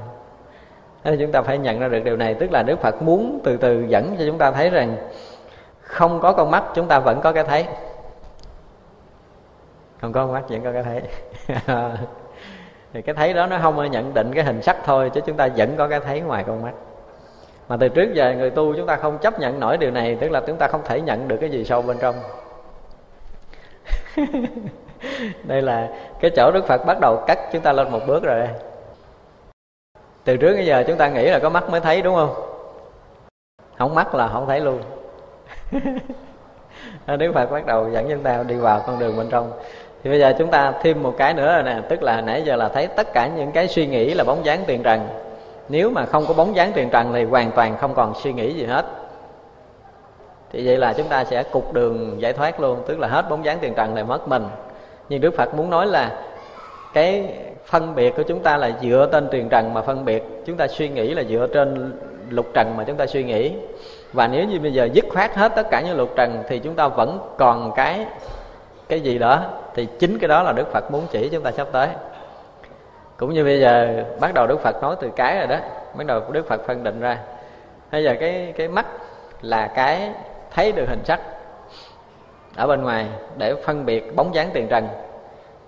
Thế 1.05 1.17
chúng 1.21 1.33
ta 1.33 1.43
phải 1.43 1.59
nhận 1.59 1.81
ra 1.81 1.89
được 1.89 2.01
điều 2.05 2.17
này, 2.17 2.35
tức 2.35 2.53
là 2.53 2.63
Đức 2.63 2.81
Phật 2.81 3.03
muốn 3.03 3.41
từ 3.45 3.57
từ 3.57 3.85
dẫn 3.89 4.17
cho 4.19 4.25
chúng 4.27 4.39
ta 4.39 4.51
thấy 4.51 4.71
rằng 4.71 4.97
không 5.81 6.21
có 6.21 6.33
con 6.33 6.51
mắt, 6.51 6.65
chúng 6.75 6.87
ta 6.87 6.99
vẫn 6.99 7.21
có 7.21 7.33
cái 7.33 7.45
thấy. 7.45 7.67
Không 10.01 10.13
có 10.13 10.27
con 10.27 10.33
mắt, 10.33 10.45
vẫn 10.49 10.65
có 10.65 10.73
cái 10.73 10.83
thấy. 10.83 11.03
Thì 12.93 13.03
cái 13.03 13.15
thấy 13.15 13.35
đó 13.35 13.47
nó 13.47 13.59
không 13.63 13.91
nhận 13.91 14.15
định 14.15 14.31
cái 14.35 14.45
hình 14.45 14.63
sắc 14.63 14.77
thôi, 14.85 15.11
chứ 15.15 15.21
chúng 15.27 15.37
ta 15.37 15.49
vẫn 15.57 15.75
có 15.77 15.89
cái 15.89 16.01
thấy 16.01 16.21
ngoài 16.21 16.45
con 16.47 16.63
mắt 16.63 16.73
mà 17.69 17.77
từ 17.77 17.89
trước 17.89 18.15
giờ 18.15 18.35
người 18.39 18.51
tu 18.51 18.75
chúng 18.77 18.87
ta 18.87 18.97
không 18.97 19.19
chấp 19.19 19.39
nhận 19.41 19.61
nổi 19.61 19.77
điều 19.77 19.91
này, 19.91 20.17
tức 20.21 20.31
là 20.31 20.41
chúng 20.47 20.57
ta 20.57 20.69
không 20.69 20.81
thể 20.85 21.01
nhận 21.01 21.29
được 21.29 21.37
cái 21.41 21.51
gì 21.51 21.65
sâu 21.65 21.83
bên 21.83 21.97
trong. 22.01 22.15
Đây 25.43 25.63
là 25.63 25.89
cái 26.21 26.31
chỗ 26.37 26.51
đức 26.55 26.67
phật 26.67 26.87
bắt 26.87 27.01
đầu 27.01 27.25
cắt 27.27 27.39
chúng 27.53 27.63
ta 27.63 27.73
lên 27.73 27.91
một 27.91 28.01
bước 28.07 28.23
rồi. 28.23 28.39
Đây 28.39 28.49
từ 30.25 30.37
trước 30.37 30.57
đến 30.57 30.65
giờ 30.65 30.85
chúng 30.87 30.97
ta 30.97 31.09
nghĩ 31.09 31.27
là 31.27 31.39
có 31.39 31.49
mắt 31.49 31.71
mới 31.71 31.81
thấy, 31.81 32.03
đúng 32.03 32.15
không? 32.15 32.35
Không 33.79 33.95
mắt 33.95 34.15
là 34.15 34.29
không 34.29 34.47
thấy 34.47 34.61
luôn. 34.61 34.81
Đức 37.07 37.33
phật 37.35 37.51
bắt 37.51 37.67
đầu 37.67 37.91
dẫn 37.91 38.09
chúng 38.11 38.23
ta 38.23 38.43
đi 38.49 38.55
vào 38.55 38.83
con 38.87 38.99
đường 38.99 39.17
bên 39.17 39.29
trong. 39.31 39.53
Thì 40.03 40.11
bây 40.11 40.19
giờ 40.21 40.35
chúng 40.39 40.51
ta 40.51 40.73
thêm 40.83 41.03
một 41.03 41.15
cái 41.19 41.35
nữa 41.35 41.53
rồi 41.55 41.63
nè, 41.63 41.81
tức 41.89 42.03
là 42.03 42.21
nãy 42.21 42.43
giờ 42.43 42.57
là 42.57 42.69
thấy 42.69 42.87
tất 42.87 43.13
cả 43.13 43.27
những 43.37 43.53
cái 43.53 43.69
suy 43.69 43.87
nghĩ 43.87 44.15
là 44.15 44.25
bóng 44.25 44.45
dáng 44.45 44.65
tiền 44.67 44.83
trần 44.83 45.09
nếu 45.69 45.91
mà 45.91 46.07
không 46.07 46.25
có 46.29 46.35
bóng 46.35 46.57
dáng 46.57 46.73
tiền 46.75 46.89
trần 46.91 47.13
thì 47.13 47.25
hoàn 47.25 47.51
toàn 47.51 47.77
không 47.77 47.95
còn 47.95 48.13
suy 48.23 48.33
nghĩ 48.33 48.53
gì 48.53 48.65
hết. 48.65 48.85
Thì 50.53 50.67
vậy 50.67 50.77
là 50.77 50.93
chúng 50.93 51.09
ta 51.09 51.25
sẽ 51.25 51.43
cục 51.43 51.73
đường 51.73 52.17
giải 52.21 52.33
thoát 52.33 52.61
luôn, 52.61 52.83
tức 52.87 52.99
là 52.99 53.09
hết 53.09 53.29
bóng 53.31 53.45
dáng 53.45 53.59
tiền 53.61 53.75
trần 53.75 53.95
này 53.95 54.05
mất 54.05 54.29
mình. 54.29 54.45
Nhưng 55.09 55.21
đức 55.21 55.37
phật 55.37 55.55
muốn 55.55 55.71
nói 55.71 55.87
là 55.87 56.23
cái 56.93 57.35
phân 57.67 57.95
biệt 57.95 58.17
của 58.17 58.23
chúng 58.23 58.41
ta 58.41 58.57
là 58.57 58.71
dựa 58.83 59.09
trên 59.13 59.29
tiền 59.31 59.49
trần 59.49 59.75
mà 59.75 59.83
phân 59.83 60.05
biệt. 60.05 60.23
Chúng 60.47 60.57
ta 60.57 60.69
suy 60.69 60.89
nghĩ 60.89 61.15
là 61.15 61.23
dựa 61.23 61.47
trên 61.55 61.93
lục 62.31 62.47
trần 62.55 62.77
mà 62.77 62.85
chúng 62.85 62.97
ta 62.97 63.07
suy 63.07 63.25
nghĩ. 63.25 63.53
Và 64.13 64.27
nếu 64.27 64.45
như 64.45 64.61
bây 64.61 64.73
giờ 64.73 64.89
dứt 64.93 65.05
khoát 65.11 65.35
hết 65.35 65.53
tất 65.57 65.71
cả 65.71 65.81
những 65.81 65.97
lục 65.97 66.11
trần 66.17 66.43
thì 66.49 66.59
chúng 66.59 66.75
ta 66.75 66.89
vẫn 66.89 67.19
còn 67.39 67.73
cái 67.77 68.07
cái 68.89 69.01
gì 69.01 69.19
đó, 69.19 69.43
thì 69.75 69.87
chính 69.99 70.19
cái 70.19 70.29
đó 70.29 70.43
là 70.43 70.53
đức 70.53 70.73
phật 70.73 70.91
muốn 70.91 71.03
chỉ 71.11 71.29
chúng 71.29 71.43
ta 71.43 71.51
sắp 71.53 71.69
tới 71.73 71.89
cũng 73.17 73.35
như 73.35 73.45
bây 73.45 73.61
giờ 73.61 74.05
bắt 74.21 74.35
đầu 74.35 74.47
đức 74.47 74.61
phật 74.61 74.83
nói 74.83 74.97
từ 75.01 75.11
cái 75.17 75.39
rồi 75.39 75.47
đó, 75.47 75.57
bắt 75.95 76.07
đầu 76.07 76.21
đức 76.31 76.49
phật 76.49 76.61
phân 76.67 76.85
định 76.85 77.01
ra. 77.01 77.19
Bây 77.93 78.05
giờ 78.05 78.15
cái 78.21 78.53
cái 78.57 78.69
mắt 78.69 78.87
là 79.43 79.67
cái 79.67 80.11
thấy 80.51 80.73
được 80.73 80.85
hình 80.89 81.05
sắc 81.05 81.21
ở 82.57 82.67
bên 82.67 82.83
ngoài 82.83 83.07
để 83.37 83.55
phân 83.65 83.87
biệt 83.87 84.17
bóng 84.17 84.35
dáng 84.35 84.51
tiền 84.53 84.69
trần. 84.69 84.89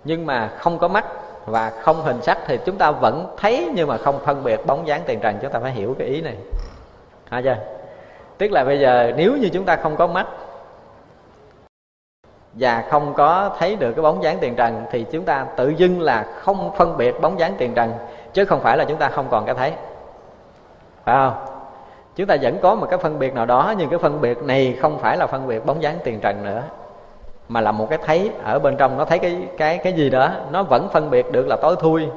Nhưng 0.04 0.26
mà 0.26 0.50
không 0.58 0.78
có 0.78 0.88
mắt 0.88 1.04
và 1.46 1.70
không 1.70 2.02
hình 2.02 2.22
sắc 2.22 2.38
thì 2.46 2.58
chúng 2.64 2.76
ta 2.76 2.90
vẫn 2.90 3.34
thấy 3.36 3.70
nhưng 3.74 3.88
mà 3.88 3.96
không 3.96 4.18
phân 4.24 4.44
biệt 4.44 4.66
bóng 4.66 4.86
dáng 4.86 5.00
tiền 5.06 5.20
trần. 5.20 5.38
Chúng 5.42 5.52
ta 5.52 5.60
phải 5.60 5.72
hiểu 5.72 5.96
cái 5.98 6.08
ý 6.08 6.20
này. 6.20 6.34
Hả 7.30 7.40
chưa? 7.44 7.56
Tức 8.38 8.52
là 8.52 8.64
bây 8.64 8.80
giờ 8.80 9.12
nếu 9.16 9.36
như 9.36 9.48
chúng 9.52 9.64
ta 9.64 9.76
không 9.76 9.96
có 9.96 10.06
mắt 10.06 10.26
và 12.58 12.84
không 12.90 13.14
có 13.14 13.50
thấy 13.58 13.76
được 13.76 13.92
cái 13.92 14.02
bóng 14.02 14.22
dáng 14.22 14.38
tiền 14.40 14.54
trần 14.54 14.84
thì 14.90 15.06
chúng 15.12 15.24
ta 15.24 15.46
tự 15.56 15.68
dưng 15.68 16.00
là 16.00 16.26
không 16.40 16.70
phân 16.76 16.96
biệt 16.96 17.20
bóng 17.20 17.38
dáng 17.38 17.54
tiền 17.58 17.74
trần, 17.74 17.92
chứ 18.32 18.44
không 18.44 18.60
phải 18.60 18.76
là 18.76 18.84
chúng 18.84 18.98
ta 18.98 19.08
không 19.08 19.26
còn 19.30 19.46
cái 19.46 19.54
thấy. 19.54 19.72
Phải 21.04 21.16
không? 21.16 21.34
Chúng 22.16 22.26
ta 22.26 22.36
vẫn 22.42 22.58
có 22.62 22.74
một 22.74 22.86
cái 22.90 22.98
phân 22.98 23.18
biệt 23.18 23.34
nào 23.34 23.46
đó, 23.46 23.74
nhưng 23.78 23.90
cái 23.90 23.98
phân 23.98 24.20
biệt 24.20 24.42
này 24.42 24.78
không 24.80 24.98
phải 24.98 25.16
là 25.16 25.26
phân 25.26 25.46
biệt 25.46 25.66
bóng 25.66 25.82
dáng 25.82 25.98
tiền 26.04 26.20
trần 26.20 26.44
nữa, 26.44 26.62
mà 27.48 27.60
là 27.60 27.72
một 27.72 27.86
cái 27.90 27.98
thấy 28.04 28.30
ở 28.44 28.58
bên 28.58 28.76
trong. 28.76 28.98
Nó 28.98 29.04
thấy 29.04 29.18
cái 29.18 29.48
cái 29.56 29.78
cái 29.78 29.92
gì 29.92 30.10
đó, 30.10 30.30
nó 30.50 30.62
vẫn 30.62 30.88
phân 30.92 31.10
biệt 31.10 31.32
được 31.32 31.46
là 31.48 31.56
tối 31.62 31.76
thui. 31.80 32.08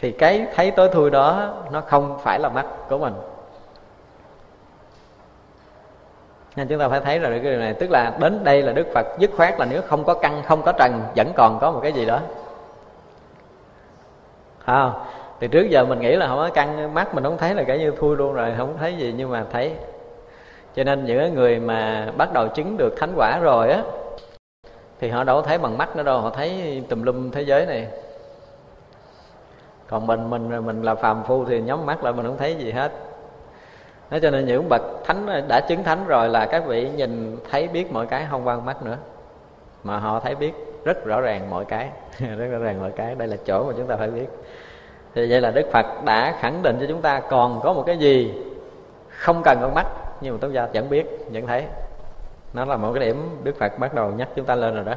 Thì 0.00 0.12
cái 0.12 0.46
thấy 0.54 0.70
tối 0.70 0.88
thui 0.92 1.10
đó, 1.10 1.54
nó 1.70 1.80
không 1.80 2.18
phải 2.22 2.38
là 2.38 2.48
mắt 2.48 2.66
của 2.88 2.98
mình. 2.98 3.14
Nên 6.58 6.68
chúng 6.68 6.78
ta 6.78 6.88
phải 6.88 7.00
thấy 7.00 7.20
là 7.20 7.28
cái 7.28 7.38
điều 7.38 7.58
này 7.58 7.74
tức 7.74 7.90
là 7.90 8.16
đến 8.20 8.44
đây 8.44 8.62
là 8.62 8.72
đức 8.72 8.86
phật 8.94 9.06
dứt 9.18 9.30
khoát 9.36 9.58
là 9.58 9.66
nếu 9.70 9.82
không 9.82 10.04
có 10.04 10.14
căn 10.14 10.42
không 10.42 10.62
có 10.62 10.72
trần 10.72 11.02
vẫn 11.16 11.32
còn 11.36 11.58
có 11.60 11.70
một 11.70 11.80
cái 11.82 11.92
gì 11.92 12.06
đó. 12.06 12.20
À, 14.64 14.90
thì 15.40 15.48
trước 15.48 15.66
giờ 15.70 15.84
mình 15.84 16.00
nghĩ 16.00 16.16
là 16.16 16.26
không 16.26 16.36
có 16.36 16.50
căn 16.54 16.94
mắt 16.94 17.14
mình 17.14 17.24
không 17.24 17.38
thấy 17.38 17.54
là 17.54 17.62
cái 17.62 17.78
như 17.78 17.90
thui 17.90 18.16
luôn 18.16 18.34
rồi 18.34 18.54
không 18.58 18.76
thấy 18.78 18.96
gì 18.96 19.14
nhưng 19.16 19.30
mà 19.30 19.44
thấy. 19.52 19.72
Cho 20.74 20.84
nên 20.84 21.04
những 21.04 21.34
người 21.34 21.58
mà 21.58 22.08
bắt 22.16 22.32
đầu 22.32 22.48
chứng 22.48 22.76
được 22.76 22.94
thánh 22.96 23.12
quả 23.16 23.38
rồi 23.42 23.70
á 23.70 23.82
thì 25.00 25.08
họ 25.08 25.24
đâu 25.24 25.40
có 25.40 25.46
thấy 25.46 25.58
bằng 25.58 25.78
mắt 25.78 25.96
nữa 25.96 26.02
đâu 26.02 26.20
họ 26.20 26.30
thấy 26.30 26.82
tùm 26.88 27.02
lum 27.02 27.30
thế 27.30 27.42
giới 27.42 27.66
này. 27.66 27.88
Còn 29.88 30.06
mình 30.06 30.30
mình 30.30 30.66
mình 30.66 30.82
là 30.82 30.94
phàm 30.94 31.24
phu 31.24 31.44
thì 31.44 31.60
nhắm 31.60 31.86
mắt 31.86 32.04
lại 32.04 32.12
mình 32.12 32.26
không 32.26 32.38
thấy 32.38 32.54
gì 32.54 32.72
hết. 32.72 32.92
Thế 34.10 34.20
cho 34.20 34.30
nên 34.30 34.46
những 34.46 34.68
bậc 34.68 34.82
thánh 35.04 35.48
đã 35.48 35.60
chứng 35.60 35.84
thánh 35.84 36.06
rồi 36.06 36.28
là 36.28 36.46
các 36.46 36.66
vị 36.66 36.90
nhìn 36.96 37.38
thấy 37.50 37.68
biết 37.68 37.92
mọi 37.92 38.06
cái 38.06 38.26
không 38.30 38.46
quan 38.46 38.64
mắt 38.64 38.82
nữa. 38.82 38.96
Mà 39.84 39.98
họ 39.98 40.20
thấy 40.20 40.34
biết 40.34 40.52
rất 40.84 41.04
rõ 41.04 41.20
ràng 41.20 41.50
mọi 41.50 41.64
cái. 41.64 41.90
Rất 42.38 42.46
rõ 42.50 42.58
ràng 42.58 42.80
mọi 42.80 42.90
cái. 42.90 43.14
Đây 43.14 43.28
là 43.28 43.36
chỗ 43.46 43.64
mà 43.64 43.72
chúng 43.76 43.86
ta 43.86 43.96
phải 43.96 44.10
biết. 44.10 44.26
Thì 45.14 45.30
vậy 45.30 45.40
là 45.40 45.50
đức 45.50 45.66
phật 45.72 45.86
đã 46.04 46.36
khẳng 46.40 46.62
định 46.62 46.76
cho 46.80 46.86
chúng 46.88 47.02
ta 47.02 47.20
còn 47.20 47.60
có 47.62 47.72
một 47.72 47.82
cái 47.86 47.98
gì 47.98 48.34
không 49.08 49.42
cần 49.44 49.58
con 49.60 49.74
mắt. 49.74 49.86
Nhưng 50.20 50.34
mà 50.34 50.38
chúng 50.42 50.54
ta 50.54 50.68
vẫn 50.74 50.90
biết, 50.90 51.06
vẫn 51.32 51.46
thấy. 51.46 51.64
Nó 52.52 52.64
là 52.64 52.76
một 52.76 52.92
cái 52.94 53.04
điểm 53.06 53.38
đức 53.42 53.56
phật 53.58 53.78
bắt 53.78 53.94
đầu 53.94 54.10
nhắc 54.10 54.28
chúng 54.36 54.44
ta 54.44 54.54
lên 54.54 54.74
rồi 54.74 54.84
đó. 54.84 54.94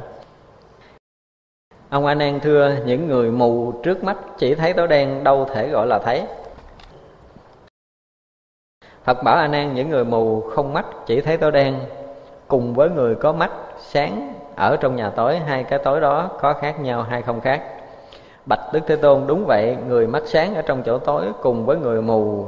Ông 1.90 2.06
a 2.06 2.14
nan 2.14 2.40
thưa, 2.40 2.76
những 2.84 3.08
người 3.08 3.30
mù 3.30 3.72
trước 3.82 4.04
mắt 4.04 4.16
chỉ 4.38 4.54
thấy 4.54 4.72
tối 4.72 4.88
đen, 4.88 5.24
đâu 5.24 5.46
thể 5.54 5.68
gọi 5.68 5.86
là 5.86 5.98
thấy 5.98 6.22
phật 9.04 9.22
bảo 9.22 9.36
a 9.36 9.48
nan 9.48 9.74
những 9.74 9.90
người 9.90 10.04
mù 10.04 10.40
không 10.40 10.72
mắt, 10.72 10.86
chỉ 11.06 11.20
thấy 11.20 11.36
tối 11.36 11.52
đen. 11.52 11.80
Cùng 12.48 12.74
với 12.74 12.90
người 12.90 13.14
có 13.14 13.32
mắt, 13.32 13.50
sáng, 13.78 14.34
ở 14.56 14.76
trong 14.76 14.96
nhà 14.96 15.10
tối, 15.10 15.38
hai 15.38 15.64
cái 15.64 15.78
tối 15.78 16.00
đó 16.00 16.30
có 16.40 16.52
khác 16.52 16.80
nhau 16.80 17.02
hay 17.02 17.22
không 17.22 17.40
khác. 17.40 17.62
Bạch 18.46 18.60
đức 18.72 18.80
thế 18.86 18.96
tôn, 18.96 19.22
đúng 19.26 19.44
vậy, 19.46 19.76
người 19.86 20.06
mắt 20.06 20.22
sáng 20.26 20.54
ở 20.54 20.62
trong 20.62 20.82
chỗ 20.82 20.98
tối 20.98 21.24
cùng 21.42 21.66
với 21.66 21.76
người 21.76 22.02
mù. 22.02 22.46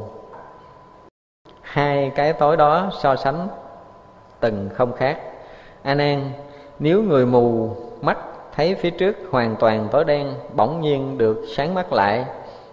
Hai 1.61 2.13
cái 2.15 2.33
tối 2.33 2.57
đó 2.57 2.91
so 3.01 3.17
sánh 3.17 3.49
từng 4.41 4.69
không 4.75 4.93
khác. 4.93 5.19
A 5.83 5.95
nan 5.95 6.31
nếu 6.79 7.03
người 7.03 7.27
mù 7.27 7.71
mắt 8.01 8.19
thấy 8.57 8.75
phía 8.75 8.91
trước 8.91 9.17
hoàn 9.31 9.57
toàn 9.57 9.89
tối 9.91 10.05
đen, 10.05 10.35
bỗng 10.55 10.81
nhiên 10.81 11.19
được 11.19 11.45
sáng 11.57 11.75
mắt 11.75 11.93
lại, 11.93 12.25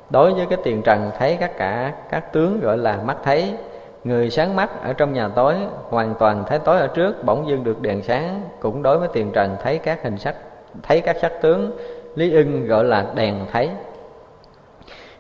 đối 0.09 0.33
với 0.33 0.45
cái 0.45 0.57
tiền 0.63 0.81
trần 0.81 1.11
thấy 1.17 1.37
các 1.39 1.57
cả 1.57 1.93
các 2.09 2.33
tướng 2.33 2.59
gọi 2.59 2.77
là 2.77 2.99
mắt 3.05 3.17
thấy 3.23 3.57
người 4.03 4.29
sáng 4.29 4.55
mắt 4.55 4.83
ở 4.83 4.93
trong 4.93 5.13
nhà 5.13 5.27
tối, 5.27 5.55
hoàn 5.89 6.15
toàn 6.15 6.43
thấy 6.47 6.59
tối 6.59 6.79
ở 6.79 6.87
trước, 6.87 7.23
bỗng 7.25 7.47
dưng 7.47 7.63
được 7.63 7.81
đèn 7.81 8.03
sáng. 8.03 8.41
Cũng 8.59 8.83
đối 8.83 8.97
với 8.97 9.07
tiền 9.13 9.31
trần, 9.31 9.57
thấy 9.63 9.77
các 9.77 10.03
hình 10.03 10.17
sắc, 10.17 10.35
thấy 10.83 11.01
các 11.01 11.17
sắc 11.21 11.31
tướng. 11.41 11.71
Lý 12.15 12.33
ưng 12.33 12.67
gọi 12.67 12.83
là 12.83 13.05
đèn 13.15 13.45
thấy. 13.51 13.69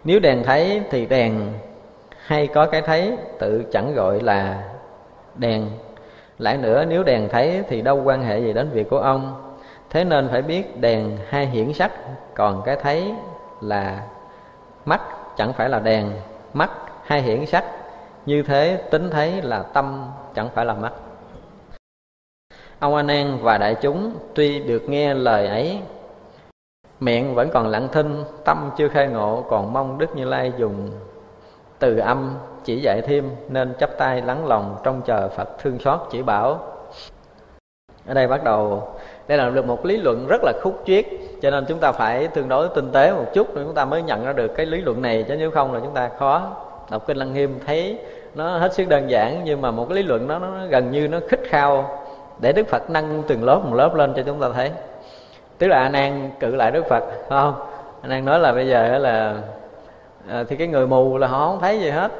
Nếu 0.03 0.19
đèn 0.19 0.43
thấy 0.43 0.81
thì 0.89 1.05
đèn 1.05 1.53
hay 2.25 2.47
có 2.47 2.65
cái 2.65 2.81
thấy, 2.81 3.17
tự 3.39 3.63
chẳng 3.71 3.93
gọi 3.95 4.19
là 4.19 4.63
đèn. 5.35 5.69
Lại 6.39 6.57
nữa, 6.57 6.85
nếu 6.87 7.03
đèn 7.03 7.29
thấy 7.29 7.63
thì 7.69 7.81
đâu 7.81 8.01
quan 8.03 8.23
hệ 8.23 8.39
gì 8.39 8.53
đến 8.53 8.69
việc 8.69 8.89
của 8.89 8.99
ông. 8.99 9.53
Thế 9.89 10.03
nên 10.03 10.29
phải 10.29 10.41
biết 10.41 10.81
đèn 10.81 11.17
hay 11.29 11.45
hiển 11.45 11.73
sắc, 11.73 11.91
còn 12.35 12.61
cái 12.65 12.75
thấy 12.75 13.13
là 13.61 13.99
mắt 14.85 15.01
chẳng 15.37 15.53
phải 15.53 15.69
là 15.69 15.79
đèn. 15.79 16.11
Mắt 16.53 16.69
hay 17.03 17.21
hiển 17.21 17.45
sắc 17.45 17.63
như 18.25 18.43
thế 18.43 18.81
tính 18.91 19.09
thấy 19.09 19.41
là 19.41 19.63
tâm 19.63 20.05
chẳng 20.35 20.49
phải 20.55 20.65
là 20.65 20.73
mắt. 20.73 20.93
Ông 22.79 22.95
a 22.95 23.03
nan 23.03 23.37
và 23.41 23.57
đại 23.57 23.75
chúng 23.81 24.13
tuy 24.35 24.59
được 24.59 24.89
nghe 24.89 25.13
lời 25.13 25.47
ấy, 25.47 25.79
miệng 26.99 27.35
vẫn 27.35 27.49
còn 27.53 27.67
lặng 27.67 27.87
thinh, 27.91 28.23
tâm 28.45 28.69
chưa 28.77 28.87
khai 28.87 29.07
ngộ, 29.07 29.45
còn 29.49 29.73
mong 29.73 29.97
đức 29.97 30.15
như 30.15 30.25
lai 30.25 30.51
dùng 30.57 30.89
từ 31.79 31.97
âm 31.97 32.37
chỉ 32.63 32.81
dạy 32.81 33.01
thêm 33.01 33.29
nên 33.49 33.73
chắp 33.79 33.97
tay 33.97 34.21
lắng 34.21 34.47
lòng 34.47 34.77
trong 34.83 35.01
chờ 35.01 35.29
phật 35.29 35.49
thương 35.59 35.79
xót 35.79 35.99
chỉ 36.11 36.21
bảo. 36.21 36.59
Ở 38.07 38.13
đây 38.13 38.27
bắt 38.27 38.43
đầu 38.43 38.89
đây 39.27 39.37
là 39.37 39.49
được 39.49 39.65
một 39.65 39.85
lý 39.85 39.97
luận 39.97 40.27
rất 40.29 40.41
là 40.43 40.53
khúc 40.63 40.83
chiết, 40.85 41.05
cho 41.41 41.51
nên 41.51 41.65
chúng 41.65 41.79
ta 41.79 41.91
phải 41.91 42.27
tương 42.27 42.49
đối 42.49 42.69
tinh 42.69 42.91
tế 42.91 43.13
một 43.13 43.25
chút 43.33 43.55
để 43.55 43.63
chúng 43.63 43.73
ta 43.73 43.85
mới 43.85 44.03
nhận 44.03 44.25
ra 44.25 44.33
được 44.33 44.47
cái 44.55 44.65
lý 44.65 44.81
luận 44.81 45.01
này, 45.01 45.25
chứ 45.27 45.35
nếu 45.35 45.51
không 45.51 45.73
là 45.73 45.79
chúng 45.79 45.93
ta 45.93 46.09
khó 46.19 46.55
đọc 46.91 47.07
kinh 47.07 47.17
lăng 47.17 47.33
nghiêm 47.33 47.59
thấy 47.65 47.97
nó 48.35 48.57
hết 48.57 48.73
sức 48.73 48.87
đơn 48.89 49.09
giản 49.09 49.41
nhưng 49.43 49.61
mà 49.61 49.71
một 49.71 49.85
cái 49.89 49.95
lý 49.95 50.03
luận 50.03 50.27
đó 50.27 50.39
nó 50.39 50.67
gần 50.69 50.91
như 50.91 51.07
nó 51.07 51.19
khích 51.29 51.41
khao 51.49 51.99
để 52.39 52.53
đức 52.53 52.67
phật 52.67 52.89
nâng 52.89 53.23
từng 53.27 53.43
lớp 53.43 53.61
một 53.65 53.75
lớp 53.75 53.95
lên 53.95 54.13
cho 54.15 54.23
chúng 54.23 54.39
ta 54.41 54.47
thấy. 54.53 54.71
Tức 55.57 55.67
là 55.67 55.79
anh 55.79 55.93
an 55.93 56.29
cự 56.39 56.55
lại 56.55 56.71
đức 56.71 56.85
phật 56.89 57.03
phải 57.29 57.41
không? 57.41 57.53
Anh 58.01 58.11
an 58.11 58.25
nói 58.25 58.39
là 58.39 58.53
bây 58.53 58.67
giờ 58.67 58.97
là 58.97 59.35
à, 60.29 60.43
thì 60.49 60.55
cái 60.55 60.67
người 60.67 60.87
mù 60.87 61.17
là 61.17 61.27
họ 61.27 61.47
không 61.47 61.61
thấy 61.61 61.79
gì 61.79 61.89
hết. 61.89 62.11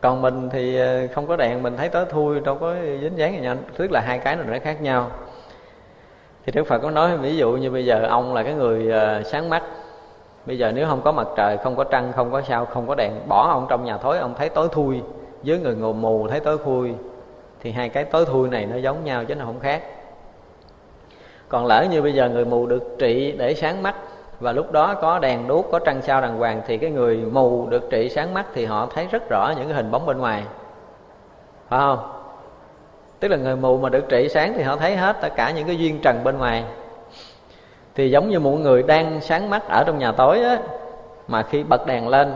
Còn 0.00 0.22
mình 0.22 0.50
thì 0.50 0.80
à, 0.80 1.02
không 1.14 1.26
có 1.26 1.36
đèn 1.36 1.62
mình 1.62 1.76
thấy 1.76 1.88
tối 1.88 2.04
thui 2.10 2.40
đâu 2.40 2.54
có 2.54 2.74
dính 3.00 3.18
dáng 3.18 3.34
gì 3.34 3.40
nhau 3.40 3.56
tức 3.76 3.92
là 3.92 4.00
hai 4.00 4.18
cái 4.18 4.36
này 4.36 4.46
nó 4.48 4.58
khác 4.64 4.82
nhau. 4.82 5.10
Thì 6.46 6.52
đức 6.52 6.66
phật 6.66 6.78
có 6.78 6.90
nói 6.90 7.16
ví 7.16 7.36
dụ 7.36 7.52
như 7.52 7.70
bây 7.70 7.84
giờ 7.84 8.06
ông 8.08 8.34
là 8.34 8.42
cái 8.42 8.54
người 8.54 8.92
à, 8.92 9.22
sáng 9.24 9.50
mắt 9.50 9.62
bây 10.46 10.58
giờ 10.58 10.72
nếu 10.74 10.86
không 10.86 11.02
có 11.02 11.12
mặt 11.12 11.26
trời, 11.36 11.56
không 11.58 11.76
có 11.76 11.84
trăng, 11.84 12.12
không 12.16 12.32
có 12.32 12.42
sao, 12.42 12.66
không 12.66 12.86
có 12.88 12.94
đèn, 12.94 13.12
bỏ 13.28 13.48
ông 13.48 13.66
trong 13.68 13.84
nhà 13.84 13.98
thối, 13.98 14.18
ông 14.18 14.34
thấy 14.38 14.48
tối 14.48 14.68
thui 14.72 15.02
với 15.42 15.58
người 15.58 15.74
ngồi 15.74 15.94
mù 15.94 16.28
thấy 16.28 16.40
tối 16.40 16.58
thui 16.64 16.94
thì 17.60 17.70
hai 17.70 17.88
cái 17.88 18.04
tối 18.04 18.24
thui 18.24 18.48
này 18.48 18.66
nó 18.66 18.76
giống 18.76 19.04
nhau 19.04 19.24
chứ 19.24 19.34
nó 19.34 19.44
không 19.44 19.60
khác. 19.60 19.82
Còn 21.48 21.66
lỡ 21.66 21.86
như 21.90 22.02
bây 22.02 22.14
giờ 22.14 22.28
người 22.28 22.44
mù 22.44 22.66
được 22.66 22.96
trị 22.98 23.32
để 23.38 23.54
sáng 23.54 23.82
mắt, 23.82 23.94
và 24.40 24.52
lúc 24.52 24.72
đó 24.72 24.94
có 24.94 25.18
đèn 25.18 25.48
đuốc, 25.48 25.66
có 25.72 25.78
trăng 25.78 26.02
sao 26.02 26.20
đàng 26.20 26.38
hoàng, 26.38 26.62
thì 26.66 26.78
cái 26.78 26.90
người 26.90 27.16
mù 27.16 27.66
được 27.66 27.90
trị 27.90 28.08
sáng 28.08 28.34
mắt 28.34 28.46
thì 28.54 28.64
họ 28.64 28.86
thấy 28.94 29.06
rất 29.10 29.22
rõ 29.30 29.52
những 29.56 29.66
cái 29.66 29.76
hình 29.76 29.90
bóng 29.90 30.06
bên 30.06 30.18
ngoài. 30.18 30.42
Phải 31.68 31.78
không? 31.78 32.12
Tức 33.20 33.28
là 33.28 33.36
người 33.36 33.56
mù 33.56 33.78
mà 33.78 33.88
được 33.88 34.08
trị 34.08 34.28
sáng 34.28 34.52
thì 34.56 34.62
họ 34.62 34.76
thấy 34.76 34.96
hết 34.96 35.16
tất 35.20 35.28
cả 35.36 35.50
những 35.50 35.66
cái 35.66 35.76
duyên 35.76 35.98
trần 36.02 36.24
bên 36.24 36.38
ngoài 36.38 36.64
thì 37.96 38.10
giống 38.10 38.28
như 38.28 38.40
một 38.40 38.50
người 38.50 38.82
đang 38.82 39.20
sáng 39.20 39.50
mắt 39.50 39.68
ở 39.68 39.84
trong 39.84 39.98
nhà 39.98 40.12
tối 40.12 40.40
á, 40.40 40.58
mà 41.28 41.42
khi 41.42 41.62
bật 41.62 41.86
đèn 41.86 42.08
lên, 42.08 42.34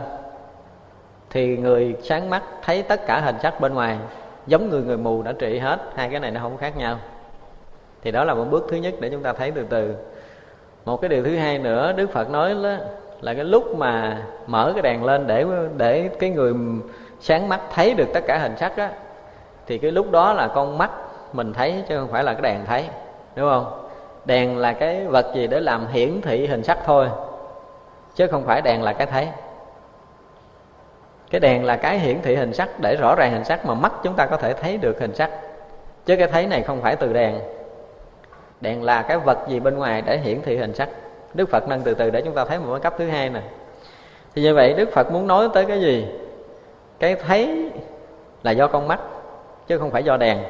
thì 1.29 1.57
người 1.57 1.95
sáng 2.03 2.29
mắt 2.29 2.43
thấy 2.61 2.83
tất 2.83 3.07
cả 3.07 3.19
hình 3.19 3.35
sắc 3.41 3.61
bên 3.61 3.73
ngoài, 3.73 3.97
giống 4.47 4.69
người 4.69 4.81
người 4.81 4.97
mù 4.97 5.21
đã 5.21 5.31
trị 5.31 5.59
hết. 5.59 5.79
Hai 5.95 6.09
cái 6.09 6.19
này 6.19 6.31
nó 6.31 6.41
không 6.41 6.57
khác 6.57 6.77
nhau. 6.77 6.97
Thì 8.01 8.11
đó 8.11 8.23
là 8.23 8.33
một 8.33 8.45
bước 8.51 8.67
thứ 8.69 8.77
nhất 8.77 8.93
để 8.99 9.09
chúng 9.09 9.23
ta 9.23 9.33
thấy 9.33 9.51
từ 9.51 9.65
từ. 9.69 9.95
Một 10.85 11.01
cái 11.01 11.09
điều 11.09 11.23
thứ 11.23 11.35
hai 11.35 11.59
nữa, 11.59 11.93
đức 11.95 12.11
phật 12.11 12.29
nói 12.29 12.55
đó 12.63 12.69
là 13.21 13.33
cái 13.33 13.43
lúc 13.43 13.77
mà 13.77 14.21
mở 14.47 14.71
cái 14.75 14.81
đèn 14.81 15.03
lên 15.03 15.27
để 15.27 15.45
để 15.77 16.09
cái 16.19 16.29
người 16.29 16.53
sáng 17.19 17.49
mắt 17.49 17.59
thấy 17.73 17.93
được 17.93 18.07
tất 18.13 18.23
cả 18.27 18.37
hình 18.37 18.57
sắc 18.57 18.77
á, 18.77 18.89
thì 19.67 19.77
cái 19.77 19.91
lúc 19.91 20.11
đó 20.11 20.33
là 20.33 20.47
con 20.47 20.77
mắt 20.77 20.91
mình 21.33 21.53
thấy, 21.53 21.83
chứ 21.89 21.99
không 21.99 22.11
phải 22.11 22.23
là 22.23 22.33
cái 22.33 22.41
đèn 22.41 22.65
thấy. 22.65 22.85
Đúng 23.35 23.49
không? 23.49 23.80
Đèn 24.25 24.57
là 24.57 24.73
cái 24.73 25.07
vật 25.07 25.31
gì 25.35 25.47
để 25.47 25.59
làm 25.59 25.87
hiển 25.87 26.21
thị 26.21 26.47
hình 26.47 26.63
sắc 26.63 26.77
thôi, 26.85 27.09
chứ 28.15 28.27
không 28.27 28.45
phải 28.45 28.61
đèn 28.61 28.83
là 28.83 28.93
cái 28.93 29.07
thấy. 29.07 29.27
Cái 31.31 31.39
đèn 31.39 31.65
là 31.65 31.75
cái 31.75 31.99
hiển 31.99 32.21
thị 32.21 32.35
hình 32.35 32.53
sắc 32.53 32.79
để 32.79 32.95
rõ 32.95 33.15
ràng 33.15 33.31
hình 33.31 33.43
sắc 33.43 33.65
mà 33.65 33.73
mắt 33.73 33.93
chúng 34.03 34.13
ta 34.13 34.25
có 34.25 34.37
thể 34.37 34.53
thấy 34.53 34.77
được 34.77 34.99
hình 34.99 35.15
sắc. 35.15 35.31
Chứ 36.05 36.15
cái 36.15 36.27
thấy 36.27 36.47
này 36.47 36.63
không 36.63 36.81
phải 36.81 36.95
từ 36.95 37.13
đèn. 37.13 37.39
Đèn 38.61 38.83
là 38.83 39.01
cái 39.01 39.17
vật 39.17 39.37
gì 39.47 39.59
bên 39.59 39.77
ngoài 39.77 40.01
để 40.01 40.17
hiển 40.17 40.41
thị 40.41 40.57
hình 40.57 40.73
sắc? 40.73 40.89
Đức 41.33 41.49
phật 41.49 41.67
nâng 41.67 41.81
từ 41.81 41.93
từ 41.93 42.09
để 42.09 42.21
chúng 42.21 42.35
ta 42.35 42.45
thấy 42.45 42.59
một 42.59 42.71
cái 42.71 42.79
cấp 42.79 42.93
thứ 42.97 43.07
hai 43.07 43.29
nè. 43.29 43.41
Thì 44.35 44.41
như 44.41 44.55
vậy 44.55 44.73
đức 44.73 44.91
phật 44.91 45.11
muốn 45.11 45.27
nói 45.27 45.49
tới 45.53 45.65
cái 45.65 45.81
gì? 45.81 46.07
Cái 46.99 47.15
thấy 47.15 47.71
là 48.43 48.51
do 48.51 48.67
con 48.67 48.87
mắt, 48.87 48.99
chứ 49.67 49.77
không 49.77 49.91
phải 49.91 50.03
do 50.03 50.17
đèn. 50.17 50.43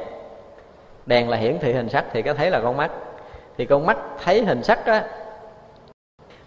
Đèn 1.06 1.28
là 1.28 1.36
hiển 1.36 1.58
thị 1.58 1.72
hình 1.72 1.88
sắc 1.88 2.04
thì 2.12 2.22
cái 2.22 2.34
thấy 2.34 2.50
là 2.50 2.60
con 2.60 2.76
mắt 2.76 2.90
thì 3.56 3.64
con 3.64 3.86
mắt 3.86 3.98
thấy 4.24 4.44
hình 4.44 4.62
sắc 4.62 4.86
á, 4.86 5.04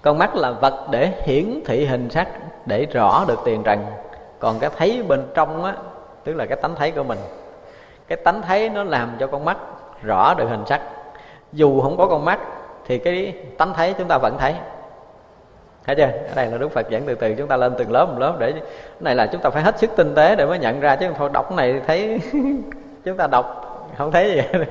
con 0.01 0.17
mắt 0.17 0.35
là 0.35 0.51
vật 0.51 0.87
để 0.91 1.11
hiển 1.23 1.59
thị 1.65 1.85
hình 1.85 2.09
sắc, 2.09 2.27
để 2.65 2.85
rõ 2.85 3.25
được 3.27 3.39
tiền 3.45 3.63
trần. 3.63 3.85
Còn 4.39 4.59
cái 4.59 4.69
thấy 4.77 5.03
bên 5.07 5.23
trong 5.33 5.63
á, 5.63 5.73
tức 6.23 6.33
là 6.33 6.45
cái 6.45 6.57
tánh 6.61 6.75
thấy 6.75 6.91
của 6.91 7.03
mình, 7.03 7.19
cái 8.07 8.17
tánh 8.17 8.41
thấy 8.41 8.69
nó 8.69 8.83
làm 8.83 9.15
cho 9.19 9.27
con 9.27 9.45
mắt 9.45 9.57
rõ 10.03 10.33
được 10.33 10.47
hình 10.49 10.65
sắc. 10.65 10.81
Dù 11.53 11.81
không 11.81 11.97
có 11.97 12.07
con 12.07 12.25
mắt, 12.25 12.39
thì 12.85 12.97
cái 12.97 13.33
tánh 13.57 13.73
thấy 13.73 13.93
chúng 13.97 14.07
ta 14.07 14.17
vẫn 14.17 14.37
thấy. 14.37 14.55
Thấy 15.85 15.95
chưa? 15.95 16.03
Ở 16.03 16.35
đây 16.35 16.47
là 16.47 16.57
đức 16.57 16.71
phật 16.71 16.89
dẫn 16.89 17.03
từ 17.05 17.15
từ, 17.15 17.33
chúng 17.37 17.47
ta 17.47 17.57
lên 17.57 17.73
từng 17.77 17.91
lớp, 17.91 18.05
một 18.05 18.19
lớp 18.19 18.35
để, 18.39 18.51
cái 18.51 18.61
này 18.99 19.15
là 19.15 19.27
chúng 19.27 19.41
ta 19.41 19.49
phải 19.49 19.63
hết 19.63 19.79
sức 19.79 19.91
tinh 19.95 20.15
tế 20.15 20.35
để 20.35 20.45
mới 20.45 20.59
nhận 20.59 20.79
ra. 20.79 20.95
Chứ 20.95 21.07
thôi, 21.17 21.29
đọc 21.33 21.51
này 21.51 21.81
thấy 21.87 22.19
chúng 23.05 23.17
ta 23.17 23.27
đọc 23.27 23.61
không 23.97 24.11
thấy 24.11 24.31
gì 24.31 24.65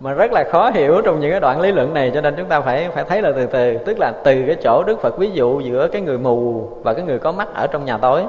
mà 0.00 0.12
rất 0.12 0.32
là 0.32 0.44
khó 0.52 0.70
hiểu 0.70 1.00
trong 1.04 1.20
những 1.20 1.30
cái 1.30 1.40
đoạn 1.40 1.60
lý 1.60 1.72
luận 1.72 1.94
này, 1.94 2.10
cho 2.14 2.20
nên 2.20 2.34
chúng 2.36 2.48
ta 2.48 2.60
phải 2.60 2.88
phải 2.94 3.04
thấy 3.04 3.22
là 3.22 3.32
từ 3.36 3.46
từ. 3.46 3.78
Tức 3.86 3.98
là 3.98 4.12
từ 4.24 4.44
cái 4.46 4.56
chỗ 4.62 4.82
đức 4.86 5.00
phật 5.00 5.18
ví 5.18 5.30
dụ 5.30 5.60
giữa 5.60 5.88
cái 5.88 6.02
người 6.02 6.18
mù 6.18 6.68
và 6.82 6.94
cái 6.94 7.04
người 7.04 7.18
có 7.18 7.32
mắt 7.32 7.48
ở 7.54 7.66
trong 7.66 7.84
nhà 7.84 7.98
tối, 7.98 8.22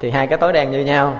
thì 0.00 0.10
hai 0.10 0.26
cái 0.26 0.38
tối 0.38 0.52
đen 0.52 0.70
như 0.70 0.80
nhau. 0.80 1.12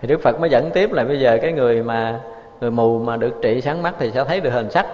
Thì 0.00 0.08
đức 0.08 0.22
phật 0.22 0.40
mới 0.40 0.50
dẫn 0.50 0.70
tiếp 0.70 0.92
là 0.92 1.04
bây 1.04 1.20
giờ 1.20 1.38
cái 1.42 1.52
người 1.52 1.82
mà, 1.82 2.20
người 2.60 2.70
mù 2.70 2.98
mà 2.98 3.16
được 3.16 3.34
trị 3.42 3.60
sáng 3.60 3.82
mắt 3.82 3.94
thì 3.98 4.10
sẽ 4.10 4.24
thấy 4.24 4.40
được 4.40 4.50
hình 4.50 4.70
sắc. 4.70 4.86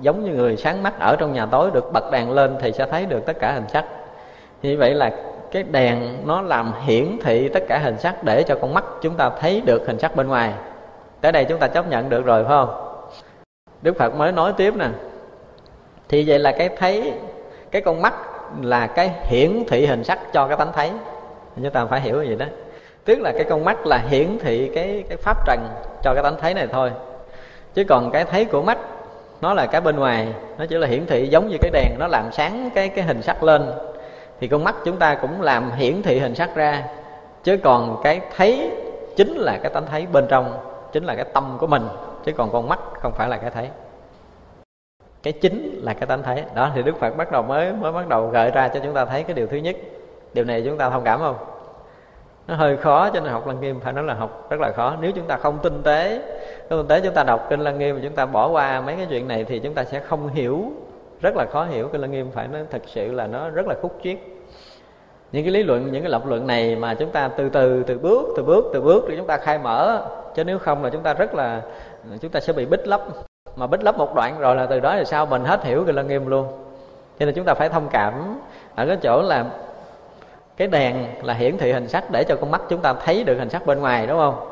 Giống 0.00 0.24
như 0.24 0.30
người 0.30 0.56
sáng 0.56 0.82
mắt 0.82 1.00
ở 1.00 1.16
trong 1.16 1.32
nhà 1.32 1.46
tối 1.46 1.70
được 1.74 1.92
bật 1.92 2.10
đèn 2.12 2.30
lên 2.30 2.56
thì 2.60 2.72
sẽ 2.72 2.86
thấy 2.86 3.06
được 3.06 3.26
tất 3.26 3.40
cả 3.40 3.52
hình 3.52 3.68
sắc. 3.68 3.84
Như 4.62 4.76
vậy 4.78 4.94
là 4.94 5.10
cái 5.52 5.62
đèn 5.62 6.26
nó 6.26 6.42
làm 6.42 6.72
hiển 6.86 7.18
thị 7.24 7.48
tất 7.48 7.62
cả 7.68 7.78
hình 7.78 7.98
sắc 7.98 8.24
để 8.24 8.42
cho 8.42 8.54
con 8.54 8.74
mắt 8.74 8.84
chúng 9.02 9.14
ta 9.14 9.30
thấy 9.40 9.62
được 9.64 9.86
hình 9.86 9.98
sắc 9.98 10.16
bên 10.16 10.28
ngoài. 10.28 10.52
Tới 11.20 11.32
đây 11.32 11.44
chúng 11.44 11.58
ta 11.58 11.66
chấp 11.66 11.90
nhận 11.90 12.08
được 12.08 12.24
rồi, 12.24 12.44
phải 12.44 12.50
không? 12.50 12.97
Đức 13.82 13.98
phật 13.98 14.14
mới 14.14 14.32
nói 14.32 14.52
tiếp 14.56 14.76
nè. 14.76 14.88
Thì 16.08 16.24
vậy 16.26 16.38
là 16.38 16.52
cái 16.52 16.68
thấy, 16.68 17.12
cái 17.70 17.82
con 17.82 18.02
mắt 18.02 18.14
là 18.62 18.86
cái 18.86 19.10
hiển 19.22 19.64
thị 19.68 19.86
hình 19.86 20.04
sắc 20.04 20.18
cho 20.32 20.48
cái 20.48 20.56
tánh 20.56 20.72
thấy. 20.74 20.90
Chúng 21.56 21.70
ta 21.70 21.86
phải 21.86 22.00
hiểu 22.00 22.22
gì 22.22 22.36
đó. 22.36 22.46
Tức 23.04 23.20
là 23.20 23.32
cái 23.32 23.44
con 23.44 23.64
mắt 23.64 23.86
là 23.86 23.98
hiển 23.98 24.38
thị 24.38 24.70
cái 24.74 25.04
cái 25.08 25.16
pháp 25.16 25.46
trần 25.46 25.68
cho 26.02 26.14
cái 26.14 26.22
tánh 26.22 26.36
thấy 26.40 26.54
này 26.54 26.66
thôi. 26.72 26.90
Chứ 27.74 27.84
còn 27.88 28.10
cái 28.10 28.24
thấy 28.24 28.44
của 28.44 28.62
mắt, 28.62 28.78
nó 29.40 29.54
là 29.54 29.66
cái 29.66 29.80
bên 29.80 29.96
ngoài, 29.96 30.28
nó 30.58 30.66
chỉ 30.66 30.76
là 30.76 30.86
hiển 30.86 31.06
thị 31.06 31.28
giống 31.28 31.48
như 31.48 31.56
cái 31.60 31.70
đèn, 31.70 31.98
nó 31.98 32.06
làm 32.06 32.32
sáng 32.32 32.70
cái 32.74 32.88
cái 32.88 33.04
hình 33.04 33.22
sắc 33.22 33.42
lên. 33.42 33.62
Thì 34.40 34.48
con 34.48 34.64
mắt 34.64 34.74
chúng 34.84 34.96
ta 34.96 35.14
cũng 35.14 35.42
làm 35.42 35.72
hiển 35.72 36.02
thị 36.02 36.18
hình 36.18 36.34
sắc 36.34 36.54
ra. 36.54 36.84
Chứ 37.44 37.56
còn 37.56 38.00
cái 38.02 38.20
thấy 38.36 38.70
chính 39.16 39.36
là 39.36 39.58
cái 39.62 39.72
tánh 39.74 39.86
thấy 39.86 40.06
bên 40.12 40.26
trong, 40.28 40.54
chính 40.92 41.04
là 41.04 41.14
cái 41.14 41.24
tâm 41.32 41.56
của 41.60 41.66
mình 41.66 41.88
chứ 42.24 42.32
còn 42.32 42.50
con 42.52 42.68
mắt 42.68 42.78
không 43.00 43.12
phải 43.12 43.28
là 43.28 43.36
cái 43.36 43.50
thấy. 43.50 43.68
Cái 45.22 45.32
chính 45.32 45.80
là 45.82 45.94
cái 45.94 46.06
tánh 46.06 46.22
thấy. 46.22 46.44
Đó, 46.54 46.70
thì 46.74 46.82
đức 46.82 46.96
phật 46.96 47.16
bắt 47.16 47.32
đầu 47.32 47.42
mới 47.42 47.72
mới 47.72 47.92
bắt 47.92 48.08
đầu 48.08 48.26
gợi 48.26 48.50
ra 48.50 48.68
cho 48.68 48.80
chúng 48.84 48.94
ta 48.94 49.04
thấy 49.04 49.22
cái 49.22 49.34
điều 49.34 49.46
thứ 49.46 49.56
nhất. 49.56 49.76
Điều 50.34 50.44
này 50.44 50.62
chúng 50.62 50.78
ta 50.78 50.90
thông 50.90 51.04
cảm 51.04 51.20
không? 51.20 51.36
Nó 52.48 52.54
hơi 52.54 52.76
khó 52.76 53.10
cho 53.10 53.20
nên 53.20 53.32
học 53.32 53.46
lăng 53.46 53.60
nghiêm, 53.60 53.80
phải 53.80 53.92
nói 53.92 54.04
là 54.04 54.14
học 54.14 54.50
rất 54.50 54.60
là 54.60 54.72
khó. 54.76 54.94
Nếu 55.00 55.12
chúng 55.12 55.26
ta 55.26 55.36
không 55.36 55.58
tinh 55.62 55.82
tế, 55.82 56.22
không 56.68 56.78
tinh 56.78 56.88
tế 56.88 57.00
chúng 57.00 57.14
ta 57.14 57.24
đọc 57.24 57.46
kinh 57.50 57.60
lăng 57.60 57.78
nghiêm 57.78 57.94
và 57.94 58.00
chúng 58.04 58.14
ta 58.14 58.26
bỏ 58.26 58.48
qua 58.48 58.80
mấy 58.80 58.96
cái 58.96 59.06
chuyện 59.10 59.28
này 59.28 59.44
thì 59.44 59.58
chúng 59.58 59.74
ta 59.74 59.84
sẽ 59.84 60.00
không 60.00 60.28
hiểu. 60.28 60.72
Rất 61.20 61.36
là 61.36 61.46
khó 61.52 61.64
hiểu 61.64 61.88
kinh 61.88 62.00
lăng 62.00 62.10
nghiêm, 62.10 62.30
phải 62.30 62.48
nói 62.48 62.62
thật 62.70 62.82
sự 62.86 63.12
là 63.12 63.26
nó 63.26 63.48
rất 63.48 63.66
là 63.66 63.74
khúc 63.82 63.98
chiết. 64.02 64.18
Những 65.32 65.44
cái 65.44 65.52
lý 65.52 65.62
luận, 65.62 65.92
những 65.92 66.02
cái 66.02 66.10
lập 66.10 66.26
luận 66.26 66.46
này 66.46 66.76
mà 66.76 66.94
chúng 66.94 67.10
ta 67.10 67.28
từ 67.28 67.48
từ 67.48 67.82
từ 67.82 67.98
bước 67.98 68.22
từ 68.36 68.42
bước 68.42 68.64
từ 68.74 68.80
bước 68.80 69.04
để 69.08 69.16
chúng 69.16 69.26
ta 69.26 69.36
khai 69.36 69.58
mở. 69.58 70.02
Chứ 70.34 70.44
nếu 70.44 70.58
không 70.58 70.84
là 70.84 70.90
chúng 70.90 71.02
ta 71.02 71.14
rất 71.14 71.34
là 71.34 71.62
chúng 72.20 72.30
ta 72.30 72.40
sẽ 72.40 72.52
bị 72.52 72.66
bích 72.66 72.86
lấp. 72.86 73.02
Mà 73.56 73.66
bích 73.66 73.82
lấp 73.82 73.98
một 73.98 74.14
đoạn 74.14 74.38
rồi 74.38 74.56
là 74.56 74.66
từ 74.66 74.80
đó 74.80 74.94
là 74.94 75.04
sao? 75.04 75.26
Mình 75.26 75.44
hết 75.44 75.64
hiểu 75.64 75.84
cái 75.84 75.92
lân 75.92 76.08
nghiêm 76.08 76.26
luôn. 76.26 76.46
Cho 77.18 77.26
nên 77.26 77.34
chúng 77.34 77.44
ta 77.44 77.54
phải 77.54 77.68
thông 77.68 77.88
cảm 77.88 78.40
ở 78.74 78.86
cái 78.86 78.96
chỗ 78.96 79.22
là 79.22 79.44
cái 80.56 80.68
đèn 80.68 81.06
là 81.22 81.34
hiển 81.34 81.58
thị 81.58 81.72
hình 81.72 81.88
sắc 81.88 82.10
để 82.10 82.24
cho 82.24 82.36
con 82.36 82.50
mắt 82.50 82.62
chúng 82.68 82.80
ta 82.80 82.94
thấy 82.94 83.24
được 83.24 83.38
hình 83.38 83.50
sắc 83.50 83.66
bên 83.66 83.80
ngoài, 83.80 84.06
đúng 84.06 84.18
không? 84.18 84.48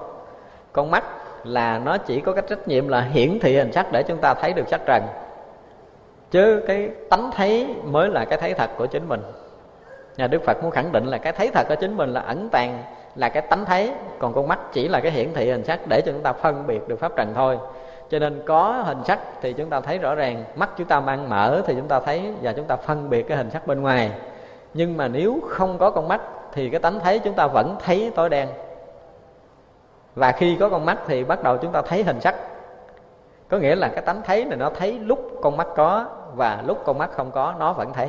Con 0.73 0.91
mắt 0.91 1.05
là 1.45 1.79
nó 1.79 1.99
chỉ 1.99 2.21
có 2.21 2.33
cái 2.33 2.45
trách 2.49 2.69
nhiệm 2.69 2.89
là 2.89 3.01
hiển 3.01 3.39
thị 3.41 3.57
hình 3.57 3.73
sắc 3.73 3.93
để 3.93 4.03
chúng 4.03 4.19
ta 4.19 4.35
thấy 4.35 4.53
được 4.53 4.69
sắc 4.69 4.81
trần. 4.87 5.03
Chứ 6.31 6.63
cái 6.67 6.91
tánh 7.11 7.31
thấy 7.35 7.75
mới 7.85 8.09
là 8.09 8.25
cái 8.25 8.39
thấy 8.39 8.55
thật 8.55 8.71
của 8.79 8.87
chính 8.87 9.09
mình 9.09 9.23
nhà 10.17 10.27
đức 10.27 10.43
phật 10.45 10.63
muốn 10.63 10.71
khẳng 10.71 10.93
định 10.93 11.07
là 11.07 11.19
cái 11.19 11.33
thấy 11.33 11.51
thật 11.55 11.67
của 11.69 11.75
chính 11.75 11.97
mình 11.97 12.13
là 12.13 12.21
ẩn 12.21 12.49
tàng, 12.49 12.83
là 13.15 13.29
cái 13.29 13.43
tánh 13.43 13.65
thấy. 13.65 13.93
Còn 14.19 14.33
con 14.33 14.49
mắt 14.49 14.59
chỉ 14.73 14.89
là 14.89 15.01
cái 15.01 15.13
hiển 15.13 15.35
thị 15.35 15.51
hình 15.51 15.65
sắc 15.65 15.81
để 15.89 16.01
cho 16.07 16.13
chúng 16.13 16.23
ta 16.23 16.33
phân 16.33 16.67
biệt 16.67 16.89
được 16.89 17.01
pháp 17.01 17.17
trần 17.17 17.33
thôi. 17.35 17.59
Cho 18.11 18.19
nên 18.19 18.43
có 18.47 18.83
hình 18.87 19.05
sắc 19.05 19.19
thì 19.41 19.53
chúng 19.53 19.71
ta 19.71 19.81
thấy 19.81 19.99
rõ 19.99 20.15
ràng, 20.15 20.45
mắt 20.55 20.71
chúng 20.77 20.87
ta 20.87 21.01
mang 21.01 21.29
mở 21.29 21.63
thì 21.67 21.75
chúng 21.75 21.89
ta 21.89 22.01
thấy 22.01 22.33
và 22.43 22.53
chúng 22.53 22.65
ta 22.65 22.77
phân 22.77 23.11
biệt 23.11 23.29
cái 23.29 23.37
hình 23.37 23.51
sắc 23.51 23.67
bên 23.67 23.83
ngoài. 23.83 24.13
Nhưng 24.75 24.97
mà 24.97 25.09
nếu 25.09 25.41
không 25.49 25.79
có 25.79 25.91
con 25.91 26.09
mắt 26.09 26.21
thì 26.53 26.71
cái 26.71 26.81
tánh 26.81 27.01
thấy 27.01 27.19
chúng 27.19 27.35
ta 27.35 27.47
vẫn 27.47 27.77
thấy 27.85 28.13
tối 28.15 28.29
đen. 28.29 28.49
Và 30.15 30.33
khi 30.33 30.57
có 30.61 30.69
con 30.69 30.85
mắt 30.85 30.99
thì 31.07 31.25
bắt 31.25 31.43
đầu 31.43 31.57
chúng 31.57 31.73
ta 31.73 31.83
thấy 31.83 32.03
hình 32.03 32.21
sắc. 32.21 32.35
Có 33.49 33.59
nghĩa 33.59 33.75
là 33.75 33.89
cái 33.89 34.03
tánh 34.03 34.23
thấy 34.23 34.45
này 34.45 34.57
nó 34.57 34.71
thấy 34.71 34.99
lúc 34.99 35.31
con 35.43 35.57
mắt 35.57 35.67
có 35.77 36.07
và 36.35 36.63
lúc 36.67 36.83
con 36.85 36.99
mắt 36.99 37.11
không 37.13 37.31
có, 37.31 37.55
nó 37.59 37.73
vẫn 37.73 37.93
thấy. 37.93 38.09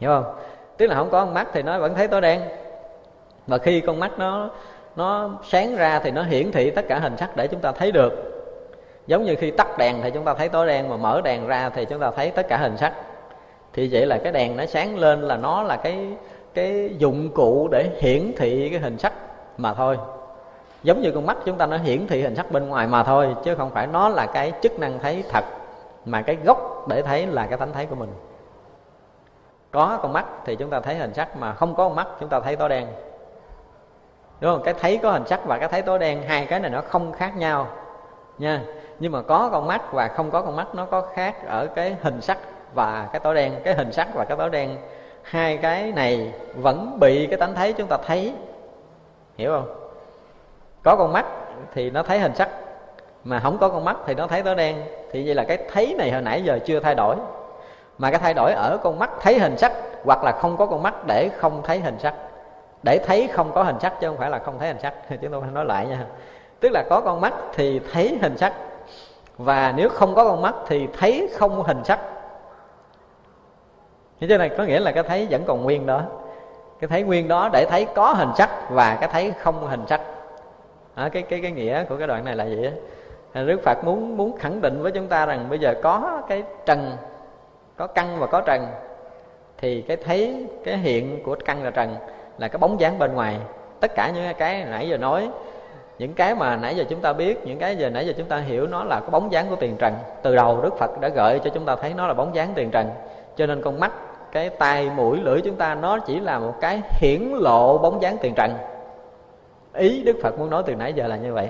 Hiểu 0.00 0.10
không? 0.10 0.34
Tức 0.82 0.88
là 0.88 0.94
không 0.94 1.10
có 1.10 1.24
con 1.24 1.34
mắt 1.34 1.48
thì 1.52 1.62
nó 1.62 1.78
vẫn 1.78 1.94
thấy 1.94 2.08
tối 2.08 2.20
đen. 2.20 2.40
Và 3.46 3.58
khi 3.58 3.80
con 3.80 4.00
mắt 4.00 4.10
nó 4.18 4.50
nó 4.96 5.30
sáng 5.44 5.76
ra 5.76 6.00
thì 6.04 6.10
nó 6.10 6.22
hiển 6.22 6.52
thị 6.52 6.70
tất 6.70 6.88
cả 6.88 6.98
hình 6.98 7.16
sắc 7.16 7.36
để 7.36 7.46
chúng 7.46 7.60
ta 7.60 7.72
thấy 7.72 7.92
được. 7.92 8.12
Giống 9.06 9.24
như 9.24 9.34
khi 9.34 9.50
tắt 9.50 9.78
đèn 9.78 9.96
thì 10.02 10.10
chúng 10.10 10.24
ta 10.24 10.34
thấy 10.34 10.48
tối 10.48 10.66
đen, 10.66 10.88
mà 10.88 10.96
mở 10.96 11.20
đèn 11.24 11.46
ra 11.46 11.70
thì 11.74 11.84
chúng 11.84 12.00
ta 12.00 12.10
thấy 12.16 12.30
tất 12.30 12.48
cả 12.48 12.56
hình 12.56 12.76
sắc. 12.76 12.92
Thì 13.72 13.88
vậy 13.92 14.06
là 14.06 14.18
cái 14.18 14.32
đèn 14.32 14.56
nó 14.56 14.66
sáng 14.66 14.98
lên 14.98 15.20
là 15.20 15.36
nó 15.36 15.62
là 15.62 15.76
cái 15.76 16.08
cái 16.54 16.90
dụng 16.98 17.30
cụ 17.34 17.68
để 17.72 17.90
hiển 18.00 18.32
thị 18.36 18.68
cái 18.70 18.80
hình 18.80 18.98
sắc 18.98 19.12
mà 19.58 19.74
thôi. 19.74 19.98
Giống 20.82 21.00
như 21.00 21.10
con 21.10 21.26
mắt 21.26 21.36
chúng 21.44 21.58
ta 21.58 21.66
nó 21.66 21.76
hiển 21.76 22.06
thị 22.06 22.22
hình 22.22 22.36
sắc 22.36 22.50
bên 22.50 22.68
ngoài 22.68 22.86
mà 22.86 23.02
thôi, 23.02 23.34
chứ 23.44 23.54
không 23.54 23.70
phải 23.70 23.86
nó 23.86 24.08
là 24.08 24.26
cái 24.26 24.52
chức 24.62 24.78
năng 24.78 24.98
thấy 24.98 25.24
thật, 25.30 25.44
mà 26.04 26.22
cái 26.22 26.36
gốc 26.44 26.88
để 26.88 27.02
thấy 27.02 27.26
là 27.26 27.46
cái 27.46 27.58
tánh 27.58 27.72
thấy 27.72 27.86
của 27.86 27.96
mình 27.96 28.10
có 29.72 29.98
con 30.02 30.12
mắt 30.12 30.24
thì 30.44 30.56
chúng 30.56 30.70
ta 30.70 30.80
thấy 30.80 30.94
hình 30.94 31.14
sắc, 31.14 31.36
mà 31.36 31.54
không 31.54 31.74
có 31.74 31.84
con 31.84 31.96
mắt 31.96 32.06
chúng 32.20 32.28
ta 32.28 32.40
thấy 32.40 32.56
tối 32.56 32.68
đen. 32.68 32.86
Đúng 34.40 34.52
không? 34.52 34.62
Cái 34.64 34.74
thấy 34.74 34.98
có 35.02 35.10
hình 35.10 35.26
sắc 35.26 35.44
và 35.44 35.58
cái 35.58 35.68
thấy 35.68 35.82
tối 35.82 35.98
đen, 35.98 36.22
hai 36.22 36.46
cái 36.46 36.60
này 36.60 36.70
nó 36.70 36.80
không 36.80 37.12
khác 37.12 37.36
nhau, 37.36 37.66
nha. 38.38 38.60
Nhưng 38.98 39.12
mà 39.12 39.22
có 39.22 39.48
con 39.52 39.66
mắt 39.66 39.92
và 39.92 40.08
không 40.08 40.30
có 40.30 40.42
con 40.42 40.56
mắt, 40.56 40.66
nó 40.74 40.84
có 40.84 41.00
khác 41.14 41.46
ở 41.46 41.66
cái 41.66 41.96
hình 42.02 42.20
sắc 42.20 42.38
và 42.74 43.08
cái 43.12 43.20
tối 43.20 43.34
đen. 43.34 43.52
Cái 43.64 43.74
hình 43.74 43.92
sắc 43.92 44.08
và 44.14 44.24
cái 44.24 44.36
tối 44.36 44.50
đen, 44.50 44.76
hai 45.22 45.56
cái 45.56 45.92
này 45.92 46.32
vẫn 46.54 46.96
bị 47.00 47.26
cái 47.26 47.38
tánh 47.38 47.54
thấy 47.54 47.72
chúng 47.72 47.88
ta 47.88 47.96
thấy. 48.06 48.34
Hiểu 49.36 49.52
không? 49.52 49.74
Có 50.82 50.96
con 50.96 51.12
mắt 51.12 51.26
thì 51.74 51.90
nó 51.90 52.02
thấy 52.02 52.18
hình 52.18 52.34
sắc, 52.34 52.48
mà 53.24 53.40
không 53.40 53.58
có 53.58 53.68
con 53.68 53.84
mắt 53.84 53.96
thì 54.06 54.14
nó 54.14 54.26
thấy 54.26 54.42
tối 54.42 54.54
đen. 54.54 54.76
Thì 55.12 55.26
vậy 55.26 55.34
là 55.34 55.44
cái 55.44 55.58
thấy 55.72 55.94
này 55.98 56.10
hồi 56.10 56.22
nãy 56.22 56.42
giờ 56.42 56.58
chưa 56.64 56.80
thay 56.80 56.94
đổi 56.94 57.16
mà 58.02 58.10
cái 58.10 58.20
thay 58.20 58.34
đổi 58.34 58.52
ở 58.52 58.78
con 58.82 58.98
mắt 58.98 59.10
thấy 59.20 59.38
hình 59.38 59.58
sắc 59.58 59.72
hoặc 60.04 60.24
là 60.24 60.32
không 60.32 60.56
có 60.56 60.66
con 60.66 60.82
mắt 60.82 61.06
để 61.06 61.30
không 61.38 61.62
thấy 61.64 61.80
hình 61.80 61.98
sắc. 61.98 62.14
Để 62.82 62.98
thấy 63.06 63.28
không 63.32 63.52
có 63.54 63.62
hình 63.62 63.76
sắc 63.80 64.00
chứ 64.00 64.08
không 64.08 64.16
phải 64.16 64.30
là 64.30 64.38
không 64.38 64.58
thấy 64.58 64.68
hình 64.68 64.78
sắc. 64.82 64.94
Chúng 65.22 65.32
tôi 65.32 65.42
nói 65.52 65.64
lại 65.64 65.86
nha. 65.86 66.06
Tức 66.60 66.68
là 66.72 66.84
có 66.90 67.00
con 67.00 67.20
mắt 67.20 67.34
thì 67.54 67.80
thấy 67.92 68.18
hình 68.22 68.36
sắc. 68.36 68.52
Và 69.38 69.74
nếu 69.76 69.88
không 69.88 70.14
có 70.14 70.24
con 70.24 70.42
mắt 70.42 70.54
thì 70.66 70.88
thấy 70.98 71.28
không 71.34 71.62
hình 71.62 71.84
sắc. 71.84 72.00
Thế 74.20 74.26
cho 74.30 74.38
này 74.38 74.50
có 74.58 74.64
nghĩa 74.64 74.80
là 74.80 74.92
cái 74.92 75.02
thấy 75.02 75.26
vẫn 75.30 75.44
còn 75.46 75.62
nguyên 75.62 75.86
đó. 75.86 76.02
Cái 76.80 76.88
thấy 76.88 77.02
nguyên 77.02 77.28
đó 77.28 77.50
để 77.52 77.66
thấy 77.70 77.86
có 77.94 78.12
hình 78.12 78.30
sắc 78.36 78.50
và 78.70 78.96
cái 79.00 79.08
thấy 79.12 79.32
không 79.38 79.66
hình 79.66 79.84
sắc. 79.86 80.00
À, 80.94 81.08
cái 81.08 81.22
cái 81.22 81.40
cái 81.42 81.50
nghĩa 81.50 81.84
của 81.84 81.96
cái 81.96 82.06
đoạn 82.06 82.24
này 82.24 82.36
là 82.36 82.44
gì 82.44 82.70
Đức 83.34 83.60
Phật 83.64 83.84
muốn 83.84 84.16
muốn 84.16 84.38
khẳng 84.38 84.60
định 84.60 84.82
với 84.82 84.92
chúng 84.92 85.08
ta 85.08 85.26
rằng 85.26 85.46
bây 85.48 85.58
giờ 85.58 85.74
có 85.82 86.22
cái 86.28 86.42
trần 86.66 86.96
có 87.82 87.88
căn 87.88 88.18
và 88.18 88.26
có 88.26 88.40
trần, 88.40 88.66
thì 89.58 89.82
cái 89.82 89.96
thấy, 89.96 90.46
cái 90.64 90.78
hiện 90.78 91.22
của 91.24 91.36
căn 91.44 91.64
là 91.64 91.70
trần 91.70 91.96
là 92.38 92.48
cái 92.48 92.58
bóng 92.58 92.80
dáng 92.80 92.98
bên 92.98 93.14
ngoài. 93.14 93.38
Tất 93.80 93.94
cả 93.94 94.10
những 94.14 94.34
cái 94.38 94.64
nãy 94.64 94.88
giờ 94.88 94.96
nói, 94.96 95.30
những 95.98 96.14
cái 96.14 96.34
mà 96.34 96.56
nãy 96.56 96.76
giờ 96.76 96.84
chúng 96.88 97.00
ta 97.00 97.12
biết, 97.12 97.46
những 97.46 97.58
cái 97.58 97.76
giờ 97.76 97.90
nãy 97.90 98.06
giờ 98.06 98.12
chúng 98.16 98.26
ta 98.26 98.36
hiểu 98.36 98.66
nó 98.66 98.84
là 98.84 99.00
cái 99.00 99.10
bóng 99.10 99.32
dáng 99.32 99.46
của 99.50 99.56
tiền 99.56 99.76
trần. 99.78 99.94
Từ 100.22 100.36
đầu 100.36 100.60
đức 100.62 100.78
phật 100.78 101.00
đã 101.00 101.08
gợi 101.08 101.40
cho 101.44 101.50
chúng 101.54 101.64
ta 101.64 101.76
thấy 101.76 101.94
nó 101.96 102.06
là 102.06 102.14
bóng 102.14 102.34
dáng 102.34 102.52
tiền 102.54 102.70
trần. 102.70 102.90
Cho 103.36 103.46
nên 103.46 103.62
con 103.62 103.80
mắt, 103.80 103.92
cái 104.32 104.50
tai, 104.50 104.90
mũi, 104.96 105.18
lưỡi 105.22 105.40
chúng 105.40 105.56
ta, 105.56 105.74
nó 105.74 105.98
chỉ 105.98 106.20
là 106.20 106.38
một 106.38 106.54
cái 106.60 106.80
hiển 106.90 107.22
lộ 107.22 107.78
bóng 107.78 108.02
dáng 108.02 108.16
tiền 108.20 108.34
trần. 108.34 108.54
Ý 109.74 110.02
đức 110.02 110.16
phật 110.22 110.38
muốn 110.38 110.50
nói 110.50 110.62
từ 110.66 110.74
nãy 110.74 110.92
giờ 110.92 111.06
là 111.06 111.16
như 111.16 111.32
vậy 111.32 111.48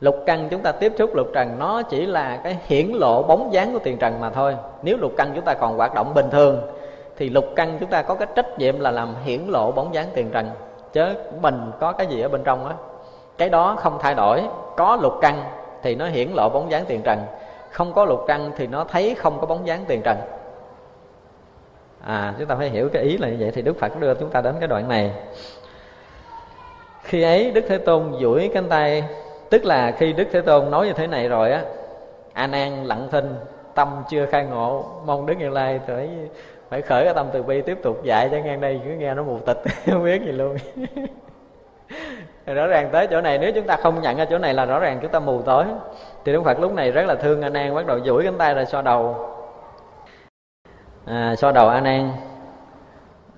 lục 0.00 0.16
căn 0.26 0.48
chúng 0.50 0.62
ta 0.62 0.72
tiếp 0.72 0.92
xúc, 0.98 1.14
lục 1.14 1.26
trần 1.34 1.58
nó 1.58 1.82
chỉ 1.82 2.06
là 2.06 2.40
cái 2.44 2.58
hiển 2.66 2.86
lộ 2.86 3.22
bóng 3.22 3.52
dáng 3.52 3.72
của 3.72 3.78
tiền 3.78 3.98
trần 3.98 4.20
mà 4.20 4.30
thôi. 4.30 4.56
Nếu 4.82 4.96
lục 4.96 5.12
căn 5.16 5.32
chúng 5.34 5.44
ta 5.44 5.54
còn 5.54 5.76
hoạt 5.76 5.94
động 5.94 6.14
bình 6.14 6.30
thường, 6.30 6.60
thì 7.16 7.28
lục 7.28 7.44
căn 7.56 7.76
chúng 7.80 7.90
ta 7.90 8.02
có 8.02 8.14
cái 8.14 8.28
trách 8.34 8.58
nhiệm 8.58 8.80
là 8.80 8.90
làm 8.90 9.14
hiển 9.24 9.40
lộ 9.48 9.72
bóng 9.72 9.94
dáng 9.94 10.06
tiền 10.14 10.30
trần. 10.30 10.50
Chứ 10.92 11.14
mình 11.40 11.70
có 11.80 11.92
cái 11.92 12.06
gì 12.06 12.20
ở 12.20 12.28
bên 12.28 12.42
trong 12.44 12.66
á. 12.66 12.74
Cái 13.38 13.48
đó 13.48 13.76
không 13.78 13.98
thay 14.00 14.14
đổi. 14.14 14.42
Có 14.76 14.98
lục 15.02 15.12
căn 15.20 15.44
thì 15.82 15.94
nó 15.94 16.06
hiển 16.06 16.28
lộ 16.34 16.48
bóng 16.48 16.70
dáng 16.70 16.84
tiền 16.86 17.02
trần. 17.02 17.18
Không 17.70 17.92
có 17.92 18.04
lục 18.04 18.24
căn 18.26 18.50
thì 18.56 18.66
nó 18.66 18.84
thấy 18.84 19.14
không 19.14 19.40
có 19.40 19.46
bóng 19.46 19.66
dáng 19.66 19.84
tiền 19.88 20.00
trần. 20.04 20.16
À 22.04 22.34
chúng 22.38 22.48
ta 22.48 22.54
phải 22.54 22.68
hiểu 22.68 22.88
cái 22.92 23.02
ý 23.02 23.18
là 23.18 23.28
như 23.28 23.36
vậy 23.40 23.50
thì 23.50 23.62
đức 23.62 23.78
phật 23.80 24.00
đưa 24.00 24.14
chúng 24.14 24.30
ta 24.30 24.40
đến 24.40 24.54
cái 24.58 24.68
đoạn 24.68 24.88
này. 24.88 25.10
Khi 27.02 27.22
ấy 27.22 27.50
đức 27.50 27.64
thế 27.68 27.78
tôn 27.78 28.12
duỗi 28.20 28.50
cánh 28.54 28.68
tay 28.68 29.04
tức 29.50 29.64
là 29.64 29.92
khi 29.98 30.12
đức 30.12 30.28
thế 30.32 30.40
tôn 30.40 30.70
nói 30.70 30.86
như 30.86 30.92
thế 30.92 31.06
này 31.06 31.28
rồi 31.28 31.52
á 31.52 31.62
a 32.32 32.46
nan 32.46 32.84
lặng 32.84 33.08
thinh 33.10 33.34
tâm 33.74 34.02
chưa 34.08 34.26
khai 34.26 34.44
ngộ. 34.44 34.84
Mong 35.06 35.26
đức 35.26 35.34
như 35.38 35.48
lai 35.48 35.80
phải 35.86 36.08
phải 36.68 36.82
khởi 36.82 37.04
cái 37.04 37.14
tâm 37.14 37.26
từ 37.32 37.42
bi 37.42 37.60
tiếp 37.60 37.78
tục 37.82 38.04
dạy 38.04 38.28
cho 38.32 38.38
ngang 38.38 38.60
đây 38.60 38.80
cứ 38.84 38.90
nghe 38.90 39.14
nó 39.14 39.22
mù 39.22 39.38
tịch 39.38 39.62
không 39.90 40.04
biết 40.04 40.22
gì 40.22 40.32
luôn. 40.32 40.56
Rõ 42.46 42.66
ràng 42.66 42.88
tới 42.92 43.06
chỗ 43.06 43.20
này 43.20 43.38
nếu 43.38 43.52
chúng 43.52 43.66
ta 43.66 43.76
không 43.76 44.00
nhận 44.00 44.16
ra 44.16 44.24
chỗ 44.24 44.38
này 44.38 44.54
là 44.54 44.64
rõ 44.64 44.78
ràng 44.78 44.98
chúng 45.02 45.10
ta 45.10 45.18
mù 45.20 45.42
tối. 45.42 45.64
Thì 46.24 46.32
đức 46.32 46.42
phật 46.44 46.60
lúc 46.60 46.74
này 46.74 46.90
rất 46.92 47.06
là 47.06 47.14
thương 47.14 47.42
a 47.42 47.48
nan 47.48 47.74
bắt 47.74 47.86
đầu 47.86 48.00
duỗi 48.04 48.24
cánh 48.24 48.38
tay 48.38 48.54
ra 48.54 48.64
so 48.64 48.82
đầu. 48.82 49.16
À, 51.06 51.34
so 51.36 51.52
đầu 51.52 51.68
a 51.68 51.80
nan 51.80 52.10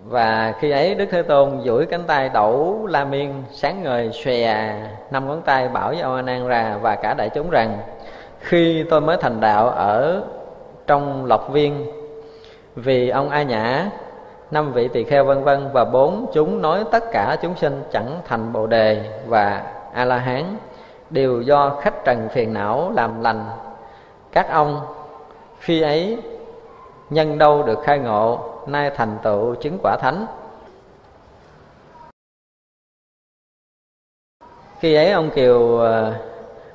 và 0.04 0.54
khi 0.58 0.70
ấy 0.70 0.94
đức 0.94 1.06
thế 1.10 1.22
tôn 1.22 1.60
duỗi 1.64 1.86
cánh 1.86 2.02
tay 2.06 2.28
đẩu 2.28 2.86
la 2.86 3.04
miên 3.04 3.42
sáng 3.50 3.82
ngời 3.82 4.10
xòe 4.12 4.74
năm 5.10 5.28
ngón 5.28 5.42
tay 5.42 5.68
bảo 5.68 5.88
với 5.88 6.00
ông 6.00 6.16
a 6.16 6.22
nan 6.22 6.48
ra 6.48 6.76
và 6.82 6.94
cả 6.94 7.14
đại 7.14 7.28
chúng 7.34 7.50
rằng, 7.50 7.78
khi 8.38 8.84
tôi 8.90 9.00
mới 9.00 9.16
thành 9.16 9.40
đạo 9.40 9.68
ở 9.68 10.22
trong 10.86 11.24
lộc 11.24 11.52
viên, 11.52 11.86
vì 12.76 13.08
ông 13.08 13.30
a 13.30 13.42
nhã, 13.42 13.90
năm 14.50 14.72
vị 14.72 14.88
tỳ 14.88 15.04
kheo 15.04 15.24
vân 15.24 15.44
vân 15.44 15.68
và 15.72 15.84
bốn 15.84 16.26
chúng 16.32 16.62
nói 16.62 16.84
tất 16.90 17.04
cả 17.12 17.36
chúng 17.42 17.56
sinh 17.56 17.82
chẳng 17.92 18.20
thành 18.24 18.52
bồ 18.52 18.66
đề 18.66 19.04
và 19.26 19.62
a 19.92 20.04
la 20.04 20.18
hán, 20.18 20.56
đều 21.10 21.40
do 21.40 21.76
khách 21.80 22.04
trần 22.04 22.28
phiền 22.28 22.54
não 22.54 22.92
làm 22.94 23.22
lành. 23.22 23.44
Các 24.32 24.50
ông, 24.50 24.80
khi 25.58 25.82
ấy 25.82 26.18
nhân 27.10 27.38
đâu 27.38 27.62
được 27.62 27.78
khai 27.84 27.98
ngộ 27.98 28.51
nay 28.68 28.90
thành 28.96 29.18
tựu 29.22 29.54
chứng 29.54 29.78
quả 29.82 29.96
thánh. 30.00 30.26
Khi 34.80 34.94
ấy 34.94 35.10
ông 35.10 35.30
kiều 35.30 35.78
ờ, 35.78 36.14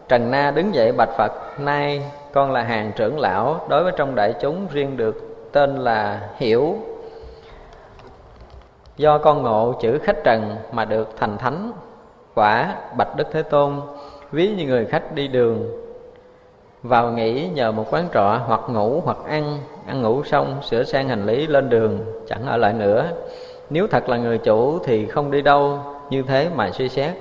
trần 0.07 0.31
na 0.31 0.51
đứng 0.51 0.75
dậy 0.75 0.91
bạch 0.91 1.09
phật, 1.17 1.59
nay 1.59 2.11
con 2.33 2.51
là 2.51 2.63
hàng 2.63 2.91
trưởng 2.95 3.19
lão, 3.19 3.65
đối 3.69 3.83
với 3.83 3.93
trong 3.97 4.15
đại 4.15 4.33
chúng 4.41 4.67
riêng 4.71 4.97
được 4.97 5.15
tên 5.51 5.75
là 5.75 6.29
hiểu. 6.35 6.75
Do 8.97 9.17
con 9.17 9.43
ngộ 9.43 9.73
chữ 9.81 9.99
khách 10.03 10.23
trần 10.23 10.55
mà 10.71 10.85
được 10.85 11.09
thành 11.17 11.37
thánh, 11.37 11.71
quả 12.35 12.75
bạch 12.97 13.15
đức 13.15 13.27
thế 13.31 13.43
tôn, 13.43 13.81
ví 14.31 14.55
như 14.55 14.65
người 14.65 14.85
khách 14.85 15.15
đi 15.15 15.27
đường. 15.27 15.71
Vào 16.83 17.11
nghỉ 17.11 17.47
nhờ 17.47 17.71
một 17.71 17.85
quán 17.91 18.07
trọ 18.13 18.39
hoặc 18.47 18.61
ngủ 18.67 19.01
hoặc 19.05 19.17
ăn 19.27 19.57
ăn 19.87 20.01
ngủ 20.01 20.23
xong, 20.23 20.61
sửa 20.63 20.83
sang 20.83 21.09
hành 21.09 21.25
lý 21.25 21.47
lên 21.47 21.69
đường, 21.69 22.05
chẳng 22.27 22.45
ở 22.45 22.57
lại 22.57 22.73
nữa. 22.73 23.11
Nếu 23.69 23.87
thật 23.87 24.09
là 24.09 24.17
người 24.17 24.37
chủ 24.37 24.79
thì 24.79 25.05
không 25.05 25.31
đi 25.31 25.41
đâu, 25.41 25.79
như 26.09 26.23
thế 26.27 26.49
mà 26.55 26.71
suy 26.71 26.89
xét. 26.89 27.11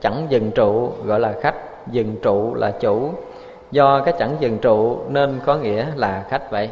Chẳng 0.00 0.26
dừng 0.28 0.50
trụ, 0.50 0.92
gọi 1.04 1.20
là 1.20 1.34
khách, 1.40 1.54
dừng 1.90 2.16
trụ 2.22 2.54
là 2.54 2.70
chủ. 2.70 3.10
Do 3.70 4.00
cái 4.00 4.14
chẳng 4.18 4.36
dừng 4.40 4.58
trụ 4.58 4.98
nên 5.08 5.40
có 5.46 5.56
nghĩa 5.56 5.86
là 5.96 6.26
khách 6.28 6.50
vậy. 6.50 6.70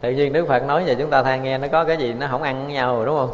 Tự 0.00 0.10
nhiên 0.10 0.32
đức 0.32 0.48
phật 0.48 0.64
nói 0.64 0.84
về 0.84 0.94
chúng 0.94 1.10
ta 1.10 1.22
thay 1.22 1.38
nghe, 1.38 1.58
nó 1.58 1.68
có 1.72 1.84
cái 1.84 1.96
gì 1.96 2.12
nó 2.12 2.26
không 2.30 2.42
ăn 2.42 2.64
với 2.64 2.74
nhau 2.74 2.96
rồi 2.96 3.06
đúng 3.06 3.16
không? 3.16 3.30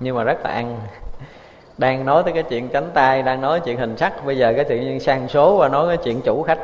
Nhưng 0.00 0.16
mà 0.16 0.24
rất 0.24 0.44
là 0.44 0.50
ăn. 0.50 0.80
Đang 1.78 2.04
nói 2.04 2.22
tới 2.22 2.32
cái 2.32 2.42
chuyện 2.42 2.68
cánh 2.68 2.90
tay, 2.94 3.22
đang 3.22 3.40
nói 3.40 3.60
chuyện 3.60 3.78
hình 3.78 3.96
sắc, 3.96 4.24
bây 4.26 4.38
giờ 4.38 4.52
cái 4.56 4.64
tự 4.64 4.76
nhiên 4.76 5.00
sang 5.00 5.28
số 5.28 5.56
và 5.56 5.68
nói 5.68 5.88
cái 5.88 5.96
chuyện 6.04 6.20
chủ 6.20 6.42
khách. 6.42 6.58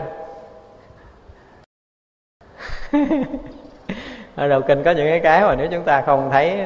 ở 4.36 4.48
đầu 4.48 4.60
kinh 4.60 4.82
có 4.82 4.90
những 4.90 5.06
cái 5.06 5.20
cái 5.20 5.42
mà 5.42 5.54
nếu 5.54 5.68
chúng 5.70 5.82
ta 5.82 6.02
không 6.02 6.28
thấy, 6.32 6.60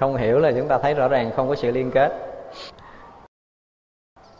không 0.00 0.16
hiểu 0.16 0.38
là 0.38 0.52
chúng 0.52 0.68
ta 0.68 0.78
thấy 0.78 0.94
rõ 0.94 1.08
ràng, 1.08 1.30
không 1.36 1.48
có 1.48 1.54
sự 1.54 1.70
liên 1.70 1.90
kết. 1.90 2.12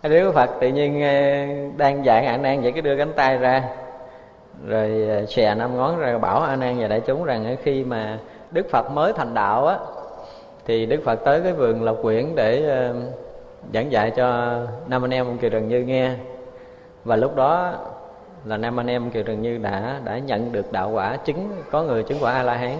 Đức 0.02 0.32
Phật 0.34 0.50
tự 0.60 0.68
nhiên 0.68 1.02
ờ, 1.02 1.46
đang 1.76 2.04
dạy 2.04 2.26
A 2.26 2.36
Nan 2.36 2.62
vậy 2.62 2.72
cái 2.72 2.82
đưa 2.82 2.96
cánh 2.96 3.12
tay 3.12 3.38
ra, 3.38 3.62
rồi 4.66 5.06
ờ, 5.08 5.26
xè 5.26 5.54
năm 5.54 5.76
ngón 5.76 5.98
ra 5.98 6.18
bảo 6.18 6.42
A 6.42 6.56
Nan 6.56 6.78
và 6.78 6.88
đại 6.88 7.00
chúng 7.00 7.24
rằng 7.24 7.56
khi 7.62 7.84
mà 7.84 8.18
Đức 8.50 8.70
Phật 8.70 8.90
mới 8.90 9.12
thành 9.12 9.34
đạo 9.34 9.66
á, 9.66 9.78
thì 10.66 10.86
Đức 10.86 11.00
Phật 11.04 11.24
tới 11.24 11.40
cái 11.40 11.52
vườn 11.52 11.82
Lộc 11.82 11.96
Quyển 12.02 12.34
để 12.34 12.68
ờ, 12.68 12.94
giảng 13.74 13.92
dạy 13.92 14.10
cho 14.10 14.56
năm 14.86 15.04
anh 15.04 15.14
em 15.14 15.26
ông 15.26 15.38
Kiều 15.38 15.50
Trần 15.50 15.68
Như 15.68 15.80
nghe. 15.82 16.10
Và 17.04 17.16
lúc 17.16 17.36
đó 17.36 17.74
là 18.48 18.56
nam 18.56 18.80
anh 18.80 18.86
em 18.86 19.10
Kiều 19.10 19.22
Trần 19.22 19.42
Như 19.42 19.58
đã 19.58 20.00
đã 20.04 20.18
nhận 20.18 20.52
được 20.52 20.72
đạo 20.72 20.90
quả 20.90 21.16
chứng, 21.16 21.48
có 21.70 21.82
người 21.82 22.02
chứng 22.02 22.18
quả 22.20 22.32
A 22.32 22.42
La 22.42 22.54
Hán 22.54 22.76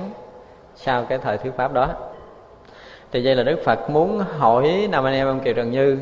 sau 0.74 1.04
cái 1.04 1.18
thời 1.18 1.38
thuyết 1.38 1.52
pháp 1.56 1.72
đó. 1.72 1.88
Thì 3.12 3.24
vậy 3.24 3.36
là 3.36 3.42
Đức 3.42 3.58
Phật 3.64 3.90
muốn 3.90 4.18
hỏi 4.18 4.88
nam 4.90 5.04
anh 5.04 5.14
em 5.14 5.26
ông 5.26 5.40
Kiều 5.40 5.54
Trần 5.54 5.70
Như 5.70 5.98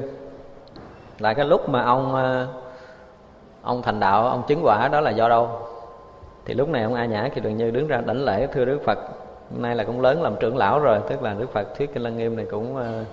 là 1.18 1.34
cái 1.34 1.44
lúc 1.44 1.68
mà 1.68 1.82
ông 1.82 2.14
ờ, 2.14 2.46
ông 3.62 3.82
thành 3.82 4.00
đạo, 4.00 4.28
ông 4.28 4.42
chứng 4.48 4.60
quả 4.62 4.88
đó 4.88 5.00
là 5.00 5.10
do 5.10 5.28
đâu? 5.28 5.48
Thì 6.44 6.54
lúc 6.54 6.68
này 6.68 6.82
ông 6.82 6.94
A 6.94 7.04
Nhã 7.04 7.28
Kiều 7.34 7.44
Trần 7.44 7.56
Như 7.56 7.70
đứng 7.70 7.86
ra 7.86 8.00
đảnh 8.06 8.24
lễ, 8.24 8.46
thưa 8.46 8.64
Đức 8.64 8.78
Phật 8.84 8.98
nay 9.50 9.74
là 9.74 9.84
cũng 9.84 10.00
lớn 10.00 10.22
làm 10.22 10.36
trưởng 10.40 10.56
lão 10.56 10.78
rồi. 10.78 10.98
Tức 11.08 11.22
là 11.22 11.34
Đức 11.38 11.52
Phật 11.52 11.76
thuyết 11.76 11.94
kinh 11.94 12.02
Lăng 12.02 12.16
Nghiêm 12.16 12.36
này 12.36 12.46
cũng 12.50 12.76
ờ, 12.76 13.04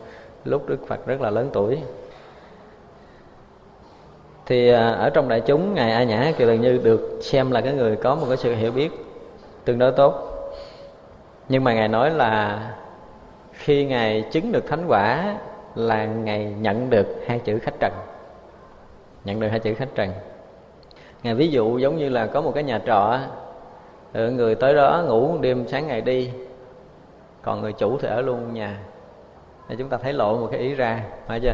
lúc 0.45 0.69
Đức 0.69 0.87
Phật 0.87 1.05
rất 1.05 1.21
là 1.21 1.29
lớn 1.29 1.49
tuổi 1.53 1.79
thì 4.45 4.69
à, 4.69 4.89
ở 4.89 5.09
trong 5.09 5.29
đại 5.29 5.41
chúng, 5.41 5.73
ngài 5.73 5.91
A 5.91 6.03
Nhã 6.03 6.31
kỳ 6.37 6.45
lần 6.45 6.61
Như 6.61 6.79
được 6.83 7.19
xem 7.21 7.51
là 7.51 7.61
cái 7.61 7.73
người 7.73 7.95
có 7.95 8.15
một 8.15 8.25
cái 8.27 8.37
sự 8.37 8.55
hiểu 8.55 8.71
biết 8.71 8.91
tương 9.65 9.79
đối 9.79 9.91
tốt. 9.91 10.29
Nhưng 11.49 11.63
mà 11.63 11.73
ngài 11.73 11.87
nói 11.87 12.11
là 12.11 12.59
khi 13.51 13.85
ngài 13.85 14.21
chứng 14.31 14.51
được 14.51 14.67
thánh 14.67 14.85
quả 14.87 15.35
là 15.75 16.05
ngài 16.05 16.45
nhận 16.45 16.89
được 16.89 17.07
hai 17.27 17.39
chữ 17.39 17.59
khách 17.59 17.73
trần. 17.79 17.93
Nhận 19.25 19.39
được 19.39 19.47
hai 19.47 19.59
chữ 19.59 19.73
khách 19.73 19.95
trần. 19.95 20.11
Ngài 21.23 21.35
ví 21.35 21.47
dụ 21.47 21.77
giống 21.77 21.97
như 21.97 22.09
là 22.09 22.25
có 22.25 22.41
một 22.41 22.51
cái 22.55 22.63
nhà 22.63 22.81
trọ 22.85 23.19
ờ, 24.13 24.31
người 24.31 24.55
tới 24.55 24.73
đó 24.73 25.03
ngủ 25.07 25.37
đêm, 25.41 25.67
sáng 25.67 25.87
ngày 25.87 26.01
đi, 26.01 26.29
còn 27.41 27.61
người 27.61 27.73
chủ 27.73 27.97
thì 27.97 28.07
ở 28.07 28.21
luôn 28.21 28.53
nhà. 28.53 28.77
Để 29.69 29.75
chúng 29.79 29.89
ta 29.89 29.97
thấy 29.97 30.13
lộ 30.13 30.37
một 30.37 30.47
cái 30.51 30.59
ý 30.59 30.73
ra, 30.73 31.03
phải 31.27 31.39
chưa? 31.39 31.53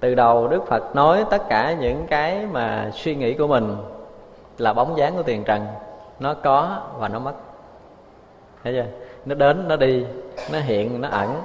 Từ 0.00 0.14
đầu 0.14 0.48
đức 0.48 0.66
phật 0.66 0.96
nói 0.96 1.24
tất 1.30 1.48
cả 1.48 1.72
những 1.72 2.06
cái 2.06 2.46
mà 2.52 2.90
suy 2.94 3.14
nghĩ 3.14 3.34
của 3.34 3.46
mình 3.46 3.76
là 4.58 4.72
bóng 4.72 4.96
dáng 4.96 5.16
của 5.16 5.22
tiền 5.22 5.44
trần. 5.44 5.66
Nó 6.20 6.34
có 6.34 6.82
và 6.98 7.08
nó 7.08 7.18
mất. 7.18 7.32
Thấy 8.64 8.72
chưa? 8.72 8.84
Nó 9.24 9.34
đến, 9.34 9.68
nó 9.68 9.76
đi, 9.76 10.06
nó 10.52 10.58
hiện, 10.58 11.00
nó 11.00 11.08
ẩn. 11.08 11.42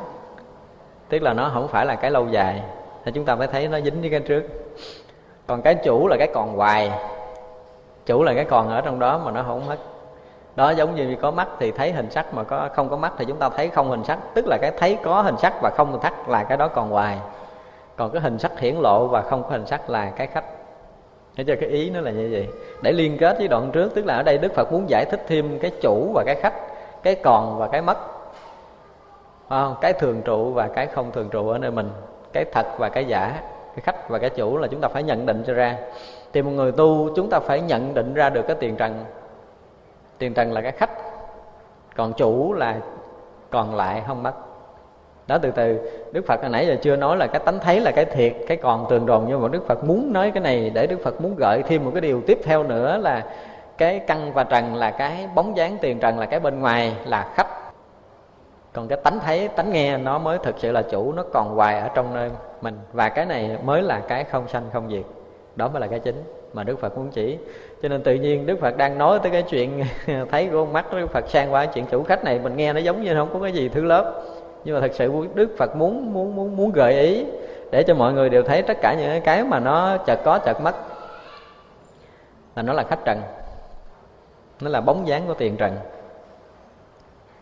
Tức 1.10 1.22
là 1.22 1.34
nó 1.34 1.52
không 1.54 1.68
phải 1.68 1.86
là 1.86 1.96
cái 1.96 2.12
lâu 2.12 2.28
dài. 2.28 2.64
Thì 3.06 3.12
chúng 3.12 3.26
ta 3.26 3.36
phải 3.36 3.48
thấy 3.48 3.68
nó 3.68 3.80
dính 3.80 4.02
với 4.02 4.10
cái 4.10 4.20
trước. 4.20 4.44
Còn 5.48 5.62
cái 5.62 5.76
chủ 5.76 6.08
là 6.08 6.16
cái 6.20 6.28
còn 6.34 6.56
hoài. 6.56 6.92
Chủ 8.06 8.24
là 8.24 8.34
cái 8.34 8.46
còn 8.46 8.70
ở 8.70 8.82
trong 8.82 9.00
đó 9.00 9.18
mà 9.18 9.32
nó 9.32 9.44
không 9.48 9.66
mất. 9.68 9.78
Đó 10.56 10.70
giống 10.70 10.96
như 10.96 11.16
có 11.22 11.32
mắt 11.32 11.48
thì 11.60 11.72
thấy 11.72 11.92
hình 11.92 12.12
sắc 12.12 12.34
mà 12.34 12.44
có 12.44 12.70
không 12.76 12.90
có 12.90 12.98
mắt 12.98 13.14
thì 13.18 13.26
chúng 13.26 13.38
ta 13.38 13.50
thấy 13.50 13.70
không 13.70 13.90
hình 13.90 14.04
sắc. 14.04 14.20
Tức 14.34 14.46
là 14.48 14.58
cái 14.62 14.72
thấy 14.80 14.98
có 15.04 15.22
hình 15.22 15.38
sắc 15.38 15.54
và 15.62 15.70
không 15.70 15.92
hình 15.92 16.02
sắc 16.02 16.30
là 16.30 16.44
cái 16.44 16.58
đó 16.58 16.68
còn 16.68 16.90
hoài 16.90 17.18
còn 17.96 18.12
cái 18.12 18.22
hình 18.22 18.40
sắc 18.40 18.60
hiển 18.60 18.76
lộ 18.76 19.08
và 19.08 19.22
không 19.22 19.44
có 19.44 19.50
hình 19.50 19.66
sắc 19.66 19.90
là 19.90 20.10
cái 20.10 20.28
khách. 20.28 20.46
Thấy 21.36 21.46
cho 21.46 21.56
cái 21.60 21.70
ý 21.70 21.90
nó 21.90 22.02
là 22.02 22.12
như 22.12 22.30
vậy. 22.32 22.48
Để 22.82 22.92
liên 22.92 23.18
kết 23.18 23.38
với 23.38 23.48
đoạn 23.48 23.72
trước 23.72 23.96
Tức 23.96 24.06
là 24.06 24.16
ở 24.16 24.24
đây 24.24 24.38
Đức 24.38 24.54
Phật 24.54 24.72
muốn 24.72 24.90
giải 24.90 25.06
thích 25.06 25.24
thêm 25.28 25.60
cái 25.60 25.72
chủ 25.82 26.12
và 26.14 26.24
cái 26.26 26.36
khách 26.36 26.54
Cái 27.04 27.16
còn 27.16 27.58
và 27.58 27.68
cái 27.68 27.82
mất. 27.82 27.98
À, 29.48 29.68
Cái 29.82 29.94
thường 29.94 30.22
trụ 30.22 30.52
và 30.54 30.68
cái 30.68 30.88
không 30.88 31.12
thường 31.12 31.30
trụ 31.30 31.50
ở 31.50 31.58
nơi 31.58 31.72
mình. 31.72 31.90
Cái 32.34 32.46
thật 32.46 32.66
và 32.78 32.90
cái 32.90 33.06
giả 33.06 33.42
Cái 33.76 33.82
khách 33.82 34.10
và 34.10 34.20
cái 34.20 34.30
chủ 34.30 34.58
là 34.58 34.68
chúng 34.68 34.82
ta 34.82 34.88
phải 34.88 35.04
nhận 35.04 35.26
định 35.26 35.44
cho 35.48 35.54
ra. 35.54 35.78
Thì 36.34 36.42
một 36.42 36.52
người 36.52 36.72
tu 36.72 37.10
chúng 37.16 37.30
ta 37.30 37.40
phải 37.40 37.62
nhận 37.62 37.94
định 37.94 38.14
ra 38.14 38.30
được 38.30 38.48
cái 38.48 38.56
tiền 38.60 38.76
trần. 38.76 39.06
Tiền 40.18 40.34
trần 40.34 40.52
là 40.52 40.62
cái 40.62 40.72
khách 40.72 40.92
Còn 41.96 42.14
chủ 42.14 42.54
là 42.54 42.76
còn 43.50 43.76
lại 43.76 44.04
không 44.08 44.24
mất 44.24 44.34
đó, 45.28 45.38
từ 45.38 45.52
từ. 45.52 45.80
Đức 46.12 46.26
phật 46.28 46.42
hồi 46.42 46.50
nãy 46.50 46.68
giờ 46.68 46.76
chưa 46.82 46.96
nói 46.96 47.18
là 47.18 47.28
cái 47.28 47.42
tánh 47.46 47.60
thấy 47.60 47.80
là 47.80 47.92
cái 47.92 48.06
thiệt, 48.06 48.34
cái 48.48 48.58
còn 48.58 48.86
tường 48.90 49.06
đồn 49.06 49.26
nhưng 49.28 49.42
mà 49.42 49.48
đức 49.48 49.68
phật 49.68 49.84
muốn 49.84 50.14
nói 50.14 50.32
cái 50.32 50.44
này 50.44 50.72
để 50.74 50.88
đức 50.88 51.04
phật 51.04 51.22
muốn 51.22 51.36
gợi 51.38 51.64
thêm 51.68 51.86
một 51.86 51.92
cái 51.94 52.02
điều 52.02 52.22
tiếp 52.28 52.40
theo 52.44 52.64
nữa 52.64 52.98
là 52.98 53.24
cái 53.78 54.00
căn 54.00 54.34
và 54.34 54.44
trần 54.44 54.76
là 54.76 54.92
cái 54.92 55.28
bóng 55.36 55.58
dáng 55.58 55.78
tiền 55.82 56.00
trần 56.00 56.20
là 56.20 56.26
cái 56.26 56.40
bên 56.40 56.60
ngoài, 56.60 56.96
là 57.06 57.32
khách. 57.36 57.48
Còn 58.74 58.88
cái 58.88 58.98
tánh 59.04 59.20
thấy, 59.20 59.48
tánh 59.48 59.72
nghe 59.72 59.98
nó 59.98 60.20
mới 60.20 60.38
thực 60.38 60.56
sự 60.60 60.72
là 60.72 60.82
chủ, 60.82 61.14
nó 61.14 61.24
còn 61.34 61.56
hoài 61.56 61.80
ở 61.80 61.90
trong 61.96 62.14
nơi 62.14 62.30
mình. 62.62 62.78
Và 62.94 63.10
cái 63.10 63.26
này 63.26 63.58
mới 63.64 63.82
là 63.82 64.00
cái 64.08 64.24
không 64.24 64.48
sanh, 64.48 64.64
không 64.74 64.90
diệt. 64.90 65.04
Đó 65.56 65.68
mới 65.68 65.82
là 65.82 65.88
cái 65.88 66.00
chính 66.00 66.24
mà 66.54 66.64
đức 66.64 66.80
phật 66.80 66.98
muốn 66.98 67.10
chỉ. 67.12 67.38
Cho 67.82 67.90
nên 67.90 68.04
tự 68.04 68.16
nhiên 68.16 68.46
đức 68.46 68.60
phật 68.62 68.78
đang 68.78 68.98
nói 68.98 69.20
tới 69.24 69.32
cái 69.32 69.42
chuyện 69.42 69.84
thấy 70.32 70.48
của 70.48 70.66
con 70.66 70.74
mắt 70.74 70.86
đức 70.92 71.08
phật 71.14 71.30
sang 71.30 71.54
qua 71.54 71.66
chuyện 71.66 71.86
chủ 71.86 72.04
khách 72.04 72.24
này, 72.24 72.40
mình 72.44 72.56
nghe 72.56 72.74
nó 72.74 72.80
giống 72.80 73.04
như 73.04 73.16
không 73.16 73.30
có 73.34 73.40
cái 73.40 73.52
gì 73.52 73.70
thứ 73.70 73.84
lớp 73.84 74.24
nhưng 74.66 74.76
mà 74.76 74.82
thật 74.82 74.92
sự 74.94 75.28
đức 75.34 75.56
phật 75.58 75.76
muốn 75.76 76.14
muốn 76.14 76.36
muốn 76.36 76.58
muốn 76.58 76.72
gợi 76.72 77.00
ý 77.00 77.26
để 77.72 77.84
cho 77.84 77.96
mọi 77.96 78.14
người 78.14 78.30
đều 78.30 78.44
thấy 78.44 78.62
tất 78.62 78.78
cả 78.82 78.94
những 78.94 79.22
cái 79.22 79.44
mà 79.44 79.60
nó 79.60 79.98
chợt 79.98 80.20
có, 80.24 80.40
chợt 80.40 80.62
mất. 80.62 80.76
Là 82.56 82.64
nó 82.64 82.74
là 82.74 82.84
khách 82.84 83.06
trần. 83.06 83.22
Nó 84.62 84.70
là 84.70 84.82
bóng 84.82 85.08
dáng 85.08 85.24
của 85.28 85.34
tiền 85.34 85.58
trần. 85.58 85.78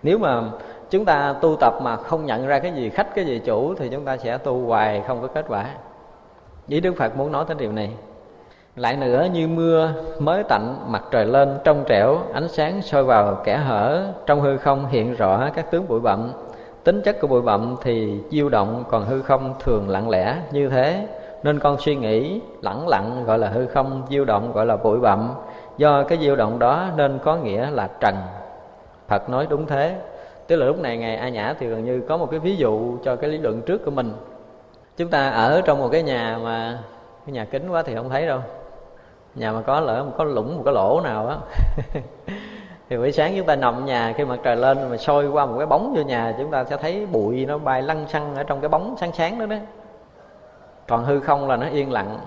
Nếu 0.04 0.18
mà 0.18 0.42
chúng 0.90 1.06
ta 1.06 1.36
tu 1.42 1.56
tập 1.56 1.74
mà 1.82 1.96
không 1.96 2.26
nhận 2.26 2.48
ra 2.48 2.60
cái 2.60 2.72
gì, 2.72 2.90
khách 2.90 3.16
cái 3.16 3.26
gì 3.26 3.42
chủ, 3.46 3.76
thì 3.76 3.90
chúng 3.90 4.06
ta 4.06 4.18
sẽ 4.18 4.38
tu 4.38 4.66
hoài, 4.66 5.04
không 5.08 5.22
có 5.22 5.28
kết 5.28 5.46
quả. 5.48 5.66
Ý 6.68 6.80
đức 6.80 6.94
phật 6.98 7.18
muốn 7.18 7.32
nói 7.32 7.46
tới 7.48 7.56
điều 7.60 7.72
này. 7.72 7.92
Lại 8.76 8.96
nữa, 8.96 9.28
như 9.34 9.48
mưa 9.48 9.94
mới 10.20 10.44
tạnh, 10.44 10.76
mặt 10.88 11.04
trời 11.12 11.26
lên, 11.26 11.60
trong 11.64 11.84
trẻo, 11.88 12.18
ánh 12.34 12.48
sáng 12.48 12.82
soi 12.82 13.04
vào 13.04 13.42
kẻ 13.44 13.58
hở, 13.58 14.08
trong 14.26 14.42
hư 14.42 14.58
không 14.58 14.88
hiện 14.88 15.16
rõ 15.16 15.50
các 15.56 15.72
tướng 15.72 15.88
bụi 15.88 16.00
bặm 16.00 16.32
tính 16.84 17.02
chất 17.02 17.18
của 17.22 17.28
bụi 17.28 17.42
bặm 17.42 17.76
thì 17.82 18.20
diêu 18.30 18.50
động 18.50 18.84
còn 18.90 19.06
hư 19.06 19.22
không 19.22 19.54
thường 19.60 19.90
lặng 19.90 20.10
lẽ 20.10 20.38
như 20.52 20.70
thế. 20.70 21.08
Nên 21.44 21.60
con 21.60 21.78
suy 21.80 21.96
nghĩ 21.96 22.42
lẳng 22.62 22.88
lặng 22.88 23.24
gọi 23.26 23.40
là 23.40 23.50
hư 23.50 23.68
không 23.68 24.04
diêu 24.10 24.26
động 24.26 24.54
gọi 24.54 24.66
là 24.66 24.78
bụi 24.78 25.00
bặm. 25.00 25.34
Do 25.78 26.04
cái 26.04 26.18
diêu 26.22 26.36
động 26.36 26.60
đó 26.60 26.90
nên 26.96 27.20
có 27.24 27.36
nghĩa 27.36 27.70
là 27.70 27.90
trần. 28.00 28.16
Phật 29.08 29.30
nói 29.30 29.48
đúng 29.50 29.66
thế. 29.66 29.96
Tức 30.48 30.56
là 30.56 30.66
lúc 30.66 30.80
này 30.80 30.98
ngài 30.98 31.16
a 31.16 31.30
nhã 31.30 31.56
thì 31.60 31.68
gần 31.68 31.86
như 31.86 32.02
có 32.10 32.18
một 32.18 32.32
cái 32.32 32.40
ví 32.40 32.56
dụ 32.56 32.98
cho 33.04 33.16
cái 33.16 33.30
lý 33.30 33.38
luận 33.38 33.62
trước 33.62 33.86
của 33.86 33.92
mình. 33.92 34.14
Chúng 34.98 35.10
ta 35.10 35.30
ở 35.30 35.62
trong 35.66 35.80
một 35.80 35.90
cái 35.92 36.04
nhà 36.04 36.40
mà 36.44 36.80
cái 37.26 37.34
nhà 37.34 37.46
kính 37.46 37.70
quá 37.70 37.84
thì 37.84 37.96
không 37.96 38.10
thấy 38.10 38.26
đâu. 38.26 38.40
Nhà 39.36 39.52
mà 39.52 39.62
có 39.62 39.80
lỡ 39.80 40.06
có 40.18 40.24
lũng 40.24 40.58
một 40.58 40.62
cái 40.66 40.74
lỗ 40.74 41.02
nào 41.04 41.28
á. 41.28 41.38
thì 42.92 42.98
buổi 42.98 43.12
sáng 43.12 43.34
chúng 43.38 43.46
ta 43.46 43.56
nằm 43.56 43.86
nhà, 43.86 44.14
khi 44.18 44.26
mặt 44.26 44.40
trời 44.44 44.56
lên 44.56 44.90
mà 44.90 44.98
soi 44.98 45.28
qua 45.28 45.46
một 45.46 45.56
cái 45.58 45.68
bóng 45.68 45.94
vô 45.96 46.02
nhà, 46.02 46.36
chúng 46.38 46.52
ta 46.52 46.64
sẽ 46.64 46.78
thấy 46.78 47.06
bụi 47.12 47.46
nó 47.46 47.58
bay 47.58 47.82
lăn 47.82 48.08
xăng 48.08 48.36
ở 48.36 48.44
trong 48.44 48.62
cái 48.62 48.70
bóng 48.70 48.96
sáng 49.00 49.12
sáng 49.12 49.40
đó 49.40 49.46
đó. 49.46 49.56
Còn 50.88 51.06
hư 51.06 51.20
không 51.20 51.48
là 51.48 51.56
nó 51.56 51.68
yên 51.68 51.92
lặng. 51.92 52.20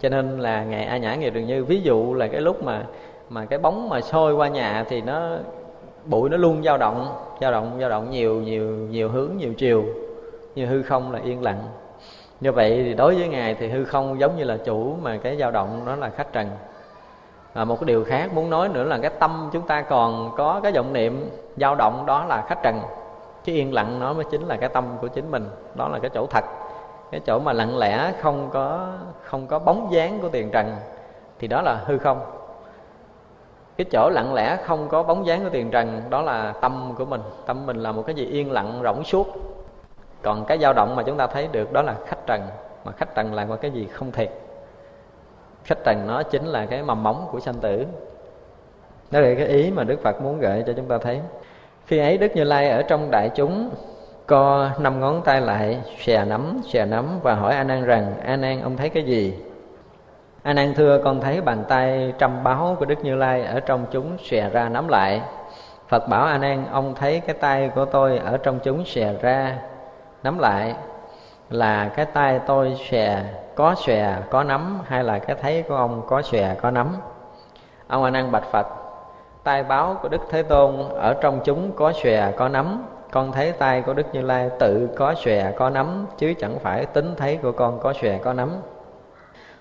Cho 0.00 0.08
nên 0.08 0.38
là 0.38 0.64
ngày 0.64 0.84
a 0.84 0.96
nhã 0.96 1.14
ngày 1.14 1.30
đường 1.30 1.46
như, 1.46 1.64
ví 1.64 1.80
dụ 1.80 2.14
là 2.14 2.26
cái 2.26 2.40
lúc 2.40 2.64
mà 2.64 2.84
mà 3.30 3.44
cái 3.44 3.58
bóng 3.58 3.88
mà 3.88 4.00
soi 4.00 4.34
qua 4.34 4.48
nhà 4.48 4.84
thì 4.88 5.00
nó, 5.00 5.36
bụi 6.04 6.30
nó 6.30 6.36
luôn 6.36 6.62
dao 6.62 6.78
động 6.78 7.08
dao 7.40 7.52
động 7.52 7.76
dao 7.80 7.90
động 7.90 8.10
nhiều 8.10 8.34
nhiều 8.34 8.66
nhiều 8.66 9.08
hướng, 9.08 9.30
nhiều 9.38 9.54
chiều. 9.54 9.84
Như 10.54 10.66
hư 10.66 10.82
không 10.82 11.12
là 11.12 11.18
yên 11.24 11.42
lặng. 11.42 11.62
Như 12.40 12.52
vậy 12.52 12.82
thì 12.84 12.94
đối 12.94 13.14
với 13.14 13.28
ngài 13.28 13.54
thì 13.54 13.68
hư 13.68 13.84
không 13.84 14.20
giống 14.20 14.36
như 14.36 14.44
là 14.44 14.56
chủ 14.56 14.96
mà 15.02 15.16
cái 15.16 15.36
dao 15.36 15.50
động 15.50 15.82
nó 15.86 15.96
là 15.96 16.08
khách 16.08 16.32
trần 16.32 16.48
à, 17.56 17.64
một 17.64 17.80
cái 17.80 17.86
điều 17.86 18.04
khác 18.04 18.32
muốn 18.34 18.50
nói 18.50 18.68
nữa 18.68 18.84
là 18.84 18.98
cái 18.98 19.10
tâm 19.10 19.50
chúng 19.52 19.66
ta 19.66 19.82
còn 19.82 20.30
có 20.36 20.60
cái 20.62 20.72
vọng 20.72 20.92
niệm 20.92 21.30
dao 21.56 21.74
động 21.74 22.06
đó 22.06 22.24
là 22.24 22.44
khách 22.48 22.62
trần. 22.62 22.80
Chứ 23.44 23.52
yên 23.52 23.74
lặng 23.74 24.00
nó 24.00 24.12
mới 24.12 24.24
chính 24.24 24.46
là 24.46 24.56
cái 24.56 24.68
tâm 24.68 24.84
của 25.00 25.08
chính 25.08 25.30
mình 25.30 25.48
đó 25.74 25.88
là 25.88 25.98
cái 25.98 26.10
chỗ 26.14 26.26
thật. 26.26 26.44
Cái 27.10 27.20
chỗ 27.26 27.38
mà 27.38 27.52
lặng 27.52 27.78
lẽ 27.78 28.12
không 28.20 28.50
có 28.52 28.88
không 29.22 29.46
có 29.46 29.58
bóng 29.58 29.88
dáng 29.90 30.18
của 30.22 30.28
tiền 30.28 30.50
trần 30.50 30.76
thì 31.38 31.48
đó 31.48 31.62
là 31.62 31.80
hư 31.84 31.98
không. 31.98 32.20
Cái 33.76 33.84
chỗ 33.92 34.10
lặng 34.10 34.34
lẽ 34.34 34.56
không 34.64 34.88
có 34.88 35.02
bóng 35.02 35.26
dáng 35.26 35.44
của 35.44 35.50
tiền 35.50 35.70
trần 35.70 36.02
đó 36.10 36.22
là 36.22 36.52
tâm 36.60 36.94
của 36.98 37.04
mình. 37.04 37.20
Tâm 37.46 37.66
mình 37.66 37.76
là 37.76 37.92
một 37.92 38.02
cái 38.06 38.14
gì 38.14 38.26
yên 38.26 38.52
lặng 38.52 38.80
rỗng 38.84 39.04
suốt. 39.04 39.26
Còn 40.22 40.44
cái 40.44 40.58
dao 40.58 40.72
động 40.72 40.96
mà 40.96 41.02
chúng 41.02 41.16
ta 41.16 41.26
thấy 41.26 41.48
được 41.52 41.72
đó 41.72 41.82
là 41.82 41.94
khách 42.06 42.26
trần. 42.26 42.42
Mà 42.84 42.92
khách 42.92 43.14
trần 43.14 43.34
là 43.34 43.44
một 43.44 43.56
cái 43.60 43.70
gì 43.70 43.88
không 43.92 44.12
thiệt 44.12 44.45
khách 45.66 45.84
trần 45.84 46.06
nó 46.06 46.22
chính 46.22 46.44
là 46.44 46.66
cái 46.66 46.82
mầm 46.82 47.02
móng 47.02 47.28
của 47.32 47.40
sanh 47.40 47.54
tử. 47.54 47.86
Đó 49.10 49.20
là 49.20 49.34
cái 49.38 49.46
ý 49.46 49.70
mà 49.70 49.84
đức 49.84 50.02
phật 50.02 50.22
muốn 50.22 50.38
gợi 50.38 50.64
cho 50.66 50.72
chúng 50.76 50.88
ta 50.88 50.98
thấy. 50.98 51.20
Khi 51.86 51.98
ấy 51.98 52.18
đức 52.18 52.36
như 52.36 52.44
lai 52.44 52.68
ở 52.68 52.82
trong 52.82 53.10
đại 53.10 53.30
chúng, 53.34 53.70
co 54.26 54.68
năm 54.78 55.00
ngón 55.00 55.22
tay 55.22 55.40
lại, 55.40 55.80
xè 55.98 56.24
nắm 56.24 56.60
xè 56.68 56.84
nắm 56.84 57.20
và 57.22 57.34
hỏi 57.34 57.54
a 57.54 57.64
nan 57.64 57.84
rằng, 57.84 58.14
a 58.24 58.36
nan, 58.36 58.62
ông 58.62 58.76
thấy 58.76 58.88
cái 58.88 59.02
gì? 59.02 59.34
A 60.42 60.52
nan 60.52 60.74
thưa, 60.74 61.00
con 61.04 61.20
thấy 61.20 61.40
bàn 61.40 61.64
tay 61.68 62.12
trăm 62.18 62.44
báo 62.44 62.76
của 62.78 62.84
đức 62.84 63.04
như 63.04 63.16
lai 63.16 63.42
ở 63.42 63.60
trong 63.60 63.86
chúng 63.90 64.18
xè 64.18 64.48
ra 64.48 64.68
nắm 64.68 64.88
lại. 64.88 65.20
Phật 65.88 66.08
bảo 66.08 66.24
a 66.24 66.38
nan, 66.38 66.64
ông 66.72 66.94
thấy 66.94 67.20
cái 67.20 67.36
tay 67.40 67.70
của 67.74 67.84
tôi 67.84 68.18
ở 68.18 68.36
trong 68.36 68.58
chúng 68.62 68.84
xè 68.84 69.14
ra 69.20 69.58
nắm 70.22 70.38
lại, 70.38 70.74
là 71.50 71.88
cái 71.96 72.06
tay 72.06 72.40
tôi 72.46 72.76
xè 72.90 73.22
có 73.56 73.74
xòe, 73.74 74.16
có 74.30 74.44
nấm, 74.44 74.80
hay 74.84 75.04
là 75.04 75.18
cái 75.18 75.36
thấy 75.42 75.64
của 75.68 75.74
ông 75.74 76.02
có 76.06 76.22
xòe, 76.22 76.54
có 76.54 76.70
nấm. 76.70 76.96
ông 77.88 78.04
a 78.04 78.10
nan 78.10 78.32
bạch 78.32 78.44
phật, 78.52 78.66
tai 79.44 79.62
báo 79.62 79.96
của 80.02 80.08
đức 80.08 80.20
thế 80.30 80.42
tôn 80.42 80.88
ở 80.88 81.14
trong 81.20 81.40
chúng 81.44 81.72
có 81.72 81.92
xòe, 81.92 82.32
có 82.32 82.48
nấm. 82.48 82.84
con 83.10 83.32
thấy 83.32 83.52
tay 83.52 83.82
của 83.82 83.94
đức 83.94 84.06
như 84.12 84.22
lai 84.22 84.50
tự 84.58 84.88
có 84.96 85.14
xòe, 85.14 85.52
có 85.52 85.70
nấm, 85.70 86.06
chứ 86.16 86.34
chẳng 86.38 86.58
phải 86.58 86.86
tính 86.86 87.14
thấy 87.16 87.36
của 87.36 87.52
con 87.52 87.78
có 87.80 87.92
xòe, 87.92 88.18
có 88.18 88.32
nấm. 88.32 88.52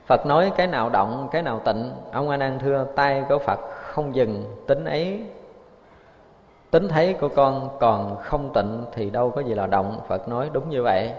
phật 0.06 0.26
nói 0.26 0.52
cái 0.58 0.68
nào 0.68 0.90
động, 0.90 1.28
cái 1.32 1.42
nào 1.42 1.60
tịnh 1.66 1.92
ông 2.12 2.30
a 2.30 2.38
nan 2.38 2.60
thưa 2.60 2.86
tay 2.96 3.24
của 3.30 3.40
phật 3.40 3.60
không 3.72 4.16
dừng, 4.16 4.44
tính 4.68 4.86
ấy 4.86 5.26
tính 6.72 6.88
thấy 6.88 7.14
của 7.14 7.30
con 7.36 7.70
còn 7.80 8.18
không 8.22 8.54
tịnh 8.54 8.86
thì 8.94 9.10
đâu 9.10 9.30
có 9.30 9.42
gì 9.42 9.54
là 9.54 9.68
động 9.68 10.00
phật 10.08 10.28
nói 10.28 10.50
đúng 10.54 10.70
như 10.70 10.84
vậy 10.84 11.12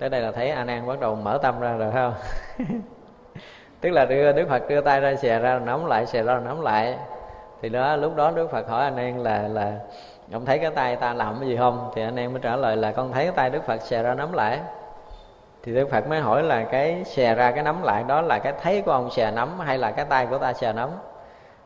tới 0.00 0.08
đây 0.08 0.20
là 0.20 0.32
thấy 0.32 0.50
a 0.50 0.64
nan 0.64 0.86
bắt 0.86 1.00
đầu 1.00 1.14
mở 1.14 1.38
tâm 1.42 1.60
ra 1.60 1.72
rồi 1.72 1.92
không? 1.92 2.14
Tức 3.80 3.90
là 3.90 4.04
đưa 4.04 4.32
đức 4.32 4.48
phật 4.48 4.68
đưa 4.68 4.80
tay 4.80 5.00
ra 5.00 5.14
xè 5.14 5.38
ra, 5.38 5.58
nắm 5.58 5.86
lại, 5.86 6.06
xè 6.06 6.22
ra, 6.22 6.40
nắm 6.44 6.60
lại. 6.60 6.98
Thì 7.62 7.68
đó, 7.68 7.96
lúc 7.96 8.16
đó 8.16 8.30
đức 8.30 8.50
phật 8.50 8.68
hỏi 8.68 8.84
a 8.84 8.90
nan 8.90 9.18
là 9.22 9.48
là, 9.48 9.72
ông 10.32 10.44
thấy 10.44 10.58
cái 10.58 10.70
tay 10.70 10.96
ta 10.96 11.12
làm 11.14 11.36
cái 11.40 11.48
gì 11.48 11.56
không? 11.56 11.90
Thì 11.94 12.02
anh 12.02 12.16
em 12.16 12.32
mới 12.32 12.42
trả 12.42 12.56
lời 12.56 12.76
là, 12.76 12.92
con 12.92 13.12
thấy 13.12 13.24
cái 13.24 13.32
tay 13.36 13.50
đức 13.50 13.66
phật 13.66 13.82
xè 13.82 14.02
ra, 14.02 14.14
nắm 14.14 14.32
lại. 14.32 14.60
Thì 15.62 15.74
đức 15.74 15.90
phật 15.90 16.08
mới 16.08 16.20
hỏi 16.20 16.42
là, 16.42 16.64
cái 16.64 17.04
xè 17.04 17.34
ra, 17.34 17.50
cái 17.50 17.62
nắm 17.64 17.82
lại 17.82 18.04
đó 18.08 18.20
là 18.20 18.38
cái 18.38 18.52
thấy 18.62 18.82
của 18.82 18.92
ông 18.92 19.10
xè 19.10 19.30
nắm 19.30 19.60
hay 19.60 19.78
là 19.78 19.90
cái 19.90 20.04
tay 20.04 20.26
của 20.26 20.38
ta 20.38 20.52
xè 20.52 20.72
nắm? 20.72 20.90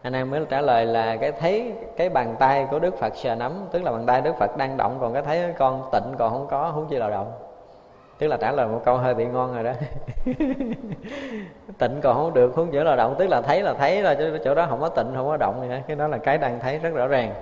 Anh 0.02 0.12
em 0.12 0.30
mới 0.30 0.40
trả 0.48 0.60
lời 0.60 0.86
là, 0.86 1.16
cái 1.16 1.32
thấy, 1.32 1.72
cái 1.96 2.08
bàn 2.08 2.36
tay 2.38 2.66
của 2.70 2.78
đức 2.78 2.98
phật 2.98 3.16
sờ 3.16 3.34
nắm, 3.34 3.52
tức 3.72 3.82
là 3.82 3.92
bàn 3.92 4.06
tay 4.06 4.20
đức 4.20 4.36
phật 4.38 4.56
đang 4.56 4.76
động, 4.76 4.98
còn 5.00 5.12
cái 5.12 5.22
thấy 5.22 5.54
con 5.58 5.88
tịnh 5.92 6.14
còn 6.18 6.30
không 6.30 6.46
có, 6.50 6.70
huống 6.70 6.88
chi 6.88 6.96
là 6.96 7.10
động 7.10 7.43
tức 8.18 8.26
là 8.26 8.36
trả 8.36 8.52
lời 8.52 8.68
một 8.68 8.80
câu 8.84 8.96
hơi 8.96 9.14
bị 9.14 9.24
ngon 9.24 9.54
rồi 9.54 9.64
đó. 9.64 9.72
Tịnh 11.78 12.00
còn 12.02 12.16
không 12.16 12.34
được, 12.34 12.54
hướng 12.54 12.72
dẫn 12.72 12.86
là 12.86 12.96
động. 12.96 13.14
Tức 13.18 13.26
là 13.26 13.40
thấy 13.40 13.62
là 13.62 13.74
thấy 13.74 14.02
là 14.02 14.14
chứ 14.14 14.38
chỗ 14.44 14.54
đó 14.54 14.66
không 14.68 14.80
có 14.80 14.88
tịnh 14.88 15.12
không 15.14 15.26
có 15.26 15.36
động 15.36 15.58
gì 15.62 15.68
hết. 15.68 15.82
Cái 15.86 15.96
đó 15.96 16.08
là 16.08 16.18
cái 16.18 16.38
đang 16.38 16.60
thấy 16.60 16.78
rất 16.78 16.90
rõ 16.94 17.06
ràng. 17.06 17.34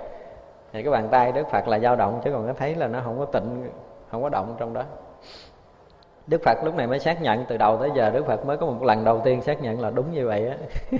Thì 0.73 0.83
cái 0.83 0.91
bàn 0.91 1.07
tay 1.11 1.31
đức 1.31 1.47
phật 1.51 1.67
là 1.67 1.79
dao 1.79 1.95
động, 1.95 2.21
chứ 2.23 2.31
còn 2.31 2.45
cái 2.45 2.55
thấy 2.57 2.75
là 2.75 2.87
nó 2.87 3.01
không 3.03 3.19
có 3.19 3.25
tịnh 3.25 3.69
không 4.11 4.23
có 4.23 4.29
động 4.29 4.55
trong 4.59 4.73
đó. 4.73 4.83
Đức 6.27 6.41
phật 6.45 6.57
lúc 6.63 6.75
này 6.75 6.87
mới 6.87 6.99
xác 6.99 7.21
nhận, 7.21 7.45
từ 7.47 7.57
đầu 7.57 7.77
tới 7.77 7.89
giờ 7.95 8.09
đức 8.09 8.25
phật 8.25 8.45
mới 8.45 8.57
có 8.57 8.65
một 8.65 8.83
lần 8.83 9.03
đầu 9.03 9.21
tiên 9.23 9.41
xác 9.41 9.61
nhận 9.61 9.79
là 9.79 9.89
đúng 9.89 10.11
như 10.11 10.27
vậy 10.27 10.47
á. 10.47 10.57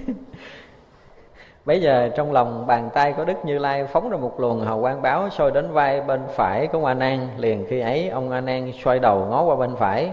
Bây 1.66 1.82
giờ 1.82 2.10
trong 2.16 2.32
lòng 2.32 2.68
bàn 2.68 2.90
tay 2.94 3.14
có 3.14 3.26
Đức 3.26 3.46
Như 3.46 3.58
Lai 3.58 3.86
phóng 3.86 4.10
ra 4.10 4.18
một 4.18 4.40
luồng 4.40 4.62
hào 4.62 4.82
quang 4.82 5.02
báo 5.02 5.30
soi 5.30 5.52
đến 5.52 5.72
vai 5.72 6.02
bên 6.02 6.22
phải 6.30 6.68
của 6.68 6.86
A 6.86 6.94
Nan. 6.94 7.28
Liền 7.38 7.66
khi 7.70 7.80
ấy 7.80 8.10
ông 8.10 8.32
A 8.32 8.42
Nan 8.42 8.72
xoay 8.84 9.00
đầu 9.00 9.26
ngó 9.30 9.44
qua 9.44 9.56
bên 9.56 9.76
phải. 9.76 10.12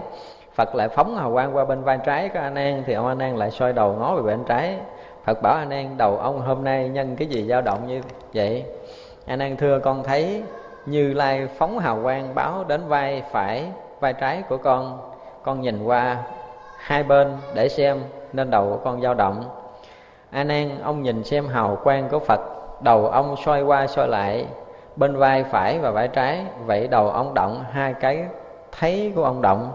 Phật 0.53 0.75
lại 0.75 0.89
phóng 0.89 1.15
hào 1.15 1.31
quang 1.33 1.55
qua 1.55 1.65
bên 1.65 1.83
vai 1.83 1.99
trái 2.05 2.29
của 2.29 2.39
A 2.39 2.49
Nan 2.49 2.83
thì 2.85 2.93
ông 2.93 3.07
A 3.07 3.13
Nan 3.13 3.35
lại 3.35 3.51
xoay 3.51 3.73
đầu 3.73 3.93
ngó 3.93 4.15
về 4.15 4.21
bên 4.21 4.43
trái. 4.47 4.75
Phật 5.25 5.41
bảo 5.41 5.55
A 5.55 5.65
Nan 5.65 5.97
đầu 5.97 6.17
ông 6.17 6.41
hôm 6.41 6.63
nay 6.63 6.89
nhân 6.89 7.15
cái 7.15 7.27
gì 7.27 7.47
dao 7.47 7.61
động 7.61 7.87
như 7.87 8.01
vậy? 8.33 8.65
A 9.25 9.35
Nan 9.35 9.57
thưa 9.57 9.79
con 9.79 10.03
thấy 10.03 10.43
Như 10.85 11.13
Lai 11.13 11.47
phóng 11.57 11.79
hào 11.79 11.99
quang 12.03 12.35
báo 12.35 12.63
đến 12.67 12.81
vai 12.87 13.23
phải, 13.31 13.65
vai 13.99 14.13
trái 14.13 14.43
của 14.49 14.57
con. 14.57 14.99
Con 15.43 15.61
nhìn 15.61 15.83
qua 15.83 16.17
hai 16.77 17.03
bên 17.03 17.37
để 17.53 17.69
xem 17.69 17.99
nên 18.33 18.49
đầu 18.49 18.69
của 18.69 18.79
con 18.83 19.01
dao 19.01 19.13
động 19.13 19.43
a 20.31 20.43
nan 20.43 20.81
ông 20.83 21.03
nhìn 21.03 21.23
xem 21.23 21.47
hào 21.47 21.77
quang 21.83 22.09
của 22.09 22.19
phật. 22.19 22.39
Đầu 22.81 23.07
ông 23.07 23.35
xoay 23.45 23.61
qua 23.61 23.87
xoay 23.87 24.07
lại, 24.07 24.47
bên 24.95 25.17
vai 25.17 25.43
phải 25.43 25.79
và 25.79 25.91
vai 25.91 26.07
trái. 26.07 26.45
Vậy 26.65 26.87
đầu 26.87 27.09
ông 27.09 27.33
động, 27.33 27.63
hai 27.71 27.93
cái 27.93 28.25
thấy 28.79 29.13
của 29.15 29.23
ông 29.23 29.41
động. 29.41 29.71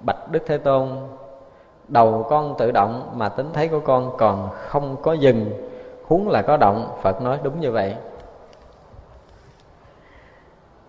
Bạch 0.00 0.30
đức 0.30 0.42
thế 0.46 0.58
tôn, 0.58 0.88
đầu 1.88 2.26
con 2.30 2.54
tự 2.58 2.70
động 2.70 3.10
mà 3.14 3.28
tính 3.28 3.50
thấy 3.52 3.68
của 3.68 3.80
con 3.80 4.16
còn 4.18 4.48
không 4.52 4.96
có 5.02 5.12
dừng. 5.12 5.50
Huống 6.06 6.28
là 6.28 6.42
có 6.42 6.56
động, 6.56 6.96
phật 7.02 7.22
nói 7.22 7.38
đúng 7.42 7.60
như 7.60 7.72
vậy. 7.72 7.94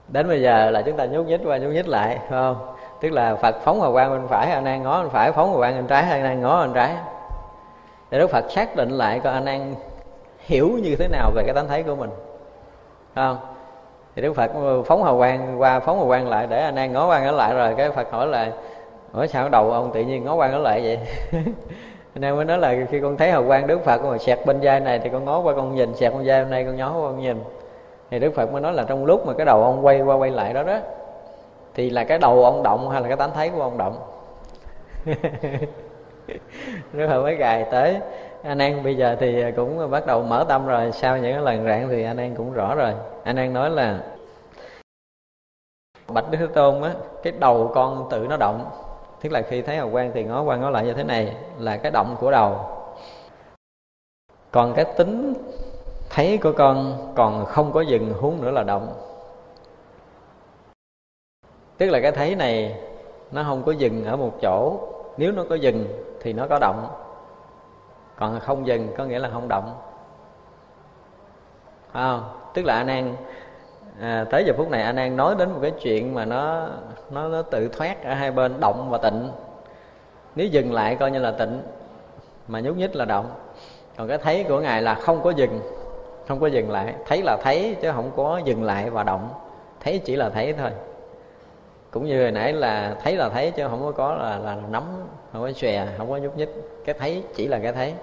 Đến 0.08 0.28
bây 0.28 0.42
giờ 0.42 0.70
là 0.70 0.82
chúng 0.82 0.98
ta 0.98 1.06
nhúc 1.06 1.26
nhích 1.26 1.42
qua 1.46 1.58
nhúc 1.58 1.72
nhích 1.72 1.88
lại, 1.88 2.18
phải 2.20 2.30
không? 2.30 2.76
Tức 3.02 3.10
là 3.10 3.36
phật 3.36 3.56
phóng 3.64 3.82
hào 3.82 3.92
quang 3.92 4.12
bên 4.12 4.28
phải 4.28 4.52
a 4.52 4.62
nan 4.62 4.84
ngó 4.84 5.02
bên 5.02 5.10
phải, 5.10 5.32
phóng 5.32 5.50
hào 5.50 5.58
quang 5.58 5.76
bên 5.76 5.88
trái 5.88 6.04
a 6.04 6.18
nan 6.18 6.42
ngó 6.42 6.62
bên 6.62 6.74
trái 6.74 6.96
để 8.10 8.20
đức 8.20 8.28
phật 8.28 8.52
xác 8.52 8.76
định 8.76 8.90
lại 8.90 9.20
coi 9.20 9.34
anh 9.34 9.46
an 9.46 9.76
hiểu 10.40 10.70
như 10.84 10.96
thế 10.96 11.08
nào 11.08 11.32
về 11.36 11.44
cái 11.46 11.54
tánh 11.54 11.68
thấy 11.68 11.84
của 11.84 11.96
mình. 11.96 12.10
Không? 13.16 13.38
Thì 14.16 14.22
đức 14.22 14.34
phật 14.34 14.52
phóng 14.86 15.04
hào 15.04 15.18
quang, 15.18 15.62
qua 15.62 15.80
phóng 15.80 15.98
hào 15.98 16.08
quang 16.08 16.28
lại 16.28 16.48
để 16.50 16.62
anh 16.62 16.76
an 16.76 16.94
ngó 16.94 17.08
quang 17.08 17.26
ở 17.26 17.32
lại 17.32 17.54
rồi 17.54 17.74
cái 17.78 17.92
phật 17.92 18.12
hỏi 18.12 18.28
là 18.28 18.52
hỏi 19.12 19.28
sao 19.28 19.50
đầu 19.50 19.72
ông 19.72 19.92
tự 19.94 20.02
nhiên 20.02 20.26
ngó 20.26 20.36
quang 20.36 20.52
ở 20.52 20.58
lại 20.58 20.82
vậy? 20.82 21.00
Anh 22.14 22.26
em 22.26 22.36
mới 22.36 22.46
nói 22.46 22.58
là 22.58 22.76
khi 22.92 23.00
con 23.00 23.18
thấy 23.18 23.32
hào 23.32 23.44
quang 23.48 23.68
đức 23.68 23.86
phật 23.86 24.04
mà 24.04 24.18
xẹt 24.18 24.40
bên 24.46 24.60
vai 24.62 24.80
này 24.80 25.00
thì 25.00 25.10
con 25.10 25.26
ngó 25.26 25.40
qua 25.40 25.54
con 25.56 25.76
nhìn, 25.76 25.96
xẹt 25.96 26.14
bên 26.14 26.22
vai 26.26 26.42
hôm 26.42 26.50
nay 26.50 26.64
con 26.64 26.76
nhó 26.76 26.94
qua 26.94 27.02
con 27.02 27.20
nhìn. 27.20 27.44
Thì 28.12 28.20
đức 28.20 28.36
phật 28.36 28.52
mới 28.52 28.62
nói 28.62 28.74
là 28.74 28.84
trong 28.84 29.06
lúc 29.06 29.28
mà 29.28 29.34
cái 29.34 29.46
đầu 29.46 29.64
ông 29.64 29.86
quay 29.86 30.02
qua 30.02 30.16
quay 30.16 30.32
lại 30.32 30.54
đó 30.54 30.64
đó, 30.64 30.78
thì 31.76 31.90
là 31.90 32.04
cái 32.04 32.18
đầu 32.18 32.44
ông 32.46 32.64
động 32.64 32.90
hay 32.90 33.02
là 33.02 33.08
cái 33.08 33.18
tánh 33.18 33.32
thấy 33.34 33.50
của 33.50 33.62
ông 33.62 33.78
động? 33.78 34.02
đức 36.94 37.08
phật 37.08 37.24
mới 37.24 37.36
gài 37.36 37.66
tới. 37.72 38.00
Anh 38.44 38.58
an 38.58 38.84
bây 38.84 38.98
giờ 38.98 39.18
thì 39.20 39.44
cũng 39.56 39.92
bắt 39.92 40.06
đầu 40.06 40.24
mở 40.24 40.46
tâm 40.48 40.68
rồi. 40.68 40.92
Sau 40.92 41.18
những 41.18 41.34
cái 41.34 41.42
lần 41.42 41.66
rạng 41.66 41.90
thì 41.90 42.04
anh 42.04 42.18
an 42.18 42.36
cũng 42.36 42.54
rõ 42.54 42.76
rồi. 42.76 42.94
Anh 43.24 43.36
an 43.36 43.54
nói 43.54 43.70
là 43.70 44.00
bạch 46.08 46.32
đức 46.32 46.38
thế 46.42 46.48
tôn 46.54 46.82
á, 46.82 46.94
cái 47.24 47.34
đầu 47.40 47.72
con 47.76 48.08
tự 48.12 48.28
nó 48.30 48.38
động. 48.38 48.70
Tức 49.22 49.32
là 49.32 49.42
khi 49.42 49.62
thấy 49.62 49.78
hào 49.78 49.90
quang 49.90 50.12
thì 50.14 50.24
ngó 50.24 50.42
qua 50.42 50.58
ngó 50.58 50.70
lại 50.70 50.86
như 50.86 50.94
thế 50.94 51.04
này 51.04 51.36
là 51.60 51.78
cái 51.78 51.92
động 51.92 52.16
của 52.20 52.32
đầu. 52.32 52.60
Còn 54.52 54.74
cái 54.76 54.86
tính 54.98 55.34
thấy 56.10 56.38
của 56.38 56.52
con 56.52 57.08
còn 57.16 57.46
không 57.46 57.72
có 57.72 57.82
dừng 57.82 58.14
huống 58.14 58.42
nữa 58.42 58.52
là 58.52 58.64
động. 58.64 58.94
Tức 61.78 61.90
là 61.90 62.00
cái 62.00 62.12
thấy 62.12 62.36
này 62.36 62.76
nó 63.32 63.44
không 63.44 63.64
có 63.64 63.72
dừng 63.72 64.06
ở 64.06 64.18
một 64.18 64.32
chỗ. 64.42 64.80
Nếu 65.18 65.32
nó 65.32 65.46
có 65.50 65.56
dừng 65.56 65.86
thì 66.20 66.34
nó 66.34 66.48
có 66.48 66.60
động. 66.60 66.88
Còn 68.16 68.40
không 68.40 68.68
dừng 68.68 68.94
có 68.98 69.06
nghĩa 69.06 69.20
là 69.20 69.30
không 69.34 69.48
động. 69.48 69.76
À, 71.92 72.20
tức 72.54 72.66
là 72.66 72.78
anh 72.78 72.88
an 72.88 73.16
à, 74.02 74.26
tới 74.32 74.44
giờ 74.48 74.54
phút 74.58 74.70
này 74.70 74.84
anh 74.84 74.96
an 74.96 75.18
nói 75.18 75.36
đến 75.38 75.52
một 75.52 75.60
cái 75.62 75.72
chuyện 75.72 76.14
mà 76.14 76.26
nó 76.26 76.68
nó 77.12 77.28
nó 77.28 77.42
tự 77.42 77.68
thoát 77.68 78.04
ở 78.04 78.14
hai 78.14 78.32
bên 78.32 78.60
động 78.60 78.88
và 78.90 78.98
tịnh. 78.98 79.32
Nếu 80.36 80.48
dừng 80.48 80.74
lại 80.74 80.96
coi 80.96 81.12
như 81.12 81.20
là 81.20 81.32
tịnh 81.32 81.62
mà 82.48 82.60
nhúc 82.60 82.78
nhích 82.78 82.96
là 82.96 83.06
động. 83.06 83.32
Còn 83.98 84.08
cái 84.08 84.18
thấy 84.18 84.44
của 84.44 84.60
ngài 84.60 84.82
là 84.82 84.96
không 84.96 85.22
có 85.24 85.30
dừng 85.30 85.62
không 86.28 86.40
có 86.40 86.48
dừng 86.48 86.72
lại. 86.72 86.96
Thấy 87.08 87.22
là 87.24 87.38
thấy 87.44 87.76
chứ 87.82 87.92
không 87.92 88.12
có 88.16 88.38
dừng 88.38 88.64
lại 88.64 88.90
và 88.90 89.04
động. 89.04 89.30
Thấy 89.80 90.02
chỉ 90.06 90.16
là 90.16 90.30
thấy 90.30 90.54
thôi. 90.54 90.72
Cũng 91.92 92.06
như 92.06 92.22
hồi 92.22 92.32
nãy 92.32 92.54
là 92.54 92.96
thấy 93.04 93.16
là 93.16 93.30
thấy 93.30 93.52
chứ 93.52 93.68
không 93.68 93.82
có 93.82 93.92
có 93.92 94.14
là 94.14 94.38
là 94.38 94.58
nắm 94.70 94.84
không 95.34 95.42
có 95.42 95.52
xòe, 95.52 95.88
không 95.98 96.10
có 96.10 96.18
nhúc 96.18 96.38
nhích. 96.38 96.50
Cái 96.86 96.96
thấy, 97.00 97.24
chỉ 97.36 97.48
là 97.48 97.60
cái 97.60 97.74
thấy. 97.74 97.94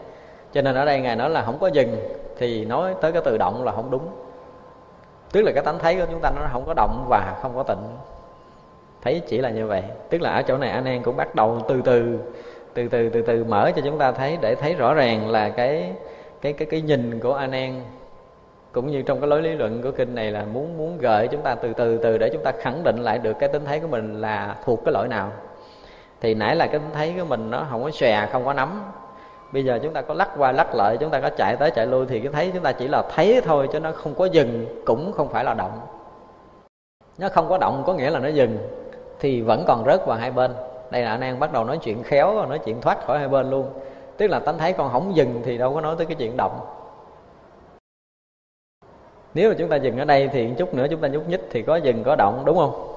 Cho 0.52 0.62
nên 0.62 0.74
ở 0.74 0.84
đây 0.84 1.00
ngài 1.00 1.16
nói 1.16 1.30
là 1.30 1.42
không 1.42 1.58
có 1.58 1.66
dừng, 1.66 1.96
thì 2.38 2.64
nói 2.64 2.94
tới 3.00 3.12
cái 3.12 3.22
tự 3.24 3.38
động 3.38 3.64
là 3.64 3.72
không 3.72 3.90
đúng. 3.90 4.08
Tức 5.32 5.42
là 5.42 5.52
cái 5.54 5.64
tánh 5.64 5.78
thấy 5.78 5.96
của 5.96 6.06
chúng 6.10 6.20
ta 6.20 6.30
nó 6.30 6.42
không 6.52 6.64
có 6.66 6.74
động 6.74 7.06
và 7.08 7.38
không 7.42 7.52
có 7.56 7.62
tịnh. 7.62 7.78
Thấy 9.02 9.22
chỉ 9.26 9.38
là 9.38 9.50
như 9.50 9.66
vậy. 9.66 9.82
Tức 10.10 10.22
là 10.22 10.30
ở 10.30 10.42
chỗ 10.42 10.56
này 10.56 10.70
anh 10.70 10.84
em 10.84 11.02
cũng 11.02 11.16
bắt 11.16 11.34
đầu 11.34 11.60
từ 11.68 11.82
từ 11.84 12.18
từ 12.74 12.88
từ 12.88 13.08
từ 13.08 13.22
từ 13.22 13.44
mở 13.44 13.70
cho 13.76 13.82
chúng 13.84 13.98
ta 13.98 14.12
thấy 14.12 14.38
để 14.40 14.54
thấy 14.54 14.74
rõ 14.74 14.94
ràng 14.94 15.30
là 15.30 15.48
cái 15.48 15.92
cái 16.40 16.52
cái 16.52 16.68
cái 16.70 16.80
nhìn 16.80 17.20
của 17.20 17.34
anh 17.34 17.52
em. 17.52 17.82
Cũng 18.72 18.86
như 18.86 19.02
trong 19.02 19.20
cái 19.20 19.28
lối 19.28 19.42
lý 19.42 19.50
luận 19.54 19.82
của 19.82 19.90
kinh 19.90 20.14
này 20.14 20.30
là 20.30 20.44
muốn 20.44 20.78
muốn 20.78 20.98
gợi 20.98 21.28
chúng 21.28 21.42
ta 21.42 21.54
từ 21.54 21.72
từ 21.72 21.98
từ 21.98 22.18
để 22.18 22.30
chúng 22.32 22.42
ta 22.44 22.52
khẳng 22.58 22.84
định 22.84 22.96
lại 22.98 23.18
được 23.18 23.36
cái 23.38 23.48
tính 23.48 23.64
thấy 23.64 23.80
của 23.80 23.88
mình 23.88 24.20
là 24.20 24.56
thuộc 24.64 24.84
cái 24.84 24.92
lỗi 24.92 25.08
nào 25.08 25.32
thì 26.20 26.34
nãy 26.34 26.56
là 26.56 26.66
cái 26.66 26.80
thấy 26.94 27.14
của 27.18 27.24
mình 27.24 27.50
nó 27.50 27.66
không 27.70 27.82
có 27.82 27.90
xòe, 27.90 28.28
không 28.32 28.44
có 28.44 28.52
nắm. 28.52 28.82
Bây 29.52 29.64
giờ 29.64 29.78
chúng 29.82 29.92
ta 29.92 30.02
có 30.02 30.14
lắc 30.14 30.30
qua 30.38 30.52
lắc 30.52 30.74
lại, 30.74 30.96
chúng 30.96 31.10
ta 31.10 31.20
có 31.20 31.30
chạy 31.30 31.56
tới 31.56 31.70
chạy 31.70 31.86
lui 31.86 32.06
thì 32.06 32.20
cái 32.20 32.32
thấy 32.32 32.50
chúng 32.54 32.62
ta 32.62 32.72
chỉ 32.72 32.88
là 32.88 33.02
thấy 33.14 33.40
thôi, 33.44 33.68
chứ 33.72 33.80
nó 33.80 33.92
không 33.92 34.14
có 34.14 34.24
dừng, 34.24 34.66
cũng 34.86 35.12
không 35.12 35.28
phải 35.28 35.44
là 35.44 35.54
động. 35.54 35.80
Nó 37.18 37.28
không 37.28 37.48
có 37.48 37.58
động 37.58 37.82
có 37.86 37.94
nghĩa 37.94 38.10
là 38.10 38.18
nó 38.18 38.28
dừng, 38.28 38.58
thì 39.20 39.40
vẫn 39.40 39.64
còn 39.66 39.84
rớt 39.86 40.06
vào 40.06 40.18
hai 40.18 40.30
bên. 40.30 40.54
Đây 40.90 41.02
là 41.02 41.10
anh 41.10 41.20
em 41.20 41.38
bắt 41.38 41.52
đầu 41.52 41.64
nói 41.64 41.78
chuyện 41.82 42.02
khéo, 42.02 42.46
nói 42.46 42.58
chuyện 42.58 42.80
thoát 42.80 43.06
khỏi 43.06 43.18
hai 43.18 43.28
bên 43.28 43.50
luôn. 43.50 43.66
Tức 44.16 44.26
là 44.26 44.38
tánh 44.38 44.58
thấy 44.58 44.72
con 44.72 44.92
không 44.92 45.16
dừng 45.16 45.42
thì 45.44 45.58
đâu 45.58 45.74
có 45.74 45.80
nói 45.80 45.94
tới 45.98 46.06
cái 46.06 46.14
chuyện 46.14 46.36
động. 46.36 46.60
Nếu 49.34 49.50
mà 49.50 49.56
chúng 49.58 49.68
ta 49.68 49.76
dừng 49.76 49.98
ở 49.98 50.04
đây 50.04 50.28
thì 50.32 50.50
chút 50.58 50.74
nữa 50.74 50.86
chúng 50.90 51.00
ta 51.00 51.08
nhúc 51.08 51.28
nhích 51.28 51.40
thì 51.50 51.62
có 51.62 51.76
dừng 51.76 52.04
có 52.04 52.16
động, 52.16 52.42
đúng 52.44 52.56
không? 52.56 52.92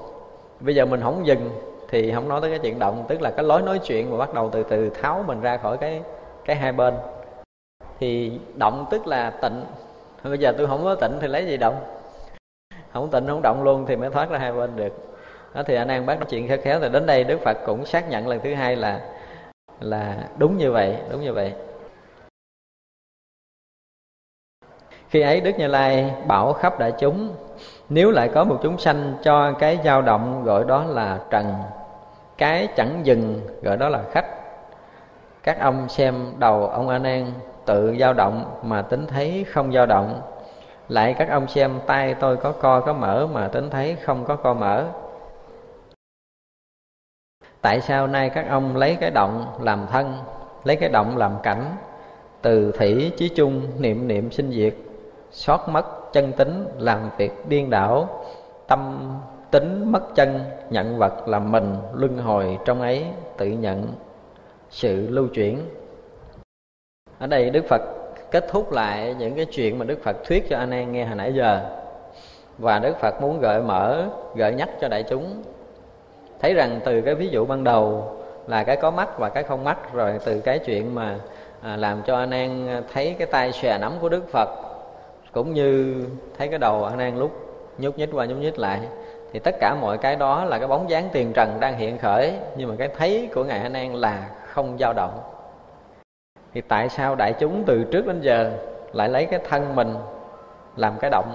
Bây 0.60 0.74
giờ 0.74 0.86
mình 0.86 1.00
không 1.00 1.26
dừng 1.26 1.50
thì 1.90 2.12
không 2.12 2.28
nói 2.28 2.40
tới 2.40 2.50
cái 2.50 2.58
chuyện 2.58 2.78
động, 2.78 3.04
tức 3.08 3.22
là 3.22 3.30
cái 3.30 3.44
lối 3.44 3.62
nói 3.62 3.78
chuyện 3.78 4.10
mà 4.10 4.16
bắt 4.16 4.34
đầu 4.34 4.50
từ 4.52 4.62
từ 4.62 4.90
tháo 4.90 5.24
mình 5.26 5.40
ra 5.40 5.56
khỏi 5.56 5.76
cái 5.76 6.02
cái 6.44 6.56
hai 6.56 6.72
bên. 6.72 6.94
Thì 7.98 8.38
động 8.54 8.86
tức 8.90 9.06
là 9.06 9.30
tịnh. 9.30 9.64
Bây 10.24 10.38
giờ 10.38 10.54
tôi 10.58 10.66
không 10.66 10.84
có 10.84 10.94
tịnh 10.94 11.18
thì 11.20 11.28
lấy 11.28 11.46
gì 11.46 11.56
động? 11.56 11.80
Không 12.92 13.10
tịnh 13.10 13.26
không 13.26 13.42
động 13.42 13.62
luôn 13.62 13.86
thì 13.86 13.96
mới 13.96 14.10
thoát 14.10 14.30
ra 14.30 14.38
hai 14.38 14.52
bên 14.52 14.76
được. 14.76 14.92
Đó, 15.54 15.62
thì 15.66 15.74
anh 15.74 15.88
an 15.88 16.06
bác 16.06 16.14
nói 16.14 16.26
chuyện 16.30 16.48
khéo 16.48 16.58
khéo, 16.62 16.80
thì 16.80 16.88
đến 16.88 17.06
đây 17.06 17.24
đức 17.24 17.40
phật 17.44 17.56
cũng 17.66 17.86
xác 17.86 18.08
nhận 18.08 18.28
lần 18.28 18.40
thứ 18.40 18.54
hai 18.54 18.76
là 18.76 19.00
là 19.80 20.28
đúng 20.36 20.56
như 20.56 20.72
vậy, 20.72 20.96
đúng 21.10 21.20
như 21.20 21.32
vậy. 21.32 21.54
Khi 25.08 25.20
ấy 25.20 25.40
đức 25.40 25.58
như 25.58 25.66
lai 25.66 26.14
bảo 26.26 26.52
khắp 26.52 26.78
đại 26.78 26.92
chúng, 26.98 27.34
nếu 27.88 28.10
lại 28.10 28.30
có 28.34 28.44
một 28.44 28.58
chúng 28.62 28.78
sanh 28.78 29.14
cho 29.22 29.52
cái 29.52 29.78
dao 29.84 30.02
động 30.02 30.44
gọi 30.44 30.64
đó 30.64 30.84
là 30.84 31.20
trần 31.30 31.54
cái 32.40 32.68
chẳng 32.76 33.00
dừng, 33.06 33.40
gọi 33.62 33.76
đó 33.76 33.88
là 33.88 34.02
khách. 34.12 34.26
Các 35.42 35.60
ông 35.60 35.88
xem 35.88 36.32
đầu 36.38 36.66
ông 36.66 36.88
a 36.88 36.98
nan 36.98 37.32
tự 37.66 37.96
dao 38.00 38.12
động 38.12 38.60
mà 38.62 38.82
tính 38.82 39.06
thấy 39.06 39.44
không 39.52 39.72
dao 39.72 39.86
động. 39.86 40.22
Lại 40.88 41.14
các 41.18 41.28
ông 41.30 41.48
xem 41.48 41.80
tay 41.86 42.14
tôi 42.14 42.36
có 42.36 42.52
co 42.52 42.80
có 42.80 42.92
mở 42.92 43.26
mà 43.26 43.48
tính 43.48 43.70
thấy 43.70 43.96
không 44.02 44.24
có 44.24 44.36
co 44.36 44.54
mở. 44.54 44.86
Tại 47.60 47.80
sao 47.80 48.06
nay 48.06 48.30
các 48.30 48.46
ông 48.48 48.76
lấy 48.76 48.96
cái 49.00 49.10
động 49.10 49.46
làm 49.60 49.86
thân, 49.90 50.18
lấy 50.64 50.76
cái 50.76 50.88
động 50.88 51.16
làm 51.16 51.32
cảnh? 51.42 51.76
Từ 52.42 52.72
thủy, 52.72 53.12
chí 53.16 53.28
chung, 53.28 53.62
niệm 53.78 54.08
niệm 54.08 54.30
sinh 54.30 54.50
diệt 54.52 54.74
xót 55.30 55.60
mất 55.68 56.12
chân 56.12 56.32
tính, 56.32 56.66
làm 56.78 57.10
việc 57.16 57.48
điên 57.48 57.70
đảo, 57.70 58.24
tâm 58.66 59.10
tính 59.50 59.92
mất 59.92 60.14
chân 60.14 60.40
nhận 60.70 60.98
vật 60.98 61.28
làm 61.28 61.52
mình 61.52 61.76
luân 61.94 62.18
hồi 62.18 62.58
trong 62.64 62.80
ấy 62.80 63.04
tự 63.36 63.46
nhận. 63.46 63.86
Sự 64.70 65.08
lưu 65.10 65.26
chuyển. 65.26 65.58
Ở 67.18 67.26
đây 67.26 67.50
đức 67.50 67.64
phật 67.68 67.80
kết 68.30 68.44
thúc 68.50 68.72
lại 68.72 69.14
những 69.18 69.34
cái 69.34 69.44
chuyện 69.44 69.78
mà 69.78 69.84
đức 69.84 70.02
phật 70.02 70.16
thuyết 70.24 70.48
cho 70.50 70.58
anh 70.58 70.70
em 70.70 70.92
nghe 70.92 71.04
hồi 71.04 71.16
nãy 71.16 71.32
giờ. 71.34 71.60
Và 72.58 72.78
đức 72.78 72.96
phật 73.00 73.22
muốn 73.22 73.40
gợi 73.40 73.62
mở 73.62 74.08
gợi 74.34 74.54
nhắc 74.54 74.68
cho 74.80 74.88
đại 74.88 75.02
chúng. 75.02 75.42
Thấy 76.40 76.54
rằng 76.54 76.80
từ 76.84 77.00
cái 77.00 77.14
ví 77.14 77.28
dụ 77.28 77.46
ban 77.46 77.64
đầu 77.64 78.16
là 78.46 78.64
cái 78.64 78.76
có 78.76 78.90
mắt 78.90 79.18
và 79.18 79.28
cái 79.28 79.42
không 79.42 79.64
mắt 79.64 79.92
rồi 79.92 80.18
từ 80.24 80.40
cái 80.40 80.58
chuyện 80.58 80.94
mà 80.94 81.18
à, 81.62 81.76
làm 81.76 82.02
cho 82.06 82.16
anh 82.16 82.30
em 82.30 82.68
thấy 82.92 83.16
cái 83.18 83.26
tay 83.26 83.52
xòe 83.52 83.78
nắm 83.78 83.92
của 84.00 84.08
đức 84.08 84.28
phật 84.32 84.48
cũng 85.32 85.54
như 85.54 85.96
thấy 86.38 86.48
cái 86.48 86.58
đầu 86.58 86.84
anh 86.84 86.98
em 86.98 87.18
lúc 87.18 87.30
nhúc 87.78 87.98
nhích 87.98 88.08
qua 88.12 88.26
nhúc 88.26 88.38
nhích 88.38 88.58
lại 88.58 88.80
thì 89.32 89.38
tất 89.38 89.54
cả 89.60 89.74
mọi 89.74 89.98
cái 89.98 90.16
đó 90.16 90.44
là 90.44 90.58
cái 90.58 90.68
bóng 90.68 90.90
dáng 90.90 91.08
tiền 91.12 91.32
trần 91.32 91.60
đang 91.60 91.76
hiện 91.76 91.98
khởi, 91.98 92.34
nhưng 92.56 92.68
mà 92.68 92.74
cái 92.78 92.88
thấy 92.98 93.28
của 93.34 93.44
ngài 93.44 93.58
anh 93.58 93.72
An 93.72 93.94
là 93.94 94.28
không 94.46 94.78
dao 94.78 94.92
động. 94.92 95.20
Thì 96.54 96.60
tại 96.60 96.88
sao 96.88 97.14
đại 97.14 97.32
chúng 97.32 97.64
từ 97.66 97.84
trước 97.84 98.06
đến 98.06 98.20
giờ 98.20 98.52
lại 98.92 99.08
lấy 99.08 99.26
cái 99.26 99.40
thân 99.48 99.76
mình 99.76 99.94
làm 100.76 100.98
cái 101.00 101.10
động, 101.10 101.34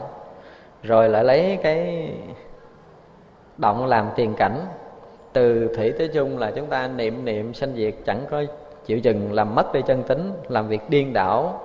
rồi 0.83 1.09
lại 1.09 1.23
lấy 1.23 1.57
cái 1.63 2.09
động 3.57 3.85
làm 3.85 4.09
tiền 4.15 4.33
cảnh? 4.33 4.59
Từ 5.33 5.75
thủy 5.75 5.93
tới 5.97 6.07
chung 6.07 6.37
là 6.37 6.51
chúng 6.55 6.67
ta 6.67 6.87
niệm 6.87 7.25
niệm 7.25 7.53
sanh 7.53 7.73
diệt, 7.75 7.93
chẳng 8.05 8.25
có 8.29 8.43
chịu 8.85 8.99
chừng 8.99 9.33
làm 9.33 9.55
mất 9.55 9.73
đi 9.73 9.81
chân 9.81 10.03
tính, 10.03 10.31
làm 10.47 10.67
việc 10.67 10.89
điên 10.89 11.13
đảo, 11.13 11.59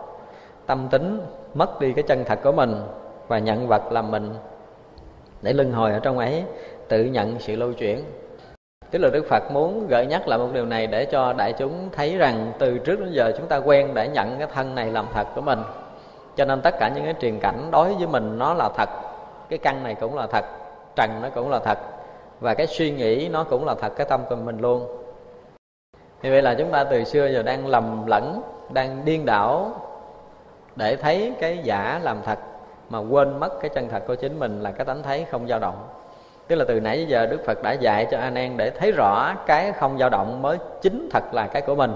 tâm 0.67 0.89
tính, 0.91 1.21
mất 1.55 1.81
đi 1.81 1.93
cái 1.93 2.03
chân 2.03 2.25
thật 2.25 2.39
của 2.43 2.53
mình 2.53 2.75
và 3.29 3.39
nhận 3.39 3.69
vật 3.69 3.93
làm 3.93 4.11
mình 4.11 4.35
để 5.43 5.53
luân 5.53 5.73
hồi 5.73 5.93
ở 5.93 5.99
trong 5.99 6.19
ấy, 6.19 6.45
tự 6.89 7.05
nhận 7.05 7.39
sự 7.39 7.57
lưu 7.57 7.73
chuyển. 7.73 8.05
Tức 8.91 8.99
là 8.99 9.09
đức 9.13 9.27
phật 9.29 9.43
muốn 9.53 9.87
gợi 9.89 10.07
nhắc 10.07 10.29
lại 10.29 10.39
một 10.39 10.49
điều 10.53 10.67
này 10.67 10.87
để 10.87 11.05
cho 11.05 11.33
đại 11.33 11.53
chúng 11.53 11.89
thấy 11.93 12.17
rằng 12.17 12.53
từ 12.59 12.79
trước 12.79 13.01
đến 13.01 13.13
giờ 13.13 13.33
chúng 13.39 13.47
ta 13.47 13.57
quen 13.57 13.95
đã 13.95 14.05
nhận 14.05 14.39
cái 14.39 14.49
thân 14.55 14.75
này 14.75 14.93
làm 14.93 15.07
thật 15.15 15.27
của 15.35 15.41
mình. 15.41 15.59
Cho 16.37 16.45
nên 16.45 16.61
tất 16.61 16.75
cả 16.81 16.89
những 16.89 17.05
cái 17.05 17.15
truyền 17.21 17.39
cảnh 17.41 17.69
đối 17.71 17.95
với 17.95 18.07
mình 18.07 18.39
nó 18.39 18.55
là 18.55 18.69
thật, 18.77 18.89
cái 19.49 19.59
căn 19.59 19.83
này 19.83 19.95
cũng 19.95 20.17
là 20.17 20.27
thật, 20.27 20.45
trần 20.97 21.11
nó 21.23 21.29
cũng 21.35 21.51
là 21.51 21.59
thật, 21.59 21.79
và 22.41 22.55
cái 22.55 22.67
suy 22.67 22.91
nghĩ 22.91 23.29
nó 23.33 23.45
cũng 23.45 23.67
là 23.67 23.75
thật, 23.75 23.93
cái 23.97 24.07
tâm 24.11 24.21
của 24.29 24.37
mình 24.37 24.59
luôn. 24.59 24.87
Như 26.23 26.31
vậy 26.31 26.43
là 26.43 26.55
chúng 26.55 26.71
ta 26.71 26.85
từ 26.85 27.05
xưa 27.05 27.27
giờ 27.27 27.43
đang 27.43 27.67
lầm 27.67 28.07
lẫn, 28.07 28.43
đang 28.73 29.05
điên 29.05 29.27
đảo 29.27 29.73
để 30.77 30.97
thấy 30.97 31.33
cái 31.41 31.59
giả 31.63 32.01
làm 32.03 32.17
thật 32.25 32.39
mà 32.91 32.99
quên 32.99 33.41
mất 33.41 33.61
cái 33.61 33.71
chân 33.75 33.89
thật 33.89 34.03
của 34.07 34.15
chính 34.15 34.39
mình 34.39 34.63
là 34.63 34.71
cái 34.71 34.85
tánh 34.85 35.03
thấy 35.03 35.27
không 35.31 35.49
dao 35.49 35.59
động. 35.59 35.89
Tức 36.49 36.57
là 36.57 36.65
từ 36.69 36.81
nãy 36.81 36.97
đến 36.97 37.09
giờ 37.09 37.27
đức 37.27 37.45
phật 37.47 37.63
đã 37.63 37.73
dạy 37.73 38.07
cho 38.11 38.19
anh 38.19 38.35
em 38.35 38.57
để 38.57 38.71
thấy 38.71 38.93
rõ 38.93 39.35
cái 39.47 39.73
không 39.73 39.99
dao 39.99 40.09
động 40.09 40.43
mới 40.43 40.59
chính 40.81 41.09
thật 41.13 41.35
là 41.35 41.47
cái 41.47 41.63
của 41.63 41.75
mình. 41.75 41.93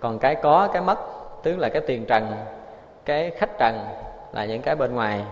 Còn 0.00 0.18
cái 0.18 0.34
có, 0.34 0.68
cái 0.72 0.82
mất, 0.82 0.98
tức 1.42 1.58
là 1.58 1.68
cái 1.68 1.82
tiền 1.86 2.04
trần, 2.04 2.26
cái 3.04 3.30
khách 3.30 3.58
trần 3.58 3.78
là 4.32 4.44
những 4.44 4.62
cái 4.62 4.76
bên 4.76 4.94
ngoài, 4.94 5.22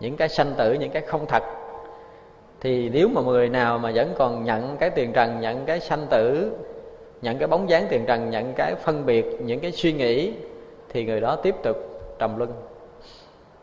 những 0.00 0.16
cái 0.16 0.28
sanh 0.28 0.54
tử, 0.56 0.72
những 0.72 0.90
cái 0.90 1.02
không 1.02 1.26
thật. 1.26 1.42
Thì 2.60 2.88
nếu 2.88 3.08
mà 3.08 3.20
người 3.20 3.48
nào 3.48 3.78
mà 3.78 3.90
vẫn 3.94 4.14
còn 4.18 4.44
nhận 4.44 4.76
cái 4.76 4.90
tiền 4.90 5.12
trần, 5.12 5.40
nhận 5.40 5.64
cái 5.64 5.80
sanh 5.80 6.06
tử, 6.10 6.52
nhận 7.22 7.38
cái 7.38 7.48
bóng 7.48 7.70
dáng 7.70 7.86
tiền 7.88 8.04
trần, 8.06 8.30
nhận 8.30 8.52
cái 8.52 8.74
phân 8.74 9.06
biệt, 9.06 9.26
những 9.40 9.60
cái 9.60 9.72
suy 9.72 9.92
nghĩ, 9.92 10.32
thì 10.88 11.04
người 11.04 11.20
đó 11.20 11.36
tiếp 11.36 11.54
tục 11.62 11.76
trầm 12.18 12.38
luân 12.38 12.52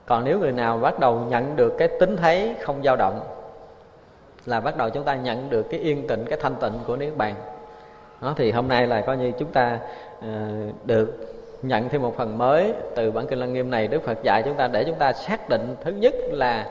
còn 0.06 0.24
nếu 0.24 0.40
người 0.40 0.52
nào 0.52 0.78
bắt 0.78 1.00
đầu 1.00 1.20
nhận 1.30 1.56
được 1.56 1.74
cái 1.78 1.88
tính 1.88 2.18
thấy 2.18 2.56
không 2.62 2.84
dao 2.84 2.96
động 2.96 3.20
là 4.46 4.60
bắt 4.60 4.78
đầu 4.78 4.90
chúng 4.90 5.04
ta 5.04 5.16
nhận 5.16 5.50
được 5.50 5.66
cái 5.70 5.80
yên 5.80 6.08
tĩnh 6.08 6.26
cái 6.30 6.40
thanh 6.42 6.56
tịnh 6.56 6.74
của 6.88 6.96
niết 6.96 7.18
bàn. 7.18 7.36
Đó 8.22 8.34
thì 8.38 8.52
hôm 8.52 8.68
nay 8.68 8.88
là 8.88 9.02
coi 9.02 9.18
như 9.18 9.32
chúng 9.40 9.52
ta 9.52 9.80
uh, 10.20 10.26
được 10.86 11.36
nhận 11.62 11.90
thêm 11.90 12.02
một 12.02 12.18
phần 12.18 12.38
mới 12.38 12.74
từ 12.96 13.12
bản 13.12 13.28
kinh 13.28 13.40
lăng 13.40 13.54
nghiêm 13.54 13.70
này. 13.70 13.88
Đức 13.88 14.04
phật 14.04 14.24
dạy 14.24 14.42
chúng 14.46 14.56
ta 14.56 14.68
để 14.68 14.84
chúng 14.84 14.96
ta 14.96 15.14
xác 15.14 15.50
định 15.50 15.76
thứ 15.84 15.92
nhất 15.92 16.14
là 16.32 16.68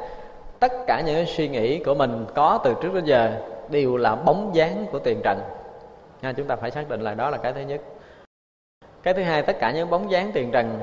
tất 0.61 0.73
cả 0.87 1.03
những 1.07 1.27
suy 1.27 1.49
nghĩ 1.49 1.79
của 1.79 1.95
mình 1.95 2.27
có 2.35 2.61
từ 2.65 2.75
trước 2.83 2.95
đến 2.95 3.05
giờ 3.05 3.31
đều 3.69 3.97
là 3.97 4.15
bóng 4.15 4.51
dáng 4.55 4.87
của 4.93 4.99
tiền 4.99 5.21
trần. 5.25 5.41
Nha 6.23 6.33
chúng 6.33 6.47
ta 6.47 6.57
phải 6.57 6.71
xác 6.71 6.89
định 6.89 7.01
là 7.01 7.15
đó 7.15 7.31
là 7.31 7.37
cái 7.39 7.53
thứ 7.53 7.61
nhất. 7.61 7.81
Cái 9.03 9.15
thứ 9.15 9.23
hai 9.23 9.43
tất 9.43 9.59
cả 9.59 9.73
những 9.73 9.91
bóng 9.91 10.11
dáng 10.11 10.31
tiền 10.35 10.51
trần 10.51 10.81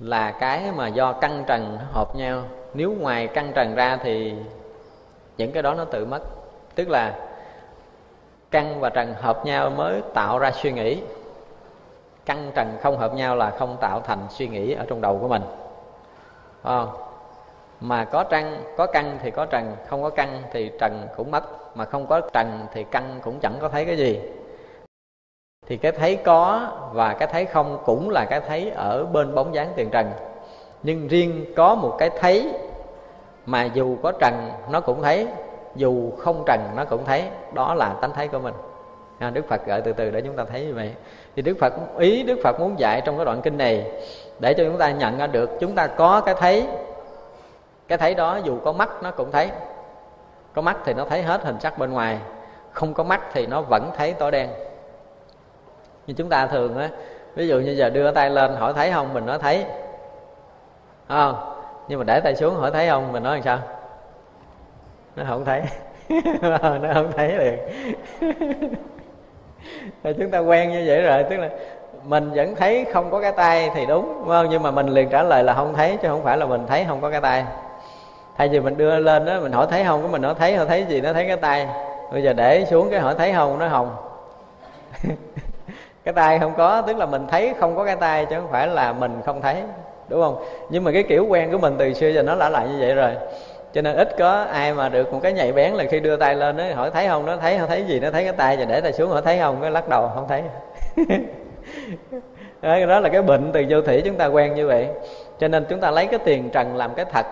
là 0.00 0.30
cái 0.30 0.72
mà 0.76 0.88
do 0.88 1.12
căng 1.12 1.44
trần 1.46 1.78
hợp 1.92 2.16
nhau. 2.16 2.42
Nếu 2.74 2.92
ngoài 2.92 3.26
căng 3.26 3.52
trần 3.54 3.74
ra 3.74 3.98
thì 4.02 4.34
những 5.36 5.52
cái 5.52 5.62
đó 5.62 5.74
nó 5.74 5.84
tự 5.84 6.06
mất. 6.06 6.22
Tức 6.74 6.88
là 6.88 7.14
căng 8.50 8.80
và 8.80 8.90
trần 8.90 9.14
hợp 9.14 9.46
nhau 9.46 9.70
mới 9.70 10.02
tạo 10.14 10.38
ra 10.38 10.50
suy 10.50 10.72
nghĩ. 10.72 11.02
Căng 12.26 12.50
trần 12.54 12.78
không 12.82 12.98
hợp 12.98 13.14
nhau 13.14 13.36
là 13.36 13.50
không 13.50 13.76
tạo 13.80 14.00
thành 14.00 14.26
suy 14.30 14.48
nghĩ 14.48 14.72
ở 14.72 14.84
trong 14.88 15.00
đầu 15.00 15.18
của 15.18 15.28
mình. 15.28 15.42
À, 16.62 16.84
mà 17.80 18.04
có 18.04 18.24
trăng 18.24 18.62
có 18.76 18.86
căng 18.86 19.18
thì 19.22 19.30
có 19.30 19.46
trần 19.46 19.76
không 19.86 20.02
có 20.02 20.10
căng 20.10 20.42
thì 20.52 20.70
trần 20.80 21.08
cũng 21.16 21.30
mất. 21.30 21.76
Mà 21.76 21.84
không 21.84 22.06
có 22.06 22.20
trần 22.20 22.66
thì 22.72 22.84
căng 22.84 23.20
cũng 23.22 23.40
chẳng 23.40 23.54
có 23.60 23.68
thấy 23.68 23.84
cái 23.84 23.96
gì 23.96 24.20
thì 25.70 25.76
cái 25.76 25.92
thấy 25.92 26.16
có 26.16 26.68
và 26.92 27.14
cái 27.14 27.28
thấy 27.32 27.44
không 27.44 27.78
cũng 27.84 28.10
là 28.10 28.24
cái 28.30 28.40
thấy 28.40 28.70
ở 28.70 29.04
bên 29.04 29.34
bóng 29.34 29.54
dáng 29.54 29.72
tiền 29.76 29.90
trần. 29.90 30.12
Nhưng 30.82 31.08
riêng 31.08 31.44
có 31.56 31.74
một 31.74 31.96
cái 31.98 32.10
thấy 32.20 32.52
mà 33.46 33.64
dù 33.64 33.96
có 34.02 34.12
trần 34.12 34.50
nó 34.70 34.80
cũng 34.80 35.02
thấy. 35.02 35.26
Dù 35.76 36.10
không 36.18 36.42
trần 36.46 36.60
nó 36.76 36.84
cũng 36.84 37.04
thấy. 37.04 37.24
Đó 37.52 37.74
là 37.74 37.94
tánh 38.00 38.12
thấy 38.12 38.28
của 38.28 38.38
mình. 38.38 38.54
À, 39.18 39.30
đức 39.30 39.48
phật 39.48 39.66
gợi 39.66 39.80
từ 39.80 39.92
từ 39.92 40.10
để 40.10 40.20
chúng 40.20 40.36
ta 40.36 40.44
thấy 40.44 40.64
như 40.64 40.74
vậy. 40.74 40.94
Thì 41.36 41.42
đức 41.42 41.56
phật 41.60 41.72
ý 41.98 42.22
đức 42.22 42.38
phật 42.42 42.60
muốn 42.60 42.78
dạy 42.78 43.02
trong 43.04 43.16
cái 43.16 43.24
đoạn 43.24 43.40
kinh 43.42 43.58
này 43.58 43.90
để 44.38 44.54
cho 44.54 44.64
chúng 44.64 44.78
ta 44.78 44.90
nhận 44.90 45.18
ra 45.18 45.26
được 45.26 45.50
chúng 45.60 45.74
ta 45.74 45.86
có 45.86 46.20
cái 46.20 46.34
thấy. 46.38 46.66
Cái 47.88 47.98
thấy 47.98 48.14
đó 48.14 48.36
dù 48.44 48.58
có 48.64 48.72
mắt 48.72 49.02
nó 49.02 49.10
cũng 49.10 49.30
thấy. 49.30 49.50
Có 50.54 50.62
mắt 50.62 50.76
thì 50.84 50.94
nó 50.94 51.04
thấy 51.04 51.22
hết 51.22 51.44
hình 51.44 51.60
sắc 51.60 51.78
bên 51.78 51.92
ngoài. 51.92 52.18
Không 52.72 52.94
có 52.94 53.04
mắt 53.04 53.20
thì 53.32 53.46
nó 53.46 53.62
vẫn 53.62 53.90
thấy 53.96 54.12
tối 54.12 54.30
đen 54.30 54.50
như 56.10 56.14
chúng 56.16 56.28
ta 56.28 56.46
thường 56.46 56.78
á, 56.78 56.88
ví 57.34 57.48
dụ 57.48 57.60
như 57.60 57.72
giờ 57.72 57.90
đưa 57.90 58.10
tay 58.10 58.30
lên 58.30 58.54
hỏi 58.54 58.72
thấy 58.76 58.90
không, 58.90 59.14
mình 59.14 59.26
nói 59.26 59.38
thấy. 59.38 59.64
Không? 61.08 61.34
Nhưng 61.88 61.98
mà 61.98 62.04
để 62.04 62.20
tay 62.20 62.36
xuống 62.36 62.54
hỏi 62.54 62.70
thấy 62.70 62.88
không, 62.88 63.12
mình 63.12 63.22
nói 63.22 63.36
làm 63.36 63.42
sao? 63.42 63.58
Nó 65.16 65.24
không 65.28 65.44
thấy. 65.44 65.62
Nó 66.82 66.94
không 66.94 67.12
thấy 67.16 67.32
liền. 67.38 67.58
Rồi 70.04 70.14
chúng 70.18 70.30
ta 70.30 70.38
quen 70.38 70.70
như 70.70 70.84
vậy 70.86 71.02
rồi, 71.02 71.24
tức 71.30 71.36
là 71.36 71.48
mình 72.04 72.30
vẫn 72.34 72.54
thấy 72.54 72.86
không 72.92 73.10
có 73.10 73.20
cái 73.20 73.32
tay 73.32 73.70
thì 73.74 73.86
đúng 73.86 74.14
đúng 74.18 74.28
không? 74.28 74.46
Nhưng 74.50 74.62
mà 74.62 74.70
mình 74.70 74.86
liền 74.86 75.08
trả 75.08 75.22
lời 75.22 75.44
là 75.44 75.54
không 75.54 75.74
thấy, 75.74 75.98
chứ 76.02 76.08
không 76.08 76.24
phải 76.24 76.38
là 76.38 76.46
mình 76.46 76.66
thấy 76.66 76.84
không 76.88 77.00
có 77.00 77.10
cái 77.10 77.20
tay. 77.20 77.44
Thay 78.36 78.48
vì 78.48 78.60
mình 78.60 78.76
đưa 78.76 78.98
lên 78.98 79.24
đó 79.24 79.40
mình 79.42 79.52
hỏi 79.52 79.66
thấy 79.70 79.84
không, 79.84 80.02
cái 80.02 80.10
mình 80.12 80.22
nói 80.22 80.34
thấy 80.38 80.56
không 80.56 80.68
thấy 80.68 80.84
gì, 80.88 81.00
nó 81.00 81.12
thấy 81.12 81.26
cái 81.26 81.36
tay. 81.36 81.68
Bây 82.12 82.22
giờ 82.22 82.32
để 82.32 82.64
xuống 82.64 82.90
cái 82.90 83.00
hỏi 83.00 83.14
thấy 83.18 83.32
không, 83.32 83.58
nó 83.58 83.68
hồng. 83.68 83.96
cái 86.04 86.14
tay 86.14 86.38
không 86.38 86.54
có 86.56 86.82
tức 86.86 86.96
là 86.96 87.06
mình 87.06 87.26
thấy 87.30 87.54
không 87.60 87.76
có 87.76 87.84
cái 87.84 87.96
tay 87.96 88.26
chứ 88.26 88.36
không 88.36 88.50
phải 88.50 88.66
là 88.66 88.92
mình 88.92 89.20
không 89.26 89.40
thấy 89.40 89.62
đúng 90.08 90.22
không? 90.22 90.44
Nhưng 90.70 90.84
mà 90.84 90.92
cái 90.92 91.02
kiểu 91.02 91.26
quen 91.26 91.52
của 91.52 91.58
mình 91.58 91.74
từ 91.78 91.94
xưa 91.94 92.08
giờ 92.08 92.22
nó 92.22 92.36
đã 92.36 92.48
lại 92.48 92.68
như 92.68 92.76
vậy 92.80 92.94
rồi. 92.94 93.10
Cho 93.74 93.82
nên 93.82 93.96
ít 93.96 94.16
có 94.18 94.42
ai 94.42 94.74
mà 94.74 94.88
được 94.88 95.12
một 95.12 95.20
cái 95.22 95.32
nhạy 95.32 95.52
bén 95.52 95.72
là 95.72 95.84
khi 95.90 96.00
đưa 96.00 96.16
tay 96.16 96.34
lên 96.34 96.56
nó 96.56 96.64
hỏi 96.74 96.90
thấy 96.90 97.08
không 97.08 97.26
nó 97.26 97.36
thấy 97.36 97.58
không 97.58 97.68
thấy 97.68 97.84
gì 97.84 98.00
nó 98.00 98.10
thấy 98.10 98.24
cái 98.24 98.32
tay 98.32 98.56
và 98.56 98.64
để 98.64 98.80
tay 98.80 98.92
xuống 98.92 99.10
hỏi 99.10 99.22
thấy 99.24 99.38
không 99.38 99.58
cái 99.62 99.70
lắc 99.70 99.88
đầu 99.88 100.10
không 100.14 100.28
thấy. 100.28 100.42
Đó, 102.62 102.86
đó 102.86 103.00
là 103.00 103.08
cái 103.08 103.22
bệnh 103.22 103.52
từ 103.52 103.64
vô 103.68 103.82
thủy 103.82 104.02
chúng 104.04 104.16
ta 104.16 104.26
quen 104.26 104.54
như 104.54 104.66
vậy. 104.66 104.88
Cho 105.38 105.48
nên 105.48 105.64
chúng 105.68 105.80
ta 105.80 105.90
lấy 105.90 106.06
cái 106.06 106.18
tiền 106.24 106.50
trần 106.50 106.76
làm 106.76 106.94
cái 106.94 107.04
thật. 107.04 107.26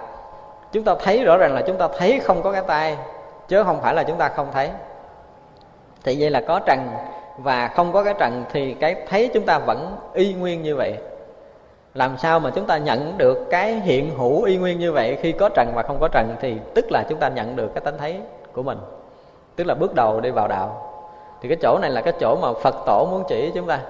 Chúng 0.72 0.84
ta 0.84 0.94
thấy 1.04 1.24
rõ 1.24 1.36
ràng 1.36 1.54
là 1.54 1.62
chúng 1.66 1.76
ta 1.76 1.88
thấy 1.98 2.20
không 2.20 2.42
có 2.42 2.52
cái 2.52 2.62
tay 2.66 2.96
chứ 3.48 3.64
không 3.64 3.80
phải 3.82 3.94
là 3.94 4.02
chúng 4.02 4.18
ta 4.18 4.28
không 4.28 4.48
thấy. 4.52 4.70
Thì 6.04 6.16
vậy 6.20 6.30
là 6.30 6.40
có 6.40 6.60
trần 6.66 6.78
và 7.38 7.68
không 7.68 7.92
có 7.92 8.04
cái 8.04 8.14
trần 8.18 8.44
thì 8.52 8.74
cái 8.74 8.96
thấy 9.08 9.30
chúng 9.34 9.44
ta 9.44 9.58
vẫn 9.58 9.96
y 10.14 10.34
nguyên 10.34 10.62
như 10.62 10.76
vậy. 10.76 10.94
Làm 11.94 12.16
sao 12.18 12.40
mà 12.40 12.50
chúng 12.50 12.66
ta 12.66 12.78
nhận 12.78 13.18
được 13.18 13.46
cái 13.50 13.72
hiện 13.72 14.10
hữu 14.18 14.42
y 14.42 14.56
nguyên 14.56 14.78
như 14.78 14.92
vậy? 14.92 15.18
Khi 15.22 15.32
có 15.32 15.48
trần 15.48 15.72
và 15.74 15.82
không 15.82 15.96
có 16.00 16.08
trần 16.08 16.36
thì 16.40 16.56
tức 16.74 16.86
là 16.90 17.04
chúng 17.08 17.18
ta 17.18 17.28
nhận 17.28 17.56
được 17.56 17.74
cái 17.74 17.80
tánh 17.80 17.98
thấy 17.98 18.20
của 18.52 18.62
mình. 18.62 18.78
Tức 19.56 19.66
là 19.66 19.74
bước 19.74 19.94
đầu 19.94 20.20
đi 20.20 20.30
vào 20.30 20.48
đạo. 20.48 20.92
Thì 21.42 21.48
cái 21.48 21.58
chỗ 21.62 21.78
này 21.82 21.90
là 21.90 22.00
cái 22.00 22.12
chỗ 22.20 22.36
mà 22.42 22.48
phật 22.62 22.74
tổ 22.86 23.08
muốn 23.10 23.24
chỉ 23.28 23.50
chúng 23.54 23.66
ta. 23.66 23.80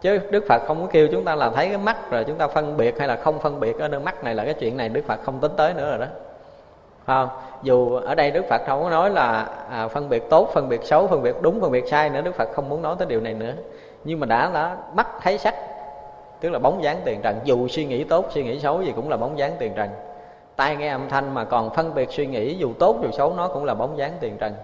Chứ 0.00 0.18
đức 0.18 0.44
phật 0.48 0.62
không 0.66 0.80
có 0.80 0.86
kêu 0.92 1.08
chúng 1.12 1.24
ta 1.24 1.34
là 1.34 1.50
thấy 1.50 1.68
cái 1.68 1.78
mắt 1.78 2.10
rồi 2.10 2.24
chúng 2.24 2.36
ta 2.36 2.48
phân 2.48 2.76
biệt 2.76 2.98
hay 2.98 3.08
là 3.08 3.16
không 3.16 3.38
phân 3.38 3.60
biệt 3.60 3.78
ở 3.78 3.88
nơi 3.88 4.00
mắt 4.00 4.24
này 4.24 4.34
là 4.34 4.44
cái 4.44 4.54
chuyện 4.54 4.76
này 4.76 4.88
đức 4.88 5.02
phật 5.06 5.20
không 5.22 5.38
tính 5.40 5.52
tới 5.56 5.74
nữa 5.74 5.90
rồi 5.90 5.98
đó 5.98 6.06
không? 7.06 7.28
Dù 7.62 7.94
ở 7.94 8.14
đây 8.14 8.30
đức 8.30 8.44
phật 8.48 8.62
không 8.66 8.82
có 8.82 8.90
nói 8.90 9.10
là 9.10 9.48
à, 9.70 9.88
phân 9.88 10.08
biệt 10.08 10.30
tốt 10.30 10.50
phân 10.54 10.68
biệt 10.68 10.84
xấu 10.84 11.06
phân 11.06 11.22
biệt 11.22 11.36
đúng 11.42 11.60
phân 11.60 11.72
biệt 11.72 11.84
sai 11.88 12.10
nữa 12.10 12.20
đức 12.20 12.34
phật 12.34 12.48
không 12.54 12.68
muốn 12.68 12.82
nói 12.82 12.96
tới 12.98 13.06
điều 13.06 13.20
này 13.20 13.34
nữa. 13.34 13.52
Nhưng 14.04 14.20
mà 14.20 14.26
đã 14.26 14.50
đã 14.54 14.76
mắt 14.94 15.06
thấy 15.22 15.38
sắc 15.38 15.54
tức 16.40 16.48
là 16.48 16.58
bóng 16.58 16.82
dáng 16.82 17.00
tiền 17.04 17.20
trần. 17.22 17.40
Dù 17.44 17.68
suy 17.68 17.84
nghĩ 17.84 18.04
tốt 18.04 18.26
suy 18.30 18.44
nghĩ 18.44 18.60
xấu 18.60 18.82
gì 18.82 18.92
cũng 18.96 19.08
là 19.08 19.16
bóng 19.16 19.38
dáng 19.38 19.52
tiền 19.58 19.72
trần. 19.76 19.88
Tai 20.56 20.76
nghe 20.76 20.88
âm 20.88 21.08
thanh 21.08 21.34
mà 21.34 21.44
còn 21.44 21.74
phân 21.74 21.94
biệt 21.94 22.10
suy 22.10 22.26
nghĩ 22.26 22.54
dù 22.54 22.72
tốt 22.78 22.96
dù 23.02 23.10
xấu 23.10 23.34
nó 23.34 23.48
cũng 23.48 23.64
là 23.64 23.74
bóng 23.74 23.98
dáng 23.98 24.12
tiền 24.20 24.36
trần. 24.36 24.54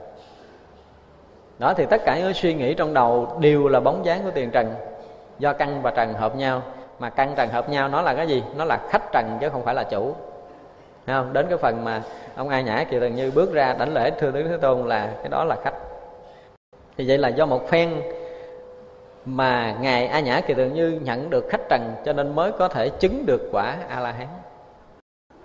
Đó 1.58 1.74
thì 1.76 1.86
tất 1.86 2.02
cả 2.04 2.18
những 2.18 2.34
suy 2.34 2.54
nghĩ 2.54 2.74
trong 2.74 2.94
đầu 2.94 3.28
đều 3.40 3.68
là 3.68 3.80
bóng 3.80 4.04
dáng 4.04 4.20
của 4.24 4.30
tiền 4.30 4.50
trần. 4.50 4.74
Do 5.38 5.52
căn 5.52 5.82
và 5.82 5.90
trần 5.90 6.12
hợp 6.12 6.36
nhau. 6.36 6.62
Mà 6.98 7.10
căn 7.10 7.34
trần 7.36 7.48
hợp 7.48 7.68
nhau 7.68 7.88
nó 7.88 8.02
là 8.02 8.14
cái 8.14 8.26
gì? 8.26 8.42
Nó 8.56 8.64
là 8.64 8.78
khách 8.88 9.12
trần 9.12 9.38
chứ 9.40 9.48
không 9.48 9.64
phải 9.64 9.74
là 9.74 9.82
chủ. 9.82 10.14
Thấy 11.06 11.16
không? 11.16 11.32
Đến 11.32 11.46
cái 11.48 11.58
phần 11.58 11.84
mà 11.84 12.02
ông 12.36 12.48
ai 12.48 12.62
nhã 12.62 12.84
kỳ 12.90 13.00
từng 13.00 13.14
như 13.14 13.30
bước 13.30 13.52
ra 13.52 13.74
đảnh 13.78 13.94
lễ 13.94 14.10
thưa 14.10 14.30
tướng 14.30 14.48
thế 14.48 14.56
tôn 14.56 14.88
là 14.88 15.12
cái 15.18 15.28
đó 15.28 15.44
là 15.44 15.56
khách. 15.64 15.74
Thì 16.96 17.04
vậy 17.08 17.18
là 17.18 17.28
do 17.28 17.46
một 17.46 17.68
phen 17.68 18.02
mà 19.24 19.76
ngài 19.80 20.06
a 20.06 20.20
nhã 20.20 20.40
kỳ 20.46 20.54
tự 20.54 20.70
như 20.70 21.00
nhận 21.02 21.30
được 21.30 21.46
khách 21.50 21.68
trần 21.68 21.94
cho 22.04 22.12
nên 22.12 22.34
mới 22.34 22.52
có 22.52 22.68
thể 22.68 22.88
chứng 22.88 23.26
được 23.26 23.48
quả 23.52 23.76
a 23.88 24.00
la 24.00 24.12
hán 24.12 24.28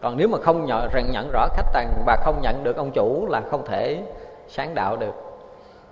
còn 0.02 0.18
nếu 0.18 0.28
mà 0.28 0.38
không 0.38 0.66
nhận, 0.66 0.90
nhận 1.12 1.30
rõ 1.34 1.48
khách 1.54 1.66
trần 1.74 1.88
và 2.06 2.18
không 2.26 2.42
nhận 2.42 2.64
được 2.64 2.78
ông 2.78 2.92
chủ 2.92 3.28
là 3.30 3.42
không 3.42 3.66
thể 3.66 4.04
sáng 4.48 4.76
đạo 4.76 4.98
được. 4.98 5.14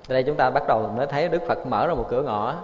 Đây 0.09 0.23
chúng 0.23 0.35
ta 0.35 0.49
bắt 0.49 0.63
đầu 0.67 0.89
mới 0.97 1.07
thấy 1.07 1.29
đức 1.29 1.41
phật 1.47 1.67
mở 1.67 1.87
ra 1.87 1.93
một 1.93 2.05
cửa 2.09 2.21
ngõ 2.21 2.55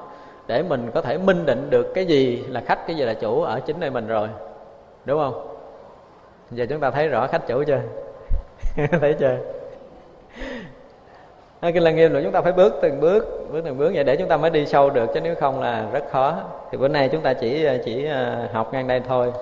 để 0.48 0.64
mình 0.64 0.92
có 0.94 1.02
thể 1.02 1.18
minh 1.18 1.46
định 1.46 1.70
được 1.70 1.92
cái 1.96 2.06
gì 2.06 2.44
là 2.48 2.62
khách 2.66 2.88
cái 2.88 2.96
gì 2.96 3.04
là 3.04 3.14
chủ 3.14 3.42
ở 3.42 3.60
chính 3.60 3.80
nơi 3.80 3.90
mình 3.90 4.08
rồi. 4.08 4.28
Đúng 5.06 5.20
không? 5.20 5.51
Giờ 6.52 6.66
chúng 6.70 6.80
ta 6.80 6.92
thấy 6.92 7.08
rõ 7.08 7.28
khách 7.28 7.48
chủ 7.48 7.64
chưa? 7.64 7.82
Thấy 9.02 9.16
chưa? 9.20 9.38
À, 11.60 11.72
cái 11.72 11.82
là 11.82 11.92
nghiêm 11.92 12.14
là 12.14 12.22
chúng 12.24 12.32
ta 12.32 12.42
phải 12.42 12.52
bước 12.52 12.80
từng 12.82 13.00
bước 13.00 13.48
bước 13.52 13.62
từng 13.66 13.78
bước 13.78 13.92
vậy 13.96 14.04
để 14.04 14.16
chúng 14.16 14.28
ta 14.28 14.38
mới 14.38 14.50
đi 14.50 14.66
sâu 14.66 14.90
được, 14.90 15.10
chứ 15.14 15.22
nếu 15.22 15.36
không 15.36 15.62
là 15.62 15.86
rất 15.92 16.04
khó. 16.12 16.38
Thì 16.72 16.78
bữa 16.78 16.88
nay 16.88 17.10
chúng 17.10 17.22
ta 17.22 17.34
chỉ 17.34 17.68
chỉ 17.86 18.06
à, 18.06 18.50
học 18.54 18.74
ngang 18.74 18.88
đây 18.88 19.02
thôi. 19.08 19.34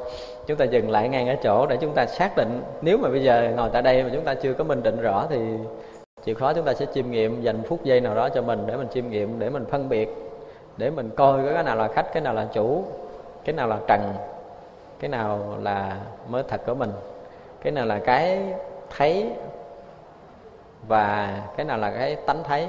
Chúng 0.47 0.57
ta 0.57 0.65
dừng 0.65 0.89
lại 0.89 1.09
ngang 1.09 1.27
ở 1.27 1.35
chỗ 1.43 1.65
để 1.65 1.77
chúng 1.81 1.93
ta 1.93 2.05
xác 2.05 2.37
định. 2.37 2.61
Nếu 2.81 2.97
mà 2.97 3.09
bây 3.09 3.23
giờ 3.23 3.53
ngồi 3.55 3.69
tại 3.73 3.81
đây 3.81 4.03
mà 4.03 4.09
chúng 4.13 4.23
ta 4.23 4.33
chưa 4.33 4.53
có 4.53 4.63
minh 4.63 4.83
định 4.83 5.01
rõ 5.01 5.27
thì 5.29 5.37
chịu 6.23 6.35
khó 6.35 6.53
chúng 6.53 6.65
ta 6.65 6.73
sẽ 6.73 6.85
chiêm 6.93 7.11
nghiệm 7.11 7.41
dành 7.41 7.63
phút 7.63 7.83
giây 7.83 8.01
nào 8.01 8.15
đó 8.15 8.29
cho 8.29 8.41
mình 8.41 8.63
để 8.67 8.77
mình 8.77 8.87
chiêm 8.93 9.09
nghiệm, 9.09 9.39
để 9.39 9.49
mình 9.49 9.65
phân 9.65 9.89
biệt, 9.89 10.09
để 10.77 10.89
mình 10.89 11.09
coi 11.15 11.53
cái 11.53 11.63
nào 11.63 11.75
là 11.75 11.87
khách, 11.87 12.13
cái 12.13 12.21
nào 12.21 12.33
là 12.33 12.47
chủ, 12.53 12.83
cái 13.45 13.55
nào 13.55 13.67
là 13.67 13.77
trần 13.87 14.13
cái 14.99 15.09
nào 15.09 15.57
là 15.61 15.97
mới 16.27 16.43
thật 16.47 16.61
của 16.65 16.73
mình? 16.73 16.91
Cái 17.61 17.71
nào 17.71 17.85
là 17.85 17.99
cái 17.99 18.39
thấy 18.97 19.29
và 20.87 21.41
cái 21.57 21.65
nào 21.65 21.77
là 21.77 21.91
cái 21.91 22.15
tánh 22.15 22.43
thấy? 22.43 22.67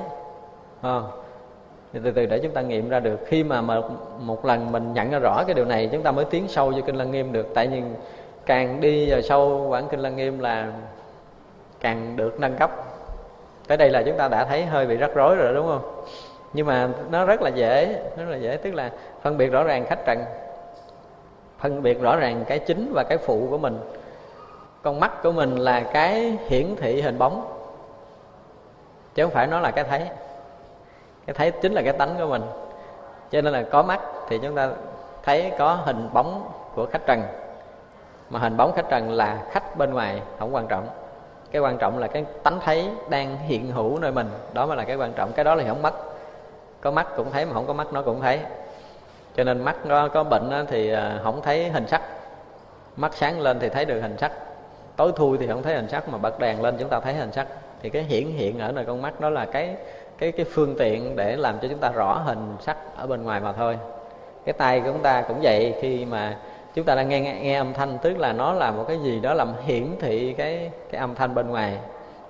Không 0.83 1.11
thì 1.93 2.01
từ 2.05 2.11
từ 2.11 2.27
để 2.27 2.39
chúng 2.39 2.53
ta 2.53 2.61
nghiệm 2.61 2.89
ra 2.89 3.01
được. 3.01 3.21
Khi 3.27 3.45
mà 3.45 3.61
một, 3.61 3.85
một 4.21 4.45
lần 4.45 4.73
mình 4.73 4.95
nhận 4.95 5.11
ra 5.11 5.19
rõ 5.19 5.45
cái 5.47 5.55
điều 5.55 5.65
này 5.65 5.89
chúng 5.93 6.03
ta 6.03 6.13
mới 6.13 6.25
tiến 6.25 6.49
sâu 6.49 6.71
vô 6.71 6.81
kinh 6.87 6.97
lăng 6.97 7.11
nghiêm 7.11 7.33
được. 7.33 7.47
Tại 7.55 7.67
vì 7.67 7.83
càng 8.47 8.81
đi 8.81 9.11
vào 9.11 9.21
sâu 9.21 9.67
quán 9.69 9.89
kinh 9.91 10.01
lăng 10.01 10.17
nghiêm 10.17 10.39
là 10.39 10.73
càng 11.81 12.17
được 12.17 12.41
nâng 12.41 12.57
cấp. 12.57 12.71
Tới 13.69 13.77
đây 13.77 13.91
là 13.91 14.03
chúng 14.03 14.17
ta 14.17 14.29
đã 14.29 14.45
thấy 14.45 14.65
hơi 14.65 14.87
bị 14.87 14.97
rắc 14.97 15.11
rối 15.15 15.37
rồi 15.37 15.55
đúng 15.55 15.67
không? 15.67 16.05
Nhưng 16.53 16.67
mà 16.67 16.89
nó 17.11 17.25
rất 17.25 17.43
là 17.43 17.49
dễ 17.49 18.03
rất 18.17 18.25
là 18.29 18.37
dễ. 18.37 18.57
Tức 18.57 18.75
là 18.75 18.91
phân 19.23 19.39
biệt 19.39 19.49
rõ 19.49 19.65
ràng 19.65 19.87
khách 19.87 20.07
trần 20.07 20.19
phân 21.61 21.83
biệt 21.83 22.01
rõ 22.01 22.17
ràng 22.17 22.45
cái 22.49 22.59
chính 22.59 22.93
và 22.95 23.05
cái 23.09 23.19
phụ 23.19 23.47
của 23.51 23.59
mình. 23.59 23.79
Con 24.83 25.01
mắt 25.01 25.23
của 25.23 25.33
mình 25.33 25.57
là 25.57 25.81
cái 25.81 26.39
hiển 26.49 26.77
thị 26.77 27.01
hình 27.01 27.19
bóng, 27.19 27.57
chứ 29.15 29.23
không 29.23 29.33
phải 29.33 29.47
nó 29.47 29.61
là 29.61 29.71
cái 29.71 29.85
thấy. 29.85 30.09
Cái 31.27 31.35
thấy 31.35 31.51
chính 31.51 31.73
là 31.73 31.83
cái 31.83 31.93
tánh 31.93 32.15
của 32.19 32.27
mình. 32.27 32.43
Cho 33.31 33.41
nên 33.41 33.53
là 33.53 33.63
có 33.63 33.83
mắt 33.83 34.01
thì 34.29 34.39
chúng 34.39 34.55
ta 34.55 34.71
thấy 35.23 35.53
có 35.59 35.75
hình 35.75 36.09
bóng 36.13 36.53
của 36.75 36.87
khách 36.87 37.07
trần. 37.07 37.23
Mà 38.31 38.39
hình 38.39 38.57
bóng 38.57 38.73
khách 38.73 38.89
trần 38.89 39.11
là 39.11 39.39
khách 39.51 39.79
bên 39.79 39.93
ngoài, 39.93 40.23
không 40.39 40.55
quan 40.55 40.67
trọng. 40.67 40.87
Cái 41.51 41.63
quan 41.63 41.79
trọng 41.79 41.99
là 41.99 42.07
cái 42.07 42.25
tánh 42.43 42.61
thấy 42.65 42.91
đang 43.09 43.39
hiện 43.39 43.71
hữu 43.71 43.99
nơi 43.99 44.13
mình, 44.13 44.29
đó 44.53 44.67
mới 44.67 44.77
là 44.77 44.85
cái 44.85 44.97
quan 44.97 45.13
trọng. 45.13 45.33
Cái 45.33 45.45
đó 45.45 45.55
là 45.55 45.65
không 45.69 45.83
mất 45.83 45.95
có 46.81 46.91
mắt 46.91 47.07
cũng 47.17 47.31
thấy 47.31 47.47
mà 47.47 47.53
không 47.55 47.67
có 47.67 47.73
mắt 47.73 47.93
nó 47.93 48.03
cũng 48.03 48.21
thấy 48.21 48.41
cho 49.41 49.45
nên 49.45 49.65
mắt 49.65 49.87
nó 49.87 50.09
có 50.09 50.25
bệnh 50.25 50.51
thì 50.69 50.93
à, 50.93 51.21
không 51.23 51.43
thấy 51.43 51.69
hình 51.69 51.87
sắc. 51.87 52.03
Mắt 52.97 53.15
sáng 53.15 53.41
lên 53.41 53.59
thì 53.61 53.69
thấy 53.69 53.85
được 53.85 54.01
hình 54.01 54.17
sắc. 54.19 54.33
Tối 54.97 55.13
thui 55.17 55.39
thì 55.39 55.47
không 55.47 55.63
thấy 55.63 55.75
hình 55.75 55.89
sắc 55.89 56.09
mà 56.09 56.19
bật 56.19 56.39
đèn 56.39 56.63
lên 56.63 56.77
chúng 56.79 56.89
ta 56.89 57.01
thấy 57.01 57.15
hình 57.15 57.33
sắc. 57.33 57.47
Thì 57.83 57.91
cái 57.91 58.03
hiển 58.03 58.27
hiện 58.27 58.59
ở 58.59 58.73
nơi 58.73 58.85
con 58.85 59.03
mắt 59.03 59.21
đó 59.21 59.31
là 59.31 59.45
cái 59.45 59.77
cái 60.19 60.33
cái 60.33 60.47
phương 60.55 60.75
tiện 60.79 61.17
để 61.17 61.37
làm 61.37 61.59
cho 61.63 61.69
chúng 61.69 61.79
ta 61.79 61.91
rõ 61.91 62.23
hình 62.27 62.57
sắc 62.61 62.77
ở 62.97 63.07
bên 63.07 63.23
ngoài 63.23 63.41
mà 63.41 63.53
thôi. 63.53 63.79
Cái 64.45 64.53
tay 64.53 64.81
của 64.81 64.87
chúng 64.87 65.03
ta 65.03 65.23
cũng 65.23 65.39
vậy 65.43 65.75
khi 65.81 66.05
mà 66.05 66.37
chúng 66.75 66.85
ta 66.85 66.95
đang 66.95 67.09
nghe, 67.09 67.21
nghe 67.21 67.41
nghe 67.43 67.57
âm 67.57 67.73
thanh 67.73 67.99
tức 68.03 68.19
là 68.19 68.33
nó 68.33 68.53
là 68.53 68.71
một 68.71 68.85
cái 68.89 68.99
gì 68.99 69.21
đó 69.21 69.35
làm 69.35 69.53
hiển 69.65 69.87
thị 70.01 70.35
cái 70.39 70.71
cái 70.91 71.01
âm 71.01 71.15
thanh 71.15 71.35
bên 71.35 71.49
ngoài. 71.49 71.77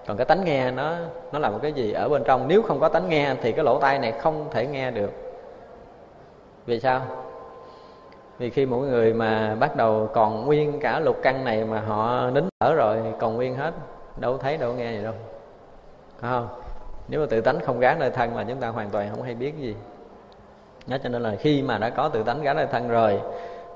Còn 0.06 0.16
cái 0.16 0.26
tánh 0.26 0.44
nghe 0.44 0.70
nó 0.70 0.94
nó 1.32 1.38
là 1.38 1.50
một 1.50 1.58
cái 1.62 1.72
gì 1.72 1.92
ở 1.92 2.08
bên 2.08 2.22
trong. 2.24 2.48
Nếu 2.48 2.62
không 2.62 2.80
có 2.80 2.88
tánh 2.88 3.08
nghe 3.08 3.34
thì 3.42 3.52
cái 3.52 3.64
lỗ 3.64 3.78
tai 3.78 3.98
này 3.98 4.12
không 4.12 4.46
thể 4.50 4.66
nghe 4.66 4.90
được 4.90 5.29
vì 6.70 6.80
sao? 6.80 7.00
Vì 8.38 8.50
khi 8.50 8.66
mỗi 8.66 8.86
người 8.86 9.12
mà 9.14 9.54
bắt 9.60 9.76
đầu 9.76 10.08
còn 10.12 10.46
nguyên 10.46 10.80
cả 10.80 11.00
lục 11.00 11.16
căn 11.22 11.44
này 11.44 11.64
mà 11.64 11.80
họ 11.80 12.30
nín 12.30 12.44
thở 12.60 12.74
rồi, 12.74 12.98
còn 13.18 13.34
nguyên 13.34 13.54
hết, 13.54 13.74
đâu 14.16 14.38
thấy 14.38 14.56
đâu 14.56 14.72
nghe 14.72 14.92
gì 14.92 15.02
đâu. 15.02 15.12
Phải 16.20 16.30
không? 16.30 16.48
Nếu 17.08 17.20
mà 17.20 17.26
tự 17.30 17.40
tánh 17.40 17.60
không 17.60 17.80
gán 17.80 17.98
nơi 17.98 18.10
thân 18.10 18.36
là 18.36 18.44
chúng 18.48 18.60
ta 18.60 18.68
hoàn 18.68 18.90
toàn 18.90 19.10
không 19.10 19.22
hay 19.22 19.34
biết 19.34 19.58
gì. 19.58 19.76
Đó, 20.86 20.96
cho 21.02 21.08
nên 21.08 21.22
là 21.22 21.34
khi 21.38 21.62
mà 21.62 21.78
đã 21.78 21.90
có 21.90 22.08
tự 22.08 22.22
tánh 22.22 22.42
gán 22.42 22.56
nơi 22.56 22.66
thân 22.66 22.88
rồi, 22.88 23.20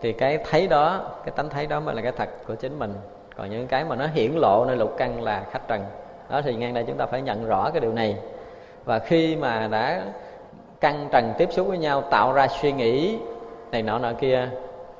thì 0.00 0.12
cái 0.12 0.38
thấy 0.50 0.66
đó, 0.66 1.10
cái 1.24 1.32
tánh 1.36 1.48
thấy 1.48 1.66
đó 1.66 1.80
mới 1.80 1.94
là 1.94 2.02
cái 2.02 2.12
thật 2.12 2.28
của 2.46 2.54
chính 2.54 2.78
mình. 2.78 2.94
Còn 3.36 3.50
những 3.50 3.66
cái 3.66 3.84
mà 3.84 3.96
nó 3.96 4.06
hiển 4.06 4.32
lộ 4.32 4.64
nơi 4.64 4.76
lục 4.76 4.94
căn 4.98 5.22
là 5.22 5.44
khách 5.50 5.68
trần. 5.68 5.84
Đó, 6.30 6.42
thì 6.42 6.54
ngang 6.54 6.74
đây 6.74 6.84
chúng 6.86 6.96
ta 6.96 7.06
phải 7.06 7.22
nhận 7.22 7.46
rõ 7.46 7.70
cái 7.70 7.80
điều 7.80 7.92
này. 7.92 8.18
Và 8.84 8.98
khi 8.98 9.36
mà 9.36 9.68
đã 9.70 10.02
căng 10.84 11.08
trần 11.12 11.32
tiếp 11.38 11.52
xúc 11.52 11.66
với 11.66 11.78
nhau, 11.78 12.02
tạo 12.10 12.32
ra 12.32 12.48
suy 12.48 12.72
nghĩ 12.72 13.18
này 13.72 13.82
nọ 13.82 13.98
nọ 13.98 14.12
kia, 14.18 14.48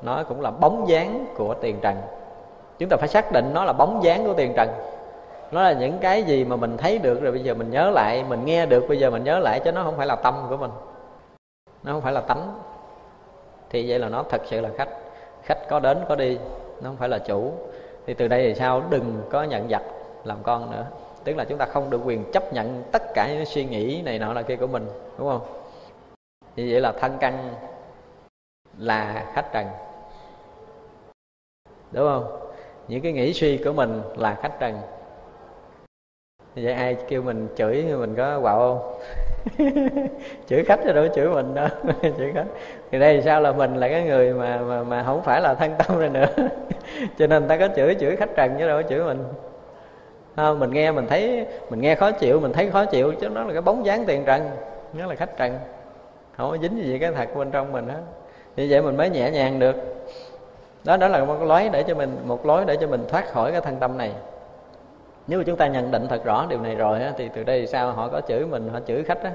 nó 0.03 0.23
cũng 0.29 0.41
là 0.41 0.51
bóng 0.51 0.89
dáng 0.89 1.27
của 1.37 1.55
tiền 1.55 1.79
trần. 1.83 1.97
Chúng 2.79 2.89
ta 2.89 2.97
phải 2.97 3.09
xác 3.09 3.33
định 3.33 3.51
nó 3.55 3.65
là 3.65 3.73
bóng 3.73 4.05
dáng 4.05 4.25
của 4.27 4.35
tiền 4.35 4.53
trần. 4.57 4.69
Nó 5.51 5.63
là 5.63 5.73
những 5.73 5.99
cái 5.99 6.23
gì 6.23 6.45
mà 6.45 6.57
mình 6.57 6.77
thấy 6.77 6.99
được 6.99 7.23
rồi 7.23 7.33
bây 7.33 7.41
giờ 7.41 7.55
mình 7.55 7.71
nhớ 7.71 7.91
lại, 7.91 8.25
mình 8.29 8.45
nghe 8.45 8.67
được 8.67 8.85
bây 8.89 8.99
giờ 8.99 9.11
mình 9.11 9.25
nhớ 9.25 9.39
lại, 9.39 9.61
chứ 9.65 9.73
nó 9.73 9.83
không 9.83 9.97
phải 9.97 10.07
là 10.07 10.17
tâm 10.17 10.35
của 10.49 10.57
mình. 10.57 10.71
Nó 11.83 11.93
không 11.93 12.01
phải 12.01 12.13
là 12.13 12.21
tánh. 12.21 12.59
Thì 13.71 13.91
vậy 13.91 13.99
là 13.99 14.09
nó 14.09 14.25
thật 14.31 14.43
sự 14.45 14.61
là 14.61 14.69
khách. 14.77 14.89
Khách 15.43 15.69
có 15.69 15.81
đến, 15.81 15.99
có 16.09 16.15
đi, 16.15 16.39
nó 16.83 16.91
không 16.91 16.97
phải 16.97 17.09
là 17.09 17.19
chủ. 17.19 17.53
Thì 18.07 18.15
từ 18.15 18.29
đây 18.29 18.43
thì 18.43 18.55
sao? 18.55 18.83
Đừng 18.91 19.23
có 19.31 19.43
nhận 19.43 19.69
giặc 19.69 19.83
làm 20.25 20.39
con 20.43 20.71
nữa. 20.71 20.85
Tức 21.25 21.37
là 21.37 21.45
chúng 21.45 21.59
ta 21.59 21.67
không 21.67 21.91
được 21.91 22.01
quyền 22.05 22.33
chấp 22.33 22.53
nhận 22.53 22.83
tất 22.93 23.03
cả 23.15 23.29
những 23.33 23.45
suy 23.45 23.65
nghĩ 23.65 24.03
này 24.05 24.19
nọ 24.19 24.33
là 24.33 24.43
kia 24.43 24.57
của 24.57 24.67
mình, 24.67 24.89
đúng 25.19 25.29
không? 25.29 25.41
Như 26.57 26.69
vậy 26.71 26.81
là 26.81 26.93
thân 26.93 27.17
căn 27.21 27.55
là 28.79 29.27
khách 29.35 29.53
trần. 29.53 29.67
Đúng 31.93 32.09
không? 32.09 32.51
Những 32.89 33.01
cái 33.01 33.13
nghĩ 33.13 33.33
suy 33.33 33.57
của 33.57 33.73
mình 33.73 34.03
là 34.17 34.35
khách 34.43 34.61
trần. 34.61 34.79
Vậy 36.55 36.73
ai 36.73 36.97
kêu 37.09 37.23
mình 37.23 37.49
chửi 37.57 37.83
mình 37.83 38.15
có 38.15 38.41
quạo 38.41 38.59
không? 38.59 39.01
Chửi 40.49 40.65
khách 40.65 40.85
rồi 40.85 40.95
đâu 40.95 41.07
chửi 41.15 41.29
mình 41.29 41.55
đâu. 41.55 41.69
Chửi 42.03 42.33
khách. 42.35 42.47
Thì 42.91 42.99
đây 42.99 43.23
sao 43.23 43.41
là 43.41 43.53
mình 43.53 43.75
là 43.75 43.89
cái 43.89 44.03
người 44.03 44.33
mà 44.33 44.59
mà 44.59 44.83
mà 44.83 45.05
không 45.05 45.23
phải 45.23 45.41
là 45.41 45.55
thân 45.55 45.75
tâm 45.79 45.99
rồi 45.99 46.09
nữa. 46.09 46.27
Cho 47.19 47.27
nên 47.27 47.49
ta 47.49 47.57
có 47.57 47.69
chửi 47.77 47.95
chửi 48.01 48.17
khách 48.17 48.37
trần 48.37 48.57
chứ 48.59 48.67
đâu 48.67 48.83
có 48.83 48.89
chửi 48.89 49.05
mình. 49.05 49.25
Không, 50.37 50.59
mình 50.59 50.71
nghe 50.71 50.93
mình 50.93 51.07
thấy, 51.07 51.47
mình 51.71 51.81
nghe 51.81 51.95
khó 51.95 52.11
chịu, 52.11 52.41
mình 52.41 52.53
thấy 52.53 52.71
khó 52.71 52.85
chịu 52.85 53.13
chứ 53.21 53.29
nó 53.29 53.45
là 53.45 53.53
cái 53.53 53.63
bóng 53.63 53.87
dáng 53.87 54.05
tiền 54.07 54.25
trần, 54.25 54.51
nó 54.93 55.07
là 55.07 55.15
khách 55.15 55.37
trần 55.37 55.59
không 56.37 56.51
có 56.51 56.57
dính 56.63 56.85
gì 56.85 56.99
cái 56.99 57.13
thật 57.13 57.37
bên 57.37 57.51
trong 57.51 57.73
mình 57.73 57.89
hết. 57.89 58.01
Như 58.57 58.67
vậy 58.71 58.83
mình 58.83 58.97
mới 58.97 59.11
nhẹ 59.11 59.31
nhàng 59.31 59.59
được. 59.59 59.77
Đó 60.85 60.97
đó 60.97 61.09
là 61.09 61.25
một 61.25 61.43
lối 61.43 61.69
để 61.73 61.83
cho 61.83 61.95
mình 61.95 62.19
một 62.25 62.47
lối 62.47 62.65
để 62.65 62.77
cho 62.81 62.87
mình 62.87 63.05
thoát 63.09 63.29
khỏi 63.33 63.53
cái 63.53 63.61
thân 63.61 63.77
tâm 63.77 63.99
này. 63.99 64.13
Nếu 65.27 65.39
mà 65.39 65.45
chúng 65.47 65.57
ta 65.57 65.67
nhận 65.67 65.91
định 65.91 66.07
thật 66.09 66.25
rõ 66.25 66.47
điều 66.49 66.61
này 66.61 66.75
rồi 66.75 67.03
á, 67.03 67.13
thì 67.17 67.29
từ 67.35 67.45
đây 67.45 67.61
thì 67.61 67.67
sao 67.67 67.93
họ 67.93 68.09
có 68.09 68.21
chửi 68.21 68.47
mình 68.47 68.69
họ 68.73 68.81
chửi 68.87 69.03
khách 69.03 69.23
á. 69.23 69.33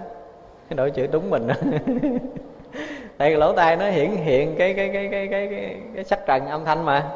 Cái 0.70 0.78
đổi 0.78 0.92
chửi 0.92 1.08
đúng 1.08 1.30
mình 1.30 1.48
tại 3.18 3.32
lỗ 3.32 3.54
tai 3.54 3.76
nó 3.76 3.86
hiển 3.86 4.12
hiện 4.12 4.56
cái 4.58 4.74
cái 4.74 4.90
cái 4.94 5.08
cái 5.12 5.28
cái 5.28 5.48
cái, 5.48 5.76
cái 5.96 6.04
sắc 6.04 6.20
trần 6.26 6.48
âm 6.48 6.66
thanh 6.66 6.86
mà. 6.86 7.10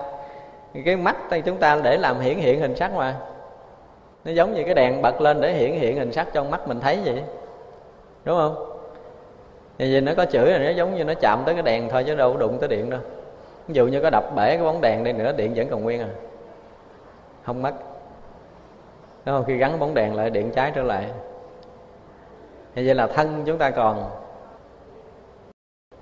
Cái 0.86 0.96
mắt 0.96 1.16
thì 1.30 1.42
chúng 1.42 1.58
ta 1.58 1.80
để 1.84 1.98
làm 1.98 2.20
hiển 2.20 2.38
hiện 2.38 2.60
hình 2.60 2.76
sắc 2.76 2.94
mà. 2.94 3.16
Nó 4.26 4.32
giống 4.32 4.54
như 4.54 4.64
cái 4.64 4.74
đèn 4.74 5.02
bật 5.02 5.22
lên 5.22 5.42
để 5.42 5.54
hiển 5.54 5.72
hiện 5.72 5.98
hình 6.00 6.12
sắc 6.12 6.28
trong 6.34 6.52
mắt 6.52 6.68
mình 6.68 6.80
thấy 6.80 7.00
vậy. 7.06 7.24
Đúng 8.26 8.38
không? 8.38 8.73
Thì 9.78 10.02
nó 10.02 10.12
có 10.18 10.26
chửi 10.26 10.52
là 10.52 10.58
nó 10.58 10.70
giống 10.70 10.96
như 10.96 11.04
nó 11.04 11.14
chạm 11.14 11.44
tới 11.46 11.56
cái 11.56 11.64
đèn 11.64 11.90
thôi, 11.90 12.04
chứ 12.08 12.16
đâu 12.16 12.34
có 12.34 12.40
đụng 12.40 12.58
tới 12.60 12.70
điện 12.70 12.90
đâu. 12.90 13.00
Ví 13.68 13.74
dụ 13.74 13.88
như 13.88 14.02
có 14.02 14.10
đập 14.10 14.36
bể 14.36 14.56
cái 14.56 14.66
bóng 14.66 14.82
đèn 14.82 15.04
đi 15.04 15.14
nữa, 15.14 15.32
điện 15.38 15.54
vẫn 15.56 15.68
còn 15.70 15.84
nguyên 15.84 16.02
à. 16.02 16.08
Không 17.44 17.62
mất. 17.62 17.74
Đúng 19.26 19.36
không? 19.36 19.46
Khi 19.46 19.58
gắn 19.58 19.80
bóng 19.80 19.94
đèn 19.94 20.16
lại, 20.16 20.30
điện 20.30 20.52
cháy 20.56 20.72
trở 20.76 20.84
lại. 20.84 21.06
Thì 22.76 22.86
vậy 22.86 22.96
là 22.96 23.08
thân 23.08 23.44
chúng 23.46 23.58
ta 23.58 23.70
còn. 23.70 24.10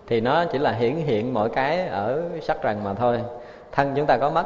Thì 0.08 0.22
nó 0.22 0.46
chỉ 0.46 0.58
là 0.58 0.72
hiển 0.72 0.96
hiện 0.96 1.34
mọi 1.34 1.50
cái 1.50 1.88
ở 1.88 2.22
sắc 2.42 2.58
trần 2.62 2.84
mà 2.84 2.94
thôi. 2.94 3.22
Thân 3.72 3.94
chúng 3.96 4.06
ta 4.06 4.18
có 4.18 4.30
mất, 4.30 4.46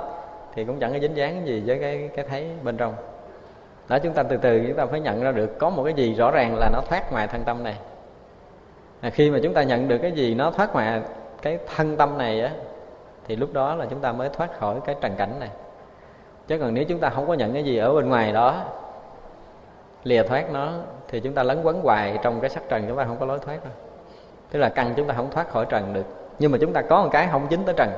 thì 0.56 0.66
cũng 0.66 0.80
chẳng 0.80 0.94
có 0.94 1.00
dính 1.00 1.18
dáng 1.18 1.48
gì 1.48 1.64
với 1.66 1.80
cái 1.80 2.10
cái 2.16 2.26
thấy 2.30 2.50
bên 2.64 2.78
trong. 2.78 2.94
Đó, 3.88 4.00
chúng 4.00 4.14
ta 4.14 4.24
từ 4.24 4.38
từ 4.38 4.64
chúng 4.68 4.78
ta 4.78 4.86
phải 4.86 5.00
nhận 5.00 5.24
ra 5.24 5.32
được 5.32 5.60
có 5.60 5.70
một 5.70 5.84
cái 5.84 5.94
gì 5.94 6.16
rõ 6.16 6.32
ràng 6.32 6.56
là 6.60 6.70
nó 6.74 6.82
thoát 6.90 7.12
ngoài 7.12 7.28
thân 7.28 7.44
tâm 7.44 7.64
này 7.64 7.76
à, 9.06 9.10
khi 9.10 9.32
mà 9.32 9.40
chúng 9.44 9.54
ta 9.54 9.64
nhận 9.64 9.88
được 9.88 9.98
cái 9.98 10.12
gì 10.12 10.36
nó 10.36 10.52
thoát 10.52 10.74
ngoài 10.74 11.02
cái 11.42 11.60
thân 11.76 11.98
tâm 11.98 12.18
này 12.18 12.42
á 12.42 12.52
thì 13.28 13.36
lúc 13.36 13.54
đó 13.54 13.76
là 13.76 13.86
chúng 13.90 14.00
ta 14.00 14.12
mới 14.12 14.30
thoát 14.30 14.60
khỏi 14.60 14.80
cái 14.86 14.96
trần 15.02 15.16
cảnh 15.18 15.40
này. 15.40 15.50
Chứ 16.48 16.60
còn 16.60 16.74
nếu 16.74 16.84
chúng 16.84 17.00
ta 17.00 17.10
không 17.10 17.28
có 17.28 17.34
nhận 17.34 17.54
cái 17.54 17.64
gì 17.64 17.78
ở 17.78 17.94
bên 17.94 18.10
ngoài 18.10 18.32
đó 18.32 18.64
lìa 20.04 20.24
thoát 20.24 20.52
nó 20.52 20.72
thì 21.08 21.20
chúng 21.20 21.34
ta 21.34 21.44
lấn 21.44 21.64
quấn 21.64 21.82
hoài 21.82 22.20
trong 22.24 22.40
cái 22.40 22.50
sắc 22.50 22.64
trần 22.70 22.86
chúng 22.88 22.98
ta 22.98 23.04
không 23.04 23.18
có 23.20 23.26
lối 23.26 23.40
thoát 23.40 23.64
đâu. 23.64 23.74
Tức 24.52 24.60
là 24.60 24.70
căn 24.70 24.94
chúng 24.96 25.08
ta 25.08 25.14
không 25.14 25.32
thoát 25.32 25.50
khỏi 25.50 25.66
trần 25.70 25.94
được. 25.94 26.06
Nhưng 26.40 26.52
mà 26.52 26.58
chúng 26.62 26.74
ta 26.74 26.82
có 26.82 27.04
một 27.04 27.10
cái 27.12 27.28
không 27.32 27.48
dính 27.50 27.64
tới 27.66 27.76
trần. 27.78 27.90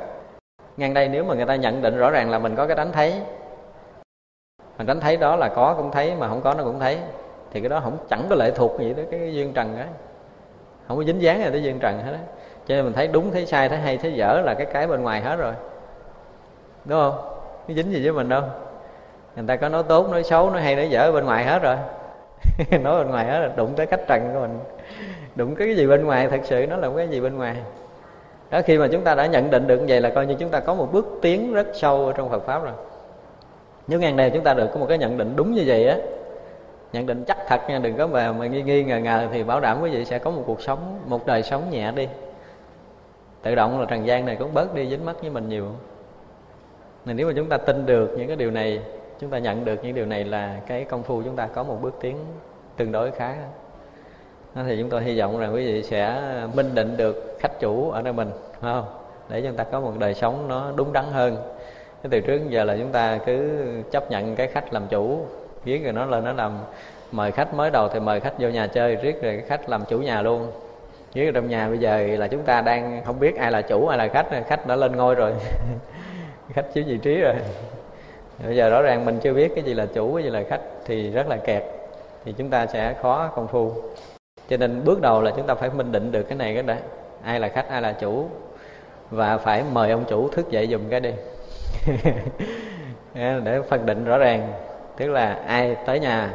Ngang 0.78 0.94
đây 0.94 1.10
nếu 1.10 1.24
mà 1.24 1.36
người 1.36 1.46
ta 1.46 1.56
nhận 1.56 1.82
định 1.82 1.98
rõ 1.98 2.12
ràng 2.12 2.30
là 2.30 2.40
mình 2.40 2.56
có 2.56 2.68
cái 2.68 2.76
đánh 2.76 2.92
thấy 2.92 3.22
mà 4.78 4.84
đánh 4.84 5.00
thấy 5.00 5.18
đó 5.18 5.36
là 5.36 5.50
có 5.56 5.74
cũng 5.78 5.92
thấy 5.92 6.16
mà 6.16 6.28
không 6.28 6.42
có 6.42 6.54
nó 6.54 6.64
cũng 6.64 6.80
thấy 6.80 7.00
thì 7.52 7.62
cái 7.62 7.70
đó 7.70 7.80
không 7.84 7.98
chẳng 8.10 8.26
có 8.30 8.36
lệ 8.36 8.52
thuộc 8.52 8.80
gì 8.80 8.94
tới 8.94 9.08
cái 9.12 9.34
duyên 9.34 9.54
trần 9.54 9.78
đó 9.78 9.86
không 10.88 10.98
có 10.98 11.04
dính 11.04 11.22
dáng 11.22 11.44
gì 11.44 11.50
tới 11.52 11.64
duyên 11.64 11.80
trần 11.80 12.00
hết 12.04 12.12
á. 12.12 12.20
Cho 12.68 12.76
nên 12.76 12.86
mình 12.86 12.94
thấy 12.94 13.08
đúng, 13.08 13.32
thấy 13.32 13.46
sai, 13.46 13.70
thấy 13.70 13.78
hay, 13.78 13.98
thấy 13.98 14.14
dở 14.14 14.42
là 14.46 14.54
cái 14.54 14.66
cái 14.74 14.88
bên 14.88 15.02
ngoài 15.02 15.22
hết 15.22 15.36
rồi. 15.36 15.54
Đúng 16.86 17.00
không? 17.00 17.16
Nó 17.68 17.76
dính 17.76 17.92
gì 17.92 18.04
với 18.04 18.14
mình 18.14 18.30
đâu. 18.30 18.42
Người 19.36 19.46
ta 19.48 19.56
có 19.56 19.70
nói 19.70 19.84
tốt, 19.88 20.10
nói 20.10 20.24
xấu, 20.24 20.50
nói 20.50 20.62
hay, 20.62 20.76
nói 20.76 20.90
dở 20.90 21.12
bên 21.12 21.26
ngoài 21.26 21.46
hết 21.46 21.62
rồi. 21.62 21.76
Nói 22.84 23.04
bên 23.04 23.12
ngoài 23.12 23.26
hết 23.26 23.40
là 23.40 23.50
đụng 23.56 23.74
tới 23.76 23.86
cách 23.86 24.00
trần 24.08 24.30
của 24.34 24.40
mình. 24.40 24.60
Đụng 25.36 25.56
cái 25.56 25.76
gì 25.76 25.88
bên 25.88 26.06
ngoài, 26.06 26.28
thật 26.28 26.40
sự 26.44 26.66
nó 26.70 26.78
là 26.78 26.90
cái 26.98 27.08
gì 27.08 27.22
bên 27.22 27.38
ngoài. 27.38 27.56
Đó, 28.50 28.62
khi 28.66 28.78
mà 28.78 28.88
chúng 28.92 29.04
ta 29.04 29.16
đã 29.16 29.26
nhận 29.26 29.50
định 29.50 29.68
được 29.68 29.78
như 29.78 29.86
vậy 29.88 30.02
là 30.02 30.10
coi 30.10 30.26
như 30.26 30.36
chúng 30.40 30.50
ta 30.50 30.60
có 30.60 30.74
một 30.74 30.92
bước 30.92 31.20
tiến 31.22 31.54
rất 31.54 31.68
sâu 31.74 32.06
ở 32.06 32.14
trong 32.14 32.30
Phật 32.30 32.46
pháp 32.46 32.64
rồi. 32.64 32.74
Nếu 33.88 34.00
ngàn 34.00 34.16
này 34.16 34.30
chúng 34.30 34.44
ta 34.44 34.54
được 34.54 34.68
có 34.74 34.80
một 34.80 34.86
cái 34.90 34.98
nhận 34.98 35.18
định 35.18 35.36
đúng 35.36 35.54
như 35.54 35.64
vậy 35.66 35.88
á 35.88 35.98
nhận 36.94 37.06
định 37.06 37.24
chắc 37.28 37.38
thật 37.48 37.62
nha 37.70 37.80
đừng 37.80 37.98
có 37.98 38.08
mà, 38.08 38.32
mà 38.32 38.48
nghi 38.48 38.64
nghi 38.64 38.84
ngờ 38.84 38.98
ngờ 39.00 39.28
thì 39.32 39.44
bảo 39.44 39.60
đảm 39.60 39.82
quý 39.82 39.90
vị 39.90 40.06
sẽ 40.06 40.20
có 40.20 40.32
một 40.32 40.44
cuộc 40.46 40.62
sống 40.62 41.00
một 41.06 41.26
đời 41.26 41.44
sống 41.44 41.70
nhẹ 41.72 41.92
đi. 41.92 42.08
Tự 43.42 43.56
động 43.56 43.80
là 43.80 43.86
trần 43.86 44.06
gian 44.08 44.26
này 44.26 44.36
cũng 44.36 44.54
bớt 44.54 44.74
đi 44.76 44.90
dính 44.90 45.06
mắt 45.06 45.16
với 45.22 45.30
mình 45.30 45.50
nhiều. 45.50 45.66
Nên 47.06 47.18
nếu 47.18 47.28
mà 47.28 47.34
chúng 47.36 47.50
ta 47.50 47.58
tin 47.58 47.86
được 47.86 48.16
những 48.18 48.28
cái 48.28 48.36
điều 48.36 48.52
này 48.52 48.82
chúng 49.20 49.30
ta 49.30 49.38
nhận 49.38 49.66
được 49.66 49.84
những 49.84 49.96
điều 49.96 50.06
này 50.06 50.24
là 50.24 50.60
cái 50.68 50.84
công 50.84 51.04
phu 51.04 51.22
chúng 51.22 51.36
ta 51.36 51.48
có 51.48 51.64
một 51.64 51.78
bước 51.82 51.96
tiến 52.02 52.18
tương 52.78 52.92
đối 52.92 53.12
khá. 53.12 53.36
Đó 54.56 54.62
thì 54.68 54.78
chúng 54.80 54.90
tôi 54.90 55.04
hy 55.04 55.20
vọng 55.20 55.40
rằng 55.40 55.54
quý 55.54 55.66
vị 55.66 55.84
sẽ 55.84 56.22
minh 56.54 56.76
định 56.76 56.98
được 56.98 57.38
khách 57.40 57.60
chủ 57.60 57.92
ở 57.92 58.02
nơi 58.02 58.14
mình 58.14 58.30
phải 58.62 58.74
không? 58.74 58.86
Để 59.30 59.42
chúng 59.42 59.56
ta 59.56 59.64
có 59.64 59.80
một 59.80 59.94
đời 60.00 60.14
sống 60.14 60.48
nó 60.48 60.72
đúng 60.76 60.94
đắn 60.94 61.06
hơn. 61.12 61.38
Cái 62.04 62.10
từ 62.10 62.20
trước 62.20 62.50
giờ 62.50 62.64
là 62.64 62.78
chúng 62.78 62.92
ta 62.92 63.18
cứ 63.26 63.66
chấp 63.92 64.12
nhận 64.12 64.36
cái 64.36 64.48
khách 64.48 64.74
làm 64.74 64.88
chủ 64.90 65.26
viết 65.68 65.84
rồi 65.84 65.94
nó 65.94 66.06
lên 66.06 66.24
nó 66.24 66.34
làm 66.34 66.52
mời 67.12 67.32
khách 67.32 67.54
mới 67.54 67.72
đầu 67.72 67.90
thì 67.90 68.00
mời 68.00 68.20
khách 68.20 68.34
vô 68.40 68.50
nhà 68.50 68.68
chơi 68.68 68.96
riết 68.96 69.22
rồi 69.22 69.44
khách 69.48 69.70
làm 69.70 69.86
chủ 69.86 70.00
nhà 70.00 70.22
luôn. 70.22 70.52
Viết 71.14 71.32
trong 71.34 71.50
nhà 71.50 71.70
bây 71.70 71.78
giờ 71.78 71.98
là 71.98 72.28
chúng 72.28 72.44
ta 72.44 72.62
đang 72.62 73.02
không 73.06 73.20
biết 73.20 73.36
ai 73.36 73.52
là 73.52 73.62
chủ, 73.62 73.88
ai 73.88 73.98
là 73.98 74.08
khách 74.08 74.28
khách 74.48 74.68
đã 74.68 74.76
lên 74.76 74.96
ngôi 74.96 75.16
rồi. 75.16 75.34
Khách 76.54 76.66
chiếm 76.74 76.84
vị 76.86 76.98
trí 76.98 77.22
rồi. 77.22 77.34
Bây 78.46 78.56
giờ 78.56 78.70
rõ 78.70 78.82
ràng 78.82 79.06
mình 79.06 79.20
chưa 79.20 79.34
biết 79.34 79.52
cái 79.56 79.64
gì 79.64 79.74
là 79.74 79.86
chủ, 79.86 80.16
cái 80.16 80.24
gì 80.24 80.30
là 80.30 80.44
khách 80.50 80.62
thì 80.86 81.12
rất 81.12 81.28
là 81.28 81.38
kẹt. 81.38 81.64
Thì 82.26 82.34
chúng 82.38 82.50
ta 82.50 82.66
sẽ 82.66 82.94
khó 83.02 83.28
công 83.36 83.48
phu. 83.48 83.72
Cho 84.50 84.58
nên 84.58 84.84
bước 84.84 85.02
đầu 85.02 85.22
là 85.22 85.32
chúng 85.36 85.48
ta 85.48 85.56
phải 85.56 85.70
minh 85.70 85.92
định 85.92 86.12
được 86.12 86.24
cái 86.24 86.38
này 86.38 86.54
cái 86.54 86.64
đấy 86.64 86.78
ai 87.24 87.40
là 87.40 87.48
khách, 87.48 87.70
ai 87.70 87.82
là 87.82 87.92
chủ. 87.92 88.26
Và 89.12 89.38
phải 89.38 89.64
mời 89.74 89.92
ông 89.92 90.06
chủ 90.10 90.30
thức 90.30 90.52
dậy 90.52 90.68
dùm 90.72 90.90
cái 90.90 91.00
đi. 91.00 91.12
Để 93.44 93.62
phân 93.70 93.86
định 93.86 94.06
rõ 94.06 94.18
ràng 94.18 94.54
tức 94.98 95.08
là 95.08 95.40
ai 95.48 95.76
tới 95.86 96.00
nhà 96.00 96.34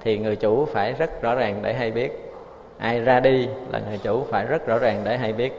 thì 0.00 0.18
người 0.18 0.36
chủ 0.36 0.64
phải 0.64 0.92
rất 0.92 1.22
rõ 1.22 1.34
ràng 1.34 1.60
để 1.62 1.74
hay 1.74 1.90
biết. 1.90 2.32
Ai 2.78 3.00
ra 3.00 3.20
đi 3.20 3.48
là 3.72 3.80
người 3.88 3.98
chủ 3.98 4.24
phải 4.30 4.46
rất 4.46 4.66
rõ 4.66 4.78
ràng 4.78 5.00
để 5.04 5.16
hay 5.16 5.32
biết. 5.32 5.52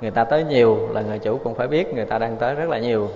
Người 0.00 0.10
ta 0.10 0.24
tới 0.24 0.44
nhiều 0.44 0.88
là 0.92 1.00
người 1.00 1.18
chủ 1.18 1.38
cũng 1.44 1.54
phải 1.54 1.68
biết 1.68 1.94
người 1.94 2.04
ta 2.04 2.18
đang 2.18 2.36
tới 2.36 2.54
rất 2.54 2.68
là 2.68 2.78
nhiều. 2.78 3.08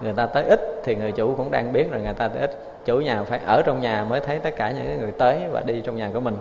Người 0.00 0.12
ta 0.12 0.26
tới 0.26 0.44
ít 0.44 0.60
thì 0.84 0.94
người 0.94 1.12
chủ 1.12 1.34
cũng 1.36 1.50
đang 1.50 1.72
biết 1.72 1.92
là 1.92 1.98
người 1.98 2.14
ta 2.14 2.28
tới 2.28 2.40
ít. 2.40 2.50
Chủ 2.84 3.00
nhà 3.00 3.22
phải 3.22 3.40
ở 3.46 3.62
trong 3.62 3.80
nhà 3.80 4.04
mới 4.04 4.20
thấy 4.20 4.38
tất 4.38 4.56
cả 4.56 4.70
những 4.70 5.00
người 5.00 5.12
tới 5.18 5.40
và 5.50 5.60
đi 5.60 5.80
trong 5.84 5.96
nhà 5.96 6.10
của 6.14 6.20
mình. 6.20 6.36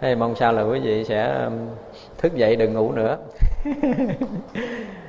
Thế 0.00 0.14
mong 0.14 0.34
sao 0.34 0.52
là 0.52 0.62
quý 0.62 0.80
vị 0.80 1.04
sẽ 1.04 1.44
um, 1.44 1.52
thức 2.18 2.34
dậy 2.34 2.56
đừng 2.56 2.74
ngủ 2.74 2.92
nữa. 2.92 3.18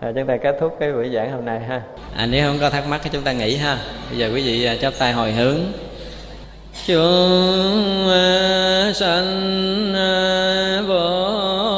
à, 0.00 0.12
chúng 0.14 0.26
ta 0.26 0.36
kết 0.36 0.56
thúc 0.60 0.76
cái 0.80 0.92
buổi 0.92 1.10
giảng 1.14 1.32
hôm 1.32 1.44
nay 1.44 1.60
ha. 1.60 1.82
À, 2.16 2.26
nếu 2.26 2.48
không 2.48 2.58
có 2.60 2.70
thắc 2.70 2.88
mắc 2.88 3.00
thì 3.04 3.10
chúng 3.12 3.22
ta 3.22 3.32
nghỉ 3.32 3.56
ha. 3.56 3.78
Bây 4.10 4.18
giờ 4.18 4.30
quý 4.34 4.42
vị 4.46 4.64
à, 4.64 4.76
chắp 4.80 4.92
tay 4.98 5.12
hồi 5.12 5.32
hướng. 5.32 5.58
Chúng 6.86 8.08
sanh 8.94 9.94
à, 9.94 10.82
vô 10.88 11.75